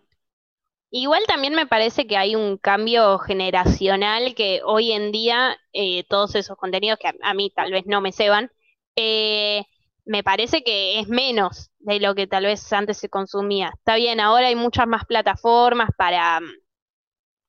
Igual 0.97 1.23
también 1.27 1.53
me 1.55 1.67
parece 1.67 2.07
que 2.07 2.15
hay 2.15 2.35
un 2.37 2.57
cambio 2.57 3.19
generacional 3.19 4.33
que 4.33 4.61
hoy 4.63 4.93
en 4.93 5.11
día 5.11 5.57
eh, 5.73 6.05
todos 6.07 6.35
esos 6.35 6.55
contenidos 6.55 6.97
que 6.97 7.09
a, 7.21 7.33
mí 7.33 7.51
tal 7.53 7.73
vez 7.73 7.85
no 7.85 7.99
me 7.99 8.13
ceban, 8.13 8.49
eh, 8.95 9.65
me 10.05 10.23
parece 10.23 10.63
que 10.63 11.01
es 11.01 11.09
menos 11.09 11.69
de 11.79 11.99
lo 11.99 12.15
que 12.15 12.27
tal 12.27 12.45
vez 12.45 12.71
antes 12.71 12.97
se 12.97 13.09
consumía. 13.09 13.73
Está 13.75 13.95
bien, 13.97 14.21
ahora 14.21 14.47
hay 14.47 14.55
muchas 14.55 14.87
más 14.87 15.03
plataformas 15.03 15.89
para 15.97 16.39
mm, 16.39 16.45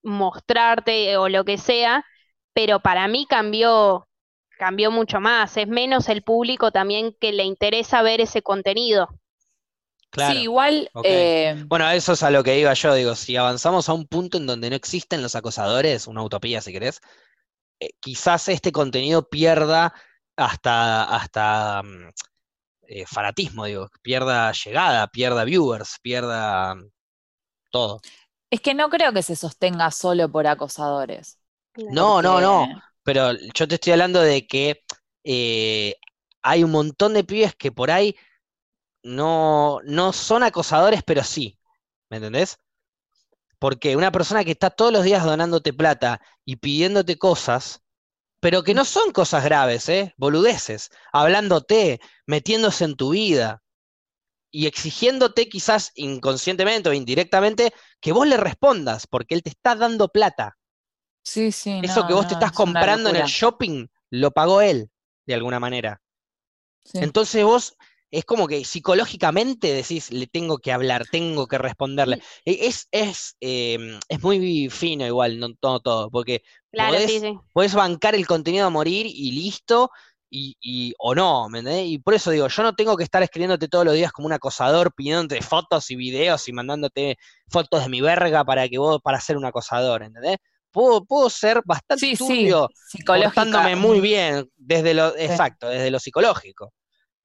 mostrarte 0.03 1.16
o 1.16 1.28
lo 1.28 1.44
que 1.44 1.57
sea, 1.57 2.05
pero 2.53 2.80
para 2.80 3.07
mí 3.07 3.26
cambió, 3.28 4.09
cambió 4.59 4.90
mucho 4.90 5.20
más. 5.20 5.57
Es 5.57 5.68
menos 5.68 6.09
el 6.09 6.22
público 6.24 6.72
también 6.72 7.14
que 7.20 7.32
le 7.32 7.44
interesa 7.44 8.03
ver 8.03 8.20
ese 8.20 8.42
contenido. 8.42 9.09
Claro. 10.11 10.35
Sí, 10.35 10.43
igual, 10.43 10.91
eh, 11.05 11.63
Bueno, 11.67 11.91
eso 11.91 12.15
es 12.15 12.23
a 12.23 12.31
lo 12.31 12.43
que 12.43 12.59
iba 12.59 12.73
yo, 12.73 12.95
digo, 12.95 13.15
si 13.15 13.37
avanzamos 13.37 13.89
a 13.89 13.93
un 13.93 14.07
punto 14.07 14.39
en 14.39 14.47
donde 14.47 14.71
no 14.71 14.77
existen 14.77 15.23
los 15.23 15.35
acosadores, 15.35 16.07
una 16.07 16.23
utopía 16.23 16.61
si 16.61 16.73
querés, 16.73 17.01
eh, 17.81 17.91
quizás 18.01 18.49
este 18.49 18.73
contenido 18.73 19.29
pierda 19.29 19.93
hasta, 20.37 21.05
hasta 21.05 21.83
mm, 21.83 22.09
eh, 22.89 23.05
fanatismo, 23.07 23.65
digo, 23.67 23.91
pierda 24.03 24.53
llegada, 24.53 25.07
pierda 25.09 25.45
viewers, 25.45 25.99
pierda 26.03 26.75
mm, 26.75 26.91
todo. 27.71 28.01
es 28.51 28.61
que 28.61 28.75
no 28.75 28.89
creo 28.89 29.13
que 29.13 29.23
se 29.23 29.37
sostenga 29.37 29.91
solo 29.91 30.31
por 30.31 30.47
acosadores. 30.47 31.39
No, 31.91 32.23
no, 32.23 32.41
no, 32.41 32.69
pero 33.03 33.33
yo 33.55 33.69
te 33.69 33.75
estoy 33.75 33.93
hablando 33.93 34.21
de 34.23 34.47
que 34.47 34.83
eh, 35.25 35.95
hay 36.43 36.65
un 36.65 36.71
montón 36.71 37.13
de 37.15 37.25
pibes 37.25 37.55
que 37.55 37.71
por 37.73 37.91
ahí 37.91 38.17
no, 39.07 39.81
no 39.85 40.13
son 40.13 40.43
acosadores, 40.43 41.03
pero 41.05 41.23
sí, 41.23 41.59
¿me 42.11 42.17
entendés? 42.19 42.59
Porque 43.59 43.97
una 43.97 44.13
persona 44.13 44.45
que 44.45 44.51
está 44.51 44.71
todos 44.71 44.93
los 44.93 45.05
días 45.05 45.25
donándote 45.25 45.73
plata 45.73 46.21
y 46.45 46.57
pidiéndote 46.57 47.17
cosas, 47.17 47.83
pero 48.41 48.63
que 48.63 48.75
no 48.75 48.85
son 48.85 49.13
cosas 49.13 49.45
graves, 49.45 49.89
¿eh? 49.89 50.13
Boludeces, 50.19 50.91
hablándote, 51.13 52.01
metiéndose 52.27 52.85
en 52.85 52.97
tu 52.97 53.11
vida 53.11 53.63
y 54.51 54.67
exigiéndote 54.67 55.49
quizás 55.49 55.93
inconscientemente 55.95 56.89
o 56.89 56.93
indirectamente 56.93 57.73
que 58.01 58.13
vos 58.13 58.27
le 58.27 58.37
respondas, 58.37 59.07
porque 59.07 59.35
él 59.35 59.43
te 59.43 59.51
está 59.51 59.77
dando 59.77 60.09
plata. 60.09 60.57
Sí, 61.23 61.53
sí, 61.53 61.81
Eso 61.83 62.03
no, 62.03 62.07
que 62.09 62.15
vos 62.15 62.29
te 62.29 62.35
estás 62.35 62.51
es 62.51 62.57
comprando 62.57 63.11
en 63.11 63.17
el 63.17 63.27
shopping, 63.27 63.87
lo 64.11 64.31
pagó 64.33 64.61
él, 64.61 64.91
de 65.27 65.35
alguna 65.35 65.61
manera. 65.61 66.01
Sí. 66.85 66.99
Entonces 66.99 67.45
vos 67.45 67.77
es 68.11 68.25
como 68.25 68.47
que 68.47 68.65
psicológicamente 68.65 69.73
decís, 69.73 70.11
le 70.13 70.27
tengo 70.27 70.59
que 70.59 70.73
hablar, 70.73 71.07
tengo 71.11 71.47
que 71.47 71.59
responderle. 71.59 72.19
E- 72.45 72.67
Es, 72.69 72.89
es, 72.93 73.37
em, 73.41 73.99
es 74.09 74.23
muy 74.23 74.69
fino 74.71 75.07
igual, 75.07 75.39
no 75.39 75.55
todo, 75.55 75.81
todo, 75.81 76.11
porque 76.11 76.43
Claro, 76.71 76.97
podés, 76.97 77.11
sí, 77.13 77.21
sí. 77.21 77.39
podés 77.53 77.75
bancar 77.75 78.15
el 78.15 78.27
contenido 78.27 78.67
a 78.67 78.71
morir 78.71 79.07
y 79.07 79.33
listo, 79.33 79.91
y, 80.31 80.57
y- 80.61 80.93
o 80.99 81.15
no, 81.15 81.49
¿me 81.49 81.61
entendés? 81.61 81.87
Y 81.87 81.99
por 81.99 82.15
eso 82.15 82.31
digo, 82.31 82.49
yo 82.49 82.63
no 82.63 82.75
tengo 82.75 82.97
que 82.97 83.05
estar 83.05 83.23
escribiéndote 83.23 83.69
todos 83.69 83.85
los 83.85 83.95
días 83.95 84.13
como 84.13 84.27
un 84.27 84.33
acosador, 84.33 84.93
pidiéndote 84.95 85.41
fotos 85.43 85.91
y 85.91 85.97
videos 85.97 86.49
y 86.49 86.53
mandándote 86.53 87.17
fotos 87.49 87.83
de 87.85 87.89
mi 87.89 88.01
verga 88.01 88.45
para 88.45 88.69
que 88.69 88.79
vos, 88.79 89.01
para 89.03 89.21
ser 89.21 89.37
un 89.37 89.45
acosador, 89.45 90.03
¿entendés? 90.03 90.37
Puedo, 90.71 91.05
puedo 91.05 91.31
ser 91.31 91.63
bastante 91.65 92.07
Sí, 92.07 92.17
turbio 92.17 92.69
muy 93.77 94.01
bien 94.01 94.51
desde 94.57 94.95
lo, 94.95 95.17
exacto, 95.17 95.69
desde 95.69 95.91
lo 95.91 95.99
psicológico. 95.99 96.73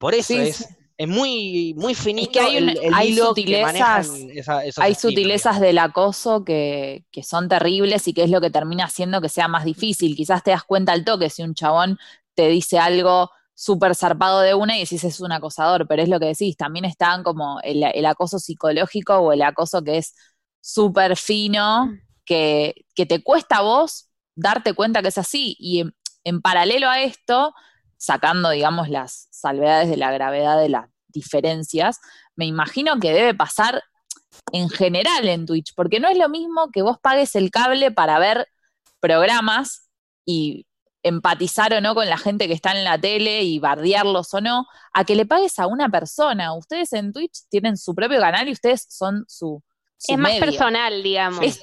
Por 0.02 0.14
eso 0.16 0.34
Sí, 0.34 0.39
es, 0.39 0.58
sí. 0.58 0.66
es 0.97 1.08
muy, 1.08 1.74
muy 1.78 1.95
finito 1.95 2.39
hay 2.41 2.58
un- 2.58 2.70
el, 2.70 2.78
el 2.84 2.93
hay 2.93 3.10
hilo 3.10 3.34
que 3.34 3.41
sutilezas- 3.41 4.08
esa- 4.36 4.84
Hay 4.84 4.95
del 5.62 5.78
acoso 5.78 6.43
que, 6.43 7.06
que 7.12 7.24
son 7.24 7.47
terribles 7.47 8.08
y 8.08 8.14
que 8.14 8.24
es 8.24 8.30
lo 8.30 8.41
que 8.41 8.49
termina 8.49 8.86
haciendo 8.86 9.22
que 9.22 9.30
sea 9.30 9.47
más 9.47 9.64
difícil. 9.64 10.16
Quizás 10.16 10.43
te 10.43 10.52
das 10.52 10.64
cuenta 10.64 10.91
al 10.91 11.06
toque 11.06 11.30
si 11.30 11.43
un 11.43 11.54
chabón 11.56 11.97
te 12.36 12.47
dice 12.49 12.80
algo 12.80 13.30
súper 13.54 13.95
zarpado 13.95 14.41
de 14.41 14.56
una 14.56 14.76
y 14.78 14.82
decís 14.82 15.04
es 15.04 15.20
un 15.20 15.32
acosador, 15.32 15.88
pero 15.88 16.02
es 16.02 16.10
lo 16.10 16.20
que 16.20 16.26
decís, 16.28 16.58
también 16.58 16.86
están 16.86 17.24
como 17.24 17.60
el, 17.62 17.84
el 17.84 18.06
acoso 18.08 18.39
psicológico 18.39 19.18
o 19.18 19.34
el 19.34 19.41
acoso 19.43 19.84
que 19.84 19.97
es 19.99 20.16
súper 20.62 21.16
fino, 21.18 21.91
que, 22.26 22.86
que 22.95 23.06
te 23.06 23.22
cuesta 23.24 23.58
a 23.58 23.62
vos 23.62 24.10
darte 24.36 24.74
cuenta 24.74 25.02
que 25.02 25.10
es 25.10 25.18
así. 25.18 25.56
Y 25.60 25.82
en, 25.82 25.95
en 26.24 26.41
paralelo 26.41 26.89
a 26.89 27.02
esto, 27.02 27.54
sacando, 28.02 28.49
digamos, 28.49 28.89
las 28.89 29.28
salvedades 29.30 29.88
de 29.88 29.95
la 29.97 30.12
gravedad 30.12 30.58
de 30.60 30.70
las 30.70 30.89
diferencias, 31.08 31.99
me 32.36 32.45
imagino 32.45 32.99
que 32.99 33.14
debe 33.14 33.36
pasar 33.36 33.84
en 34.52 34.70
general 34.70 35.28
en 35.28 35.45
Twitch, 35.45 35.74
porque 35.76 35.99
no 35.99 36.08
es 36.08 36.18
lo 36.18 36.28
mismo 36.28 36.72
que 36.72 36.82
vos 36.82 36.97
pagues 36.99 37.36
el 37.36 37.52
cable 37.52 37.91
para 37.91 38.18
ver 38.18 38.47
programas 38.99 39.89
y 40.26 40.66
empatizar 41.04 41.74
o 41.74 41.82
no 41.82 41.93
con 41.93 42.08
la 42.10 42.18
gente 42.18 42.47
que 42.47 42.54
está 42.54 42.72
en 42.72 42.84
la 42.84 42.97
tele 42.99 43.43
y 43.43 43.60
bardearlos 43.60 44.34
o 44.34 44.41
no, 44.41 44.66
a 44.93 45.04
que 45.04 45.16
le 45.16 45.26
pagues 45.28 45.60
a 45.60 45.68
una 45.68 45.89
persona. 45.89 46.56
Ustedes 46.56 46.93
en 46.93 47.14
Twitch 47.14 47.41
tienen 47.49 47.78
su 47.78 47.93
propio 47.93 48.20
canal 48.20 48.47
y 48.47 48.52
ustedes 48.52 48.88
son 48.89 49.26
su, 49.28 49.64
su 49.97 50.14
Es 50.14 50.18
más 50.18 50.34
personal, 50.39 51.04
digamos. 51.04 51.43
Es, 51.43 51.62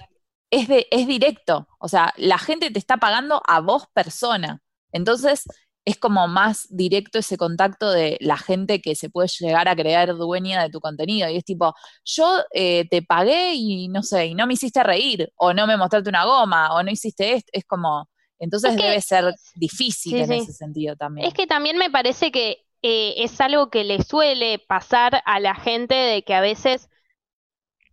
es, 0.51 0.69
de- 0.69 0.87
es 0.91 1.07
directo. 1.09 1.67
O 1.81 1.89
sea, 1.89 2.13
la 2.17 2.39
gente 2.39 2.71
te 2.71 2.79
está 2.79 2.97
pagando 2.99 3.43
a 3.47 3.61
vos 3.61 3.87
persona. 3.93 4.61
Entonces, 4.93 5.45
es 5.89 5.97
como 5.99 6.29
más 6.29 6.67
directo 6.71 7.19
ese 7.19 7.37
contacto 7.37 7.91
de 7.91 8.17
la 8.21 8.37
gente 8.37 8.81
que 8.81 8.95
se 8.95 9.11
puede 9.11 9.29
llegar 9.29 9.69
a 9.69 9.75
creer 9.77 10.15
dueña 10.15 10.63
de 10.63 10.71
tu 10.71 10.81
contenido. 10.81 11.29
Y 11.31 11.37
es 11.37 11.45
tipo, 11.45 11.75
yo 12.05 12.39
eh, 12.53 12.87
te 12.91 13.03
pagué 13.03 13.55
y 13.55 13.89
no 13.89 14.03
sé, 14.03 14.27
y 14.27 14.35
no 14.35 14.47
me 14.47 14.55
hiciste 14.55 14.83
reír, 14.83 15.33
o 15.37 15.53
no 15.55 15.67
me 15.67 15.77
mostraste 15.77 16.09
una 16.11 16.25
goma, 16.25 16.75
o 16.75 16.83
no 16.83 16.91
hiciste 16.91 17.33
esto. 17.35 17.51
Es 17.53 17.65
como, 17.65 18.09
entonces 18.39 18.73
Es 18.73 18.77
que- 18.77 18.85
debe 18.87 19.01
ser 19.01 19.35
difícil 19.55 20.13
Sí, 20.13 20.19
en 20.21 20.27
sí. 20.29 20.35
ese 20.35 20.53
sentido 20.53 20.95
también. 20.97 21.27
Es 21.27 21.35
que 21.35 21.47
también 21.47 21.79
me 21.79 21.91
parece 21.91 22.31
que 22.31 22.65
eh, 22.83 23.15
es 23.25 23.41
algo 23.41 23.71
que 23.71 23.83
le 23.85 24.03
suele 24.03 24.59
pasar 24.61 25.23
a 25.25 25.41
la 25.41 25.55
gente 25.55 25.95
de 25.95 26.23
que 26.23 26.35
a 26.35 26.41
veces, 26.41 26.89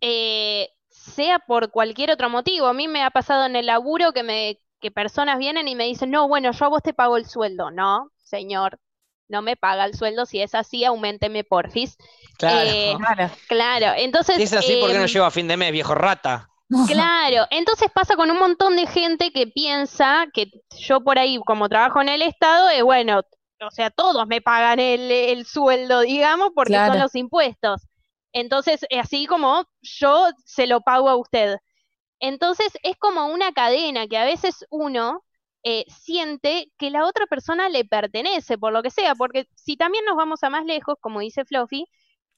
eh, 0.00 0.68
sea 0.90 1.38
por 1.40 1.70
cualquier 1.70 2.10
otro 2.10 2.28
motivo, 2.30 2.66
a 2.66 2.72
mí 2.74 2.88
me 2.88 3.02
ha 3.02 3.10
pasado 3.10 3.46
en 3.46 3.56
el 3.56 3.66
laburo 3.66 4.12
que 4.12 4.22
me 4.22 4.60
que 4.80 4.90
personas 4.90 5.38
vienen 5.38 5.68
y 5.68 5.74
me 5.74 5.84
dicen, 5.84 6.10
no, 6.10 6.28
bueno, 6.28 6.52
yo 6.52 6.64
a 6.64 6.68
vos 6.68 6.82
te 6.82 6.94
pago 6.94 7.16
el 7.16 7.26
sueldo. 7.26 7.70
No, 7.70 8.10
señor, 8.22 8.78
no 9.28 9.42
me 9.42 9.56
paga 9.56 9.84
el 9.84 9.94
sueldo. 9.94 10.26
Si 10.26 10.40
es 10.40 10.54
así, 10.54 10.84
aumenteme 10.84 11.44
porfis. 11.44 11.96
Claro. 12.38 12.70
Eh, 12.70 12.96
Claro. 12.98 13.30
Claro, 13.48 13.86
entonces... 13.96 14.36
Si 14.36 14.42
es 14.42 14.52
así, 14.52 14.76
¿por 14.80 14.90
qué 14.90 14.96
no 14.96 15.04
em, 15.04 15.08
llego 15.08 15.24
a 15.24 15.30
fin 15.30 15.48
de 15.48 15.56
mes, 15.56 15.72
viejo 15.72 15.94
rata? 15.94 16.48
Claro, 16.88 17.46
entonces 17.50 17.88
pasa 17.94 18.16
con 18.16 18.30
un 18.30 18.38
montón 18.38 18.76
de 18.76 18.86
gente 18.86 19.32
que 19.32 19.46
piensa 19.46 20.26
que 20.32 20.50
yo 20.78 21.00
por 21.00 21.18
ahí, 21.18 21.38
como 21.46 21.68
trabajo 21.68 22.00
en 22.00 22.08
el 22.08 22.22
Estado, 22.22 22.70
es 22.70 22.82
bueno, 22.82 23.22
o 23.60 23.70
sea, 23.70 23.90
todos 23.90 24.26
me 24.26 24.40
pagan 24.40 24.80
el, 24.80 25.10
el 25.10 25.46
sueldo, 25.46 26.00
digamos, 26.00 26.50
porque 26.54 26.74
son 26.74 26.98
los 26.98 27.14
impuestos. 27.14 27.86
Entonces, 28.32 28.84
eh, 28.90 28.98
así 28.98 29.26
como 29.26 29.64
yo 29.80 30.28
se 30.44 30.66
lo 30.66 30.80
pago 30.82 31.08
a 31.08 31.16
usted. 31.16 31.56
Entonces, 32.20 32.72
es 32.82 32.96
como 32.98 33.26
una 33.26 33.52
cadena 33.52 34.06
que 34.08 34.16
a 34.18 34.24
veces 34.24 34.64
uno 34.70 35.22
eh, 35.64 35.84
siente 35.88 36.72
que 36.78 36.90
la 36.90 37.06
otra 37.06 37.26
persona 37.26 37.68
le 37.68 37.84
pertenece, 37.84 38.58
por 38.58 38.72
lo 38.72 38.82
que 38.82 38.90
sea, 38.90 39.14
porque 39.14 39.46
si 39.54 39.76
también 39.76 40.04
nos 40.04 40.16
vamos 40.16 40.42
a 40.42 40.50
más 40.50 40.64
lejos, 40.64 40.96
como 41.00 41.20
dice 41.20 41.44
Fluffy, 41.44 41.86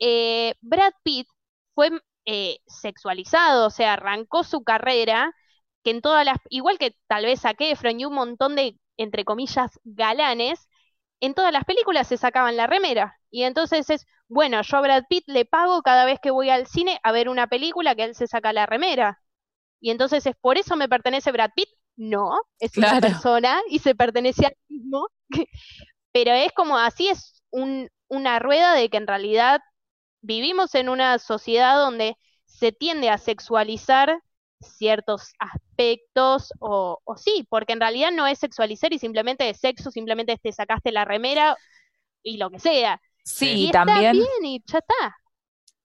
eh, 0.00 0.54
Brad 0.60 0.92
Pitt 1.02 1.28
fue 1.74 1.90
eh, 2.26 2.58
sexualizado, 2.66 3.66
o 3.66 3.70
sea, 3.70 3.94
arrancó 3.94 4.44
su 4.44 4.62
carrera, 4.64 5.32
que 5.84 5.90
en 5.90 6.00
todas 6.02 6.24
las, 6.24 6.38
igual 6.50 6.78
que 6.78 6.96
tal 7.06 7.24
vez 7.24 7.44
a 7.44 7.54
Efron 7.58 8.00
y 8.00 8.04
un 8.04 8.14
montón 8.14 8.56
de, 8.56 8.78
entre 8.96 9.24
comillas, 9.24 9.78
galanes, 9.84 10.68
en 11.20 11.34
todas 11.34 11.52
las 11.52 11.64
películas 11.64 12.08
se 12.08 12.16
sacaban 12.16 12.56
la 12.56 12.66
remera. 12.66 13.18
Y 13.30 13.42
entonces 13.44 13.90
es, 13.90 14.06
bueno, 14.28 14.62
yo 14.62 14.76
a 14.78 14.80
Brad 14.82 15.04
Pitt 15.08 15.24
le 15.26 15.44
pago 15.44 15.82
cada 15.82 16.04
vez 16.04 16.18
que 16.20 16.30
voy 16.30 16.50
al 16.50 16.66
cine 16.66 17.00
a 17.02 17.12
ver 17.12 17.28
una 17.28 17.46
película 17.48 17.94
que 17.94 18.04
él 18.04 18.14
se 18.14 18.26
saca 18.26 18.52
la 18.52 18.66
remera. 18.66 19.20
Y 19.80 19.90
entonces 19.90 20.26
es, 20.26 20.36
¿por 20.40 20.58
eso 20.58 20.76
me 20.76 20.88
pertenece 20.88 21.32
Brad 21.32 21.50
Pitt? 21.54 21.68
No, 21.96 22.40
es 22.60 22.78
una 22.78 22.96
persona 22.96 23.60
y 23.70 23.80
se 23.80 23.94
pertenece 23.94 24.46
a 24.46 24.48
él 24.50 24.56
mismo. 24.68 25.08
Pero 26.12 26.32
es 26.32 26.52
como, 26.52 26.78
así 26.78 27.08
es 27.08 27.42
un- 27.50 27.88
una 28.08 28.38
rueda 28.38 28.74
de 28.74 28.88
que 28.90 28.96
en 28.98 29.06
realidad 29.06 29.60
vivimos 30.22 30.74
en 30.74 30.88
una 30.88 31.18
sociedad 31.18 31.76
donde 31.78 32.16
se 32.46 32.72
tiende 32.72 33.10
a 33.10 33.18
sexualizar 33.18 34.20
ciertos 34.60 35.32
aspectos 35.38 36.52
o, 36.60 37.00
o 37.04 37.16
sí, 37.16 37.46
porque 37.50 37.72
en 37.74 37.80
realidad 37.80 38.10
no 38.12 38.26
es 38.26 38.38
sexualizar 38.40 38.92
y 38.92 38.98
simplemente 38.98 39.48
es 39.50 39.60
sexo, 39.60 39.90
simplemente 39.90 40.36
te 40.38 40.52
sacaste 40.52 40.92
la 40.92 41.04
remera 41.04 41.58
y 42.22 42.38
lo 42.38 42.50
que 42.50 42.58
sea. 42.60 43.00
Sí, 43.22 43.54
y 43.60 43.68
y 43.68 43.72
está 43.72 44.02
también, 44.02 44.16
bien 44.22 44.26
y 44.44 44.62
ya 44.66 44.78
está. 44.78 45.16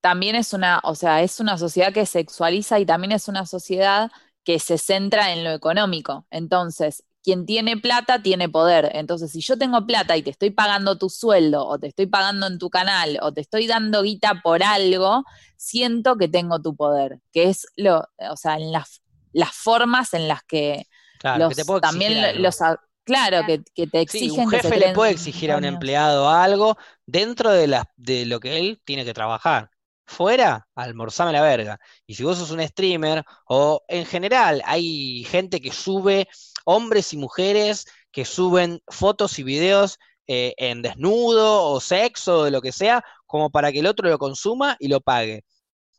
También 0.04 0.36
es 0.36 0.54
una, 0.54 0.82
o 0.84 0.96
sea, 0.96 1.24
es 1.24 1.40
una 1.42 1.58
sociedad 1.58 1.94
que 1.94 2.06
sexualiza 2.06 2.80
y 2.80 2.86
también 2.86 3.14
es 3.14 3.30
una 3.30 3.48
sociedad 3.48 4.12
que 4.44 4.60
se 4.60 4.78
centra 4.78 5.34
en 5.34 5.46
lo 5.46 5.52
económico. 5.52 6.28
Entonces, 6.32 7.04
quien 7.24 7.46
tiene 7.48 7.78
plata 7.78 8.22
tiene 8.22 8.50
poder. 8.50 8.92
Entonces, 8.96 9.32
si 9.32 9.42
yo 9.42 9.58
tengo 9.58 9.88
plata 9.88 10.18
y 10.18 10.24
te 10.24 10.32
estoy 10.32 10.52
pagando 10.52 10.98
tu 11.00 11.10
sueldo, 11.10 11.66
o 11.68 11.80
te 11.80 11.88
estoy 11.88 12.08
pagando 12.08 12.48
en 12.48 12.60
tu 12.60 12.70
canal, 12.70 13.20
o 13.24 13.34
te 13.34 13.42
estoy 13.42 13.68
dando 13.68 14.04
guita 14.04 14.42
por 14.44 14.64
algo, 14.64 15.24
siento 15.58 16.18
que 16.18 16.28
tengo 16.28 16.62
tu 16.62 16.76
poder, 16.76 17.20
que 17.32 17.50
es 17.50 17.66
lo, 17.78 18.00
o 18.32 18.38
sea, 18.38 18.56
en 18.58 18.72
las, 18.74 19.02
las 19.34 19.54
formas 19.54 20.14
en 20.14 20.28
las 20.28 20.44
que 20.44 20.86
Claro, 21.18 21.46
los, 21.46 21.56
que 21.56 21.56
te 21.56 21.66
también 21.82 22.14
algo. 22.24 22.44
los, 22.44 22.58
claro, 23.06 23.46
que, 23.46 23.64
que 23.74 23.88
te 23.88 24.02
Sí, 24.06 24.30
exigen 24.30 24.46
un 24.46 24.50
que 24.50 24.60
se 24.60 24.72
jefe 24.72 24.78
le 24.78 24.90
puede 24.90 25.12
exigir 25.12 25.52
a 25.52 25.58
un 25.58 25.64
empleado 25.66 26.30
algo 26.30 26.78
dentro 27.06 27.52
de, 27.52 27.68
la, 27.68 27.92
de 27.96 28.26
lo 28.26 28.40
que 28.40 28.58
él 28.60 28.82
tiene 28.86 29.06
que 29.06 29.14
trabajar. 29.14 29.72
Fuera, 30.06 30.68
almorzame 30.76 31.32
la 31.32 31.42
verga. 31.42 31.80
Y 32.06 32.16
si 32.16 32.24
vos 32.24 32.38
sos 32.38 32.52
un 32.52 32.62
streamer, 32.68 33.24
o 33.48 33.84
en 33.88 34.06
general 34.06 34.62
hay 34.66 35.24
gente 35.26 35.62
que 35.62 35.72
sube, 35.72 36.28
hombres 36.66 37.14
y 37.14 37.18
mujeres 37.18 37.86
que 38.12 38.26
suben 38.26 38.82
fotos 38.88 39.40
y 39.40 39.44
videos 39.44 39.98
eh, 40.28 40.54
en 40.58 40.82
desnudo 40.82 41.64
o 41.64 41.80
sexo 41.82 42.40
o 42.40 42.44
de 42.46 42.52
lo 42.52 42.62
que 42.62 42.72
sea, 42.72 43.04
como 43.26 43.50
para 43.52 43.72
que 43.72 43.80
el 43.80 43.88
otro 43.88 44.10
lo 44.10 44.18
consuma 44.20 44.78
y 44.80 44.88
lo 44.88 45.02
pague. 45.02 45.44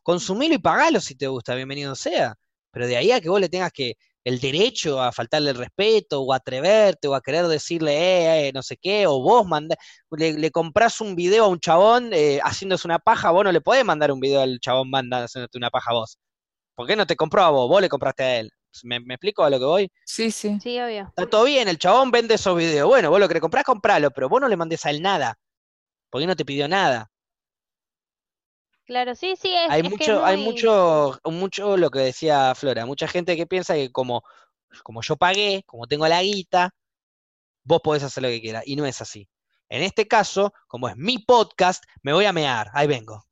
Consumilo 0.03 0.55
y 0.55 0.59
pagalo 0.59 1.01
si 1.01 1.15
te 1.15 1.27
gusta, 1.27 1.55
bienvenido 1.55 1.95
sea. 1.95 2.35
Pero 2.71 2.87
de 2.87 2.97
ahí 2.97 3.11
a 3.11 3.21
que 3.21 3.29
vos 3.29 3.41
le 3.41 3.49
tengas 3.49 3.71
que 3.71 3.95
el 4.25 4.39
derecho 4.39 5.01
a 5.01 5.11
faltarle 5.13 5.51
el 5.51 5.57
respeto, 5.57 6.21
o 6.23 6.33
a 6.33 6.37
atreverte, 6.37 7.07
o 7.07 7.15
a 7.15 7.21
querer 7.21 7.47
decirle, 7.47 7.93
eh, 7.93 8.47
eh, 8.49 8.51
no 8.53 8.63
sé 8.63 8.75
qué, 8.77 9.07
o 9.07 9.21
vos 9.21 9.45
mandá, 9.47 9.75
le, 10.11 10.33
le 10.33 10.51
comprás 10.51 10.99
un 10.99 11.15
video 11.15 11.45
a 11.45 11.47
un 11.47 11.59
chabón 11.59 12.09
eh, 12.11 12.39
haciéndose 12.43 12.87
una 12.87 12.99
paja, 12.99 13.31
vos 13.31 13.43
no 13.43 13.51
le 13.51 13.61
podés 13.61 13.85
mandar 13.85 14.11
un 14.11 14.19
video 14.19 14.41
al 14.41 14.59
chabón 14.59 14.89
manda 14.89 15.23
haciéndote 15.23 15.57
una 15.57 15.69
paja 15.69 15.91
a 15.91 15.93
vos. 15.93 16.17
¿Por 16.75 16.87
qué 16.87 16.95
no 16.95 17.05
te 17.07 17.15
compró 17.15 17.43
a 17.43 17.51
vos? 17.51 17.69
Vos 17.69 17.81
le 17.81 17.87
compraste 17.87 18.23
a 18.23 18.39
él. 18.39 18.51
¿Me, 18.83 18.99
me 18.99 19.13
explico 19.13 19.43
a 19.43 19.49
lo 19.49 19.59
que 19.59 19.65
voy? 19.65 19.91
Sí, 20.05 20.31
sí. 20.31 20.57
Sí, 20.61 20.77
obvio. 20.81 21.05
Está 21.07 21.27
todo 21.29 21.45
bien, 21.45 21.69
el 21.69 21.77
chabón 21.77 22.11
vende 22.11 22.35
esos 22.35 22.57
videos. 22.57 22.89
Bueno, 22.89 23.09
vos 23.09 23.19
lo 23.19 23.27
que 23.27 23.35
le 23.35 23.41
comprás, 23.41 23.63
compralo, 23.63 24.11
pero 24.11 24.27
vos 24.27 24.41
no 24.41 24.49
le 24.49 24.57
mandés 24.57 24.85
a 24.85 24.89
él 24.89 25.01
nada. 25.01 25.37
Porque 26.09 26.27
no 26.27 26.35
te 26.35 26.43
pidió 26.43 26.67
nada. 26.67 27.09
Claro, 28.85 29.15
sí, 29.15 29.35
sí, 29.35 29.51
es, 29.53 29.69
Hay 29.71 29.81
es 29.81 29.87
que 29.87 29.93
es 29.93 29.99
mucho, 29.99 30.25
hay 30.25 30.37
mucho, 30.37 31.19
mucho 31.25 31.77
lo 31.77 31.89
que 31.89 31.99
decía 31.99 32.53
Flora, 32.53 32.85
mucha 32.85 33.07
gente 33.07 33.35
que 33.35 33.47
piensa 33.47 33.73
que 33.73 33.91
como, 33.91 34.23
como 34.83 35.01
yo 35.01 35.15
pagué, 35.15 35.63
como 35.65 35.87
tengo 35.87 36.07
la 36.07 36.21
guita, 36.21 36.73
vos 37.63 37.81
podés 37.83 38.03
hacer 38.03 38.23
lo 38.23 38.29
que 38.29 38.41
quieras. 38.41 38.63
Y 38.65 38.75
no 38.75 38.85
es 38.85 39.01
así. 39.01 39.27
En 39.69 39.81
este 39.81 40.07
caso, 40.07 40.53
como 40.67 40.87
es 40.87 40.95
mi 40.95 41.17
podcast, 41.17 41.83
me 42.03 42.13
voy 42.13 42.25
a 42.25 42.33
mear. 42.33 42.69
Ahí 42.73 42.87
vengo. 42.87 43.25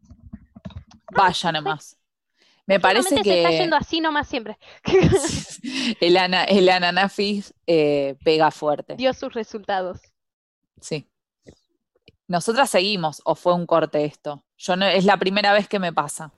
Vaya 1.11 1.51
nomás. 1.51 1.97
Me 2.65 2.79
parece 2.79 3.15
Últimamente 3.15 3.29
se 3.29 3.37
está 3.37 3.49
que 3.49 3.57
yendo 3.57 3.75
así 3.75 4.01
nomás 4.01 4.27
siempre. 4.27 4.57
el, 5.99 6.17
ana, 6.17 6.45
el 6.45 6.69
ananafis 6.69 7.53
eh, 7.67 8.15
pega 8.23 8.51
fuerte. 8.51 8.95
Dio 8.95 9.13
sus 9.13 9.33
resultados. 9.33 9.99
Sí. 10.81 11.07
Nosotras 12.27 12.69
seguimos, 12.69 13.21
o 13.25 13.35
fue 13.35 13.53
un 13.53 13.65
corte 13.65 14.05
esto. 14.05 14.43
Yo 14.65 14.77
no, 14.77 14.85
es 14.85 15.03
la 15.03 15.17
primera 15.17 15.51
vez 15.51 15.67
que 15.67 15.77
me 15.77 15.91
pasa. 15.91 16.31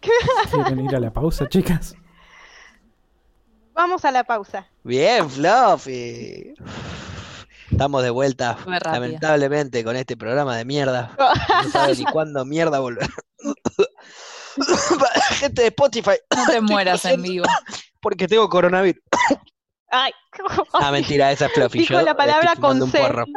¿Quieren 0.00 0.84
ir 0.84 0.94
a 0.94 1.00
la 1.00 1.12
pausa, 1.12 1.48
chicas? 1.48 1.96
Vamos 3.74 4.04
a 4.04 4.12
la 4.12 4.22
pausa. 4.22 4.68
Bien, 4.84 5.28
Fluffy. 5.28 6.54
Estamos 7.70 8.02
de 8.04 8.10
vuelta, 8.10 8.56
lamentablemente, 8.84 9.82
con 9.82 9.96
este 9.96 10.16
programa 10.16 10.56
de 10.56 10.64
mierda. 10.64 11.16
No 11.64 11.70
sabe 11.70 11.96
ni 11.96 12.04
cuándo 12.12 12.44
mierda 12.44 12.78
volver. 12.78 13.08
Gente 15.38 15.62
de 15.62 15.68
Spotify, 15.68 16.12
No 16.36 16.46
te 16.46 16.60
mueras 16.60 17.04
en 17.06 17.20
vivo. 17.22 17.46
porque 18.00 18.28
tengo 18.28 18.48
coronavirus. 18.48 19.02
Ay, 19.90 20.12
Ah, 20.74 20.92
mentira, 20.92 21.32
esa 21.32 21.46
es 21.46 21.52
Fluffy. 21.52 21.80
dijo 21.80 21.94
yo 21.94 22.02
la 22.02 22.16
palabra 22.16 22.54
con 22.56 22.88
C. 22.90 22.98
porro. 22.98 23.24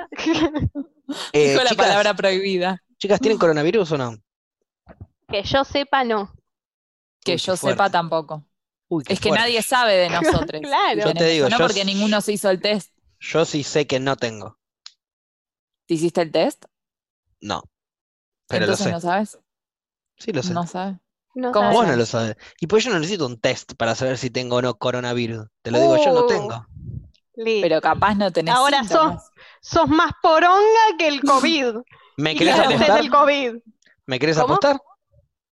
Eh, 1.33 1.51
Dijo 1.51 1.63
la 1.63 1.69
chicas, 1.69 1.85
palabra 1.85 2.13
prohibida. 2.15 2.81
chicas, 2.97 3.19
¿tienen 3.19 3.37
coronavirus 3.37 3.91
o 3.91 3.97
no? 3.99 4.15
Que 5.27 5.43
yo 5.43 5.63
sepa, 5.63 6.03
no. 6.03 6.33
Que 7.23 7.33
Uy, 7.33 7.37
yo 7.37 7.55
sepa 7.57 7.89
tampoco. 7.89 8.45
Uy, 8.87 9.03
Es 9.07 9.19
que 9.19 9.29
fuerte. 9.29 9.43
nadie 9.45 9.61
sabe 9.61 9.93
de 9.95 10.09
nosotros. 10.21 10.61
Claro. 10.61 11.01
Yo 11.05 11.13
te 11.13 11.25
digo, 11.25 11.49
no 11.49 11.57
yo 11.57 11.65
porque 11.65 11.85
ninguno 11.85 12.21
se 12.21 12.33
hizo 12.33 12.49
el 12.49 12.61
test. 12.61 12.91
Yo 13.19 13.45
sí 13.45 13.63
sé 13.63 13.87
que 13.87 13.99
no 13.99 14.15
tengo. 14.15 14.59
¿Te 15.87 15.95
hiciste 15.95 16.21
el 16.21 16.31
test? 16.31 16.65
No. 17.41 17.63
Pero 18.47 18.65
Entonces 18.65 18.85
lo 18.85 18.89
sé. 18.89 18.93
no 18.93 18.99
sabes. 19.01 19.39
Sí, 20.17 20.31
lo 20.31 20.43
sé. 20.43 20.53
No 20.53 20.67
sabes. 20.67 20.97
No 21.33 21.51
¿Cómo 21.51 21.65
sabes. 21.65 21.77
Vos 21.79 21.87
no 21.87 21.95
lo 21.95 22.05
sabes. 22.05 22.35
Y 22.61 22.67
pues 22.67 22.83
yo 22.83 22.91
no 22.91 22.99
necesito 22.99 23.25
un 23.25 23.39
test 23.39 23.73
para 23.73 23.95
saber 23.95 24.17
si 24.17 24.29
tengo 24.29 24.57
o 24.57 24.61
no 24.61 24.77
coronavirus. 24.77 25.47
Te 25.61 25.71
lo 25.71 25.79
digo, 25.79 25.97
yo 25.97 26.13
no 26.13 26.21
Uh. 26.21 26.27
tengo. 26.27 26.65
Listo. 27.37 27.67
Pero 27.67 27.81
capaz 27.81 28.15
no 28.15 28.31
tenés 28.31 28.53
Ahora 28.55 28.79
síntomas. 28.79 29.29
Sos 29.61 29.89
más 29.89 30.11
poronga 30.21 30.97
que 30.97 31.07
el 31.07 31.21
COVID. 31.21 31.75
¿Me 32.17 32.35
querés 32.35 32.57
apostar? 32.57 32.97
del 33.01 33.09
COVID. 33.11 33.55
¿Me 34.05 34.19
querés 34.19 34.37
¿Cómo? 34.37 34.53
apostar? 34.53 34.79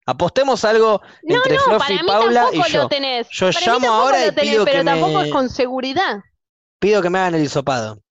Apostemos 0.09 0.63
algo 0.65 1.01
No, 1.23 1.35
entre 1.37 1.55
no, 1.55 1.61
Fluffy, 1.63 1.79
para 1.79 2.01
mí 2.01 2.07
Paula 2.07 2.41
tampoco 2.45 2.67
y 2.67 2.71
yo. 2.71 2.81
lo 2.83 2.87
tenés. 2.89 3.27
Yo 3.31 3.51
Para 3.51 3.65
llamo 3.65 3.91
ahora 3.91 4.19
lo 4.21 4.27
y 4.27 4.35
tenés, 4.35 4.51
pido 4.51 4.65
que 4.65 4.71
pero 4.71 4.83
tampoco 4.85 5.13
me- 5.19 5.25
es 5.27 5.31
con 5.31 5.49
seguridad. 5.49 6.19
Pido 6.79 7.01
que 7.01 7.09
me 7.09 7.19
hagan 7.19 7.35
el 7.35 7.43
hisopado. 7.43 8.01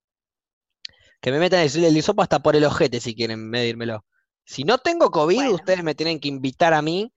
Que 1.20 1.32
me 1.32 1.38
metan 1.38 1.60
el, 1.60 1.84
el 1.84 1.96
hisopo 1.96 2.22
hasta 2.22 2.38
por 2.40 2.54
el 2.54 2.64
ojete 2.64 3.00
si 3.00 3.14
quieren 3.14 3.48
medírmelo. 3.50 4.04
Si 4.44 4.64
no 4.64 4.78
tengo 4.78 5.10
COVID, 5.10 5.36
Bueno. 5.36 5.54
ustedes 5.54 5.82
me 5.82 5.94
tienen 5.94 6.20
que 6.20 6.28
invitar 6.28 6.72
a 6.74 6.82
mí 6.82 7.12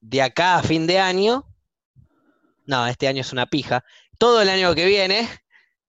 de 0.00 0.22
acá 0.22 0.56
a 0.56 0.62
fin 0.62 0.86
de 0.86 0.98
año. 0.98 1.46
No, 2.66 2.86
este 2.86 3.08
año 3.08 3.20
es 3.20 3.32
una 3.32 3.46
pija. 3.46 3.84
Todo 4.18 4.40
el 4.42 4.48
año 4.48 4.74
que 4.74 4.86
viene 4.86 5.28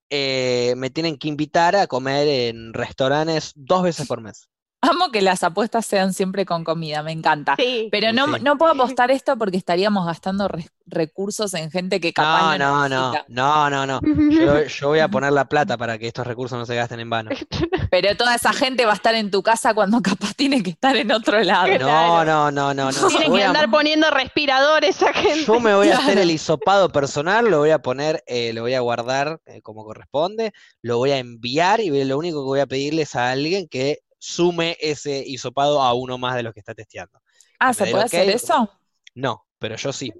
eh, 0.10 0.74
me 0.78 0.90
tienen 0.92 1.18
que 1.18 1.28
invitar 1.28 1.76
a 1.76 1.88
comer 1.88 2.28
en 2.28 2.74
restaurantes 2.74 3.52
dos 3.56 3.82
veces 3.84 4.08
por 4.08 4.22
mes. 4.22 4.48
Amo 4.90 5.12
que 5.12 5.22
las 5.22 5.44
apuestas 5.44 5.86
sean 5.86 6.14
siempre 6.14 6.46
con 6.46 6.64
comida, 6.64 7.02
me 7.04 7.12
encanta. 7.12 7.56
Sí. 7.58 7.88
Pero 7.92 8.12
no, 8.14 8.36
sí. 8.36 8.42
no 8.44 8.58
puedo 8.58 8.74
apostar 8.74 9.12
esto 9.12 9.38
porque 9.38 9.58
estaríamos 9.58 10.06
gastando 10.06 10.48
re- 10.48 10.68
recursos 10.86 11.54
en 11.54 11.72
gente 11.72 12.02
que 12.02 12.12
capaz 12.14 12.58
No, 12.58 12.88
no, 12.88 12.90
no, 12.90 13.14
no, 13.30 13.70
no, 13.70 13.86
no. 13.88 14.00
Yo, 14.32 14.64
yo 14.66 14.88
voy 14.90 15.00
a 15.00 15.08
poner 15.08 15.32
la 15.32 15.46
plata 15.46 15.78
para 15.78 15.98
que 15.98 16.08
estos 16.08 16.28
recursos 16.28 16.58
no 16.58 16.66
se 16.66 16.76
gasten 16.76 17.00
en 17.00 17.10
vano. 17.10 17.32
Pero 17.92 18.16
toda 18.18 18.36
esa 18.36 18.52
gente 18.54 18.86
va 18.86 18.92
a 18.92 18.96
estar 18.96 19.16
en 19.16 19.32
tu 19.32 19.42
casa 19.42 19.74
cuando 19.74 20.02
capaz 20.02 20.34
tiene 20.36 20.62
que 20.62 20.72
estar 20.72 20.96
en 20.98 21.12
otro 21.12 21.42
lado. 21.42 21.68
No, 21.68 21.78
Claro. 21.80 22.26
no, 22.26 22.52
no, 22.52 22.74
no, 22.74 22.92
no. 22.92 23.08
Tienen 23.08 23.30
Voy 23.30 23.40
que 23.40 23.46
a- 23.46 23.48
andar 23.48 23.72
poniendo 23.72 24.10
respiradores 24.12 25.02
a 25.02 25.14
gente. 25.14 25.46
Yo 25.46 25.60
me 25.60 25.74
voy 25.76 25.90
a 25.90 25.98
hacer 25.98 26.18
el 26.18 26.30
hisopado 26.32 26.90
personal, 26.92 27.50
lo 27.50 27.60
voy 27.60 27.70
a 27.72 27.80
poner, 27.80 28.24
eh, 28.28 28.52
lo 28.54 28.62
voy 28.64 28.74
a 28.74 28.82
guardar 28.82 29.40
eh, 29.46 29.62
como 29.62 29.86
corresponde, 29.86 30.52
lo 30.82 30.98
voy 30.98 31.12
a 31.12 31.18
enviar 31.20 31.80
y 31.80 32.04
lo 32.04 32.18
único 32.18 32.42
que 32.42 32.46
voy 32.48 32.60
a 32.60 32.66
pedirle 32.66 33.04
es 33.04 33.16
a 33.16 33.32
alguien 33.32 33.68
que 33.70 34.00
sume 34.24 34.78
ese 34.80 35.22
hisopado 35.26 35.82
a 35.82 35.94
uno 35.94 36.18
más 36.18 36.36
de 36.36 36.44
los 36.44 36.54
que 36.54 36.62
está 36.62 36.74
testeando. 36.74 37.20
Ah, 37.60 37.74
¿se 37.74 37.88
puede 37.88 38.06
hacer 38.06 38.30
eso? 38.30 38.72
No, 39.16 39.46
pero 39.60 39.76
yo 39.76 39.92
sí. 39.92 40.14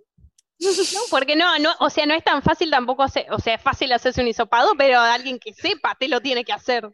No, 0.60 1.00
porque 1.10 1.36
no, 1.36 1.58
no, 1.60 1.74
o 1.80 1.90
sea, 1.90 2.06
no 2.06 2.14
es 2.14 2.24
tan 2.24 2.42
fácil 2.42 2.70
tampoco 2.70 3.04
hacer, 3.04 3.26
o 3.32 3.40
sea, 3.40 3.56
es 3.56 3.62
fácil 3.62 3.92
hacerse 3.94 4.22
un 4.22 4.28
hisopado, 4.28 4.74
pero 4.78 5.00
alguien 5.00 5.40
que 5.40 5.54
sepa 5.54 5.96
te 5.98 6.10
lo 6.10 6.22
tiene 6.22 6.44
que 6.44 6.52
hacer. 6.52 6.90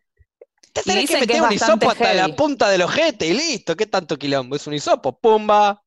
Te 0.72 0.84
tenés 0.84 1.10
que 1.10 1.16
dicen 1.16 1.20
que 1.22 1.28
meter 1.28 1.36
es 1.38 1.42
un 1.42 1.54
hisopo 1.54 1.90
hasta 1.90 2.14
la 2.14 2.36
punta 2.36 2.70
del 2.70 2.84
ojete 2.84 3.26
y 3.26 3.34
listo. 3.34 3.76
¿Qué 3.76 3.88
tanto 3.88 4.18
quilombo? 4.18 4.56
Es 4.56 4.68
un 4.68 4.76
hisopo, 4.76 5.18
pumba. 5.20 5.84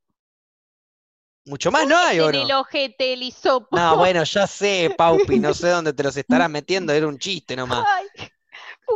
Mucho 1.44 1.72
más 1.72 1.86
no 1.88 1.98
hay, 1.98 2.20
¿o 2.20 2.28
En 2.28 2.36
el 2.36 2.48
no? 2.48 2.60
ojete, 2.60 3.12
el 3.14 3.22
hisopo. 3.22 3.76
No, 3.76 3.96
bueno, 3.96 4.22
ya 4.22 4.46
sé, 4.46 4.94
Paupi, 4.96 5.38
no 5.38 5.54
sé 5.54 5.68
dónde 5.68 5.92
te 5.92 6.02
los 6.02 6.16
estarás 6.16 6.50
metiendo, 6.50 6.92
era 6.92 7.06
un 7.06 7.18
chiste 7.18 7.56
nomás. 7.56 7.84
Ay, 7.88 8.06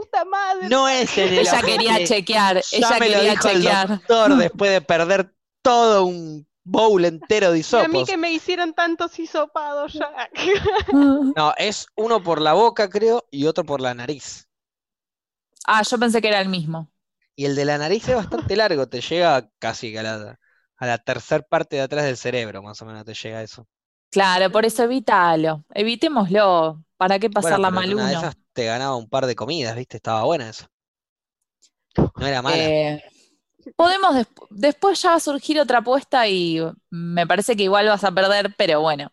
puta 0.01 0.25
madre. 0.25 0.69
No 0.69 0.89
es 0.89 1.17
en 1.19 1.33
el 1.35 1.39
Ella 1.39 1.63
quería 1.63 2.05
chequear, 2.05 2.63
Ya 2.73 2.79
ella 2.79 2.99
me 2.99 3.09
lo 3.11 3.21
quería 3.21 3.31
dijo 3.31 3.49
el 3.49 3.63
chequear. 3.63 3.89
doctor 3.89 4.37
después 4.37 4.71
de 4.71 4.81
perder 4.83 5.35
todo 5.63 6.05
un 6.07 6.47
bowl 6.65 7.05
entero 7.05 7.53
de 7.53 7.59
Y 7.71 7.79
a 7.81 7.89
mí 7.89 8.03
hisopos. 8.03 8.05
que 8.05 8.17
me 8.17 8.33
hicieron 8.33 8.75
tantos 8.75 9.19
hisopados 9.19 9.93
ya. 9.95 10.11
No, 11.37 11.55
es 11.57 11.87
uno 11.95 12.21
por 12.21 12.41
la 12.41 12.53
boca, 12.55 12.91
creo, 12.91 13.29
y 13.31 13.47
otro 13.47 13.65
por 13.65 13.81
la 13.81 13.95
nariz. 13.95 14.49
Ah, 15.67 15.83
yo 15.83 15.99
pensé 15.99 16.21
que 16.23 16.29
era 16.29 16.41
el 16.41 16.49
mismo. 16.49 16.91
Y 17.35 17.45
el 17.47 17.55
de 17.57 17.65
la 17.65 17.79
nariz 17.79 18.09
es 18.09 18.15
bastante 18.17 18.57
largo, 18.57 18.89
te 18.89 19.01
llega 19.01 19.51
casi 19.59 19.97
a 19.97 20.03
la, 20.03 20.39
a 20.77 20.87
la 20.87 20.99
tercer 20.99 21.47
parte 21.47 21.77
de 21.77 21.83
atrás 21.83 22.05
del 22.05 22.17
cerebro, 22.17 22.63
más 22.63 22.81
o 22.83 22.87
menos 22.87 23.05
te 23.05 23.15
llega 23.15 23.43
eso. 23.43 23.67
Claro, 24.11 24.51
por 24.51 24.65
eso 24.67 24.85
evítalo. 24.85 25.65
Evitémoslo. 25.75 26.83
¿Para 26.97 27.19
qué 27.19 27.29
pasarla 27.31 27.69
Bueno, 27.69 27.71
mal 27.71 27.85
pero 27.85 27.93
en 27.93 27.99
una 27.99 28.09
de 28.09 28.17
uno? 28.17 28.21
esas 28.21 28.37
te 28.53 28.65
ganaba 28.65 28.97
un 28.97 29.09
par 29.09 29.27
de 29.27 29.37
comidas, 29.37 29.77
¿viste? 29.77 29.97
Estaba 29.99 30.25
buena 30.25 30.49
eso. 30.49 30.67
No 32.17 32.27
era 32.27 32.43
mala. 32.43 32.57
Eh, 32.57 33.03
podemos 33.77 34.15
desp- 34.17 34.47
después 34.51 35.01
ya 35.03 35.11
va 35.11 35.17
a 35.17 35.21
surgir 35.21 35.61
otra 35.61 35.79
apuesta 35.79 36.29
y 36.29 36.61
me 36.91 37.27
parece 37.27 37.57
que 37.57 37.65
igual 37.65 37.89
vas 37.89 38.05
a 38.05 38.13
perder, 38.13 38.55
pero 38.57 38.81
bueno, 38.81 39.13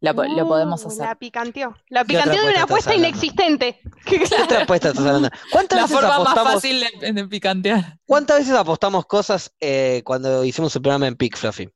La 0.00 0.14
po- 0.14 0.24
lo 0.24 0.46
podemos 0.46 0.84
Uh, 0.84 0.88
hacer. 0.88 1.08
La 1.08 1.14
picanteó. 1.16 1.76
La 1.88 2.04
¿Qué 2.06 2.18
otra 2.18 2.24
picanteó 2.24 2.42
de 2.42 2.50
una 2.50 2.62
apuesta 2.62 2.64
apuesta 2.64 2.92
estás 2.92 2.94
hablando? 2.94 3.08
inexistente. 3.08 3.80
¿Qué 4.06 4.24
otra 4.42 4.62
apuesta 4.62 4.88
estás 4.90 5.06
hablando? 5.06 5.30
¿Cuántas 5.50 5.80
La 5.80 5.82
veces 5.82 6.00
forma 6.00 6.18
más 6.20 6.36
apostamos, 6.36 6.54
fácil 6.54 6.80
de, 7.00 7.12
de 7.12 7.28
picantear. 7.28 7.98
¿cuántas 8.06 8.38
veces 8.38 8.54
apostamos 8.54 9.04
cosas 9.06 9.52
eh, 9.60 10.02
cuando 10.04 10.44
hicimos 10.44 10.74
el 10.76 10.82
programa 10.82 11.06
en 11.06 11.16
Pick 11.16 11.36
Fluffy? 11.36 11.68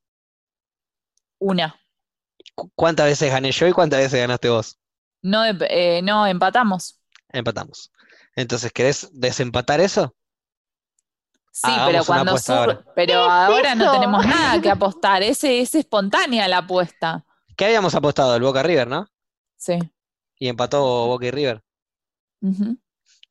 Una. 1.40 1.74
¿Cu- 2.58 2.72
¿Cuántas 2.74 3.06
veces 3.06 3.30
gané 3.30 3.52
yo 3.52 3.68
y 3.68 3.72
cuántas 3.72 4.00
veces 4.00 4.18
ganaste 4.20 4.48
vos? 4.48 4.78
No, 5.22 5.42
de- 5.42 5.66
eh, 5.70 6.02
no, 6.02 6.26
empatamos. 6.26 7.00
Empatamos. 7.28 7.92
Entonces, 8.34 8.72
¿querés 8.72 9.08
desempatar 9.12 9.80
eso? 9.80 10.16
Sí, 11.52 11.70
Hagamos 11.70 11.92
pero 11.92 12.04
cuando 12.04 12.38
sur- 12.38 12.56
ahora. 12.56 12.84
pero 12.96 13.12
¿Qué 13.12 13.12
es 13.12 13.30
ahora 13.30 13.74
no 13.76 13.92
tenemos 13.92 14.26
nada 14.26 14.60
que 14.60 14.70
apostar. 14.70 15.22
Ese 15.22 15.60
es 15.60 15.74
espontánea 15.76 16.48
la 16.48 16.58
apuesta. 16.58 17.24
¿Qué 17.56 17.64
habíamos 17.66 17.94
apostado? 17.94 18.34
El 18.34 18.42
Boca 18.42 18.62
River, 18.62 18.88
¿no? 18.88 19.06
Sí. 19.56 19.78
Y 20.38 20.48
empató 20.48 21.06
Boca 21.06 21.26
y 21.26 21.30
River. 21.30 21.62
Ujú. 22.40 22.76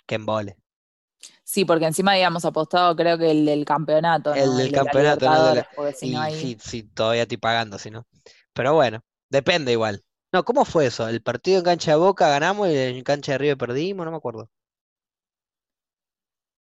Que 0.06 0.16
embole. 0.16 0.58
Sí, 1.44 1.64
porque 1.66 1.86
encima 1.86 2.12
habíamos 2.14 2.44
apostado, 2.46 2.96
creo 2.96 3.18
que 3.18 3.32
el 3.32 3.46
del 3.46 3.64
campeonato, 3.66 4.34
El 4.34 4.48
¿no? 4.48 4.56
del 4.58 4.72
de 4.72 4.78
la 4.78 4.84
campeonato, 4.84 5.26
no 5.30 5.36
el 5.38 5.50
de 5.50 5.56
la- 5.62 5.70
porque 5.76 5.94
si 5.94 6.08
Y 6.08 6.12
no 6.12 6.22
hay- 6.22 6.40
sí, 6.40 6.58
sí, 6.62 6.84
todavía 6.84 7.24
estoy 7.24 7.38
pagando, 7.38 7.78
si 7.80 7.90
no. 7.92 8.06
Pero 8.54 8.74
bueno, 8.74 9.02
depende 9.30 9.72
igual. 9.72 10.04
No, 10.34 10.44
¿cómo 10.44 10.66
fue 10.66 10.88
eso? 10.88 11.08
¿El 11.08 11.22
partido 11.22 11.60
en 11.60 11.64
cancha 11.64 11.92
de 11.92 11.98
Boca 11.98 12.28
ganamos 12.28 12.68
y 12.70 12.78
en 12.78 13.04
cancha 13.04 13.34
de 13.34 13.38
River 13.38 13.58
perdimos? 13.58 14.06
No 14.06 14.12
me 14.12 14.18
acuerdo. 14.18 14.50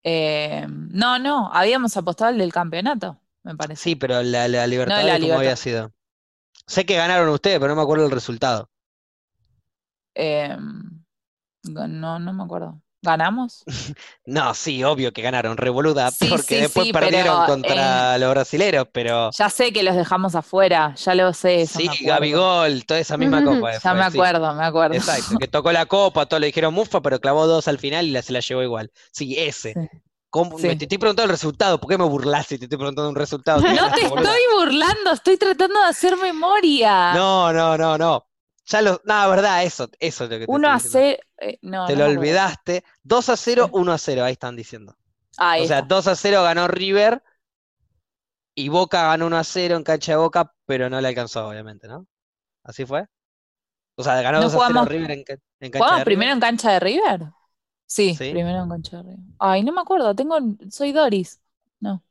Eh, 0.05 0.67
no, 0.69 1.19
no, 1.19 1.53
habíamos 1.53 1.97
apostado 1.97 2.33
el 2.33 2.39
del 2.39 2.53
campeonato, 2.53 3.21
me 3.45 3.55
parece. 3.55 3.83
Sí, 3.83 3.97
pero 3.97 4.21
la, 4.23 4.49
la 4.49 4.67
Libertadores, 4.67 5.21
¿cómo 5.21 5.35
había 5.35 5.57
sido? 5.57 5.93
Sé 6.67 6.85
que 6.85 6.97
ganaron 6.97 7.29
ustedes, 7.29 7.59
pero 7.61 7.69
no 7.69 7.77
me 7.77 7.83
acuerdo 7.83 8.07
el 8.07 8.11
resultado. 8.11 8.69
Eh, 10.15 10.57
no, 11.65 12.19
no 12.19 12.33
me 12.33 12.43
acuerdo. 12.43 12.82
¿Ganamos? 13.03 13.65
No, 14.25 14.55
sí, 14.55 14.85
obvio 14.85 15.13
que 15.13 15.21
ganaron, 15.21 15.57
revoluda, 15.57 16.09
Sí, 16.13 16.29
porque 16.29 16.43
sí, 16.55 16.61
después 16.61 16.87
sí, 16.87 16.93
perdieron 16.93 17.35
pero, 17.41 17.47
contra 17.47 18.17
los 18.19 18.31
brasileros, 18.31 18.87
pero 18.93 19.31
Ya 19.37 19.51
sé 19.51 19.73
que 19.73 19.83
los 19.83 19.97
dejamos 19.97 20.37
afuera, 20.37 20.95
ya 20.95 21.15
lo 21.17 21.33
sé, 21.33 21.67
sí. 21.67 21.89
Gabigol, 22.03 22.87
toda 22.87 23.01
esa 23.01 23.17
misma 23.17 23.43
copa 23.45 23.73
Ya 23.79 23.95
me 23.95 24.05
acuerdo, 24.05 24.55
me 24.55 24.65
acuerdo. 24.65 24.95
Exacto, 24.95 25.37
que 25.39 25.49
tocó 25.49 25.73
la 25.73 25.87
copa, 25.87 26.27
todos 26.27 26.41
le 26.41 26.47
dijeron 26.47 26.73
mufa, 26.73 27.01
pero 27.03 27.21
clavó 27.21 27.49
dos 27.49 27.67
al 27.67 27.79
final 27.79 28.07
y 28.07 28.11
la, 28.13 28.23
se 28.23 28.33
la 28.33 28.39
llevó 28.41 28.63
igual. 28.63 28.93
Sí, 29.11 29.35
ese. 29.37 29.73
Sí. 29.75 29.99
¿Cómo- 30.31 30.57
Sí. 30.59 30.69
me- 30.69 30.77
te 30.77 30.85
estoy 30.85 30.99
preguntando 30.99 31.25
el 31.25 31.37
resultado, 31.37 31.79
¿por 31.81 31.91
qué 31.91 31.99
me 31.99 32.05
burlas 32.05 32.47
si 32.47 32.59
te 32.59 32.67
estoy 32.67 32.79
preguntando 32.79 33.11
un 33.11 33.17
resultado? 33.17 33.61
¿Qué 33.63 33.75
No 33.75 33.91
te 33.93 34.03
estoy 34.03 34.41
burlando, 34.57 35.11
estoy 35.13 35.37
tratando 35.37 35.81
de 35.81 35.87
hacer 35.89 36.17
memoria. 36.17 37.13
No, 37.15 37.53
no, 37.53 37.77
no, 37.77 37.99
no. 37.99 38.25
Ya 38.65 38.81
lo, 38.83 39.01
no, 39.05 39.29
verdad, 39.31 39.65
eso, 39.65 39.89
eso 39.99 40.25
es 40.25 40.31
lo 40.31 40.39
que 40.39 40.47
te 40.47 40.53
1 40.53 40.77
estoy 40.77 41.01
a 41.01 41.05
diciendo. 41.05 41.23
0, 41.39 41.59
no, 41.63 41.87
Te 41.87 41.97
no 41.97 41.99
lo 41.99 42.11
olvidaste. 42.21 42.85
2 43.03 43.29
a 43.29 43.37
0, 43.37 43.65
Sí. 43.67 43.71
1 43.75 43.93
a 43.93 43.99
0, 43.99 44.25
ahí 44.25 44.33
están 44.33 44.57
diciendo. 44.57 44.97
Ahí 45.37 45.65
O 45.65 45.67
sea, 45.67 45.79
está. 45.81 45.89
2 45.95 46.07
a 46.07 46.15
0 46.17 46.43
ganó 46.43 46.69
River 46.69 47.23
y 48.55 48.69
Boca 48.69 49.03
ganó 49.09 49.27
1 49.27 49.37
a 49.39 49.45
0 49.45 49.77
en 49.77 49.83
cancha 49.83 50.13
de 50.13 50.19
Boca, 50.19 50.55
pero 50.67 50.89
no 50.89 51.01
le 51.01 51.09
alcanzó, 51.09 51.49
obviamente, 51.49 51.89
¿no? 51.89 52.07
¿Así 52.63 52.85
fue? 52.87 53.07
O 53.97 54.03
sea, 54.05 54.21
ganó 54.23 54.39
¿No 54.39 54.45
2 54.45 54.55
a 54.55 54.59
0 54.59 54.69
jugamos- 54.69 54.89
River 54.89 55.11
en, 55.11 55.19
en 55.61 55.71
cancha 55.71 55.79
¿Jugamos 55.79 55.99
de 56.01 56.05
primero 56.05 56.27
River. 56.29 56.33
en 56.35 56.41
cancha 56.41 56.73
de 56.73 56.81
River? 56.81 57.21
Sí, 57.87 58.15
Sí. 58.15 58.31
primero 58.31 58.63
en 58.63 58.69
cancha 58.69 58.97
de 58.99 59.03
River. 59.03 59.19
Ay, 59.39 59.65
no 59.65 59.73
me 59.73 59.81
acuerdo, 59.81 60.15
tengo, 60.15 60.39
soy 60.71 60.93
Doris. 60.93 61.41
No. 61.81 62.03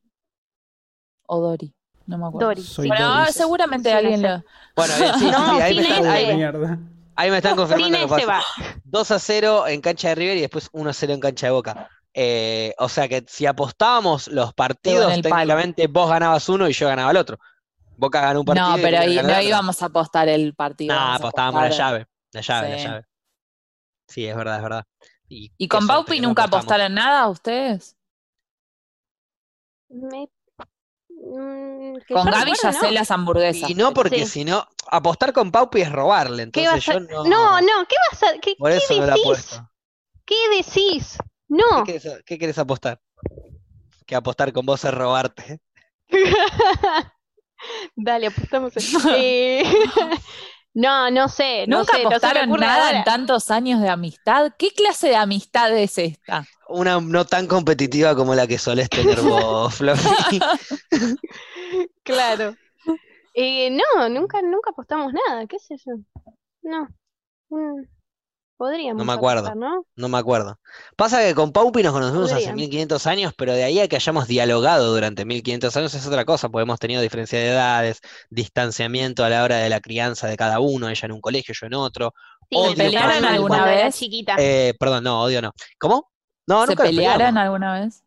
O 1.27 1.39
Dori, 1.39 1.73
no 2.05 2.17
me 2.17 2.27
acuerdo. 2.27 2.47
Dori. 2.49 2.61
Soy 2.63 2.87
Bueno, 2.87 3.17
Doris. 3.19 3.35
seguramente 3.35 3.89
Sí, 3.89 3.95
alguien 3.95 4.21
no 4.21 4.29
lo... 4.37 4.43
Bueno, 4.75 4.93
bien, 4.97 5.13
sí, 5.13 5.19
sí, 5.25 5.31
No, 5.31 5.55
sí, 5.55 5.61
ahí 5.61 5.75
me 5.75 5.81
están, 5.81 6.05
ahí- 6.07 6.35
Mierda. 6.35 6.79
ahí 7.15 7.31
me 7.31 7.37
están 7.37 7.55
confirmando 7.55 7.97
que 7.99 8.07
pasa. 8.07 8.27
va. 8.27 8.43
2 8.85 9.11
a 9.11 9.19
0 9.19 9.67
en 9.67 9.81
cancha 9.81 10.09
de 10.09 10.15
River 10.15 10.37
y 10.37 10.41
después 10.41 10.69
1 10.73 10.89
a 10.89 10.93
0 10.93 11.13
en 11.13 11.19
cancha 11.19 11.47
de 11.47 11.51
Boca. 11.51 11.89
Eh, 12.13 12.73
o 12.77 12.89
sea 12.89 13.07
que 13.07 13.23
si 13.27 13.45
apostábamos 13.45 14.27
los 14.27 14.53
partidos, 14.53 15.07
palo. 15.07 15.21
técnicamente 15.21 15.87
vos 15.87 16.09
ganabas 16.09 16.47
uno 16.49 16.67
y 16.67 16.73
yo 16.73 16.87
ganaba 16.87 17.11
el 17.11 17.17
otro. 17.17 17.37
Boca 17.95 18.19
ganó 18.21 18.39
un 18.41 18.45
partido 18.45 18.67
No, 18.69 18.77
y 18.77 18.81
pero 18.81 18.97
ganó 18.97 19.27
no 19.29 19.41
íbamos 19.41 19.81
a 19.81 19.85
apostar 19.85 20.27
el 20.27 20.53
partido. 20.53 20.93
A 20.93 21.15
apostábamos 21.15 21.61
la 21.61 21.69
llave. 21.69 22.07
La 22.33 22.41
llave, 22.41 22.69
la 22.69 22.77
llave. 22.77 23.05
Sí, 24.07 24.25
es 24.25 24.35
verdad, 24.35 24.57
es 24.57 24.63
verdad. 24.63 24.83
Y, 25.29 25.51
¿Y 25.57 25.67
con 25.69 25.85
no 25.87 25.93
nunca 26.27 26.43
apostamos. 26.43 26.53
apostaron 26.65 26.93
nada 26.93 27.29
ustedes? 27.29 27.95
Me- 29.89 30.27
Con 31.23 32.25
yo 32.25 32.31
Gaby 32.31 32.51
ya 32.61 32.73
sé 32.73 32.91
las 32.91 33.11
hamburguesas. 33.11 33.69
Y 33.69 33.75
no 33.75 33.93
porque 33.93 34.25
Sí. 34.25 34.31
si 34.31 34.45
no, 34.45 34.67
apostar 34.87 35.33
con 35.33 35.51
Paupi 35.51 35.81
es 35.81 35.91
robarle, 35.91 36.49
¿Qué 36.51 36.63
entonces 36.63 36.87
vas 36.87 36.89
a- 36.89 36.93
yo 36.93 36.99
no, 37.01 37.23
No, 37.25 37.61
no, 37.61 37.85
¿qué 37.87 37.95
vas 38.11 38.23
a 38.23 38.39
qué, 38.39 38.55
por 38.57 38.71
qué 38.71 38.77
eso 38.77 38.95
no 38.95 39.05
la 39.05 39.13
decís? 39.13 39.23
apuesto. 39.23 39.69
¿Qué 40.25 40.35
decís? 40.57 41.17
No. 41.47 41.83
¿Qué 41.85 41.99
querés, 41.99 42.23
qué 42.25 42.37
querés 42.39 42.57
apostar? 42.57 42.99
Que 44.05 44.15
apostar 44.15 44.51
con 44.51 44.65
vos 44.65 44.83
es 44.83 44.93
robarte. 44.93 45.59
Dale, 47.95 48.27
apostamos. 48.27 48.73
Eh, 49.15 49.63
no, 50.73 51.11
no 51.11 51.27
sé, 51.27 51.67
no 51.67 51.79
¿Nunca 51.79 51.97
sé, 51.97 52.05
apostaron 52.05 52.49
nada 52.51 52.97
en 52.97 53.03
tantos 53.03 53.51
años 53.51 53.81
de 53.81 53.89
amistad? 53.89 54.53
¿Qué 54.57 54.71
clase 54.71 55.09
de 55.09 55.15
amistad 55.17 55.75
es 55.77 55.97
esta? 55.97 56.45
Una 56.69 57.01
no 57.01 57.25
tan 57.25 57.47
competitiva 57.47 58.15
como 58.15 58.35
la 58.35 58.47
que 58.47 58.57
solés 58.57 58.89
tener 58.89 59.19
vos, 59.21 59.75
Fluffy. 59.75 60.39
Claro. 62.03 62.55
Eh, 63.33 63.69
no, 63.69 64.09
nunca, 64.09 64.41
nunca 64.41 64.71
apostamos 64.71 65.13
nada, 65.13 65.47
qué 65.47 65.57
sé 65.57 65.75
yo. 65.77 65.93
No. 66.63 66.89
Mm, 67.49 67.83
podríamos 68.61 68.99
No 68.99 69.05
me 69.05 69.13
acuerdo. 69.13 69.55
¿no? 69.55 69.85
No 69.95 70.07
me 70.07 70.19
acuerdo. 70.19 70.59
Pasa 70.95 71.19
que 71.23 71.33
con 71.33 71.51
Paupi 71.51 71.81
nos 71.81 71.93
conocemos 71.93 72.25
hace 72.25 72.33
Podrían. 72.35 72.55
1500 72.57 73.07
años, 73.07 73.33
pero 73.35 73.53
de 73.53 73.63
ahí 73.63 73.79
a 73.79 73.87
que 73.87 73.95
hayamos 73.95 74.27
dialogado 74.27 74.93
durante 74.93 75.25
1500 75.25 75.75
años 75.77 75.93
es 75.95 76.05
otra 76.05 76.25
cosa, 76.25 76.47
porque 76.49 76.61
hemos 76.61 76.77
tenido 76.79 77.01
diferencia 77.01 77.39
de 77.39 77.47
edades, 77.49 78.01
distanciamiento 78.29 79.25
a 79.25 79.29
la 79.29 79.43
hora 79.43 79.57
de 79.57 79.69
la 79.69 79.79
crianza 79.79 80.27
de 80.27 80.37
cada 80.37 80.59
uno, 80.59 80.89
ella 80.89 81.05
en 81.07 81.11
un 81.11 81.21
colegio, 81.21 81.55
yo 81.59 81.65
en 81.65 81.73
otro. 81.73 82.13
Sí, 82.51 82.55
Odio 82.55 82.69
me 82.69 82.75
pelearon 82.75 83.25
alguna 83.25 83.65
vez? 83.65 83.97
chiquita. 83.97 84.35
Eh, 84.37 84.75
perdón, 84.79 85.05
no, 85.05 85.23
odio 85.23 85.41
no. 85.41 85.53
¿Cómo? 85.79 86.11
No, 86.45 86.61
¿Se 86.61 86.67
nunca 86.67 86.83
pelearon 86.83 87.39
alguna 87.39 87.79
vez? 87.81 88.03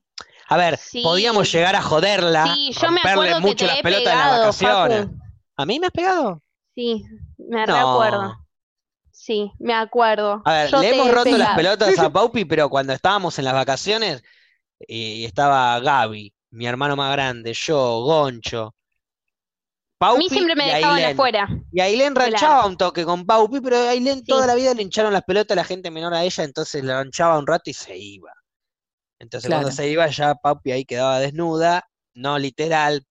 A 0.49 0.57
ver, 0.57 0.77
Sí. 0.77 1.03
podíamos 1.03 1.51
llegar 1.51 1.75
a 1.75 1.83
joderla, 1.83 2.55
Sí, 2.55 2.71
yo 2.81 2.93
me 2.93 3.01
que 3.01 3.41
mucho 3.41 3.57
te 3.57 3.67
las 3.67 3.79
he 3.79 3.83
pelotas 3.83 4.13
en 4.13 4.19
las 4.21 4.39
vacaciones. 4.39 5.07
Facu. 5.07 5.19
¿A 5.57 5.67
mí 5.67 5.81
me 5.81 5.87
has 5.87 5.93
pegado? 5.93 6.41
Sí, 6.77 7.05
me 7.39 7.67
No. 7.67 7.77
recuerdo. 7.77 8.44
Sí, 9.25 9.51
me 9.59 9.73
acuerdo. 9.73 10.43
A 10.45 10.53
ver, 10.53 10.71
Yo 10.71 10.81
le 10.81 10.91
hemos 10.91 11.09
he 11.09 11.13
roto 11.15 11.39
las 11.39 11.49
pelotas 11.57 11.99
a 11.99 12.11
Paupi, 12.13 12.45
pero 12.45 12.69
cuando 12.69 12.93
estábamos 12.93 13.39
en 13.39 13.47
las 13.47 13.55
vacaciones 13.55 14.23
y 14.87 15.25
estaba 15.25 15.81
Gaby, 15.81 16.35
mi 16.51 16.67
hermano 16.67 16.95
más 16.97 17.13
grande, 17.13 17.55
yo, 17.55 18.03
Goncho, 18.03 18.75
A 19.99 19.99
Paupi 19.99 20.19
mí 20.19 20.29
siempre 20.29 20.55
me 20.57 20.65
dejaban 20.67 20.99
Ailén. 20.99 21.13
afuera. 21.13 21.49
Y 21.73 21.81
Ailén 21.81 22.15
Claro. 22.15 22.27
ranchaba 22.37 22.67
un 22.67 22.77
toque 22.77 23.05
con 23.07 23.25
Paupi, 23.25 23.61
pero 23.63 23.77
a 23.79 23.89
Ailén 23.91 24.23
Sí. 24.27 24.33
toda 24.33 24.47
la 24.47 24.55
vida 24.55 24.75
le 24.75 24.83
hincharon 24.83 25.13
las 25.13 25.23
pelotas 25.23 25.57
a 25.57 25.61
la 25.61 25.65
gente 25.65 25.91
menor 25.91 26.13
a 26.15 26.23
ella, 26.23 26.45
entonces 26.45 26.85
le 26.85 26.93
ranchaba 26.95 27.39
un 27.39 27.47
rato 27.47 27.71
y 27.71 27.73
se 27.73 27.97
iba. 27.97 28.31
Entonces 29.19 29.51
cuando 29.51 29.71
se 29.73 29.89
iba 29.91 30.07
ya 30.09 30.35
Paupi 30.35 30.73
ahí 30.73 30.85
quedaba 30.85 31.21
desnuda, 31.21 31.89
no 32.15 32.39
literal, 32.39 33.05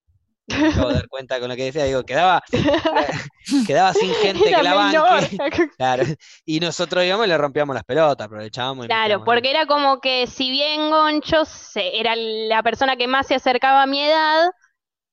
me 0.48 0.68
acabo 0.68 0.90
de 0.90 0.96
dar 0.96 1.08
cuenta 1.08 1.40
con 1.40 1.50
lo 1.50 1.56
que 1.56 1.66
decía, 1.66 1.84
digo, 1.86 2.04
quedaba, 2.04 2.42
quedaba 3.68 3.94
sin 3.94 4.14
gente 4.22 4.50
Era 4.50 4.58
que 4.58 4.64
la 4.64 4.74
banque. 4.74 5.38
Claro, 5.78 6.04
y 6.46 6.60
nosotros 6.60 7.04
y 7.04 7.28
le 7.28 7.38
rompíamos 7.38 7.74
las 7.74 7.84
pelotas, 7.84 8.26
aprovechábamos 8.26 8.88
Claro, 8.88 9.24
porque 9.24 9.50
era 9.50 9.66
como 9.66 10.00
que 10.02 10.28
si 10.28 10.52
bien 10.52 10.90
Goncho 10.90 11.44
era 11.76 12.16
la 12.16 12.62
persona 12.64 12.96
que 12.96 13.08
más 13.08 13.28
se 13.28 13.36
acercaba 13.36 13.84
a 13.84 13.88
mi 13.88 14.02
edad, 14.04 14.50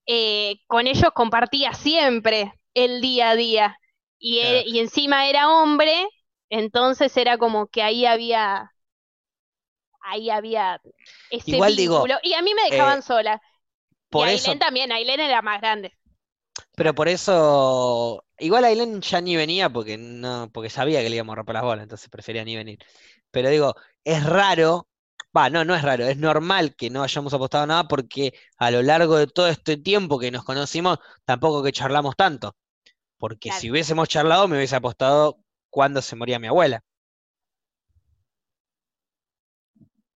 eh, 0.07 0.57
con 0.67 0.87
ellos 0.87 1.11
compartía 1.15 1.73
siempre 1.75 2.53
el 2.75 3.01
día 3.01 3.31
a 3.31 3.37
día. 3.37 3.79
Y, 4.19 4.41
e- 4.41 4.65
y 4.67 4.81
encima 4.81 5.29
era 5.29 5.49
hombre, 5.51 6.07
entonces 6.51 7.17
era 7.17 7.39
como 7.39 7.69
que 7.69 7.83
ahí 7.83 8.07
había, 8.07 8.73
ahí 10.03 10.31
había 10.31 10.81
ese 11.31 11.53
Igual 11.53 11.77
digo. 11.77 12.05
Y 12.23 12.35
a 12.35 12.43
mí 12.43 12.55
me 12.55 12.63
dejaban 12.65 13.03
sola. 13.03 13.41
Por 14.11 14.29
y 14.29 14.29
eso, 14.29 14.53
Ailén 14.53 14.59
también, 14.61 14.93
Ailén 14.93 15.21
era 15.21 15.43
más 15.43 15.61
grande. 15.61 15.97
pero 16.77 16.95
por 16.95 17.09
eso, 17.09 18.25
igual 18.39 18.65
Ailén 18.65 19.01
ya 19.03 19.21
ni 19.21 19.37
venía 19.37 19.71
porque 19.71 19.97
no, 19.99 20.51
porque 20.53 20.71
sabía 20.71 21.01
que 21.03 21.11
le 21.11 21.17
íbamos 21.17 21.33
a 21.35 21.37
romper 21.37 21.55
las 21.55 21.63
bolas, 21.65 21.83
entonces 21.85 22.09
prefería 22.09 22.45
ni 22.45 22.57
venir. 22.57 22.79
Pero 23.31 23.49
digo, 23.51 23.75
es 24.05 24.25
raro, 24.25 24.89
va, 25.37 25.51
no, 25.51 25.65
no 25.65 25.75
es 25.75 25.83
raro, 25.83 26.05
es 26.07 26.17
normal 26.17 26.75
que 26.77 26.91
no 26.91 27.03
hayamos 27.03 27.35
apostado 27.35 27.67
nada 27.67 27.85
porque 27.89 28.33
a 28.59 28.71
lo 28.71 28.83
largo 28.83 29.17
de 29.17 29.27
todo 29.27 29.49
este 29.49 29.77
tiempo 29.77 30.19
que 30.19 30.31
nos 30.31 30.45
conocimos, 30.45 30.99
tampoco 31.25 31.63
que 31.63 31.73
charlamos 31.73 32.17
tanto. 32.17 32.57
Porque 33.19 33.53
Claro. 33.53 33.53
si 33.53 33.71
hubiésemos 33.71 34.09
charlado, 34.09 34.49
me 34.49 34.57
hubiese 34.59 34.77
apostado 34.77 35.41
cuando 35.71 36.03
se 36.03 36.17
moría 36.17 36.39
mi 36.41 36.49
abuela. 36.49 36.83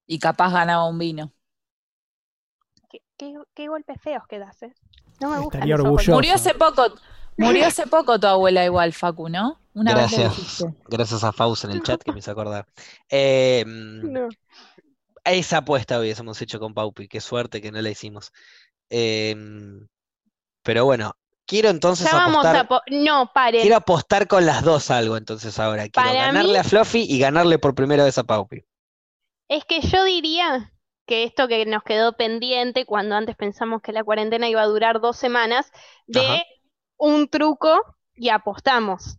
Y 0.07 0.19
capaz 0.19 0.53
ganaba 0.53 0.89
un 0.89 0.99
vino. 0.99 1.34
Qué, 3.17 3.35
qué- 3.55 3.69
golpes 3.69 4.01
feos 4.01 4.25
que 4.29 4.39
das, 4.39 4.63
¿eh? 4.63 4.75
No 5.21 5.31
me 5.31 5.39
golpes. 5.39 6.09
Murió 6.09 6.35
hace 6.35 6.55
poco, 6.55 6.87
murió 7.37 7.67
hace 7.67 7.87
poco 7.87 8.19
tu 8.19 8.27
abuela 8.27 8.65
igual, 8.65 8.93
Facu, 8.93 9.29
¿no? 9.29 9.59
Una 9.75 9.93
Gracias, 9.93 10.65
gracias 10.89 11.25
a 11.25 11.33
Faust 11.33 11.65
en 11.65 11.73
el 11.73 11.83
chat 11.83 12.03
que 12.03 12.13
me 12.13 12.19
hizo 12.21 12.31
acordar. 12.31 12.67
Eh, 13.09 13.65
No. 13.67 14.29
esa 15.25 15.59
apuesta 15.59 15.99
hubiésemos 15.99 16.41
hecho 16.43 16.61
con 16.61 16.75
Paupi, 16.75 17.09
qué 17.09 17.21
suerte 17.21 17.61
que 17.61 17.73
no 17.73 17.81
la 17.83 17.91
hicimos. 17.91 18.33
Eh, 18.91 19.35
pero 20.63 20.85
bueno, 20.85 21.17
quiero 21.47 21.71
entonces 21.71 22.07
Ya 22.11 22.17
vamos 22.17 22.45
apostar, 22.45 22.57
a... 22.57 22.69
po- 22.69 22.83
No, 22.91 23.31
paren. 23.35 23.63
quiero 23.63 23.77
apostar 23.77 24.29
con 24.29 24.47
las 24.47 24.63
dos 24.63 24.91
algo 24.91 25.17
entonces 25.17 25.59
ahora. 25.59 25.89
Quiero 25.89 26.09
Para 26.09 26.27
ganarle 26.27 26.53
mí- 26.53 26.59
a 26.59 26.65
Fluffy 26.65 27.03
y 27.09 27.19
ganarle 27.19 27.59
por 27.59 27.75
primera 27.75 28.05
vez 28.05 28.17
a 28.19 28.25
Paupi. 28.25 28.65
Es 29.49 29.65
que 29.65 29.81
yo 29.81 30.05
diría 30.05 30.73
que 31.07 31.25
esto 31.25 31.49
que 31.49 31.67
nos 31.67 31.83
quedó 31.83 32.17
pendiente 32.17 32.87
cuando 32.87 33.17
antes 33.17 33.37
pensamos 33.37 33.83
que 33.83 33.93
la 33.93 34.05
cuarentena 34.05 34.49
iba 34.49 34.63
a 34.63 34.67
durar 34.67 35.01
dos 35.01 35.17
semanas, 35.17 35.71
de 36.07 36.21
Ajá. 36.21 36.43
un 36.97 37.29
truco 37.29 37.81
y 38.15 38.31
apostamos. 38.31 39.19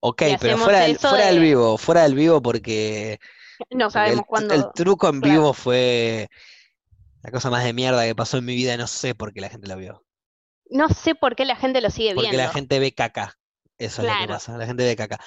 Ok, 0.00 0.22
Y 0.22 0.36
pero 0.36 0.58
fuera 0.58 0.80
del, 0.80 1.38
vivo, 1.40 1.78
fuera 1.78 2.02
del 2.02 2.14
vivo 2.14 2.42
porque 2.42 3.20
No 3.70 3.90
Porque 3.90 3.90
sabemos 3.90 4.20
el, 4.20 4.26
cuándo. 4.26 4.54
el 4.54 4.72
truco 4.74 5.08
en 5.08 5.20
claro. 5.20 5.40
vivo 5.40 5.52
fue 5.54 6.28
la 7.22 7.30
cosa 7.32 7.50
más 7.50 7.64
de 7.64 7.72
mierda 7.72 8.04
que 8.06 8.14
pasó 8.14 8.38
en 8.38 8.44
mi 8.46 8.54
vida. 8.56 8.76
No 8.76 8.86
sé 8.88 9.14
por 9.14 9.32
qué 9.32 9.40
la 9.40 9.50
gente 9.50 9.68
lo 9.68 9.76
vio. 9.76 10.04
No 10.70 10.88
sé 10.88 11.14
por 11.14 11.36
qué 11.36 11.44
la 11.44 11.54
gente 11.54 11.80
lo 11.80 11.90
sigue 11.90 12.14
Porque 12.14 12.30
viendo. 12.30 12.38
la 12.38 12.48
gente 12.48 12.78
ve 12.78 12.92
caca. 12.94 13.38
Eso 13.78 14.02
es 14.02 14.08
lo 14.08 14.14
que 14.18 14.28
pasa. 14.28 14.56
La 14.58 14.66
gente 14.66 14.84
ve 14.84 14.96
caca. 14.96 15.18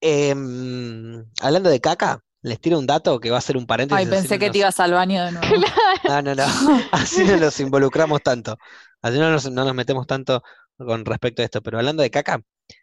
Em, 0.00 1.24
hablando 1.40 1.70
de 1.70 1.80
caca, 1.80 2.24
les 2.48 2.60
tiro 2.60 2.78
un 2.78 2.86
dato 2.86 3.20
que 3.20 3.30
va 3.30 3.38
a 3.38 3.42
ser 3.42 3.56
un 3.56 3.66
paréntesis. 3.66 3.98
Ay, 3.98 4.10
pensé 4.10 4.38
que 4.38 4.46
nos- 4.46 4.52
te 4.52 4.58
ibas 4.58 4.80
al 4.80 4.92
baño 4.92 5.24
de 5.24 5.32
nuevo. 5.32 5.46
No, 6.08 6.22
no, 6.22 6.34
no. 6.34 6.44
Así 6.92 7.24
no 7.24 7.36
nos 7.36 7.58
involucramos 7.60 8.22
tanto. 8.22 8.56
Así 9.02 9.18
no 9.18 9.30
nos, 9.30 9.50
no 9.50 9.64
nos 9.64 9.74
metemos 9.74 10.06
tanto 10.06 10.42
con 10.76 11.04
respecto 11.04 11.42
a 11.42 11.44
esto. 11.44 11.62
Pero 11.62 11.78
hablando 11.78 12.02
de 12.02 12.10
caca, 12.10 12.40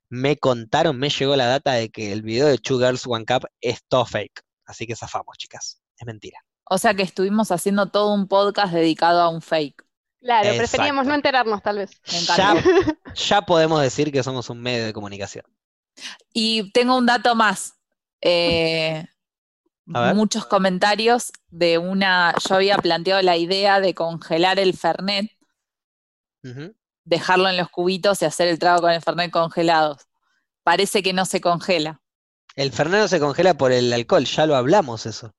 me 0.10 0.38
contaron, 0.38 0.98
me 0.98 1.10
llegó 1.10 1.36
la 1.36 1.48
data 1.48 1.74
de 1.74 1.90
que 1.90 2.12
el 2.12 2.22
video 2.22 2.48
de 2.48 2.58
Two 2.58 2.78
Girls 2.80 3.06
One 3.08 3.26
Cup 3.26 3.48
es 3.62 3.82
todo 3.88 4.06
fake. 4.06 4.42
Así 4.66 4.86
que 4.88 4.96
zafamos, 4.96 5.38
chicas. 5.38 5.82
Es 5.98 6.06
mentira. 6.06 6.40
O 6.70 6.78
sea 6.78 6.94
que 6.94 7.04
estuvimos 7.04 7.52
haciendo 7.52 7.88
todo 7.90 8.14
un 8.14 8.28
podcast 8.28 8.74
dedicado 8.74 9.22
a 9.22 9.30
un 9.30 9.42
fake. 9.42 9.84
Claro, 10.22 10.58
preferíamos 10.58 11.06
no 11.06 11.14
enterarnos 11.14 11.62
tal 11.62 11.78
vez. 11.78 11.92
Ya, 12.36 12.56
ya 13.16 13.42
podemos 13.44 13.82
decir 13.82 14.12
que 14.12 14.24
somos 14.24 14.50
un 14.50 14.60
medio 14.60 14.86
de 14.86 14.94
comunicación. 14.94 15.46
Y 16.34 16.72
tengo 16.72 16.98
un 16.98 17.06
dato 17.06 17.36
más. 17.36 17.76
Eh. 18.22 19.06
Muchos 19.86 20.46
comentarios 20.46 21.32
de 21.50 21.78
una. 21.78 22.34
Yo 22.48 22.56
había 22.56 22.78
planteado 22.78 23.22
la 23.22 23.38
idea 23.38 23.80
de 23.80 23.94
congelar 23.94 24.60
el 24.60 24.76
Fernet, 24.76 25.32
dejarlo 27.04 27.50
en 27.50 27.58
los 27.58 27.70
cubitos 27.70 28.22
y 28.22 28.26
hacer 28.26 28.48
el 28.48 28.60
trago 28.60 28.82
con 28.82 28.92
el 28.92 29.02
Fernet 29.02 29.32
congelados. 29.32 30.08
Parece 30.64 31.04
que 31.04 31.14
no 31.14 31.26
se 31.26 31.42
congela. 31.42 32.02
El 32.56 32.72
Fernet 32.72 33.02
no 33.02 33.08
se 33.08 33.20
congela 33.20 33.56
por 33.56 33.72
el 33.72 33.92
alcohol, 33.94 34.26
ya 34.26 34.46
lo 34.46 34.56
hablamos 34.56 35.06
eso. 35.06 35.34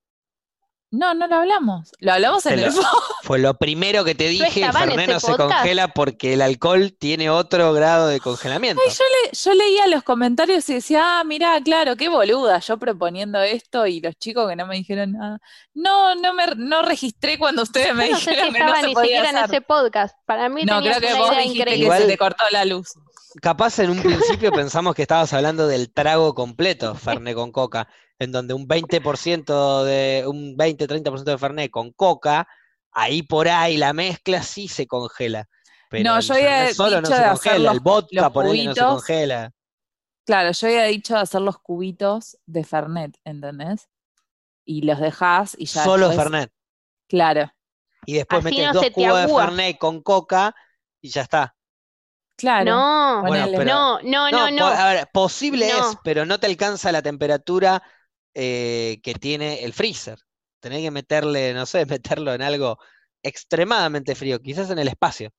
No, 0.92 1.14
no 1.14 1.26
lo 1.26 1.34
hablamos. 1.36 1.90
Lo 1.98 2.12
hablamos 2.12 2.46
en 2.46 2.56
Te 2.60 2.64
el 2.66 2.74
lo- 2.74 2.82
Fue 3.22 3.38
lo 3.40 3.54
primero 3.54 4.04
que 4.04 4.14
te 4.14 4.28
dije, 4.28 4.60
el 4.60 4.66
estaba 4.66 4.84
en 4.84 4.90
Fernet 4.90 5.04
ese 5.08 5.12
no 5.14 5.20
se 5.20 5.36
congela 5.36 5.88
porque 5.88 6.34
el 6.34 6.40
alcohol 6.42 6.94
tiene 6.98 7.28
otro 7.28 7.72
grado 7.72 8.06
de 8.06 8.20
congelamiento. 8.20 8.80
Ay, 8.86 8.92
yo, 8.92 9.04
le- 9.04 9.36
yo 9.36 9.52
leía 9.54 9.86
los 9.88 10.04
comentarios 10.04 10.68
y 10.68 10.74
decía, 10.74 11.18
ah, 11.20 11.24
mirá, 11.24 11.60
claro, 11.60 11.96
qué 11.96 12.08
boluda, 12.08 12.60
yo 12.60 12.78
proponiendo 12.78 13.40
esto 13.42 13.86
y 13.88 14.00
los 14.00 14.14
chicos 14.16 14.48
que 14.48 14.54
no 14.56 14.66
me 14.66 14.76
dijeron 14.76 15.12
nada. 15.12 15.38
No, 15.74 16.14
no 16.14 16.32
me 16.34 16.46
no 16.56 16.82
registré 16.82 17.36
cuando 17.36 17.62
ustedes 17.64 17.92
me 17.94 18.08
no 18.10 18.18
sé 18.18 18.24
si 18.24 18.30
dijeron 18.30 18.54
que 18.54 18.60
no 18.64 18.76
se 18.76 18.86
ni 18.86 18.94
podía 18.94 19.06
siquiera 19.08 19.30
en 19.30 19.36
hacer. 19.38 19.50
ese 19.56 19.60
podcast. 19.62 20.16
Para 20.24 20.48
mí 20.48 20.64
No, 20.64 20.80
creo 20.80 21.00
que 21.00 21.06
una 21.08 21.18
vos 21.18 21.28
idea 21.32 21.40
dijiste 21.40 21.58
increíble. 21.58 21.78
que 21.78 21.82
Igual- 21.84 22.02
se 22.02 22.08
te 22.08 22.16
cortó 22.18 22.44
la 22.52 22.64
luz. 22.64 22.92
Capaz 23.42 23.78
en 23.80 23.90
un 23.90 24.00
principio 24.02 24.50
pensamos 24.52 24.94
que 24.94 25.02
estabas 25.02 25.32
hablando 25.32 25.66
del 25.66 25.92
trago 25.92 26.34
completo, 26.34 26.94
Fernet 26.94 27.34
con 27.34 27.52
coca, 27.52 27.88
en 28.18 28.32
donde 28.32 28.54
un 28.54 28.66
20% 28.66 29.84
de, 29.84 30.24
un 30.26 30.56
20-30% 30.56 31.24
de 31.24 31.38
Fernet 31.38 31.70
con 31.70 31.92
coca, 31.92 32.48
ahí 32.92 33.22
por 33.22 33.48
ahí 33.48 33.76
la 33.76 33.92
mezcla 33.92 34.42
sí 34.42 34.68
se 34.68 34.86
congela. 34.86 35.48
Pero 35.90 36.10
No, 36.10 36.16
el 36.16 36.22
yo 36.22 36.34
había 36.34 36.74
solo 36.74 37.00
no 37.00 37.08
dicho 37.08 37.14
se 37.16 37.22
de 37.22 37.24
hacer 37.28 37.52
congela, 37.52 37.70
el 37.70 37.76
los- 37.76 37.82
vodka 37.82 38.20
los 38.22 38.32
ponele, 38.32 38.64
no 38.64 38.74
se 38.74 38.80
cubitos. 38.80 38.94
congela. 38.94 39.52
Claro, 40.24 40.50
yo 40.52 40.66
había 40.66 40.84
dicho 40.84 41.14
de 41.14 41.20
hacer 41.20 41.40
los 41.42 41.58
cubitos 41.58 42.36
de 42.46 42.64
Fernet, 42.64 43.16
¿entendés? 43.24 43.88
Y 44.64 44.82
los 44.82 44.98
dejás 44.98 45.54
y 45.58 45.66
ya 45.66 45.84
Solo 45.84 46.08
después- 46.08 46.24
Fernet. 46.28 46.52
Claro, 47.08 47.52
Y 48.06 48.14
después 48.14 48.44
Así 48.44 48.54
metes 48.54 48.66
no 48.68 48.72
dos 48.72 48.82
se 48.84 48.92
cubos 48.92 49.20
de. 49.26 49.34
Fernet 49.34 49.78
con 49.78 50.00
coca 50.02 50.54
y 51.00 51.08
ya 51.10 51.22
está. 51.22 51.55
Claro. 52.36 52.70
No, 52.70 53.22
Bueno, 53.26 53.44
ponele. 53.46 53.58
pero- 53.58 53.70
no, 53.74 54.00
no, 54.02 54.30
no, 54.30 54.30
No, 54.30 54.50
no. 54.50 54.58
po- 54.58 54.80
a 54.80 54.92
ver, 54.92 55.08
posible 55.12 55.68
No. 55.72 55.90
es, 55.90 55.96
pero 56.04 56.24
no 56.26 56.38
te 56.40 56.46
alcanza 56.46 56.92
la 56.92 57.02
temperatura 57.02 57.82
eh, 58.34 59.00
que 59.02 59.14
tiene 59.14 59.64
el 59.64 59.72
freezer. 59.72 60.18
Tenés 60.60 60.82
que 60.82 60.90
meterle, 60.90 61.54
no 61.54 61.64
sé, 61.66 61.86
meterlo 62.20 62.34
en 62.34 62.42
algo 62.42 62.78
extremadamente 63.22 64.14
frío, 64.14 64.40
quizás 64.40 64.70
en 64.70 64.78
el 64.78 64.88
espacio. 64.88 65.30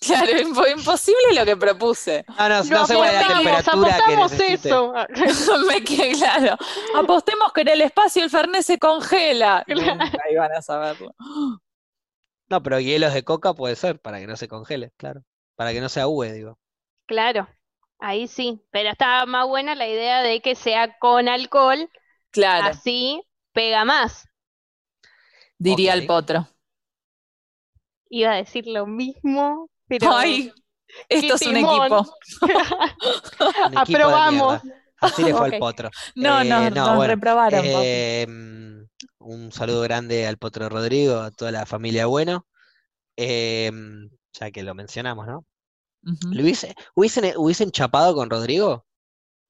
Claro, 0.00 0.30
impo- 0.32 0.70
imposible 0.70 1.34
lo 1.34 1.44
que 1.44 1.56
propuse. 1.56 2.24
No, 2.28 2.48
no, 2.48 2.62
Lo 2.62 2.64
no 2.64 2.86
sé 2.86 2.94
cuál 2.94 3.08
es 3.08 3.14
la 3.14 3.20
apostamos, 3.20 3.42
temperatura 3.42 3.96
que 3.96 4.14
apostamos 4.14 4.30
necesite. 4.32 4.68
eso. 4.68 5.58
Me 5.68 5.82
quedé 5.84 6.12
claro. 6.12 6.56
Apostemos 6.96 7.52
que 7.52 7.62
en 7.62 7.68
el 7.68 7.80
espacio 7.80 8.22
el 8.22 8.30
Fernet 8.30 8.62
se 8.62 8.78
congela. 8.78 9.64
Nunca 9.68 10.10
iban 10.30 10.52
a 10.52 10.62
saberlo. 10.62 11.14
No, 12.48 12.62
pero 12.62 12.78
hielos 12.78 13.14
de 13.14 13.24
coca 13.24 13.54
puede 13.54 13.74
ser, 13.76 13.98
para 14.00 14.20
que 14.20 14.26
no 14.26 14.36
se 14.36 14.46
congele, 14.48 14.92
claro. 14.96 15.22
Para 15.56 15.72
que 15.72 15.80
no 15.80 15.88
se 15.88 16.00
ahúe, 16.00 16.32
digo. 16.32 16.58
Claro, 17.06 17.48
ahí 17.98 18.26
sí. 18.28 18.62
Pero 18.70 18.90
estaba 18.90 19.24
más 19.26 19.46
buena 19.46 19.74
la 19.74 19.88
idea 19.88 20.22
de 20.22 20.40
que 20.42 20.54
sea 20.54 20.98
con 20.98 21.28
alcohol, 21.28 21.90
Claro, 22.30 22.78
así 22.78 23.22
pega 23.52 23.84
más. 23.84 24.28
diría 25.58 25.94
el 25.94 26.04
potro. 26.04 26.46
Iba 28.08 28.32
a 28.32 28.36
decir 28.36 28.66
lo 28.66 28.86
mismo, 28.86 29.68
pero 29.88 30.08
Ay, 30.08 30.52
esto 31.08 31.34
es 31.34 31.46
un 31.46 31.56
equipo. 31.56 32.06
Un 33.62 33.74
equipo 33.74 34.12
de 34.12 34.20
aprobamos. 34.20 34.60
Así 35.00 35.24
le 35.24 35.34
fue 35.34 35.46
al 35.46 35.54
Ok. 35.54 35.56
potro. 35.56 35.90
No, 36.16 36.44
Eh, 36.44 36.70
no, 36.70 36.70
no, 36.70 36.94
nos 36.94 36.96
bueno, 36.96 37.14
reprobaron. 37.14 37.70
Eh, 37.70 38.26
mm, 38.28 38.84
un 39.18 39.52
saludo 39.52 39.82
grande 39.82 40.26
al 40.26 40.38
Potro 40.38 40.68
Rodrigo, 40.68 41.18
a 41.20 41.30
toda 41.30 41.50
la 41.52 41.66
familia 41.66 42.06
Bueno. 42.06 42.46
Eh, 43.16 43.70
mm, 43.72 44.06
ya 44.34 44.50
que 44.50 44.62
lo 44.62 44.74
mencionamos, 44.74 45.26
¿no? 45.26 45.44
Ujú. 46.04 46.28
¿Le 46.32 46.42
hubiese- 46.42 46.74
hubiesen, 46.94 47.32
hubiesen 47.36 47.70
chapado 47.70 48.14
con 48.14 48.28
Rodrigo? 48.28 48.84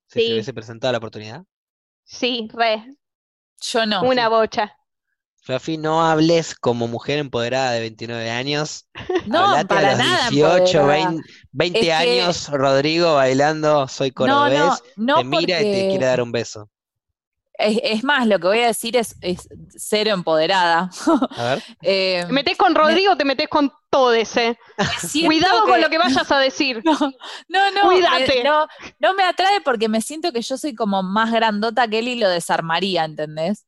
Si 0.06 0.20
se 0.20 0.26
Sí. 0.26 0.32
hubiese 0.34 0.54
presentado 0.54 0.92
la 0.92 0.98
oportunidad. 0.98 1.44
Sí, 2.04 2.48
re, 2.52 2.94
Yo 3.60 3.86
no. 3.86 4.02
una 4.04 4.28
bocha. 4.28 4.76
Fluffy, 5.42 5.76
no 5.76 6.02
hables 6.06 6.54
como 6.54 6.88
mujer 6.88 7.18
empoderada 7.18 7.72
de 7.72 7.80
29 7.80 8.30
años. 8.30 8.88
No, 9.26 9.38
Hablate 9.46 9.60
a 9.60 9.68
para 9.68 9.90
los 9.90 9.98
nada 9.98 10.30
18, 10.30 10.78
empoderada. 10.78 11.10
20, 11.10 11.28
20 11.52 11.78
Es 11.80 11.84
que- 11.84 11.92
años, 11.92 12.48
Rodrigo 12.50 13.14
bailando 13.14 13.88
Soy 13.88 14.12
No, 14.16 14.26
no, 14.26 14.34
cordobés. 14.36 14.82
no 14.96 15.16
te 15.16 15.24
mira 15.24 15.60
y 15.60 15.64
te 15.72 15.88
quiere 15.88 16.06
dar 16.06 16.22
un 16.22 16.32
beso. 16.32 16.70
Es, 17.56 17.78
es 17.84 18.04
más, 18.04 18.26
lo 18.26 18.38
que 18.40 18.48
voy 18.48 18.60
a 18.60 18.66
decir 18.66 18.96
es, 18.96 19.16
es 19.20 19.48
cero 19.76 20.10
empoderada. 20.10 20.90
A 21.36 21.42
ver. 21.44 21.62
Eh, 21.82 22.24
¿Te 22.26 22.32
metes 22.32 22.56
con 22.56 22.74
Rodrigo 22.74 23.16
te 23.16 23.24
metes 23.24 23.48
con 23.48 23.70
todes, 23.90 24.36
eh. 24.36 24.58
Cuidado 25.26 25.62
con 25.64 25.80
lo 25.80 25.88
que 25.88 25.98
vayas 25.98 26.30
a 26.32 26.38
decir. 26.38 26.82
No, 26.84 26.98
no, 27.48 27.70
no, 27.72 27.88
Cuídate. 27.88 28.38
me, 28.38 28.44
no, 28.44 28.66
no 28.98 29.14
me 29.14 29.22
atrae 29.22 29.60
porque 29.60 29.88
me 29.88 30.00
siento 30.00 30.32
que 30.32 30.42
yo 30.42 30.56
soy 30.56 30.74
como 30.74 31.02
más 31.02 31.30
grandota 31.32 31.86
que 31.88 32.00
él 32.00 32.08
y 32.08 32.18
lo 32.18 32.28
desarmaría, 32.28 33.04
¿entendés? 33.04 33.66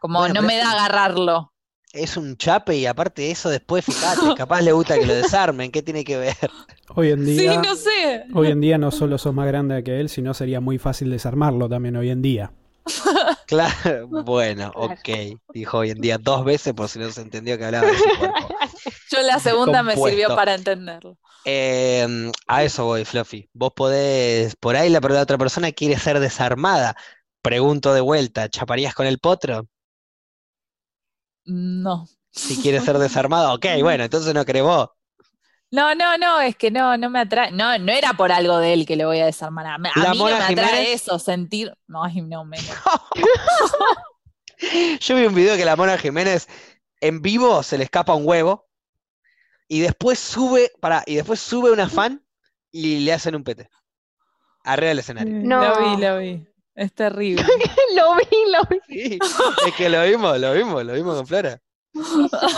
Como 0.00 0.18
Bueno, 0.20 0.34
no 0.34 0.42
me 0.42 0.56
da 0.56 0.64
un- 0.68 0.78
agarrarlo. 0.78 1.52
Es 1.92 2.16
un 2.16 2.36
chape 2.36 2.76
y 2.76 2.86
aparte 2.86 3.22
de 3.22 3.32
eso 3.32 3.50
después 3.50 3.84
fíjate, 3.84 4.34
capaz 4.36 4.62
le 4.62 4.72
gusta 4.72 4.94
que 4.98 5.06
lo 5.06 5.14
desarmen, 5.14 5.72
¿qué 5.72 5.82
tiene 5.82 6.04
que 6.04 6.16
ver? 6.16 6.36
Hoy 6.94 7.10
en 7.10 7.24
Sí, 7.26 7.40
día, 7.40 7.54
no 7.56 7.74
sé. 7.74 8.24
hoy 8.32 8.48
en 8.50 8.60
día 8.60 8.78
no 8.78 8.90
solo 8.92 9.18
sos 9.18 9.34
más 9.34 9.46
grande 9.48 9.82
que 9.82 9.98
él, 10.00 10.08
sino 10.08 10.32
sería 10.32 10.60
muy 10.60 10.78
fácil 10.78 11.10
desarmarlo 11.10 11.68
también 11.68 11.96
hoy 11.96 12.10
en 12.10 12.22
día. 12.22 12.52
Claro, 13.46 14.06
bueno, 14.08 14.72
Claro. 14.72 14.94
ok, 14.94 15.08
dijo 15.52 15.78
hoy 15.78 15.90
en 15.90 16.00
día 16.00 16.18
dos 16.18 16.44
veces 16.44 16.72
por 16.74 16.88
si 16.88 16.98
no 17.00 17.10
se 17.10 17.20
entendió 17.22 17.58
que 17.58 17.64
hablaba 17.64 17.88
de 17.88 17.98
su 17.98 18.12
cuerpo. 18.12 18.48
Yo 19.10 19.22
la 19.22 19.38
segunda 19.40 19.82
me 19.82 19.96
sirvió 19.96 20.34
para 20.34 20.54
entenderlo. 20.54 21.18
Eh, 21.44 22.30
a 22.46 22.64
eso 22.64 22.84
voy, 22.84 23.04
Fluffy. 23.04 23.48
Vos 23.52 23.72
podés, 23.74 24.56
por 24.56 24.76
ahí 24.76 24.90
la, 24.90 25.00
la 25.00 25.22
otra 25.22 25.38
persona 25.38 25.72
quiere 25.72 25.98
ser 25.98 26.20
desarmada. 26.20 26.96
Pregunto 27.42 27.94
de 27.94 28.00
vuelta, 28.02 28.48
¿chaparías 28.48 28.94
con 28.94 29.06
el 29.06 29.18
potro? 29.18 29.66
No. 31.44 32.06
Si 32.32 32.56
quiere 32.60 32.80
ser 32.80 32.98
desarmado, 32.98 33.54
ok, 33.54 33.66
bueno, 33.82 34.04
entonces 34.04 34.34
no 34.34 34.44
crees 34.44 34.64
vos. 34.64 34.88
No, 35.72 35.94
no, 35.94 36.18
no, 36.18 36.40
es 36.40 36.56
que 36.56 36.70
no, 36.70 36.96
no 36.96 37.10
me 37.10 37.20
atrae. 37.20 37.52
No, 37.52 37.78
no 37.78 37.92
era 37.92 38.12
por 38.14 38.32
algo 38.32 38.58
de 38.58 38.72
él 38.72 38.86
que 38.86 38.96
lo 38.96 39.06
voy 39.06 39.20
a 39.20 39.26
desarmar. 39.26 39.66
A, 39.66 39.74
a 39.76 39.78
La 39.94 40.10
mí 40.10 40.18
no 40.24 40.24
Mona 40.24 40.38
me 40.38 40.44
atrae 40.44 40.68
Jiménez. 40.86 41.02
eso, 41.02 41.18
sentir. 41.18 41.72
No, 41.86 42.08
no, 42.08 42.44
me. 42.44 42.58
Yo 45.00 45.16
vi 45.16 45.26
un 45.26 45.34
video 45.34 45.56
que 45.56 45.64
la 45.64 45.76
Mona 45.76 45.96
Jiménez 45.96 46.46
en 47.00 47.22
vivo 47.22 47.62
se 47.62 47.78
le 47.78 47.84
escapa 47.84 48.14
un 48.14 48.26
huevo 48.26 48.68
y 49.68 49.80
después 49.80 50.18
sube, 50.18 50.70
para, 50.80 51.02
y 51.06 51.14
después 51.14 51.40
sube 51.40 51.70
una 51.70 51.88
fan 51.88 52.22
y 52.70 53.00
le 53.00 53.12
hacen 53.12 53.34
un 53.36 53.44
pete. 53.44 53.70
arriba 54.64 54.88
del 54.90 54.98
escenario. 54.98 55.32
No. 55.42 55.62
Lo 55.62 55.96
vi, 55.96 56.02
lo 56.02 56.18
vi. 56.18 56.46
Es 56.74 56.92
terrible. 56.94 57.44
Lo 57.96 58.14
vi, 58.14 58.52
lo 58.52 58.62
vi. 58.70 58.78
Sí, 58.86 59.18
es 59.66 59.74
que 59.74 59.88
lo 59.90 60.02
vimos, 60.04 60.38
lo 60.38 60.52
vimos, 60.54 60.84
lo 60.84 60.92
vimos 60.94 61.16
con 61.16 61.26
Flora. 61.26 61.60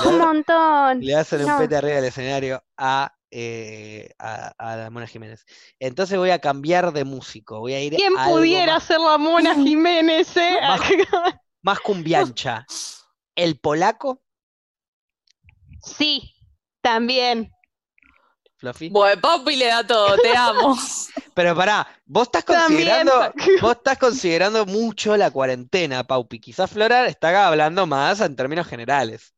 Un 0.07 0.19
montón. 0.19 1.01
Le 1.01 1.15
hacen 1.17 1.45
un 1.45 1.59
pete 1.59 1.77
arriba 1.77 1.97
del 1.97 2.05
escenario 2.07 2.63
a, 2.77 3.13
eh, 3.31 4.11
a, 4.19 4.53
a 4.59 4.77
la 4.77 4.91
Mona 4.91 5.07
Jiménez. 5.07 5.45
Entonces 5.79 6.19
voy 6.19 6.31
a 6.31 6.39
cambiar 6.39 6.93
de 6.93 7.05
músico, 7.05 7.61
voy 7.61 7.75
a 7.75 7.81
ir 7.81 7.95
¿Quién 7.97 8.17
a 8.19 8.29
pudiera 8.29 8.75
más, 8.75 8.85
ser 8.85 9.01
la 9.01 9.19
Mona 9.19 9.55
Jiménez, 9.55 10.37
eh? 10.37 10.59
Más- 10.63 10.81
más 11.63 11.81
cumbiancha. 11.81 12.67
¿El 13.35 13.59
polaco, 13.59 14.23
Sí, 15.85 16.35
también. 16.81 17.51
Fluffy? 18.63 18.89
Bueno, 18.91 19.21
Papi 19.21 19.57
le 19.57 19.67
da 19.67 19.85
todo, 19.85 20.17
te 20.19 20.37
amo. 20.37 20.77
Pero 21.35 21.57
pará, 21.57 21.85
vos 22.07 22.23
estás 22.29 22.45
También. 22.45 22.89
considerando, 22.89 23.35
vos 23.61 23.73
estás 23.77 23.99
considerando 23.99 24.67
mucho 24.67 25.17
la 25.17 25.33
cuarentena, 25.33 26.05
Paupi. 26.05 26.39
Quizás 26.39 26.71
Flora 26.71 27.07
está 27.07 27.49
hablando 27.49 27.87
más 27.87 28.21
en 28.21 28.37
términos 28.37 28.69
generales. 28.69 29.35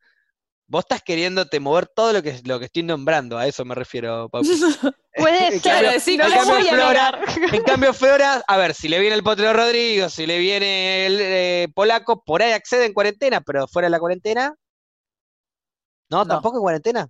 Vos 0.66 0.80
estás 0.84 1.02
queriéndote 1.02 1.58
mover 1.60 1.86
todo 1.86 2.12
lo 2.12 2.22
que, 2.22 2.40
lo 2.44 2.58
que 2.58 2.66
estoy 2.66 2.82
nombrando, 2.82 3.38
a 3.38 3.46
eso 3.46 3.64
me 3.64 3.74
refiero, 3.74 4.28
Paupi. 4.28 4.48
Puede 5.16 5.46
En 5.54 5.60
ser. 5.60 5.72
cambio- 5.84 6.00
sí, 6.00 6.16
no 6.18 6.24
en 6.24 6.30
lo 6.30 6.36
cambio 6.36 6.54
voy 6.56 6.68
a 6.68 6.70
Flora- 6.74 7.10
negar. 7.12 7.54
En 7.54 7.62
cambio, 7.62 7.94
Flora, 7.94 8.44
a 8.46 8.56
ver, 8.58 8.74
si 8.74 8.88
le 8.88 8.98
viene 9.00 9.14
el 9.16 9.22
Potro 9.22 9.52
Rodrigo, 9.54 10.10
si 10.10 10.26
le 10.26 10.38
viene 10.38 11.06
el 11.06 11.18
eh, 11.20 11.68
polaco, 11.74 12.22
por 12.22 12.42
ahí 12.42 12.52
accede 12.52 12.84
en 12.84 12.92
cuarentena, 12.92 13.40
pero 13.40 13.66
fuera 13.68 13.86
de 13.86 13.90
la 13.90 13.98
cuarentena. 14.00 14.54
No, 16.10 16.18
No. 16.18 16.26
tampoco 16.26 16.58
en 16.58 16.62
cuarentena. 16.62 17.08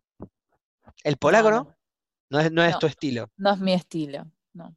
El 1.03 1.17
polaco, 1.17 1.51
¿no? 1.51 1.74
No, 2.35 2.41
No 2.41 2.41
es, 2.41 2.53
no 2.53 2.65
es 2.65 2.77
No. 2.77 2.79
tu 2.79 2.87
estilo. 2.87 3.31
no 3.39 3.53
es 3.53 3.59
mi 3.61 3.73
estilo. 3.75 4.27
No. 4.55 4.77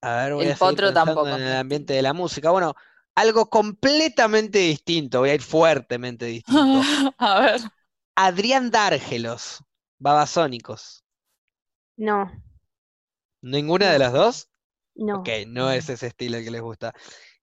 A 0.00 0.16
ver, 0.24 0.34
voy 0.34 0.46
El 0.46 0.50
a 0.50 0.56
potro 0.56 0.92
tampoco 0.92 1.36
en 1.36 1.42
el 1.42 1.56
ambiente 1.56 1.92
de 1.94 2.02
la 2.02 2.12
música. 2.12 2.50
Bueno, 2.50 2.74
algo 3.14 3.48
completamente 3.50 4.58
distinto, 4.60 5.20
voy 5.20 5.30
a 5.30 5.34
ir 5.34 5.42
fuertemente 5.42 6.26
distinto. 6.26 6.88
A 7.18 7.40
ver. 7.40 7.60
Adrián 8.14 8.70
Dárgelos, 8.70 9.64
Babasónicos. 9.98 11.02
No, 11.98 12.30
¿Ninguna 13.42 13.92
de 13.92 13.98
las 13.98 14.12
dos? 14.12 14.50
no. 14.96 15.20
Ok, 15.20 15.30
no 15.48 15.70
es 15.72 15.88
ese 15.90 16.08
estilo 16.08 16.38
el 16.38 16.44
que 16.44 16.50
les 16.52 16.62
gusta. 16.62 16.94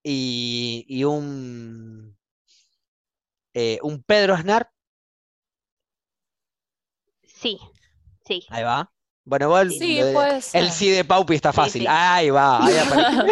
Y, 0.04 0.86
y 0.90 1.04
un, 1.06 2.18
eh, 3.54 3.80
un 3.84 4.04
Pedro 4.04 4.34
Aznar, 4.36 4.70
Sí, 7.24 7.60
sí. 8.26 8.45
ahí 8.50 8.64
va. 8.64 8.90
Bueno, 9.26 9.48
vos 9.50 9.62
el- 9.62 9.72
Sí, 9.72 9.95
de- 10.02 10.41
el 10.54 10.72
sí 10.72 10.90
de 10.90 11.06
Paupi 11.06 11.36
está 11.36 11.54
fácil. 11.54 11.84
sí. 11.84 11.88
Ahí 11.90 12.30
va, 12.30 12.66
ahí 12.66 12.78
apareció, 12.88 13.26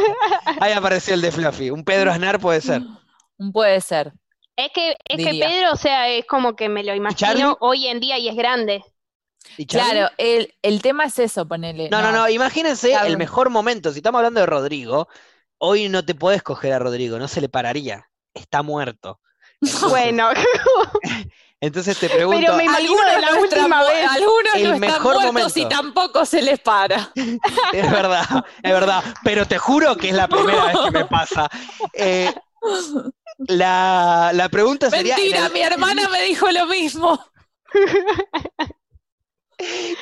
ahí 0.61 0.71
apareció 0.73 1.13
el 1.15 1.21
de 1.21 1.31
Fluffy. 1.31 1.69
Un 1.69 1.83
Pedro 1.83 2.11
Aznar 2.11 2.39
puede 2.39 2.61
ser. 2.61 2.81
Un 3.37 3.51
puede 3.51 3.81
ser. 3.81 4.13
Es 4.55 4.69
que, 4.73 4.95
es 5.05 5.17
que. 5.17 5.39
Pedro, 5.39 5.73
o 5.73 5.75
sea, 5.75 6.07
es 6.09 6.25
como 6.25 6.55
que 6.55 6.69
me 6.69 6.83
lo 6.83 6.93
imagino 6.95 7.57
hoy 7.59 7.87
en 7.87 7.99
día 7.99 8.17
y 8.19 8.29
es 8.29 8.35
grande. 8.35 8.83
¿Y? 9.57 9.65
Claro, 9.65 10.09
el, 10.17 10.53
el 10.61 10.81
tema 10.81 11.05
es 11.05 11.17
eso, 11.19 11.47
ponele. 11.47 11.89
No, 11.89 12.01
no, 12.01 12.11
no, 12.11 12.29
imagínense 12.29 12.89
Claro. 12.89 13.07
el 13.07 13.17
mejor 13.17 13.49
momento. 13.49 13.91
Si 13.91 13.97
estamos 13.99 14.19
hablando 14.19 14.39
de 14.39 14.45
Rodrigo, 14.45 15.07
hoy 15.57 15.89
no 15.89 16.05
te 16.05 16.15
podés 16.15 16.41
coger 16.43 16.71
a 16.73 16.79
Rodrigo, 16.79 17.17
no 17.19 17.27
se 17.27 17.41
le 17.41 17.49
pararía. 17.49 18.07
Está 18.33 18.61
muerto. 18.61 19.19
Entonces, 19.61 19.89
Bueno, 19.89 20.29
entonces 21.61 21.97
te 21.97 22.09
pregunto, 22.09 22.41
pero 22.41 22.55
me 22.57 22.65
imagino 22.65 22.97
de 23.05 23.21
la 23.21 23.35
última 23.39 23.83
vez. 23.83 24.09
Algunos 24.09 24.55
El 24.55 24.63
no 24.63 24.73
están 24.73 24.79
mejor 24.79 25.31
muertos 25.31 25.57
y 25.57 25.65
tampoco 25.69 26.25
se 26.25 26.41
les 26.41 26.59
para. 26.59 27.11
es 27.71 27.91
verdad, 27.91 28.25
es 28.63 28.71
verdad, 28.71 29.03
pero 29.23 29.45
te 29.47 29.57
juro 29.57 29.95
que 29.95 30.09
es 30.09 30.15
la 30.15 30.27
primera 30.27 30.65
vez 30.65 30.77
que 30.85 30.91
me 30.91 31.05
pasa. 31.05 31.47
Eh, 31.93 32.33
la, 33.47 34.31
la 34.33 34.49
pregunta 34.49 34.89
sería, 34.89 35.15
en 35.15 35.21
Mentira, 35.21 35.45
el- 35.47 35.53
mi 35.53 35.61
hermana 35.61 36.09
me 36.09 36.21
dijo 36.23 36.49
lo 36.51 36.65
mismo. 36.65 37.23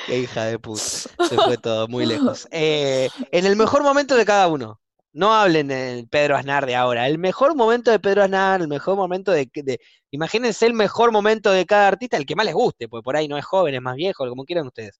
Qué 0.08 0.20
hija 0.20 0.46
de 0.46 0.58
puta, 0.60 0.80
se 0.82 1.36
fue 1.36 1.58
todo 1.58 1.88
muy 1.88 2.06
lejos. 2.06 2.48
Eh, 2.52 3.10
en 3.32 3.46
el 3.46 3.56
mejor 3.56 3.84
momento 3.84 4.16
de 4.16 4.26
cada 4.26 4.48
uno. 4.48 4.80
No 5.14 5.34
hablen 5.34 5.68
del 5.68 6.08
Pedro 6.08 6.36
Aznar 6.38 6.66
de 6.66 6.76
ahora. 6.76 7.08
El 7.08 7.18
mejor 7.18 7.56
momento 7.56 7.92
de 7.92 8.00
Pedro 8.00 8.24
Aznar, 8.24 8.62
el 8.62 8.68
mejor 8.68 8.96
momento 8.96 9.32
de, 9.32 9.50
de- 9.54 9.80
Imagínense 10.12 10.66
el 10.66 10.74
mejor 10.74 11.12
momento 11.12 11.52
de 11.52 11.66
cada 11.66 11.88
artista, 11.88 12.18
el 12.18 12.26
que 12.26 12.36
más 12.36 12.46
les 12.46 12.56
guste, 12.56 12.88
porque 12.88 13.04
por 13.04 13.16
ahí 13.16 13.28
no 13.28 13.38
es 13.38 13.46
joven, 13.46 13.76
es 13.76 13.82
más 13.82 13.96
viejo, 13.96 14.28
como 14.30 14.46
quieran 14.46 14.68
ustedes. 14.68 15.00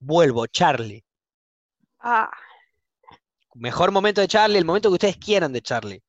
Vuelvo, 0.00 0.46
Charlie. 0.48 1.04
Ah, 2.00 2.30
Mejor 3.54 3.90
momento 3.92 4.20
de 4.20 4.28
Charlie, 4.28 4.58
el 4.58 4.64
momento 4.66 4.88
que 4.90 4.94
ustedes 4.94 5.16
quieran 5.16 5.52
de 5.52 5.62
Charlie. 5.62 6.02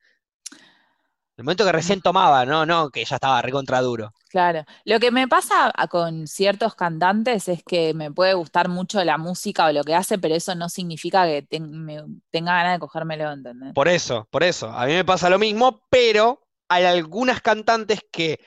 El 1.36 1.46
momento 1.46 1.66
que 1.66 1.72
recién 1.72 2.00
tomaba, 2.02 2.46
no, 2.46 2.66
no, 2.66 2.90
que 2.92 3.04
ya 3.06 3.16
estaba 3.16 3.42
recontra 3.42 3.82
duro. 3.82 4.12
Claro. 4.30 4.64
Lo 4.86 5.00
que 5.00 5.10
me 5.12 5.28
pasa 5.28 5.72
con 5.90 6.28
ciertos 6.28 6.76
cantantes 6.76 7.48
es 7.48 7.64
que 7.64 7.94
me 7.96 8.12
puede 8.12 8.36
gustar 8.36 8.70
mucho 8.70 9.04
la 9.04 9.18
música 9.18 9.66
o 9.66 9.72
lo 9.72 9.84
que 9.84 9.96
hace, 9.96 10.20
pero 10.20 10.36
eso 10.36 10.54
no 10.54 10.70
significa 10.70 11.26
que 11.26 11.60
me- 11.60 12.04
tenga 12.30 12.54
ganas 12.54 12.74
de 12.74 12.80
cogérmelo, 12.80 13.32
¿entendés? 13.32 13.74
Por 13.74 13.88
eso, 13.88 14.28
por 14.30 14.44
eso. 14.44 14.70
A 14.70 14.86
mí 14.86 14.94
me 14.94 15.06
pasa 15.06 15.30
lo 15.30 15.40
mismo, 15.40 15.82
pero 15.90 16.46
hay 16.70 16.86
algunas 16.86 17.42
cantantes 17.42 18.02
que 18.12 18.40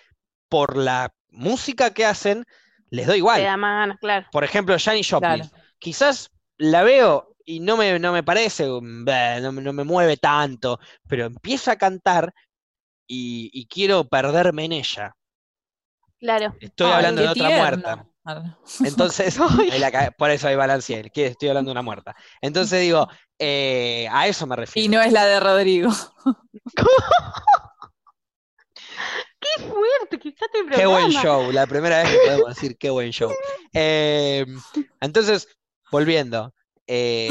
por 0.48 0.76
la 0.76 1.12
música 1.28 1.90
que 1.92 2.04
hacen 2.06 2.44
les 2.90 3.06
doy 3.06 3.14
te 3.14 3.18
igual. 3.18 3.42
da 3.42 3.56
más 3.56 3.80
ganas, 3.80 3.98
claro. 3.98 4.26
Por 4.30 4.44
ejemplo, 4.44 4.76
Janis 4.78 5.10
Joplin. 5.10 5.34
Claro. 5.40 5.50
Quizás 5.78 6.30
la 6.56 6.82
veo 6.84 7.34
y 7.44 7.60
no 7.60 7.76
me, 7.76 7.98
no 7.98 8.12
me 8.12 8.22
parece, 8.22 8.68
bleh, 8.68 9.40
no, 9.40 9.52
no 9.52 9.72
me 9.72 9.84
mueve 9.84 10.16
tanto, 10.16 10.78
pero 11.08 11.26
empieza 11.26 11.72
a 11.72 11.76
cantar 11.78 12.32
y, 13.06 13.50
y 13.52 13.66
quiero 13.66 14.08
perderme 14.08 14.64
en 14.64 14.72
ella. 14.72 15.16
Claro. 16.18 16.54
Estoy 16.60 16.86
Ay, 16.88 16.92
hablando 16.94 17.22
de 17.22 17.28
otra 17.28 17.46
tierno. 17.48 17.62
muerta. 17.62 18.06
Entonces, 18.84 19.38
la 19.78 20.10
por 20.12 20.30
eso 20.30 20.48
hay 20.48 20.56
balance 20.56 21.10
que 21.14 21.26
estoy 21.26 21.48
hablando 21.48 21.68
de 21.70 21.72
una 21.72 21.82
muerta. 21.82 22.14
Entonces 22.40 22.80
digo, 22.80 23.08
eh, 23.38 24.08
a 24.10 24.26
eso 24.26 24.46
me 24.46 24.54
Y 24.54 24.58
refiero. 24.58 24.92
no 24.94 25.02
es 25.02 25.12
la 25.12 25.24
de 25.26 25.40
Rodrigo. 25.40 25.90
Qué 29.38 29.62
fuerte 29.62 30.18
que 30.18 30.30
está 30.30 30.46
Qué 30.74 30.86
buen 30.86 31.10
show, 31.10 31.52
la 31.52 31.66
primera 31.66 32.02
vez 32.02 32.10
que 32.10 32.18
podemos 32.26 32.48
decir 32.48 32.76
qué 32.78 32.90
buen 32.90 33.10
show. 33.10 33.32
Eh, 33.72 34.44
entonces, 35.00 35.46
volviendo. 35.92 36.52
Eh, 36.86 37.28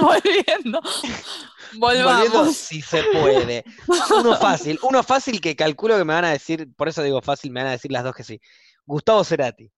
Volviendo. 0.00 0.80
volviendo 1.78 2.44
Volvamos. 2.44 2.56
si 2.56 2.80
se 2.82 3.02
puede. 3.04 3.64
Uno 4.10 4.36
fácil, 4.40 4.78
uno 4.82 5.02
fácil 5.02 5.40
que 5.40 5.56
calculo 5.56 5.96
que 5.98 6.04
me 6.04 6.14
van 6.14 6.24
a 6.24 6.30
decir, 6.30 6.68
por 6.76 6.88
eso 6.88 7.02
digo 7.02 7.20
fácil, 7.22 7.50
me 7.52 7.60
van 7.60 7.68
a 7.68 7.72
decir 7.72 7.92
las 7.92 8.04
dos 8.04 8.14
que 8.14 8.24
sí. 8.24 8.40
Gustavo 8.86 9.24
Cerati, 9.24 9.70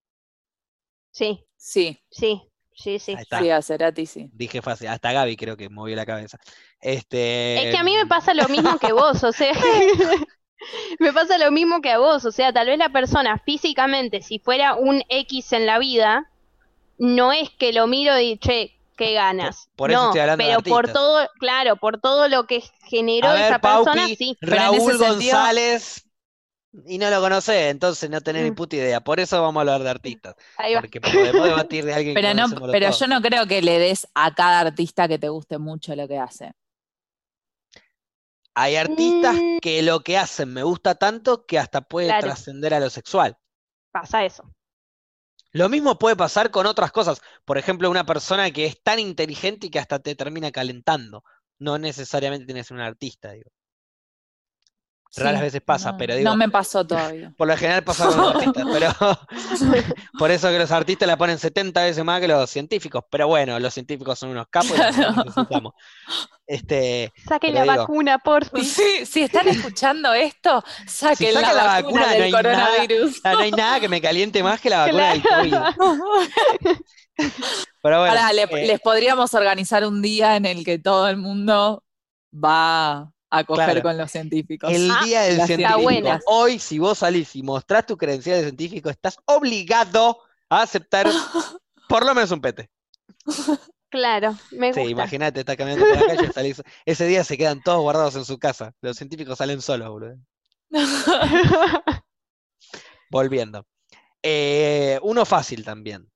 Sí, 1.11 1.44
Sí, 1.57 2.01
sí, 2.11 2.40
sí, 2.73 2.98
sí. 2.98 3.16
Sí, 3.39 3.51
a 3.51 3.61
Cerati 3.61 4.07
sí. 4.07 4.31
dije 4.32 4.62
fácil, 4.62 4.89
hasta 4.89 5.12
Gaby 5.12 5.36
creo 5.36 5.57
que 5.57 5.69
movió 5.69 5.94
la 5.94 6.07
cabeza. 6.07 6.39
Este, 6.81 7.69
Es 7.69 7.74
que 7.74 7.78
a 7.78 7.85
mí 7.85 7.94
me 7.97 8.07
pasa 8.07 8.32
lo 8.32 8.48
mismo 8.48 8.78
que 8.78 8.93
vos, 8.93 9.23
o 9.24 9.32
sea, 9.32 9.52
me 10.98 11.12
pasa 11.12 11.36
lo 11.39 11.51
mismo 11.51 11.81
que 11.82 11.90
a 11.90 11.98
vos, 11.98 12.24
o 12.24 12.32
sea, 12.32 12.52
tal 12.52 12.69
vez 12.69 12.78
la 12.78 12.89
persona 12.90 13.39
físicamente, 13.44 14.23
si 14.23 14.39
fuera 14.39 14.74
un 14.74 15.02
X 15.09 15.52
en 15.52 15.66
la 15.66 15.78
vida, 15.78 16.31
no 16.98 17.32
es 17.32 17.51
que 17.51 17.73
lo 17.73 17.86
miro 17.86 18.19
y, 18.19 18.39
che, 18.39 18.80
qué 19.06 19.12
ganas. 19.14 19.66
Por- 19.77 19.77
por 19.77 19.90
eso 19.90 20.01
no, 20.01 20.06
estoy 20.09 20.20
hablando 20.20 20.44
de 20.44 20.51
pero 20.51 20.62
por 20.62 20.93
todo, 20.93 21.28
claro, 21.39 21.77
por 21.77 22.01
todo 22.01 22.28
lo 22.28 22.47
que 22.47 22.62
generó 22.89 23.28
A 23.28 23.32
ver, 23.35 23.44
esa 23.47 23.59
persona, 23.59 24.06
sí. 24.09 24.36
Raúl 24.40 24.98
González, 24.98 26.06
y 26.86 26.98
no 26.98 27.10
lo 27.10 27.20
conocés, 27.20 27.70
entonces 27.72 28.09
no 28.10 28.20
tenés 28.20 28.44
ni 28.44 28.52
Mm. 28.52 28.55
puta 28.55 28.77
idea. 28.77 29.01
Por 29.01 29.18
eso 29.18 29.40
vamos 29.43 29.59
a 29.59 29.62
hablar 29.62 29.82
de 29.82 29.90
artistas. 29.90 30.35
Ahí 30.56 30.74
va. 30.74 30.81
Porque 30.81 31.01
podemos 31.01 31.44
debatir 31.44 31.85
de 31.85 31.94
alguien 31.94 32.14
que 32.16 32.20
Pero 32.20 32.35
no, 32.35 32.43
conocemos 32.43 32.68
los 32.68 32.72
pero 32.72 32.86
todos. 32.86 33.01
yo 33.01 33.06
no 33.09 33.20
creo 33.22 33.47
que 33.47 33.62
le 33.62 33.78
des 33.78 34.06
a 34.14 34.35
cada 34.35 34.60
artista 34.60 35.09
que 35.09 35.18
te 35.18 35.28
guste 35.28 35.59
mucho 35.59 35.97
lo 35.97 36.06
que 36.06 36.18
hace. 36.18 36.52
Hay 38.55 38.77
artistas 38.77 39.36
Mm. 39.36 39.59
que 39.60 39.82
lo 39.82 40.01
que 40.01 40.18
hacen 40.18 40.52
me 40.52 40.62
gusta 40.62 40.94
tanto 40.94 41.47
que 41.47 41.59
hasta 41.59 41.81
puede 41.82 42.09
Claro. 42.09 42.27
trascender 42.27 42.74
a 42.74 42.81
lo 42.81 42.90
sexual. 42.90 43.36
Pasa 43.93 44.24
eso. 44.24 44.44
Lo 45.52 45.68
mismo 45.68 45.97
puede 45.98 46.16
pasar 46.16 46.51
con 46.51 46.66
otras 46.66 46.90
cosas. 46.93 47.20
Por 47.44 47.56
ejemplo, 47.59 47.90
una 47.90 48.05
persona 48.06 48.51
que 48.51 48.66
es 48.66 48.82
tan 48.82 48.98
inteligente 48.98 49.66
y 49.68 49.70
que 49.70 49.78
hasta 49.78 49.98
te 50.01 50.14
termina 50.16 50.51
calentando. 50.51 51.22
No 51.59 51.78
necesariamente 51.78 52.47
tienes 52.47 52.70
un 52.70 52.81
artista, 52.81 53.32
digo. 53.32 53.51
Raras 55.16 55.39
Sí, 55.41 55.43
veces 55.43 55.61
pasa, 55.61 55.91
no, 55.93 55.99
pero 55.99 56.15
digo, 56.15 56.31
No 56.31 56.37
me 56.37 56.49
pasó 56.49 56.87
todavía. 56.87 57.32
por 57.37 57.49
lo 57.49 57.57
general 57.57 57.82
pasa 57.82 58.07
con 58.07 58.16
los 58.16 58.35
artistas, 58.37 58.65
pero 58.73 59.85
por 60.19 60.31
eso 60.31 60.49
que 60.51 60.59
los 60.59 60.70
artistas 60.70 61.09
la 61.09 61.16
ponen 61.16 61.39
70 61.39 61.82
veces 61.82 62.05
más 62.05 62.20
que 62.20 62.28
los 62.28 62.49
científicos. 62.49 63.03
Pero 63.11 63.27
bueno, 63.27 63.59
los 63.59 63.74
científicos 63.74 64.19
son 64.19 64.31
unos 64.31 64.47
capos 64.49 64.70
y 64.70 64.77
los 64.78 64.95
Claro. 64.97 65.24
necesitamos. 65.24 65.73
Este, 66.47 67.12
Saquen 67.28 67.55
la 67.55 67.62
digo- 67.62 67.77
vacuna, 67.77 68.19
por 68.19 68.45
favor. 68.45 68.65
Sí, 68.65 69.05
si 69.05 69.23
están 69.23 69.49
escuchando 69.49 70.12
esto, 70.15 70.62
saquen 70.87 71.35
la, 71.35 71.41
la 71.41 71.65
vacuna, 71.65 71.82
vacuna, 71.82 72.07
no 72.07 72.11
del 72.23 72.31
nada- 72.31 72.43
coronavirus. 72.43 73.20
no 73.24 73.39
hay 73.39 73.51
nada 73.53 73.81
que 73.81 73.89
me 73.89 74.01
caliente 74.01 74.43
más 74.43 74.61
que 74.61 74.70
la 74.70 74.78
vacuna 74.87 75.11
del 75.12 75.23
COVID. 75.23 75.55
Pero 77.82 77.99
bueno, 78.01 78.07
Ahora, 78.20 78.31
eh, 78.32 78.66
les 78.66 78.81
podríamos 78.81 79.35
organizar 79.35 79.85
un 79.87 80.01
día 80.03 80.37
en 80.37 80.47
el 80.47 80.65
que 80.65 80.78
todo 80.78 81.09
el 81.09 81.16
mundo 81.16 81.85
va 82.32 83.11
a 83.31 83.44
coger 83.44 83.65
Claro. 83.66 83.82
con 83.82 83.97
los 83.97 84.11
científicos. 84.11 84.70
el 84.73 84.90
Ah, 84.90 85.01
día 85.05 85.23
del 85.23 85.40
científico. 85.47 85.81
buena. 85.82 86.20
Hoy, 86.27 86.59
si 86.59 86.78
vos 86.78 86.98
salís 86.98 87.35
y 87.36 87.43
mostrás 87.43 87.86
tu 87.86 87.97
credencial 87.97 88.36
de 88.39 88.43
científico, 88.44 88.90
estás 88.90 89.19
obligado 89.27 90.19
a 90.48 90.62
aceptar 90.62 91.07
por 91.89 92.05
lo 92.05 92.15
menos 92.15 92.31
un 92.32 92.40
pete. 92.40 92.69
Claro, 93.89 94.36
me 94.52 94.73
Sí, 94.73 94.81
imagínate, 94.82 95.40
estás 95.40 95.57
caminando 95.57 95.85
por 95.86 95.97
la 95.97 96.07
calle, 96.16 96.32
salís. 96.32 96.62
Ese 96.85 97.07
día 97.07 97.24
se 97.24 97.36
quedan 97.39 97.61
todos 97.62 97.81
guardados 97.82 98.16
en 98.16 98.24
su 98.24 98.39
casa. 98.39 98.73
Los 98.81 98.97
científicos 98.97 99.39
salen 99.39 99.61
solos, 99.62 99.89
boludo. 99.90 100.16
Volviendo. 103.11 103.66
Eh, 104.23 104.98
uno 105.02 105.24
fácil 105.24 105.65
también. 105.65 106.11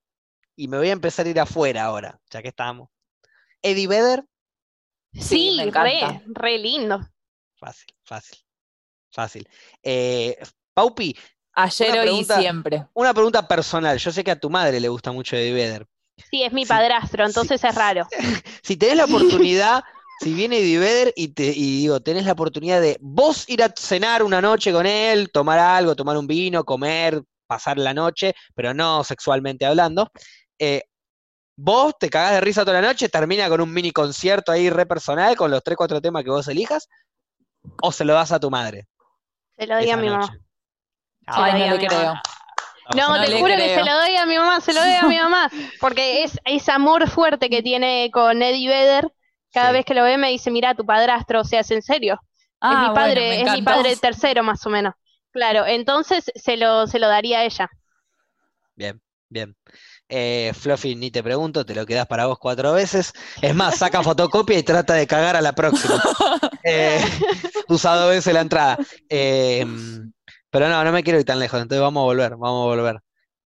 Y 0.56 0.68
me 0.68 0.78
voy 0.78 0.88
a 0.90 0.92
empezar 0.92 1.26
a 1.26 1.30
ir 1.30 1.40
afuera 1.40 1.84
ahora, 1.84 2.20
ya 2.30 2.42
que 2.42 2.48
estamos. 2.48 2.88
Eddie 3.62 3.88
Vedder, 3.88 4.24
Sí, 5.18 5.54
me 5.56 5.62
re, 5.70 5.98
encanta. 5.98 6.22
re 6.26 6.58
lindo. 6.58 7.00
fácil, 7.56 7.86
fácil. 8.04 8.38
Fácil. 9.12 9.48
Eh, 9.82 10.36
Paupi, 10.74 11.16
Ayer, 11.56 11.90
Una 11.92 12.00
hoy 12.00 12.06
y 12.06 12.10
pregunta- 12.10 12.40
siempre. 12.40 12.86
una 12.94 13.14
pregunta 13.14 13.46
personal. 13.46 13.96
Yo 13.98 14.10
sé 14.10 14.24
que 14.24 14.32
a 14.32 14.40
tu 14.40 14.50
madre 14.50 14.80
le 14.80 14.88
gusta 14.88 15.12
mucho 15.12 15.36
Eddie 15.36 15.52
Vedder. 15.52 15.86
Sí, 16.30 16.42
es 16.42 16.52
mi 16.52 16.66
padrastro, 16.66 17.24
entonces 17.24 17.62
es 17.62 17.74
raro. 17.74 18.08
Si 18.62 18.76
tenés 18.76 18.96
la 18.96 19.04
oportunidad, 19.04 19.84
si 20.20 20.34
viene 20.34 20.58
Eddie 20.58 20.78
Vedder 20.80 21.12
y 21.14 21.28
te 21.28 21.44
y 21.46 21.80
digo, 21.82 22.00
tenés 22.00 22.24
la 22.26 22.32
oportunidad 22.32 22.80
de 22.80 22.98
vos 23.00 23.48
ir 23.48 23.62
a 23.62 23.72
cenar 23.76 24.24
una 24.24 24.40
noche 24.40 24.72
con 24.72 24.84
él, 24.86 25.30
tomar 25.30 25.60
algo, 25.60 25.94
tomar 25.94 26.16
un 26.16 26.26
vino, 26.26 26.64
comer, 26.64 27.22
pasar 27.46 27.78
la 27.78 27.94
noche, 27.94 28.34
pero 28.56 28.74
no 28.74 29.04
sexualmente 29.04 29.64
hablando, 29.64 30.10
eh, 30.58 30.82
vos 31.56 31.94
te 31.98 32.10
cagás 32.10 32.32
de 32.32 32.40
risa 32.40 32.64
toda 32.64 32.80
la 32.80 32.88
noche, 32.88 33.08
termina 33.08 33.48
con 33.48 33.60
un 33.60 33.72
mini 33.72 33.90
concierto 33.92 34.52
ahí 34.52 34.70
re 34.70 34.86
personal 34.86 35.36
con 35.36 35.50
los 35.50 35.62
3, 35.62 35.76
4 35.76 36.00
temas 36.00 36.24
que 36.24 36.30
vos 36.30 36.48
elijas, 36.48 36.88
o 37.82 37.92
se 37.92 38.04
lo 38.04 38.14
das 38.14 38.32
a 38.32 38.40
tu 38.40 38.50
madre. 38.50 38.86
Se 39.56 39.66
lo 39.66 39.76
doy 39.76 39.90
a 39.90 39.96
mi 39.96 40.08
mamá. 40.08 40.28
Ay, 41.26 41.52
lo 41.52 41.58
no 41.58 41.72
le 41.74 41.78
mi 41.78 41.86
creo. 41.86 42.14
No, 42.94 43.16
No 43.16 43.24
te 43.24 43.32
juro 43.32 43.56
que 43.56 43.74
se 43.74 43.84
lo 43.84 43.94
doy 43.96 44.16
a 44.16 44.26
mi 44.26 44.36
mamá, 44.36 44.60
se 44.60 44.74
lo 44.74 44.80
doy 44.80 44.92
a 44.92 45.06
mi 45.06 45.16
mamá. 45.16 45.50
Porque 45.80 46.22
es 46.24 46.38
ese 46.44 46.70
amor 46.72 47.08
fuerte 47.08 47.48
que 47.48 47.62
tiene 47.62 48.10
con 48.12 48.42
Eddie 48.42 48.68
Vedder. 48.68 49.10
Cada 49.52 49.68
Sí. 49.68 49.72
vez 49.74 49.84
que 49.86 49.94
lo 49.94 50.02
ve 50.02 50.18
me 50.18 50.30
dice, 50.30 50.50
mira, 50.50 50.74
tu 50.74 50.84
padrastro, 50.84 51.40
o 51.40 51.44
sea, 51.44 51.60
es 51.60 51.70
en 51.70 51.80
serio. 51.80 52.20
Ah, 52.60 52.72
es 52.72 52.78
mi 52.80 52.84
bueno, 52.86 52.94
padre, 52.94 53.42
es 53.42 53.52
mi 53.52 53.62
padre 53.62 53.96
tercero 53.96 54.42
más 54.42 54.66
o 54.66 54.70
menos. 54.70 54.94
Claro, 55.30 55.64
entonces 55.66 56.30
se 56.34 56.56
lo, 56.56 56.86
se 56.86 56.98
lo 56.98 57.08
daría 57.08 57.38
a 57.38 57.44
ella. 57.44 57.70
Bien, 58.74 59.00
bien. 59.28 59.56
Eh, 60.16 60.52
Fluffy, 60.54 60.94
ni 60.94 61.10
te 61.10 61.24
pregunto, 61.24 61.66
te 61.66 61.74
lo 61.74 61.84
quedas 61.84 62.06
para 62.06 62.26
vos 62.26 62.38
cuatro 62.38 62.72
veces. 62.72 63.12
Es 63.42 63.52
más, 63.52 63.78
saca 63.78 64.00
fotocopia 64.00 64.56
y 64.56 64.62
trata 64.62 64.94
de 64.94 65.08
cagar 65.08 65.34
a 65.34 65.40
la 65.40 65.54
próxima. 65.54 66.00
Eh, 66.66 66.98
usa 67.68 67.94
dos 67.96 68.08
veces 68.10 68.32
la 68.32 68.40
entrada. 68.40 68.78
Eh, 69.08 69.66
pero 70.48 70.68
no, 70.68 70.82
no 70.82 70.92
me 70.92 71.02
quiero 71.02 71.18
ir 71.18 71.24
tan 71.26 71.38
lejos, 71.38 71.60
entonces 71.60 71.82
vamos 71.82 72.00
a 72.00 72.04
volver, 72.04 72.30
vamos 72.36 72.62
a 72.62 72.74
volver. 72.76 73.00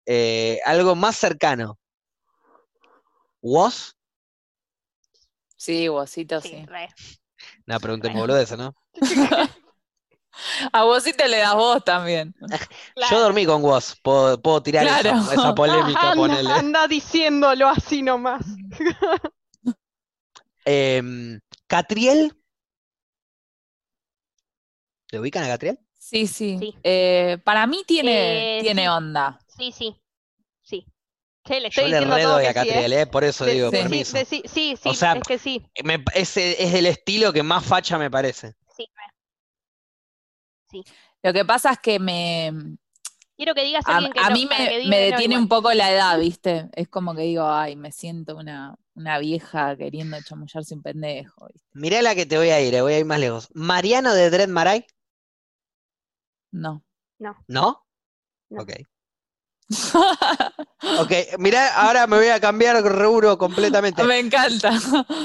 Eh, 0.06 0.58
algo 0.64 0.96
más 0.96 1.16
cercano. 1.16 1.78
¿Was? 3.40 3.94
Sí, 5.56 5.86
vosito, 5.86 6.40
Sí, 6.40 6.48
sí. 6.48 6.66
re. 6.66 6.88
No, 7.66 7.78
pregunten 7.78 8.14
boludeces, 8.14 8.58
¿no? 8.58 8.74
A 10.72 10.84
vosito 10.84 11.26
le 11.26 11.38
das 11.38 11.54
vos 11.54 11.84
también. 11.84 12.34
Yo 13.10 13.20
dormí 13.20 13.46
con 13.46 13.62
Was, 13.64 13.96
puedo, 14.02 14.40
puedo 14.40 14.62
tirar 14.62 14.84
esa- 14.86 15.00
Claro. 15.00 15.32
esa, 15.32 15.54
polémica, 15.54 16.00
anda, 16.10 16.14
ponele. 16.16 16.52
anda 16.52 16.86
diciéndolo 16.88 17.68
así 17.68 18.02
nomás. 18.02 18.44
Em, 20.66 21.40
Catriel. 21.66 22.32
¿Le 25.10 25.20
ubican 25.20 25.44
a 25.44 25.48
Catriel? 25.48 25.78
Sí, 25.98 26.26
sí. 26.26 26.56
Sí. 26.58 26.74
Eh, 26.82 27.38
para 27.44 27.66
mí 27.66 27.82
tiene, 27.86 28.58
Eh, 28.58 28.62
tiene 28.62 28.82
sí. 28.82 28.88
onda. 28.88 29.38
Sí, 29.46 29.72
sí, 29.72 29.94
sí. 30.62 30.86
Che, 31.46 31.60
le 31.60 31.68
Yo 31.70 31.82
estoy 31.82 31.90
le 31.90 31.98
diciendo 32.00 32.16
todo 32.28 32.38
que 32.40 32.46
a 32.48 32.52
sí, 32.52 32.58
¿eh? 32.58 32.62
Catriel, 32.72 32.92
¿eh? 32.94 33.06
Por 33.06 33.24
eso 33.24 33.44
De- 33.44 33.52
digo, 33.52 33.70
de- 33.70 33.78
permiso. 33.78 34.16
de- 34.16 34.24
sí, 34.24 34.42
sí, 34.46 34.76
sí, 34.82 34.88
O 34.88 34.94
sea, 34.94 35.12
es 35.14 35.22
que 35.22 35.38
sí. 35.38 35.62
Me, 35.84 36.02
ese 36.14 36.62
es 36.62 36.72
el 36.74 36.86
estilo 36.86 37.32
que 37.32 37.42
más 37.42 37.64
facha 37.64 37.98
me 37.98 38.10
parece. 38.10 38.54
sí. 38.76 38.88
Lo 41.22 41.32
que 41.32 41.44
pasa 41.44 41.72
es 41.72 41.78
que 41.78 41.98
me, 41.98 42.76
Quiero 43.36 43.54
que 43.54 43.64
digas 43.64 43.84
a 43.86 43.92
a, 43.92 43.96
alguien 43.96 44.12
que 44.12 44.20
a 44.20 44.28
no, 44.28 44.34
mí 44.34 44.48
que 44.48 44.56
me, 44.56 44.84
no, 44.84 44.96
detiene 44.96 45.36
un 45.36 45.48
poco 45.48 45.72
la 45.72 45.90
edad, 45.90 46.18
¿viste? 46.18 46.68
Es 46.72 46.88
como 46.88 47.14
que 47.14 47.22
digo, 47.22 47.48
ay, 47.48 47.74
me 47.74 47.90
siento 47.90 48.36
una, 48.36 48.76
una 48.94 49.18
vieja 49.18 49.76
queriendo 49.76 50.16
chamullarse 50.22 50.74
un 50.74 50.82
pendejo. 50.82 51.48
¿viste? 51.52 51.68
Mirá 51.72 52.00
la 52.02 52.14
que 52.14 52.26
te 52.26 52.36
voy 52.36 52.50
a 52.50 52.60
ir, 52.60 52.74
eh, 52.74 52.82
voy 52.82 52.92
a 52.92 52.98
ir 53.00 53.04
más 53.04 53.18
lejos. 53.18 53.48
Mariano 53.52 54.14
de 54.14 54.30
Dread 54.30 54.48
Marai, 54.48 54.86
No. 56.52 56.84
¿no? 57.18 57.36
No. 57.48 57.84
Ok. 58.50 58.72
Ok, 61.00 61.10
mirá, 61.38 61.74
ahora 61.80 62.06
me 62.06 62.18
voy 62.18 62.28
a 62.28 62.38
cambiar 62.38 62.76
rubro 62.84 63.38
completamente. 63.38 64.04
me 64.04 64.18
encanta. 64.18 64.72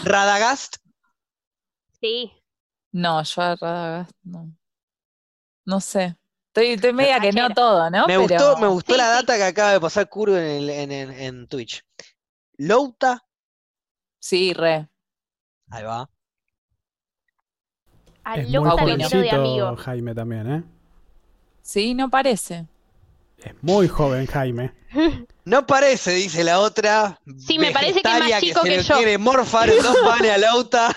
Radagast, 0.05 0.77
Sí, 1.99 2.31
No, 2.93 3.21
yo 3.21 3.41
a 3.41 3.55
Radagast 3.57 4.11
no. 4.23 4.59
No 5.70 5.80
sé. 5.80 6.18
Estoy, 6.48 6.72
estoy 6.74 6.94
media 6.94 7.20
que 7.20 7.32
no 7.32 7.52
todo, 7.52 7.91
¿no? 7.91 8.08
me 8.08 8.18
Pero 8.18 8.22
gustó, 8.22 8.58
me 8.58 8.68
gustó 8.68 8.94
Sí, 8.94 8.98
la 8.98 9.04
sí. 9.12 9.16
data 9.20 9.38
que 9.38 9.44
acaba 9.44 9.72
de 9.74 9.80
pasar 9.80 10.10
Curvo 10.10 10.36
en, 10.36 10.44
el- 10.44 10.70
en, 10.72 10.91
en- 10.91 11.12
en 11.12 11.48
Twitch. 11.48 11.84
Louta, 12.58 13.24
Sí, 14.20 14.52
re. 14.54 14.90
Ah, 15.70 15.78
ahí 15.78 15.84
va. 15.84 16.10
a 18.24 18.36
Es 18.38 18.50
muy 18.50 18.54
lo 18.54 18.76
quiero 18.76 18.98
de 19.22 19.30
jovencito 19.30 19.36
amigo. 19.36 19.76
Jaime 19.78 20.16
también, 20.16 20.52
¿eh? 20.52 20.64
Sí, 21.62 21.94
no 21.94 22.10
parece. 22.10 22.66
Es 23.38 23.54
muy 23.62 23.88
joven 23.88 24.26
Jaime. 24.26 24.74
No 25.46 25.66
parece, 25.68 26.12
dice 26.14 26.44
la 26.44 26.60
otra. 26.60 27.20
Sí, 27.38 27.60
me 27.60 27.72
parece 27.72 28.02
que 28.02 28.10
es 28.12 28.20
más 28.20 28.41
chico 28.41 28.62
se 28.64 28.70
que 28.70 28.82
yo. 28.84 28.96
quiere 28.98 29.18
morfar 29.20 29.70
dos 29.84 29.98
panes 30.04 30.32
a 30.32 30.38
Louta. 30.40 30.96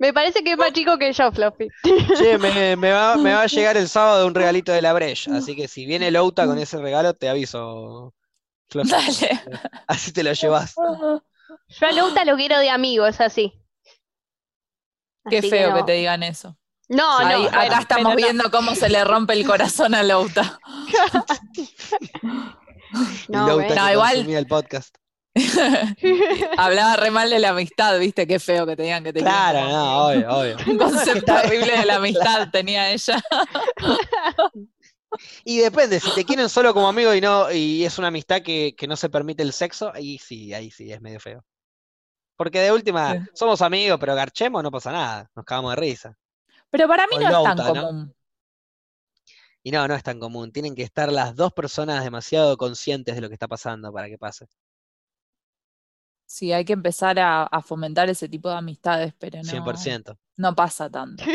Me 0.00 0.12
parece 0.14 0.42
que 0.42 0.52
es 0.52 0.56
más 0.58 0.72
chico 0.72 0.96
que 0.98 1.12
yo, 1.12 1.30
Fluffy. 1.30 1.68
Che, 2.16 2.38
me, 2.38 2.74
me 2.76 2.90
va, 2.90 3.16
me 3.18 3.34
va 3.34 3.42
a 3.42 3.46
llegar 3.46 3.76
el 3.76 3.88
sábado 3.88 4.26
un 4.26 4.34
regalito 4.34 4.72
de 4.72 4.80
la 4.82 4.92
Breche, 4.94 5.30
así 5.30 5.54
que 5.54 5.68
si 5.68 5.84
viene 5.86 6.10
Louta 6.10 6.46
con 6.46 6.58
ese 6.58 6.78
regalo, 6.78 7.12
te 7.14 7.28
aviso. 7.28 8.14
Fluffy. 8.70 8.90
Dale. 8.90 9.40
Así 9.86 10.12
te 10.12 10.22
lo 10.22 10.32
llevas. 10.32 10.74
Yo 10.74 11.86
a 11.86 11.92
Louta 11.92 12.24
lo 12.24 12.36
quiero 12.36 12.58
de 12.58 12.70
amigo, 12.70 13.06
es 13.06 13.20
así. 13.20 13.52
Qué 15.28 15.38
Así 15.38 15.50
feo 15.50 15.74
que, 15.74 15.80
no. 15.80 15.84
te 15.84 15.92
digan 15.92 16.22
eso. 16.22 16.56
No, 16.88 17.20
no, 17.20 17.26
Ahí- 17.26 17.46
acá 17.46 17.80
estamos 17.80 18.12
no. 18.12 18.16
viendo 18.16 18.50
cómo 18.50 18.74
se 18.74 18.88
le 18.88 19.04
rompe 19.04 19.34
el 19.34 19.46
corazón 19.46 19.94
a 19.94 20.02
Louta. 20.02 20.58
No, 23.28 23.46
Louta 23.46 23.92
igual- 23.92 24.28
el 24.28 24.46
podcast. 24.46 24.96
Hablaba 26.58 26.96
re 26.96 27.10
mal 27.10 27.30
de 27.30 27.38
la 27.38 27.50
amistad, 27.50 27.98
viste, 27.98 28.26
qué 28.26 28.40
feo 28.40 28.66
que 28.66 28.76
te 28.76 28.82
digan 28.82 29.04
que 29.04 29.12
te 29.12 29.20
quieren 29.20 29.32
Claro, 29.32 29.60
como 29.60 29.72
no, 29.72 30.06
obvio, 30.06 30.30
obvio. 30.30 30.56
Un 30.66 30.78
concepto 30.78 31.32
horrible 31.34 31.78
de 31.78 31.84
la 31.86 31.96
amistad 31.96 32.48
tenía 32.52 32.90
ella. 32.90 33.22
Y 35.44 35.58
depende, 35.58 35.98
si 36.00 36.12
te 36.14 36.24
quieren 36.24 36.48
solo 36.48 36.72
como 36.72 36.88
amigo 36.88 37.14
y 37.14 37.20
no, 37.20 37.50
y 37.52 37.84
es 37.84 37.98
una 37.98 38.08
amistad 38.08 38.42
que, 38.42 38.74
que 38.76 38.86
no 38.86 38.96
se 38.96 39.08
permite 39.10 39.42
el 39.42 39.52
sexo, 39.52 39.92
ahí 39.94 40.18
sí, 40.18 40.52
ahí 40.54 40.70
sí, 40.70 40.92
es 40.92 41.00
medio 41.00 41.20
feo. 41.20 41.44
Porque 42.36 42.60
de 42.60 42.72
última, 42.72 43.14
Sí. 43.14 43.18
somos 43.34 43.60
amigos, 43.60 43.98
pero 44.00 44.14
garchemos, 44.14 44.62
no 44.62 44.70
pasa 44.70 44.92
nada, 44.92 45.30
nos 45.34 45.44
cagamos 45.44 45.72
de 45.72 45.76
risa. 45.80 46.16
Pero 46.70 46.88
para 46.88 47.06
mí 47.06 47.18
no 47.18 47.26
es 47.28 47.56
tan 47.56 47.74
común. 47.74 48.14
Y 49.62 49.70
no, 49.72 49.86
no 49.86 49.94
es 49.94 50.02
tan 50.02 50.18
común. 50.18 50.52
Tienen 50.52 50.74
que 50.74 50.82
estar 50.82 51.12
las 51.12 51.36
dos 51.36 51.52
personas 51.52 52.02
demasiado 52.02 52.56
conscientes 52.56 53.14
de 53.14 53.20
lo 53.20 53.28
que 53.28 53.34
está 53.34 53.46
pasando 53.48 53.92
para 53.92 54.08
que 54.08 54.16
pase. 54.16 54.46
Sí, 56.32 56.52
hay 56.52 56.64
que 56.64 56.74
empezar 56.74 57.18
a, 57.18 57.42
a 57.42 57.60
fomentar 57.60 58.08
ese 58.08 58.28
tipo 58.28 58.48
de 58.48 58.54
amistades, 58.54 59.12
pero 59.18 59.38
no, 59.42 59.50
100%. 59.52 60.16
no 60.36 60.54
pasa 60.54 60.88
tanto. 60.88 61.24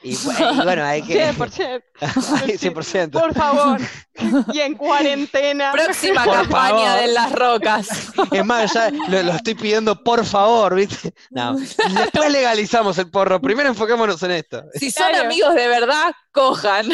Y, 0.00 0.12
bu- 0.14 0.54
y 0.60 0.64
bueno, 0.64 0.84
hay 0.84 1.02
que... 1.02 1.32
100%. 1.32 1.82
Ay, 2.00 2.52
100%. 2.56 3.10
Por 3.10 3.34
favor. 3.34 3.80
Y 4.52 4.60
en 4.60 4.74
cuarentena. 4.76 5.72
Próxima 5.72 6.22
Por 6.24 6.34
campaña 6.34 6.78
favor. 6.92 7.00
de 7.00 7.06
las 7.08 7.32
rocas. 7.32 7.88
Es 8.30 8.44
más, 8.44 8.72
ya 8.74 8.90
lo, 8.90 9.22
lo 9.24 9.32
estoy 9.32 9.54
pidiendo 9.56 10.00
por 10.04 10.24
favor, 10.24 10.74
¿viste? 10.76 11.14
No. 11.30 11.56
Después 11.56 12.30
legalizamos 12.30 12.96
el 12.98 13.10
porro. 13.10 13.40
Primero 13.40 13.70
enfoquémonos 13.70 14.22
en 14.24 14.30
esto. 14.32 14.62
Si 14.74 14.90
son 14.92 15.08
Claro. 15.08 15.24
amigos 15.24 15.54
de 15.54 15.66
verdad, 15.66 16.12
cojan. 16.30 16.86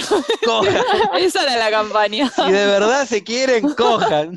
Cojan. 0.44 0.76
Esa 1.18 1.42
era 1.42 1.56
la 1.58 1.70
campaña. 1.70 2.30
Si 2.30 2.42
de 2.52 2.66
verdad 2.66 3.06
se 3.06 3.22
quieren, 3.24 3.74
cojan. 3.74 4.36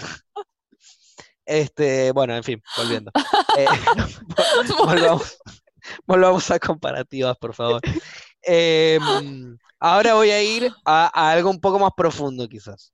Este, 1.47 2.11
bueno, 2.11 2.35
en 2.35 2.43
fin, 2.43 2.61
volviendo. 2.77 3.11
Eh, 3.57 3.65
volvamos, 4.77 5.39
volvamos 6.05 6.51
a 6.51 6.59
comparativas, 6.59 7.35
por 7.37 7.55
favor. 7.55 7.81
Em, 8.43 9.57
ahora 9.79 10.13
voy 10.13 10.29
a 10.29 10.43
ir 10.43 10.71
a, 10.85 11.09
a 11.11 11.31
algo 11.31 11.49
un 11.49 11.59
poco 11.59 11.79
más 11.79 11.91
profundo, 11.97 12.47
quizás. 12.47 12.93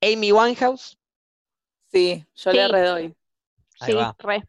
Amy 0.00 0.32
Winehouse, 0.32 0.98
Sí, 1.92 2.24
yo 2.34 2.52
le 2.52 2.68
redoy. 2.68 3.14
Ahí 3.80 3.92
sí, 3.92 3.92
va. 3.92 4.16
re. 4.18 4.42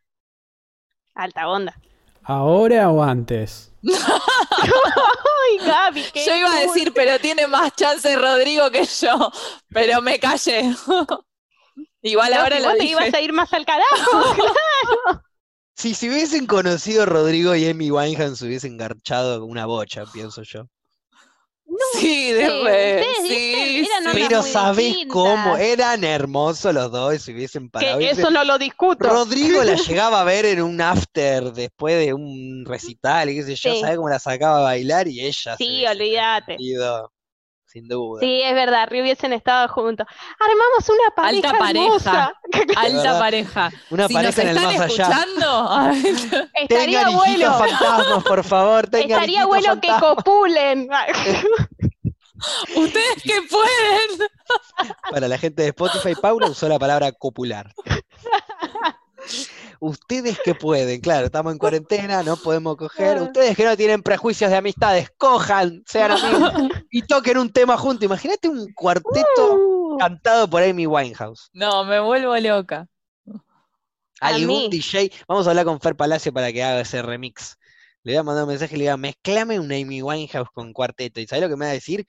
Alta 1.14 1.50
onda. 1.50 1.78
¿Ahora 2.24 2.90
o 2.90 3.04
antes? 3.04 3.74
Ay, 3.84 5.58
Gaby, 5.60 6.04
qué 6.14 6.26
Yo 6.26 6.36
iba 6.36 6.54
a 6.56 6.62
decir, 6.62 6.94
pero 6.94 7.20
tiene 7.20 7.46
más 7.48 7.76
chance 7.76 8.16
Rodrigo 8.16 8.72
que 8.72 8.86
yo, 8.86 9.30
pero 9.68 10.02
me 10.02 10.18
callé. 10.20 10.74
Igual 12.04 12.32
No, 12.34 12.42
ahora 12.42 12.58
si 12.58 12.62
lo 12.62 12.68
vos 12.70 12.78
te 12.78 12.84
dije. 12.84 12.92
ibas 12.94 13.14
a 13.14 13.22
ir 13.22 13.34
más 13.34 13.52
al 13.54 13.66
carajo. 13.66 13.88
Si 15.76 15.96
se 15.96 16.08
hubiesen 16.08 16.46
conocido 16.46 17.04
Rodrigo 17.08 17.56
y 17.56 17.68
Amy 17.68 17.90
Winehouse, 17.90 18.38
se 18.38 18.46
hubiesen 18.46 18.78
garchado 18.78 19.44
una 19.44 19.66
bocha, 19.66 20.04
pienso 20.14 20.44
yo. 20.44 20.68
Sí, 21.94 22.32
de 22.32 22.46
Sí, 22.48 22.62
re, 22.64 24.14
Pero 24.14 24.44
¿sabés 24.44 24.86
distintas. 24.94 25.12
cómo? 25.14 25.58
Eran 25.58 26.04
hermosos 26.04 26.72
los 26.76 26.92
dos 26.92 27.16
y 27.16 27.20
se 27.20 27.34
hubiesen 27.34 27.72
parado. 27.72 27.98
que 27.98 28.12
eso 28.12 28.30
no 28.30 28.44
lo 28.44 28.60
discuto. 28.60 29.10
Rodrigo 29.10 29.64
la 29.64 29.74
llegaba 29.88 30.22
a 30.22 30.24
ver 30.24 30.46
en 30.46 30.62
un 30.62 30.80
after 30.80 31.52
después 31.52 31.98
de 32.06 32.14
un 32.14 32.64
recital, 32.68 33.32
y 33.32 33.36
qué 33.38 33.44
sé 33.44 33.56
yo, 33.56 33.74
Sí. 33.74 33.82
¿sabés 33.82 33.96
cómo 33.96 34.10
la 34.10 34.20
sacaba 34.20 34.60
a 34.60 34.64
bailar? 34.64 35.08
Y 35.08 35.22
ella 35.22 35.58
se 35.58 35.64
Sí, 35.64 35.84
olvídate. 35.88 36.56
Sin 37.74 37.88
duda. 37.88 38.20
Sí, 38.22 38.42
es 38.44 38.54
verdad, 38.54 38.88
Río 38.88 39.02
hubiesen 39.02 39.34
estado 39.34 39.68
juntos. 39.68 40.06
Armamos 40.40 40.88
una 40.90 41.16
pareja 41.16 41.50
Alta 41.50 41.60
pareja. 41.60 42.34
Alta 42.78 43.20
pareja. 43.20 43.72
Una 43.90 44.08
si 44.08 44.14
nos 44.14 44.24
pareja 44.36 44.42
en 44.44 44.48
el 44.50 44.58
están 44.58 44.74
más 44.78 44.82
allá. 44.82 45.04
escuchando, 45.04 45.68
ay, 45.72 46.04
Estaría 46.54 47.00
Tengan 47.00 47.16
bueno. 47.16 47.54
fantasmas, 47.58 48.24
por 48.24 48.44
favor. 48.44 48.88
Tengan 48.88 49.12
Estaría 49.12 49.46
bueno 49.48 49.82
que 49.82 49.90
copulen. 50.00 50.90
ustedes 52.76 53.24
que 53.24 53.42
pueden. 53.50 54.30
Para 55.10 55.28
la 55.28 55.38
gente 55.38 55.64
de 55.64 55.70
Spotify, 55.70 56.14
Paula 56.22 56.48
usó 56.50 56.68
la 56.70 56.78
palabra 56.80 57.12
copular. 57.12 57.74
Ustedes 59.86 60.40
que 60.40 60.56
pueden, 60.56 61.02
claro, 61.02 61.26
estamos 61.26 61.52
en 61.52 61.60
cuarentena, 61.60 62.24
no 62.24 62.38
podemos 62.38 62.78
coger. 62.78 63.22
Ustedes 63.22 63.54
que 63.54 63.66
no 63.66 63.76
tienen 63.76 64.02
prejuicios 64.02 64.50
de 64.50 64.56
amistades, 64.56 65.10
cojan, 65.18 65.84
sean 65.86 66.12
amigos 66.12 66.54
y 66.90 67.02
toquen 67.02 67.38
un 67.38 67.52
tema 67.52 67.76
juntos. 67.76 68.06
Imagínate 68.06 68.48
un 68.48 68.72
cuarteto 68.74 69.84
Uh, 69.94 69.98
cantado 69.98 70.50
por 70.50 70.64
Amy 70.64 70.88
Winehouse. 70.88 71.50
No, 71.52 71.84
me 71.84 72.00
vuelvo 72.00 72.34
loca. 72.38 72.88
Algún. 74.22 74.70
DJ, 74.70 75.12
vamos 75.28 75.48
a 75.48 75.50
hablar 75.50 75.66
con 75.66 75.82
Fer 75.82 75.98
Palacio 75.98 76.32
para 76.32 76.54
que 76.54 76.64
haga 76.64 76.80
ese 76.80 77.02
remix. 77.02 77.58
Le 78.04 78.14
voy 78.14 78.20
a 78.20 78.24
mandar 78.24 78.46
un 78.46 78.52
mensaje 78.52 78.76
y 78.76 78.80
le 78.80 78.86
voy 78.86 78.94
a 78.94 78.98
mezclame 78.98 79.60
un 79.60 79.70
Amy 79.70 80.02
Winehouse 80.02 80.48
con 80.54 80.72
cuarteto. 80.72 81.20
¿Y 81.20 81.28
sabes 81.28 81.44
lo 81.44 81.50
que 81.50 81.58
me 81.58 81.66
va 81.66 81.72
a 81.72 81.74
decir? 81.74 82.06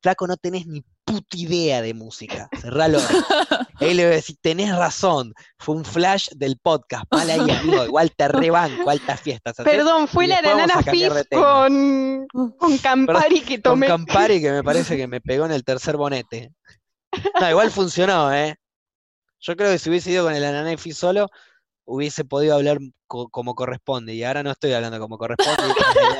Flaco, 0.00 0.26
no 0.26 0.38
tenés 0.38 0.66
ni 0.66 0.82
puta 1.04 1.36
idea 1.36 1.82
de 1.82 1.92
música. 1.92 2.48
Cerralo. 2.58 3.00
Ahí 3.80 3.94
le 3.94 4.04
voy 4.04 4.12
a 4.12 4.16
decir, 4.16 4.36
tenés 4.40 4.76
razón. 4.76 5.32
Fue 5.58 5.74
un 5.76 5.84
flash 5.84 6.28
del 6.34 6.58
podcast. 6.58 7.04
Mal 7.10 7.30
ahí, 7.30 7.50
amigo. 7.50 7.84
Igual 7.84 8.12
te 8.16 8.28
rebanco, 8.28 8.90
altas 8.90 9.20
fiestas. 9.20 9.56
Perdón, 9.64 10.08
fue 10.08 10.24
Y 10.24 10.28
la 10.28 10.42
banana 10.42 10.82
tema. 10.82 11.24
con, 11.30 12.26
con 12.58 12.78
Campari 12.78 13.40
que 13.40 13.56
Con 13.56 13.62
tomé. 13.62 13.86
Campari 13.86 14.40
que 14.40 14.50
me 14.50 14.64
parece 14.64 14.96
que 14.96 15.06
me 15.06 15.20
pegó 15.20 15.46
en 15.46 15.52
el 15.52 15.64
tercer 15.64 15.96
bonete. 15.96 16.52
No, 17.40 17.50
igual 17.50 17.70
funcionó, 17.70 18.32
¿eh? 18.34 18.56
Yo 19.40 19.56
creo 19.56 19.70
que 19.70 19.78
si 19.78 19.88
hubiese 19.88 20.10
ido 20.10 20.24
con 20.24 20.34
el 20.34 20.44
Ananefi 20.44 20.92
solo, 20.92 21.28
hubiese 21.90 22.24
podido 22.24 22.54
hablar 22.54 22.78
co- 23.06 23.28
como 23.30 23.54
corresponde. 23.54 24.14
Y 24.14 24.22
ahora 24.22 24.42
no 24.42 24.50
estoy 24.50 24.72
hablando 24.74 24.98
como 25.00 25.16
corresponde. 25.18 25.62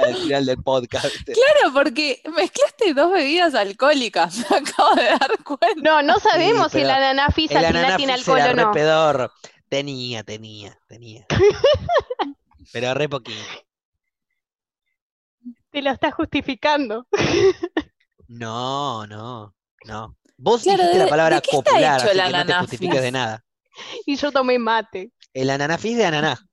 del 0.06 0.16
final 0.16 0.46
del 0.46 0.62
podcast. 0.62 1.06
Claro, 1.26 1.74
porque 1.74 2.22
mezclaste 2.34 2.94
dos 2.94 3.12
bebidas 3.12 3.54
alcohólicas, 3.54 4.38
me 4.50 4.56
acabo 4.56 4.94
de 4.94 5.04
dar 5.04 5.44
cuenta. 5.44 5.68
No, 5.82 6.02
no 6.02 6.18
sabemos 6.18 6.72
si 6.72 6.78
pero 6.78 6.90
el 6.90 6.94
al 7.66 7.72
final 7.72 7.96
tiene 7.96 8.12
alcohol 8.14 8.38
era 8.38 8.50
o 8.52 8.54
no. 8.56 8.72
re. 8.72 9.30
Tenía, 9.68 10.22
tenía, 10.24 10.78
tenía. 10.88 11.26
Pero 12.72 12.94
re 12.94 13.08
poquito. 13.08 13.38
Te 15.70 15.82
lo 15.82 15.90
está 15.90 16.10
justificando. 16.10 17.06
No, 18.28 19.06
no, 19.06 19.54
no. 19.84 20.16
Vos 20.36 20.62
Claro, 20.62 20.78
dijiste 20.78 20.98
¿de- 20.98 21.04
la 21.04 21.10
palabra 21.10 21.36
de 21.36 21.42
qué 21.42 21.50
está 21.56 21.70
copular, 21.70 22.00
hecho 22.00 22.08
así 22.10 22.18
que 22.18 22.32
no 22.38 22.46
te 22.46 22.54
justifiques 22.54 23.02
de 23.02 23.10
nada. 23.12 23.44
Y 24.06 24.16
yo 24.16 24.32
tomé 24.32 24.58
mate. 24.58 25.12
El 25.34 25.50
ananafis 25.50 25.96
de 25.96 26.04
ananá. 26.06 26.44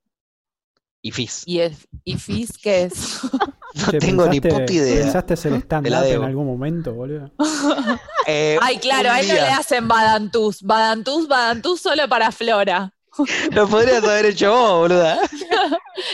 Y 1.02 1.11
fis. 1.11 1.43
¿Y, 1.45 1.60
es- 1.60 1.88
y 2.03 2.18
Fizz 2.18 2.57
qué 2.61 2.84
es? 2.85 3.19
No 3.76 3.91
Che, 3.91 3.97
tengo 3.99 4.26
ni 4.27 4.39
¿pensaste- 4.39 4.61
puta 4.61 4.72
idea. 4.73 5.03
¿Pensaste 5.03 5.34
hacer 5.34 5.53
stand-up 5.56 6.03
en 6.06 6.23
algún 6.23 6.47
momento, 6.47 6.93
boludo? 6.93 7.30
Eh, 8.27 8.57
Ay, 8.61 8.77
claro, 8.80 9.11
a 9.11 9.19
él 9.19 9.27
no 9.27 9.34
le 9.34 9.41
hacen 9.41 9.88
Badantús. 9.88 10.61
Badantús, 10.64 11.27
Badantús 11.27 11.81
solo 11.81 12.07
para 12.07 12.31
Flora. 12.31 12.91
Lo 13.52 13.68
podrías 13.68 14.02
haber 14.03 14.26
hecho 14.27 14.52
vos, 14.52 14.72
boluda. 14.89 15.19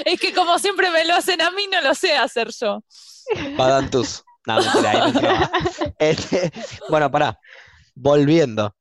Es 0.06 0.20
que 0.20 0.34
como 0.34 0.58
siempre 0.60 0.90
me 0.92 1.06
lo 1.06 1.14
hacen 1.16 1.40
a 1.42 1.52
mí, 1.52 1.64
no 1.72 1.82
lo 1.82 1.94
sé 1.96 2.14
hacer 2.18 2.50
yo. 2.60 2.84
Padantus. 3.56 4.24
No, 4.48 4.56
mentira, 4.60 4.92
ahí. 4.92 5.94
Este, 6.00 6.52
bueno, 6.90 7.10
pará. 7.12 7.40
Volviendo. 8.02 8.76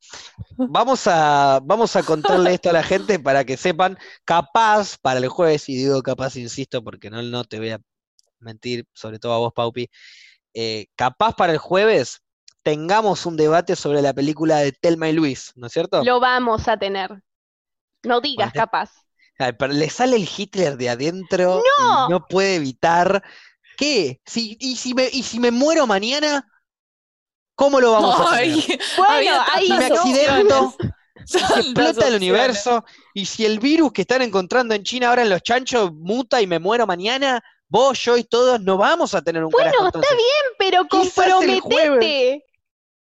Vamos 0.57 1.07
a, 1.07 1.61
vamos 1.63 1.95
a 1.95 2.03
contarle 2.03 2.55
esto 2.55 2.71
a 2.71 2.73
la 2.73 2.83
gente 2.83 3.19
para 3.19 3.45
que 3.45 3.59
sepan, 3.59 3.99
capaz 4.25 4.97
para 4.97 5.19
el 5.19 5.29
jueves, 5.29 5.69
y 5.69 5.77
digo 5.77 6.03
capaz, 6.03 6.37
insisto, 6.37 6.83
porque 6.83 7.11
no, 7.11 7.21
no 7.21 7.45
te 7.45 7.59
voy 7.59 7.69
a 7.69 7.81
mentir, 8.39 8.87
sobre 8.95 9.19
todo 9.19 9.35
a 9.35 9.39
vos, 9.39 9.53
Paupi, 9.55 9.91
eh, 10.55 10.87
capaz 10.97 11.35
para 11.35 11.53
el 11.53 11.59
jueves 11.59 12.23
tengamos 12.63 13.27
un 13.27 13.37
debate 13.37 13.77
sobre 13.77 14.01
la 14.01 14.15
película 14.15 14.59
de 14.61 14.73
Telma 14.73 15.11
y 15.11 15.13
Luis, 15.13 15.53
¿no 15.55 15.67
es 15.67 15.73
cierto? 15.75 16.03
Lo 16.03 16.19
vamos 16.19 16.67
a 16.67 16.79
tener. 16.79 17.23
No 18.03 18.23
digas 18.23 18.53
Bueno, 18.55 18.65
capaz. 18.65 18.91
Ay, 19.39 19.53
pero 19.53 19.75
le 19.75 19.91
sale 19.91 20.17
el 20.17 20.27
Hitler 20.35 20.79
de 20.79 20.89
adentro 20.89 21.63
¡No! 21.79 22.07
y 22.07 22.11
no 22.11 22.27
puede 22.27 22.55
evitar. 22.55 23.23
¿Qué? 23.77 24.23
Si, 24.25 24.57
y, 24.61 24.77
si 24.77 24.95
me, 24.95 25.11
¿Y 25.13 25.23
si 25.23 25.39
me 25.39 25.51
muero 25.51 25.87
mañana? 25.87 26.47
¿Cómo 27.61 27.78
lo 27.78 27.93
vamos 27.93 28.19
a? 28.19 28.37
Ay, 28.37 28.78
Bueno, 28.97 29.32
ahí 29.53 29.66
Si 29.66 29.73
me 29.74 29.85
accidento, 29.85 30.74
explota 31.57 32.09
el 32.09 32.15
universo, 32.15 32.82
y 33.12 33.27
si 33.27 33.45
el 33.45 33.59
virus 33.59 33.93
que 33.93 34.01
están 34.01 34.23
encontrando 34.23 34.74
en 34.74 34.82
China 34.82 35.11
ahora 35.11 35.20
en 35.20 35.28
los 35.28 35.43
chanchos 35.43 35.93
muta 35.93 36.41
y 36.41 36.47
me 36.47 36.59
muero 36.59 36.87
mañana, 36.87 37.43
vos, 37.69 37.99
yo 38.03 38.16
y 38.16 38.24
todos 38.24 38.62
no 38.62 38.78
vamos 38.78 39.15
a 39.15 39.20
tener 39.20 39.45
un 39.45 39.51
Bueno, 39.51 39.70
carajo 39.73 39.87
está 39.89 39.99
entonces. 39.99 40.19
Pero 40.59 40.87
comprometete. 40.89 42.45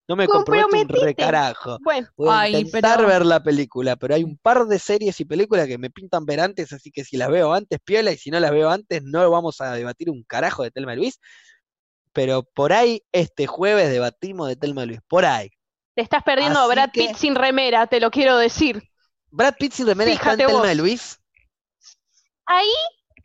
No 0.08 0.16
me 0.16 0.26
comprometo 0.26 0.66
un 0.68 0.70
comprometete. 0.78 1.04
recarajo. 1.04 1.78
Bueno, 1.82 2.08
Voy 2.16 2.28
a 2.30 2.40
Ay, 2.40 2.56
intentar 2.56 2.96
pero- 2.96 3.08
ver 3.08 3.26
la 3.26 3.42
película, 3.42 3.96
pero 3.96 4.14
hay 4.14 4.24
un 4.24 4.38
par 4.38 4.64
de 4.64 4.78
series 4.78 5.20
y 5.20 5.26
películas 5.26 5.66
que 5.66 5.76
me 5.76 5.90
pintan 5.90 6.24
ver 6.24 6.40
antes, 6.40 6.72
así 6.72 6.90
que 6.90 7.04
si 7.04 7.18
las 7.18 7.28
veo 7.28 7.52
antes, 7.52 7.78
piola, 7.84 8.12
y 8.12 8.16
si 8.16 8.30
no 8.30 8.40
las 8.40 8.50
veo 8.50 8.70
antes, 8.70 9.02
no 9.04 9.30
vamos 9.30 9.60
a 9.60 9.74
debatir 9.74 10.08
un 10.08 10.22
carajo 10.24 10.62
de 10.62 10.70
Telma 10.70 10.94
Luis. 10.96 11.20
Pero 12.12 12.42
por 12.42 12.72
ahí, 12.72 13.02
este 13.12 13.46
jueves 13.46 13.90
debatimos 13.90 14.48
de 14.48 14.56
Telma 14.56 14.84
y 14.84 14.86
Luis. 14.88 15.00
Por 15.08 15.24
ahí. 15.24 15.50
te 15.94 16.02
estás 16.02 16.22
perdiendo 16.22 16.60
a 16.60 16.66
Brad 16.68 16.90
que- 16.92 17.08
Pitt 17.08 17.16
sin 17.16 17.34
remera, 17.34 17.86
te 17.88 17.98
lo 18.00 18.10
quiero 18.10 18.36
decir. 18.38 18.82
Brad 19.30 19.54
Pitt 19.58 19.72
sin 19.72 19.86
remera 19.86 20.10
está 20.12 20.30
en 20.32 20.36
Fíjate 20.38 20.52
Telma 20.54 20.74
Luis. 20.74 21.20
Ahí 22.46 22.70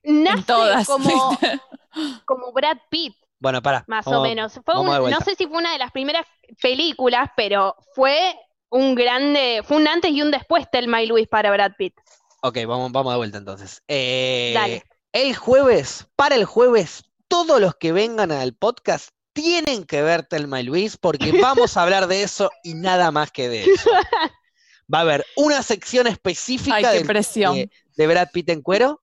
nace 0.03 0.43
todas. 0.43 0.87
como, 0.87 1.37
como 2.25 2.51
Brad 2.51 2.77
Pitt, 2.89 3.13
Bueno, 3.39 3.61
para. 3.61 3.83
más 3.87 4.07
o 4.07 4.21
menos. 4.21 4.59
Fue 4.65 4.79
un- 4.79 4.87
no 5.09 5.19
sé 5.21 5.35
si 5.35 5.47
fue 5.47 5.57
una 5.57 5.71
de 5.71 5.77
las 5.79 5.91
primeras 5.91 6.25
películas, 6.61 7.29
pero 7.37 7.75
fue 7.95 8.35
un 8.69 8.95
grande, 8.95 9.61
fue 9.63 9.77
un 9.77 9.87
antes 9.87 10.11
y 10.11 10.21
un 10.21 10.31
después 10.31 10.69
Telma 10.71 11.01
y 11.01 11.07
Luis 11.07 11.27
para 11.27 11.51
Brad 11.51 11.73
Pitt. 11.77 11.93
Ok, 12.41 12.57
vamos, 12.67 12.91
vamos 12.91 13.13
de 13.13 13.17
vuelta 13.17 13.37
entonces. 13.37 13.81
Eh, 13.87 14.51
Dale. 14.55 14.83
El 15.13 15.35
jueves, 15.35 16.07
para 16.15 16.35
el 16.35 16.45
jueves, 16.45 17.03
todos 17.33 17.59
los 17.59 17.73
que 17.75 17.91
vengan 17.91 18.31
al 18.31 18.53
podcast 18.53 19.09
tienen 19.33 19.85
que 19.85 20.03
ver 20.03 20.23
Telma 20.27 20.61
y 20.61 20.65
Luis 20.65 20.97
porque 20.97 21.31
vamos 21.41 21.75
a 21.75 21.81
hablar 21.81 22.05
de 22.05 22.21
eso 22.21 22.51
y 22.63 22.75
nada 22.75 23.09
más 23.09 23.31
que 23.31 23.49
de 23.49 23.63
eso. 23.63 23.89
Va 24.93 24.99
a 24.99 25.01
haber 25.01 25.25
una 25.35 25.63
sección 25.63 26.05
específica 26.05 26.75
Ay, 26.75 26.97
del- 26.99 27.07
presión. 27.07 27.55
de, 27.55 27.71
de 27.95 28.07
Brad 28.07 28.27
Pitt 28.31 28.49
en 28.49 28.61
cuero 28.61 29.01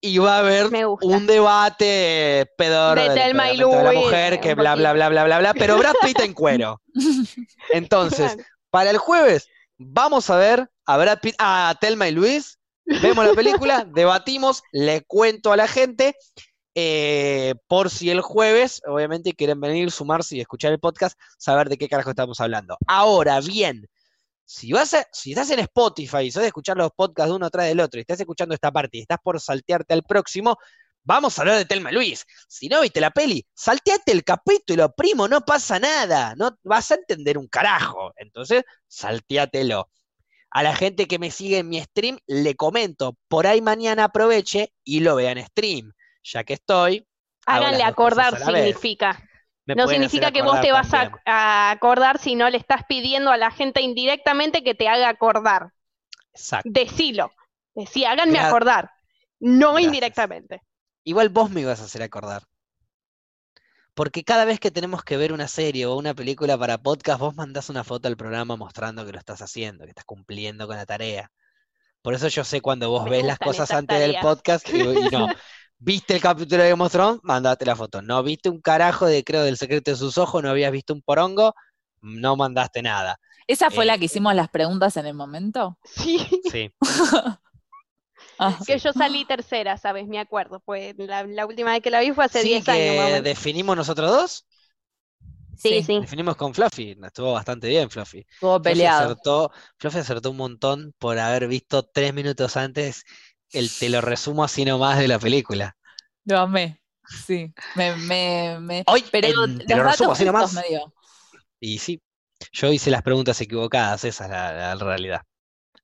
y 0.00 0.16
va 0.16 0.36
a 0.36 0.38
haber 0.38 0.70
un 1.02 1.26
debate 1.26 2.50
pedor 2.56 2.96
De 2.96 3.08
del 3.08 3.14
Thelma 3.14 3.50
y 3.52 3.58
de 3.58 3.82
la 3.82 3.92
mujer 3.92 4.40
que 4.40 4.54
bla 4.54 4.74
bla 4.74 4.94
bla 4.94 5.10
bla 5.10 5.24
bla 5.24 5.38
bla, 5.38 5.52
pero 5.54 5.76
Brad 5.76 5.94
Pitt 6.02 6.20
en 6.20 6.32
cuero. 6.32 6.80
Entonces, 7.72 8.36
para 8.70 8.88
el 8.90 8.98
jueves 8.98 9.48
vamos 9.76 10.30
a 10.30 10.36
ver 10.36 10.70
a 10.86 10.96
Brad 10.96 11.18
Pitt, 11.20 11.34
a 11.38 11.74
Telma 11.80 12.08
y 12.08 12.12
Luis, 12.12 12.58
vemos 12.86 13.26
la 13.26 13.34
película, 13.34 13.84
debatimos, 13.94 14.62
le 14.72 15.02
cuento 15.02 15.52
a 15.52 15.56
la 15.56 15.66
gente, 15.68 16.14
eh, 16.76 17.54
por 17.68 17.90
si 17.90 18.10
el 18.10 18.20
jueves, 18.22 18.82
obviamente, 18.86 19.34
quieren 19.34 19.60
venir, 19.60 19.90
sumarse 19.90 20.36
y 20.36 20.42
escuchar 20.42 20.72
el 20.72 20.80
podcast, 20.80 21.18
saber 21.38 21.70
de 21.70 21.78
qué 21.78 21.88
carajo 21.88 22.10
estamos 22.10 22.40
hablando. 22.40 22.78
Ahora 22.86 23.40
bien, 23.40 23.88
si 24.44 24.72
vas 24.72 24.94
a- 24.94 25.06
si 25.12 25.32
estás 25.32 25.50
en 25.50 25.60
Spotify 25.60 26.18
y 26.24 26.30
sos 26.30 26.42
de 26.42 26.48
escuchar 26.48 26.76
los 26.76 26.90
podcasts 26.96 27.30
de 27.30 27.36
uno 27.36 27.46
atrás 27.46 27.66
del 27.68 27.80
otro, 27.80 27.98
y 28.00 28.02
estás 28.02 28.20
escuchando 28.20 28.54
esta 28.54 28.72
parte 28.72 28.98
y 28.98 29.02
estás 29.02 29.18
por 29.22 29.40
saltearte 29.40 29.94
al 29.94 30.04
próximo, 30.04 30.58
vamos 31.04 31.38
a 31.38 31.42
hablar 31.42 31.58
de 31.58 31.64
Telma 31.66 31.92
Luis. 31.92 32.24
Si 32.48 32.68
no 32.68 32.80
viste 32.82 33.00
la 33.00 33.10
peli, 33.10 33.46
salteate 33.54 34.12
el 34.12 34.24
capítulo, 34.24 34.92
primo, 34.94 35.28
no 35.28 35.42
pasa 35.44 35.78
nada, 35.80 36.34
no 36.36 36.58
vas 36.64 36.90
a 36.92 36.96
entender 36.96 37.38
un 37.38 37.48
carajo. 37.48 38.12
Entonces, 38.16 38.64
salteatelo. 38.88 39.90
A 40.50 40.62
la 40.62 40.74
gente 40.76 41.06
que 41.06 41.18
me 41.18 41.30
sigue 41.30 41.58
en 41.58 41.68
mi 41.68 41.80
stream 41.82 42.18
le 42.26 42.54
comento, 42.56 43.16
por 43.28 43.46
ahí 43.46 43.60
mañana 43.60 44.04
aproveche 44.04 44.72
y 44.84 45.00
lo 45.00 45.16
vea 45.16 45.32
en 45.32 45.44
stream. 45.46 45.92
Ya 46.32 46.44
que 46.44 46.54
estoy, 46.54 47.06
Háganle 47.46 47.84
acordar 47.84 48.38
significa. 48.38 49.22
No 49.66 49.88
significa 49.88 50.30
que 50.30 50.42
vos 50.42 50.60
te 50.60 50.72
vas 50.72 50.88
a, 50.92 51.70
acordar 51.70 52.18
si 52.18 52.34
no 52.34 52.50
le 52.50 52.58
estás 52.58 52.82
pidiendo 52.88 53.30
a 53.30 53.36
la 53.36 53.50
gente 53.50 53.80
indirectamente 53.80 54.62
que 54.62 54.74
te 54.74 54.88
haga 54.88 55.08
acordar. 55.08 55.72
Exacto. 56.32 56.68
Decilo. 56.72 57.32
Decí, 57.74 58.04
háganme 58.04 58.38
acordar. 58.38 58.90
No 59.38 59.72
Gracias. 59.72 59.86
indirectamente. 59.86 60.62
Igual 61.04 61.28
vos 61.28 61.50
me 61.50 61.60
ibas 61.60 61.80
a 61.80 61.84
hacer 61.84 62.02
acordar. 62.02 62.42
Porque 63.94 64.24
cada 64.24 64.44
vez 64.44 64.60
que 64.60 64.70
tenemos 64.70 65.02
que 65.04 65.16
ver 65.16 65.32
una 65.32 65.48
serie 65.48 65.86
o 65.86 65.96
una 65.96 66.14
película 66.14 66.58
para 66.58 66.78
podcast, 66.78 67.20
vos 67.20 67.34
mandás 67.34 67.70
una 67.70 67.82
foto 67.82 68.08
al 68.08 68.16
programa 68.16 68.56
mostrando 68.56 69.06
que 69.06 69.12
lo 69.12 69.18
estás 69.18 69.40
haciendo, 69.40 69.84
que 69.84 69.90
estás 69.90 70.04
cumpliendo 70.04 70.66
con 70.66 70.76
la 70.76 70.86
tarea. 70.86 71.30
Por 72.02 72.14
eso 72.14 72.28
yo 72.28 72.44
sé 72.44 72.60
cuando 72.60 72.90
vos 72.90 73.04
Me 73.04 73.10
ves 73.10 73.24
las 73.24 73.38
cosas 73.38 73.70
antes 73.72 73.98
del 73.98 74.16
podcast 74.20 74.68
y, 74.68 74.80
y 74.80 75.08
no. 75.10 75.28
¿Viste 75.78 76.14
el 76.14 76.20
capítulo 76.22 76.62
de 76.62 76.70
Game 76.70 76.82
of 76.84 76.92
Thrones? 76.92 77.20
Mandate 77.22 77.64
la 77.66 77.76
foto. 77.76 78.02
¿No 78.02 78.22
viste 78.22 78.48
un 78.48 78.60
carajo 78.60 79.06
de, 79.06 79.24
creo, 79.24 79.42
del 79.42 79.56
secreto 79.58 79.90
de 79.90 79.96
sus 79.96 80.16
ojos? 80.18 80.42
¿No 80.42 80.50
habías 80.50 80.72
visto 80.72 80.94
un 80.94 81.02
porongo? 81.02 81.54
No 82.00 82.36
mandaste 82.36 82.82
nada. 82.82 83.18
¿Esa 83.46 83.70
fue 83.70 83.84
Eh, 83.84 83.86
la 83.86 83.98
que 83.98 84.06
hicimos 84.06 84.34
las 84.34 84.48
preguntas 84.48 84.96
en 84.96 85.06
el 85.06 85.14
momento? 85.14 85.78
Sí, 85.84 86.18
Sí. 86.40 86.70
Ah, 88.38 88.62
que 88.66 88.78
yo 88.78 88.92
salí 88.92 89.24
tercera, 89.26 89.76
¿sabes? 89.78 90.06
Me 90.08 90.18
acuerdo. 90.18 90.60
Pues 90.60 90.94
la, 90.98 91.24
la 91.24 91.46
última 91.46 91.72
vez 91.72 91.82
que 91.82 91.90
la 91.90 92.00
vi 92.00 92.12
fue 92.12 92.24
hace 92.24 92.42
Sí, 92.42 92.44
10 92.44 92.68
años, 92.68 92.94
que 92.94 92.96
mamá. 92.96 93.22
definimos 93.22 93.76
nosotros 93.76 94.10
dos. 94.10 94.46
Sí, 95.54 95.82
sí, 95.82 95.82
sí. 95.82 96.00
Definimos 96.00 96.36
con 96.36 96.54
Fluffy. 96.54 96.96
Estuvo 97.02 97.32
bastante 97.32 97.68
bien, 97.68 97.90
Fluffy. 97.90 98.26
Estuvo 98.34 98.62
Fluffy 98.62 98.84
peleado. 98.84 98.86
acertó, 98.86 99.50
Fluffy 99.78 99.98
acertó 99.98 100.30
un 100.30 100.36
montón 100.36 100.94
por 100.98 101.18
haber 101.18 101.48
visto 101.48 101.82
tres 101.84 102.12
minutos 102.14 102.56
antes 102.56 103.04
el 103.58 103.70
te 103.70 103.88
lo 103.88 104.00
resumo 104.00 104.44
así 104.44 104.64
nomás 104.64 104.98
de 104.98 105.08
la 105.08 105.18
película. 105.18 105.76
Lo 106.24 106.38
amé. 106.40 106.80
Sí. 107.26 107.52
Me, 107.74 107.94
me, 107.96 108.58
me... 108.60 108.84
Hoy 108.86 109.04
Pero 109.10 109.44
en- 109.44 109.58
te 109.58 109.76
lo 109.76 109.84
resumo 109.84 110.12
así 110.12 110.24
nomás. 110.24 110.54
Y 111.60 111.78
sí, 111.78 112.00
yo 112.52 112.72
hice 112.72 112.90
las 112.90 113.02
preguntas 113.02 113.40
equivocadas, 113.40 114.04
esa 114.04 114.24
es 114.24 114.30
la, 114.30 114.74
la 114.74 114.84
realidad. 114.84 115.22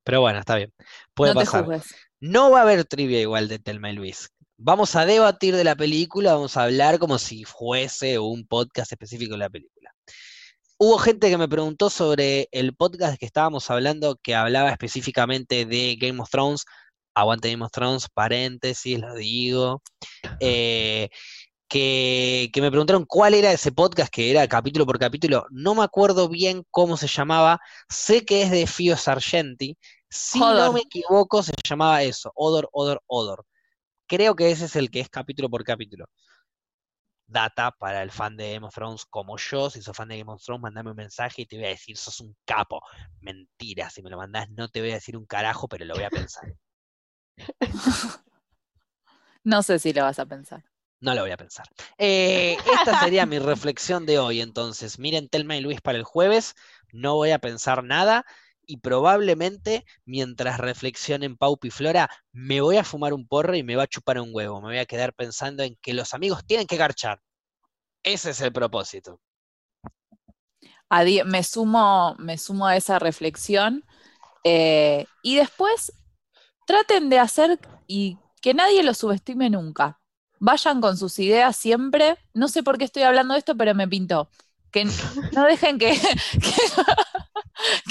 Pero 0.04 0.20
bueno, 0.20 0.40
está 0.40 0.56
bien. 0.56 0.72
Puede 1.14 1.34
No 1.34 1.40
pasar. 1.40 1.66
No 2.20 2.50
va 2.50 2.60
a 2.60 2.62
haber 2.62 2.84
trivia 2.84 3.20
igual 3.20 3.48
de 3.48 3.58
Telma 3.58 3.90
y 3.90 3.94
Luis. 3.94 4.28
Vamos 4.56 4.94
a 4.94 5.06
debatir 5.06 5.56
de 5.56 5.64
la 5.64 5.74
película, 5.74 6.34
vamos 6.34 6.56
a 6.56 6.64
hablar 6.64 6.98
como 6.98 7.18
si 7.18 7.44
fuese 7.44 8.18
un 8.18 8.46
podcast 8.46 8.92
específico 8.92 9.32
de 9.32 9.38
la 9.38 9.50
película. 9.50 9.92
Hubo 10.78 10.98
gente 10.98 11.30
que 11.30 11.38
me 11.38 11.48
preguntó 11.48 11.90
sobre 11.90 12.48
el 12.50 12.74
podcast 12.74 13.18
que 13.18 13.26
estábamos 13.26 13.70
hablando, 13.70 14.18
que 14.22 14.34
hablaba 14.34 14.70
específicamente 14.70 15.64
de 15.64 15.96
Game 16.00 16.20
of 16.20 16.30
Thrones. 16.30 16.64
Aguante 17.14 17.50
Game 17.50 17.64
of 17.64 17.72
Thrones, 17.72 18.08
paréntesis, 18.12 18.98
lo 18.98 19.14
digo. 19.14 19.82
Eh, 20.40 21.08
que, 21.68 22.50
que 22.52 22.60
me 22.60 22.70
preguntaron 22.70 23.06
cuál 23.06 23.34
era 23.34 23.50
ese 23.50 23.72
podcast, 23.72 24.12
que 24.12 24.30
era 24.30 24.46
capítulo 24.46 24.84
por 24.84 24.98
capítulo. 24.98 25.46
No 25.50 25.74
me 25.74 25.82
acuerdo 25.82 26.28
bien 26.28 26.64
cómo 26.70 26.96
se 26.96 27.06
llamaba. 27.06 27.60
Sé 27.88 28.24
que 28.24 28.42
es 28.42 28.50
de 28.50 28.66
Fio 28.66 28.96
Sargenti. 28.96 29.78
Si 30.10 30.38
no 30.38 30.72
me 30.74 30.80
equivoco, 30.80 31.42
se 31.42 31.52
llamaba 31.64 32.02
eso, 32.02 32.30
Odor, 32.34 32.68
Odor, 32.72 33.02
Odor. 33.06 33.46
Creo 34.06 34.36
que 34.36 34.50
ese 34.50 34.66
es 34.66 34.76
el 34.76 34.90
que 34.90 35.00
es 35.00 35.08
capítulo 35.08 35.48
por 35.48 35.64
capítulo. 35.64 36.04
Data 37.26 37.70
para 37.70 38.02
el 38.02 38.10
fan 38.10 38.36
de 38.36 38.52
Game 38.52 38.66
of 38.66 38.74
Thrones 38.74 39.06
como 39.06 39.38
yo. 39.38 39.70
Si 39.70 39.80
sos 39.80 39.96
fan 39.96 40.08
de 40.08 40.18
Game 40.18 40.30
of 40.30 40.42
Thrones, 40.44 40.60
mandame 40.60 40.90
un 40.90 40.96
mensaje 40.96 41.42
y 41.42 41.46
te 41.46 41.56
voy 41.56 41.64
a 41.64 41.70
decir, 41.70 41.96
sos 41.96 42.20
un 42.20 42.36
capo. 42.44 42.82
Mentira, 43.22 43.88
si 43.88 44.02
me 44.02 44.10
lo 44.10 44.18
mandás, 44.18 44.50
no 44.50 44.68
te 44.68 44.80
voy 44.80 44.90
a 44.90 44.94
decir 44.94 45.16
un 45.16 45.24
carajo, 45.24 45.66
pero 45.66 45.86
lo 45.86 45.94
voy 45.94 46.04
a 46.04 46.10
pensar. 46.10 46.44
No 49.44 49.62
sé 49.62 49.78
si 49.78 49.92
lo 49.92 50.02
vas 50.02 50.18
a 50.18 50.26
pensar. 50.26 50.64
No 51.00 51.14
lo 51.14 51.22
voy 51.22 51.32
a 51.32 51.36
pensar. 51.36 51.66
Eh, 51.98 52.60
esta 52.64 52.94
sería 52.94 53.26
mi 53.26 53.38
reflexión 53.38 54.06
de 54.06 54.18
hoy. 54.18 54.40
Entonces, 54.40 54.98
miren 54.98 55.28
Telma 55.28 55.56
y 55.56 55.60
Luis 55.60 55.80
para 55.80 55.98
el 55.98 56.04
jueves. 56.04 56.54
No 56.92 57.16
voy 57.16 57.30
a 57.32 57.38
pensar 57.40 57.82
nada. 57.84 58.24
Y 58.66 58.76
probablemente, 58.78 59.84
mientras 60.04 60.58
reflexionen 60.58 61.36
Paupi 61.36 61.68
y 61.68 61.70
Flora, 61.72 62.08
me 62.32 62.60
voy 62.60 62.76
a 62.76 62.84
fumar 62.84 63.12
un 63.14 63.26
porro 63.26 63.56
y 63.56 63.64
me 63.64 63.74
va 63.76 63.82
a 63.84 63.86
chupar 63.88 64.20
un 64.20 64.30
huevo. 64.32 64.60
Me 64.60 64.68
voy 64.68 64.78
a 64.78 64.86
quedar 64.86 65.12
pensando 65.14 65.64
en 65.64 65.76
que 65.82 65.92
los 65.94 66.14
amigos 66.14 66.44
tienen 66.46 66.66
que 66.68 66.76
garchar. 66.76 67.20
Ese 68.04 68.30
es 68.30 68.40
el 68.42 68.52
propósito. 68.52 69.20
Adi- 70.90 71.24
me 71.24 71.42
sumo, 71.42 72.14
me 72.18 72.38
sumo 72.38 72.66
a 72.66 72.76
esa 72.76 72.98
reflexión. 72.98 73.84
eh, 74.44 75.08
y 75.22 75.36
después 75.36 75.92
traten 76.66 77.08
de 77.08 77.18
hacer 77.18 77.58
y 77.86 78.18
que 78.40 78.54
nadie 78.54 78.82
los 78.82 78.98
subestime 78.98 79.50
nunca. 79.50 80.00
Vayan 80.38 80.80
con 80.80 80.96
sus 80.96 81.18
ideas 81.18 81.56
siempre. 81.56 82.16
No 82.34 82.48
sé 82.48 82.62
por 82.62 82.78
qué 82.78 82.84
estoy 82.84 83.02
hablando 83.04 83.34
de 83.34 83.38
esto, 83.38 83.56
pero 83.56 83.74
me 83.74 83.86
pintó. 83.86 84.28
Que 84.70 84.84
no 85.32 85.44
dejen 85.44 85.78
que, 85.78 85.92
que, 85.92 86.54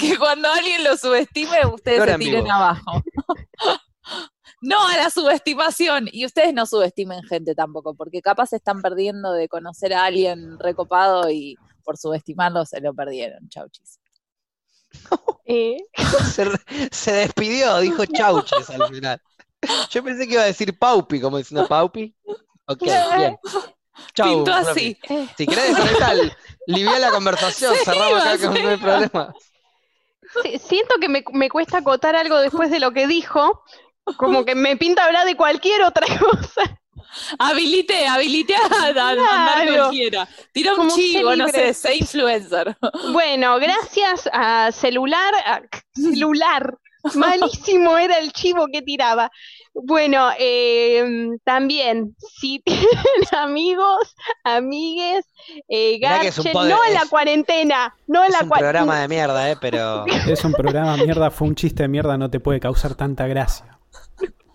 que 0.00 0.18
cuando 0.18 0.50
alguien 0.50 0.84
los 0.84 1.00
subestime, 1.00 1.66
ustedes 1.72 2.04
se 2.04 2.10
en 2.10 2.20
tiren 2.20 2.50
abajo. 2.50 3.02
No 4.64 4.86
a 4.86 4.96
la 4.96 5.10
subestimación. 5.10 6.08
Y 6.12 6.24
ustedes 6.24 6.54
no 6.54 6.66
subestimen 6.66 7.24
gente 7.24 7.54
tampoco, 7.54 7.94
porque 7.94 8.22
capaz 8.22 8.50
se 8.50 8.56
están 8.56 8.80
perdiendo 8.80 9.32
de 9.32 9.48
conocer 9.48 9.92
a 9.92 10.04
alguien 10.04 10.56
recopado 10.60 11.28
y 11.30 11.56
por 11.82 11.98
subestimarlo 11.98 12.64
se 12.64 12.80
lo 12.80 12.94
perdieron. 12.94 13.48
Chau, 13.48 13.68
chis. 13.68 13.98
Eh, 15.44 15.76
Se, 16.92 17.12
despidió, 17.12 17.78
dijo 17.80 18.04
chauches 18.06 18.70
al 18.70 18.88
final. 18.88 19.20
Yo 19.90 20.02
pensé 20.02 20.26
que 20.26 20.34
iba 20.34 20.42
a 20.42 20.46
decir 20.46 20.78
Paupi, 20.78 21.20
como 21.20 21.36
diciendo 21.36 21.66
Paupi. 21.66 22.14
Ok, 22.66 22.82
bien. 23.16 23.36
Chau, 24.14 24.44
Pintó 24.44 24.52
Fluffy. 24.62 24.98
así. 25.04 25.28
Si 25.36 25.46
querés, 25.46 25.68
desconectar, 25.68 26.16
liviar 26.66 27.00
la 27.00 27.10
conversación, 27.10 27.74
Se 27.76 27.84
cerramos 27.84 28.10
iba, 28.10 28.32
acá 28.32 28.38
que 28.38 28.62
no 28.62 28.68
hay 28.68 28.76
problema. 28.76 29.34
sí, 30.42 30.58
siento 30.58 30.94
que 31.00 31.08
me, 31.08 31.24
me 31.32 31.50
cuesta 31.50 31.78
acotar 31.78 32.16
algo 32.16 32.38
después 32.38 32.70
de 32.70 32.80
lo 32.80 32.92
que 32.92 33.06
dijo. 33.06 33.62
Como 34.16 34.44
que 34.44 34.54
me 34.54 34.76
pinta 34.76 35.04
hablar 35.04 35.26
de 35.26 35.36
cualquier 35.36 35.82
otra 35.82 36.06
cosa. 36.18 36.81
Habilité, 37.38 38.06
habilité 38.06 38.54
a, 38.54 38.64
a 38.66 38.68
mandar 38.94 39.16
Claro. 39.16 39.74
cualquiera. 39.84 40.28
Tira 40.52 40.74
un 40.74 40.88
chivo, 40.90 41.34
no 41.36 41.48
sé, 41.48 41.74
sé 41.74 41.96
influencer. 41.96 42.76
Bueno, 43.12 43.58
gracias 43.58 44.28
a 44.32 44.70
celular, 44.72 45.34
a 45.46 45.62
celular. 45.94 46.74
Malísimo 47.14 47.98
era 47.98 48.18
el 48.18 48.32
chivo 48.32 48.66
que 48.72 48.80
tiraba. 48.80 49.28
Bueno, 49.74 50.30
eh, 50.38 51.30
también, 51.44 52.14
si 52.18 52.60
tienen 52.60 52.86
amigos, 53.36 54.14
amigues, 54.44 55.24
eh, 55.68 55.98
es 56.22 56.38
un 56.38 56.44
garchen, 56.44 56.68
no 56.68 56.84
en 56.86 56.94
la 56.94 57.00
es- 57.02 57.08
cuarentena, 57.10 57.94
no 58.06 58.20
en 58.22 58.28
Es 58.30 58.32
la 58.34 58.42
un 58.44 58.48
cuarentena. 58.48 58.72
programa 58.84 59.00
de 59.00 59.08
mierda, 59.08 59.50
eh, 59.50 59.56
pero. 59.60 60.04
Es 60.06 60.44
un 60.44 60.52
programa 60.52 60.96
mierda, 60.96 61.30
fue 61.32 61.48
un 61.48 61.56
chiste 61.56 61.82
de 61.82 61.88
mierda, 61.88 62.16
no 62.16 62.30
te 62.30 62.38
puede 62.38 62.60
causar 62.60 62.94
tanta 62.94 63.26
gracia. 63.26 63.78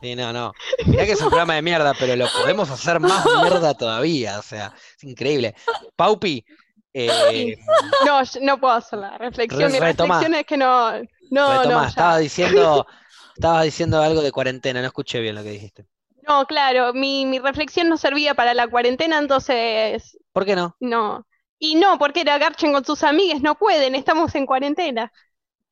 Sí, 0.02 0.16
no, 0.16 0.32
no. 0.32 0.54
Mirá 0.86 1.06
que 1.06 1.14
es 1.14 1.22
un 1.22 1.30
programa 1.30 1.56
de 1.56 1.62
mierda, 1.64 1.94
pero 1.96 2.16
lo 2.16 2.28
podemos 2.32 2.70
hacer 2.70 3.00
más 3.00 3.26
mierda 3.42 3.74
todavía. 3.76 4.40
O 4.40 4.42
sea, 4.44 4.74
es 4.98 5.04
increíble. 5.04 5.56
Paupi, 5.96 6.46
eh, 6.94 7.56
No, 8.00 8.24
yo 8.24 8.40
no 8.42 8.60
puedo 8.60 8.74
hacer 8.74 9.00
la 9.00 9.18
reflexión. 9.18 9.72
Re- 9.72 9.74
Mi 9.74 9.80
retoma. 9.80 10.30
reflexión 10.30 10.34
es 10.36 10.46
que 10.46 10.58
no, 10.58 10.92
no, 11.30 11.64
retoma, 11.64 11.66
no, 11.66 11.86
ya. 11.88 11.88
estaba 11.90 12.18
diciendo, 12.20 12.86
estabas 13.36 13.66
diciendo 13.66 14.02
algo 14.02 14.22
de 14.22 14.32
cuarentena, 14.32 14.82
no 14.82 14.88
escuché 14.88 15.20
bien 15.22 15.36
lo 15.36 15.44
que 15.44 15.52
dijiste. 15.52 15.88
No, 16.28 16.46
claro, 16.46 16.94
mi, 16.94 17.26
mi 17.26 17.40
reflexión 17.40 17.88
no 17.90 17.98
servía 17.98 18.36
para 18.36 18.54
la 18.54 18.68
cuarentena, 18.68 19.18
entonces 19.18 20.18
¿Por 20.32 20.46
qué 20.46 20.56
no? 20.56 20.78
no. 20.80 21.28
Y 21.60 21.76
no, 21.76 21.98
porque 22.00 22.22
era 22.22 22.38
garchen 22.38 22.74
con 22.74 22.86
sus 22.86 23.04
amigues, 23.04 23.42
no 23.42 23.56
pueden, 23.58 23.96
estamos 23.96 24.36
en 24.36 24.46
cuarentena. 24.46 25.12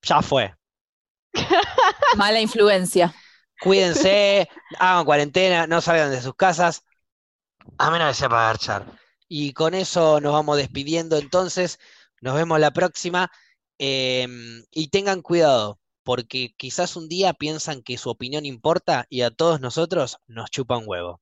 Ya 0.03 0.21
fue. 0.21 0.53
Mala 2.13 2.39
influencia. 2.41 3.13
Cuídense, 3.61 4.49
hagan 4.79 5.05
cuarentena, 5.05 5.67
no 5.67 5.81
salgan 5.81 6.11
de 6.11 6.21
sus 6.21 6.35
casas, 6.35 6.83
a 7.77 7.91
menos 7.91 8.09
que 8.09 8.13
sea 8.13 8.29
para. 8.29 8.85
Y 9.27 9.53
con 9.53 9.73
eso 9.73 10.21
nos 10.21 10.33
vamos 10.33 10.57
despidiendo 10.57 11.17
entonces, 11.17 11.79
nos 12.21 12.35
vemos 12.35 12.59
la 12.59 12.71
próxima 12.71 13.31
em, 13.77 14.63
y 14.71 14.89
tengan 14.89 15.21
cuidado, 15.21 15.79
porque 16.03 16.53
quizás 16.57 16.95
un 16.95 17.09
día 17.09 17.33
piensan 17.33 17.81
que 17.81 17.97
su 17.97 18.09
opinión 18.09 18.45
importa 18.45 19.05
y 19.09 19.21
a 19.21 19.31
todos 19.31 19.59
nosotros 19.61 20.17
nos 20.27 20.51
chupa 20.51 20.77
un 20.77 20.85
huevo. 20.87 21.21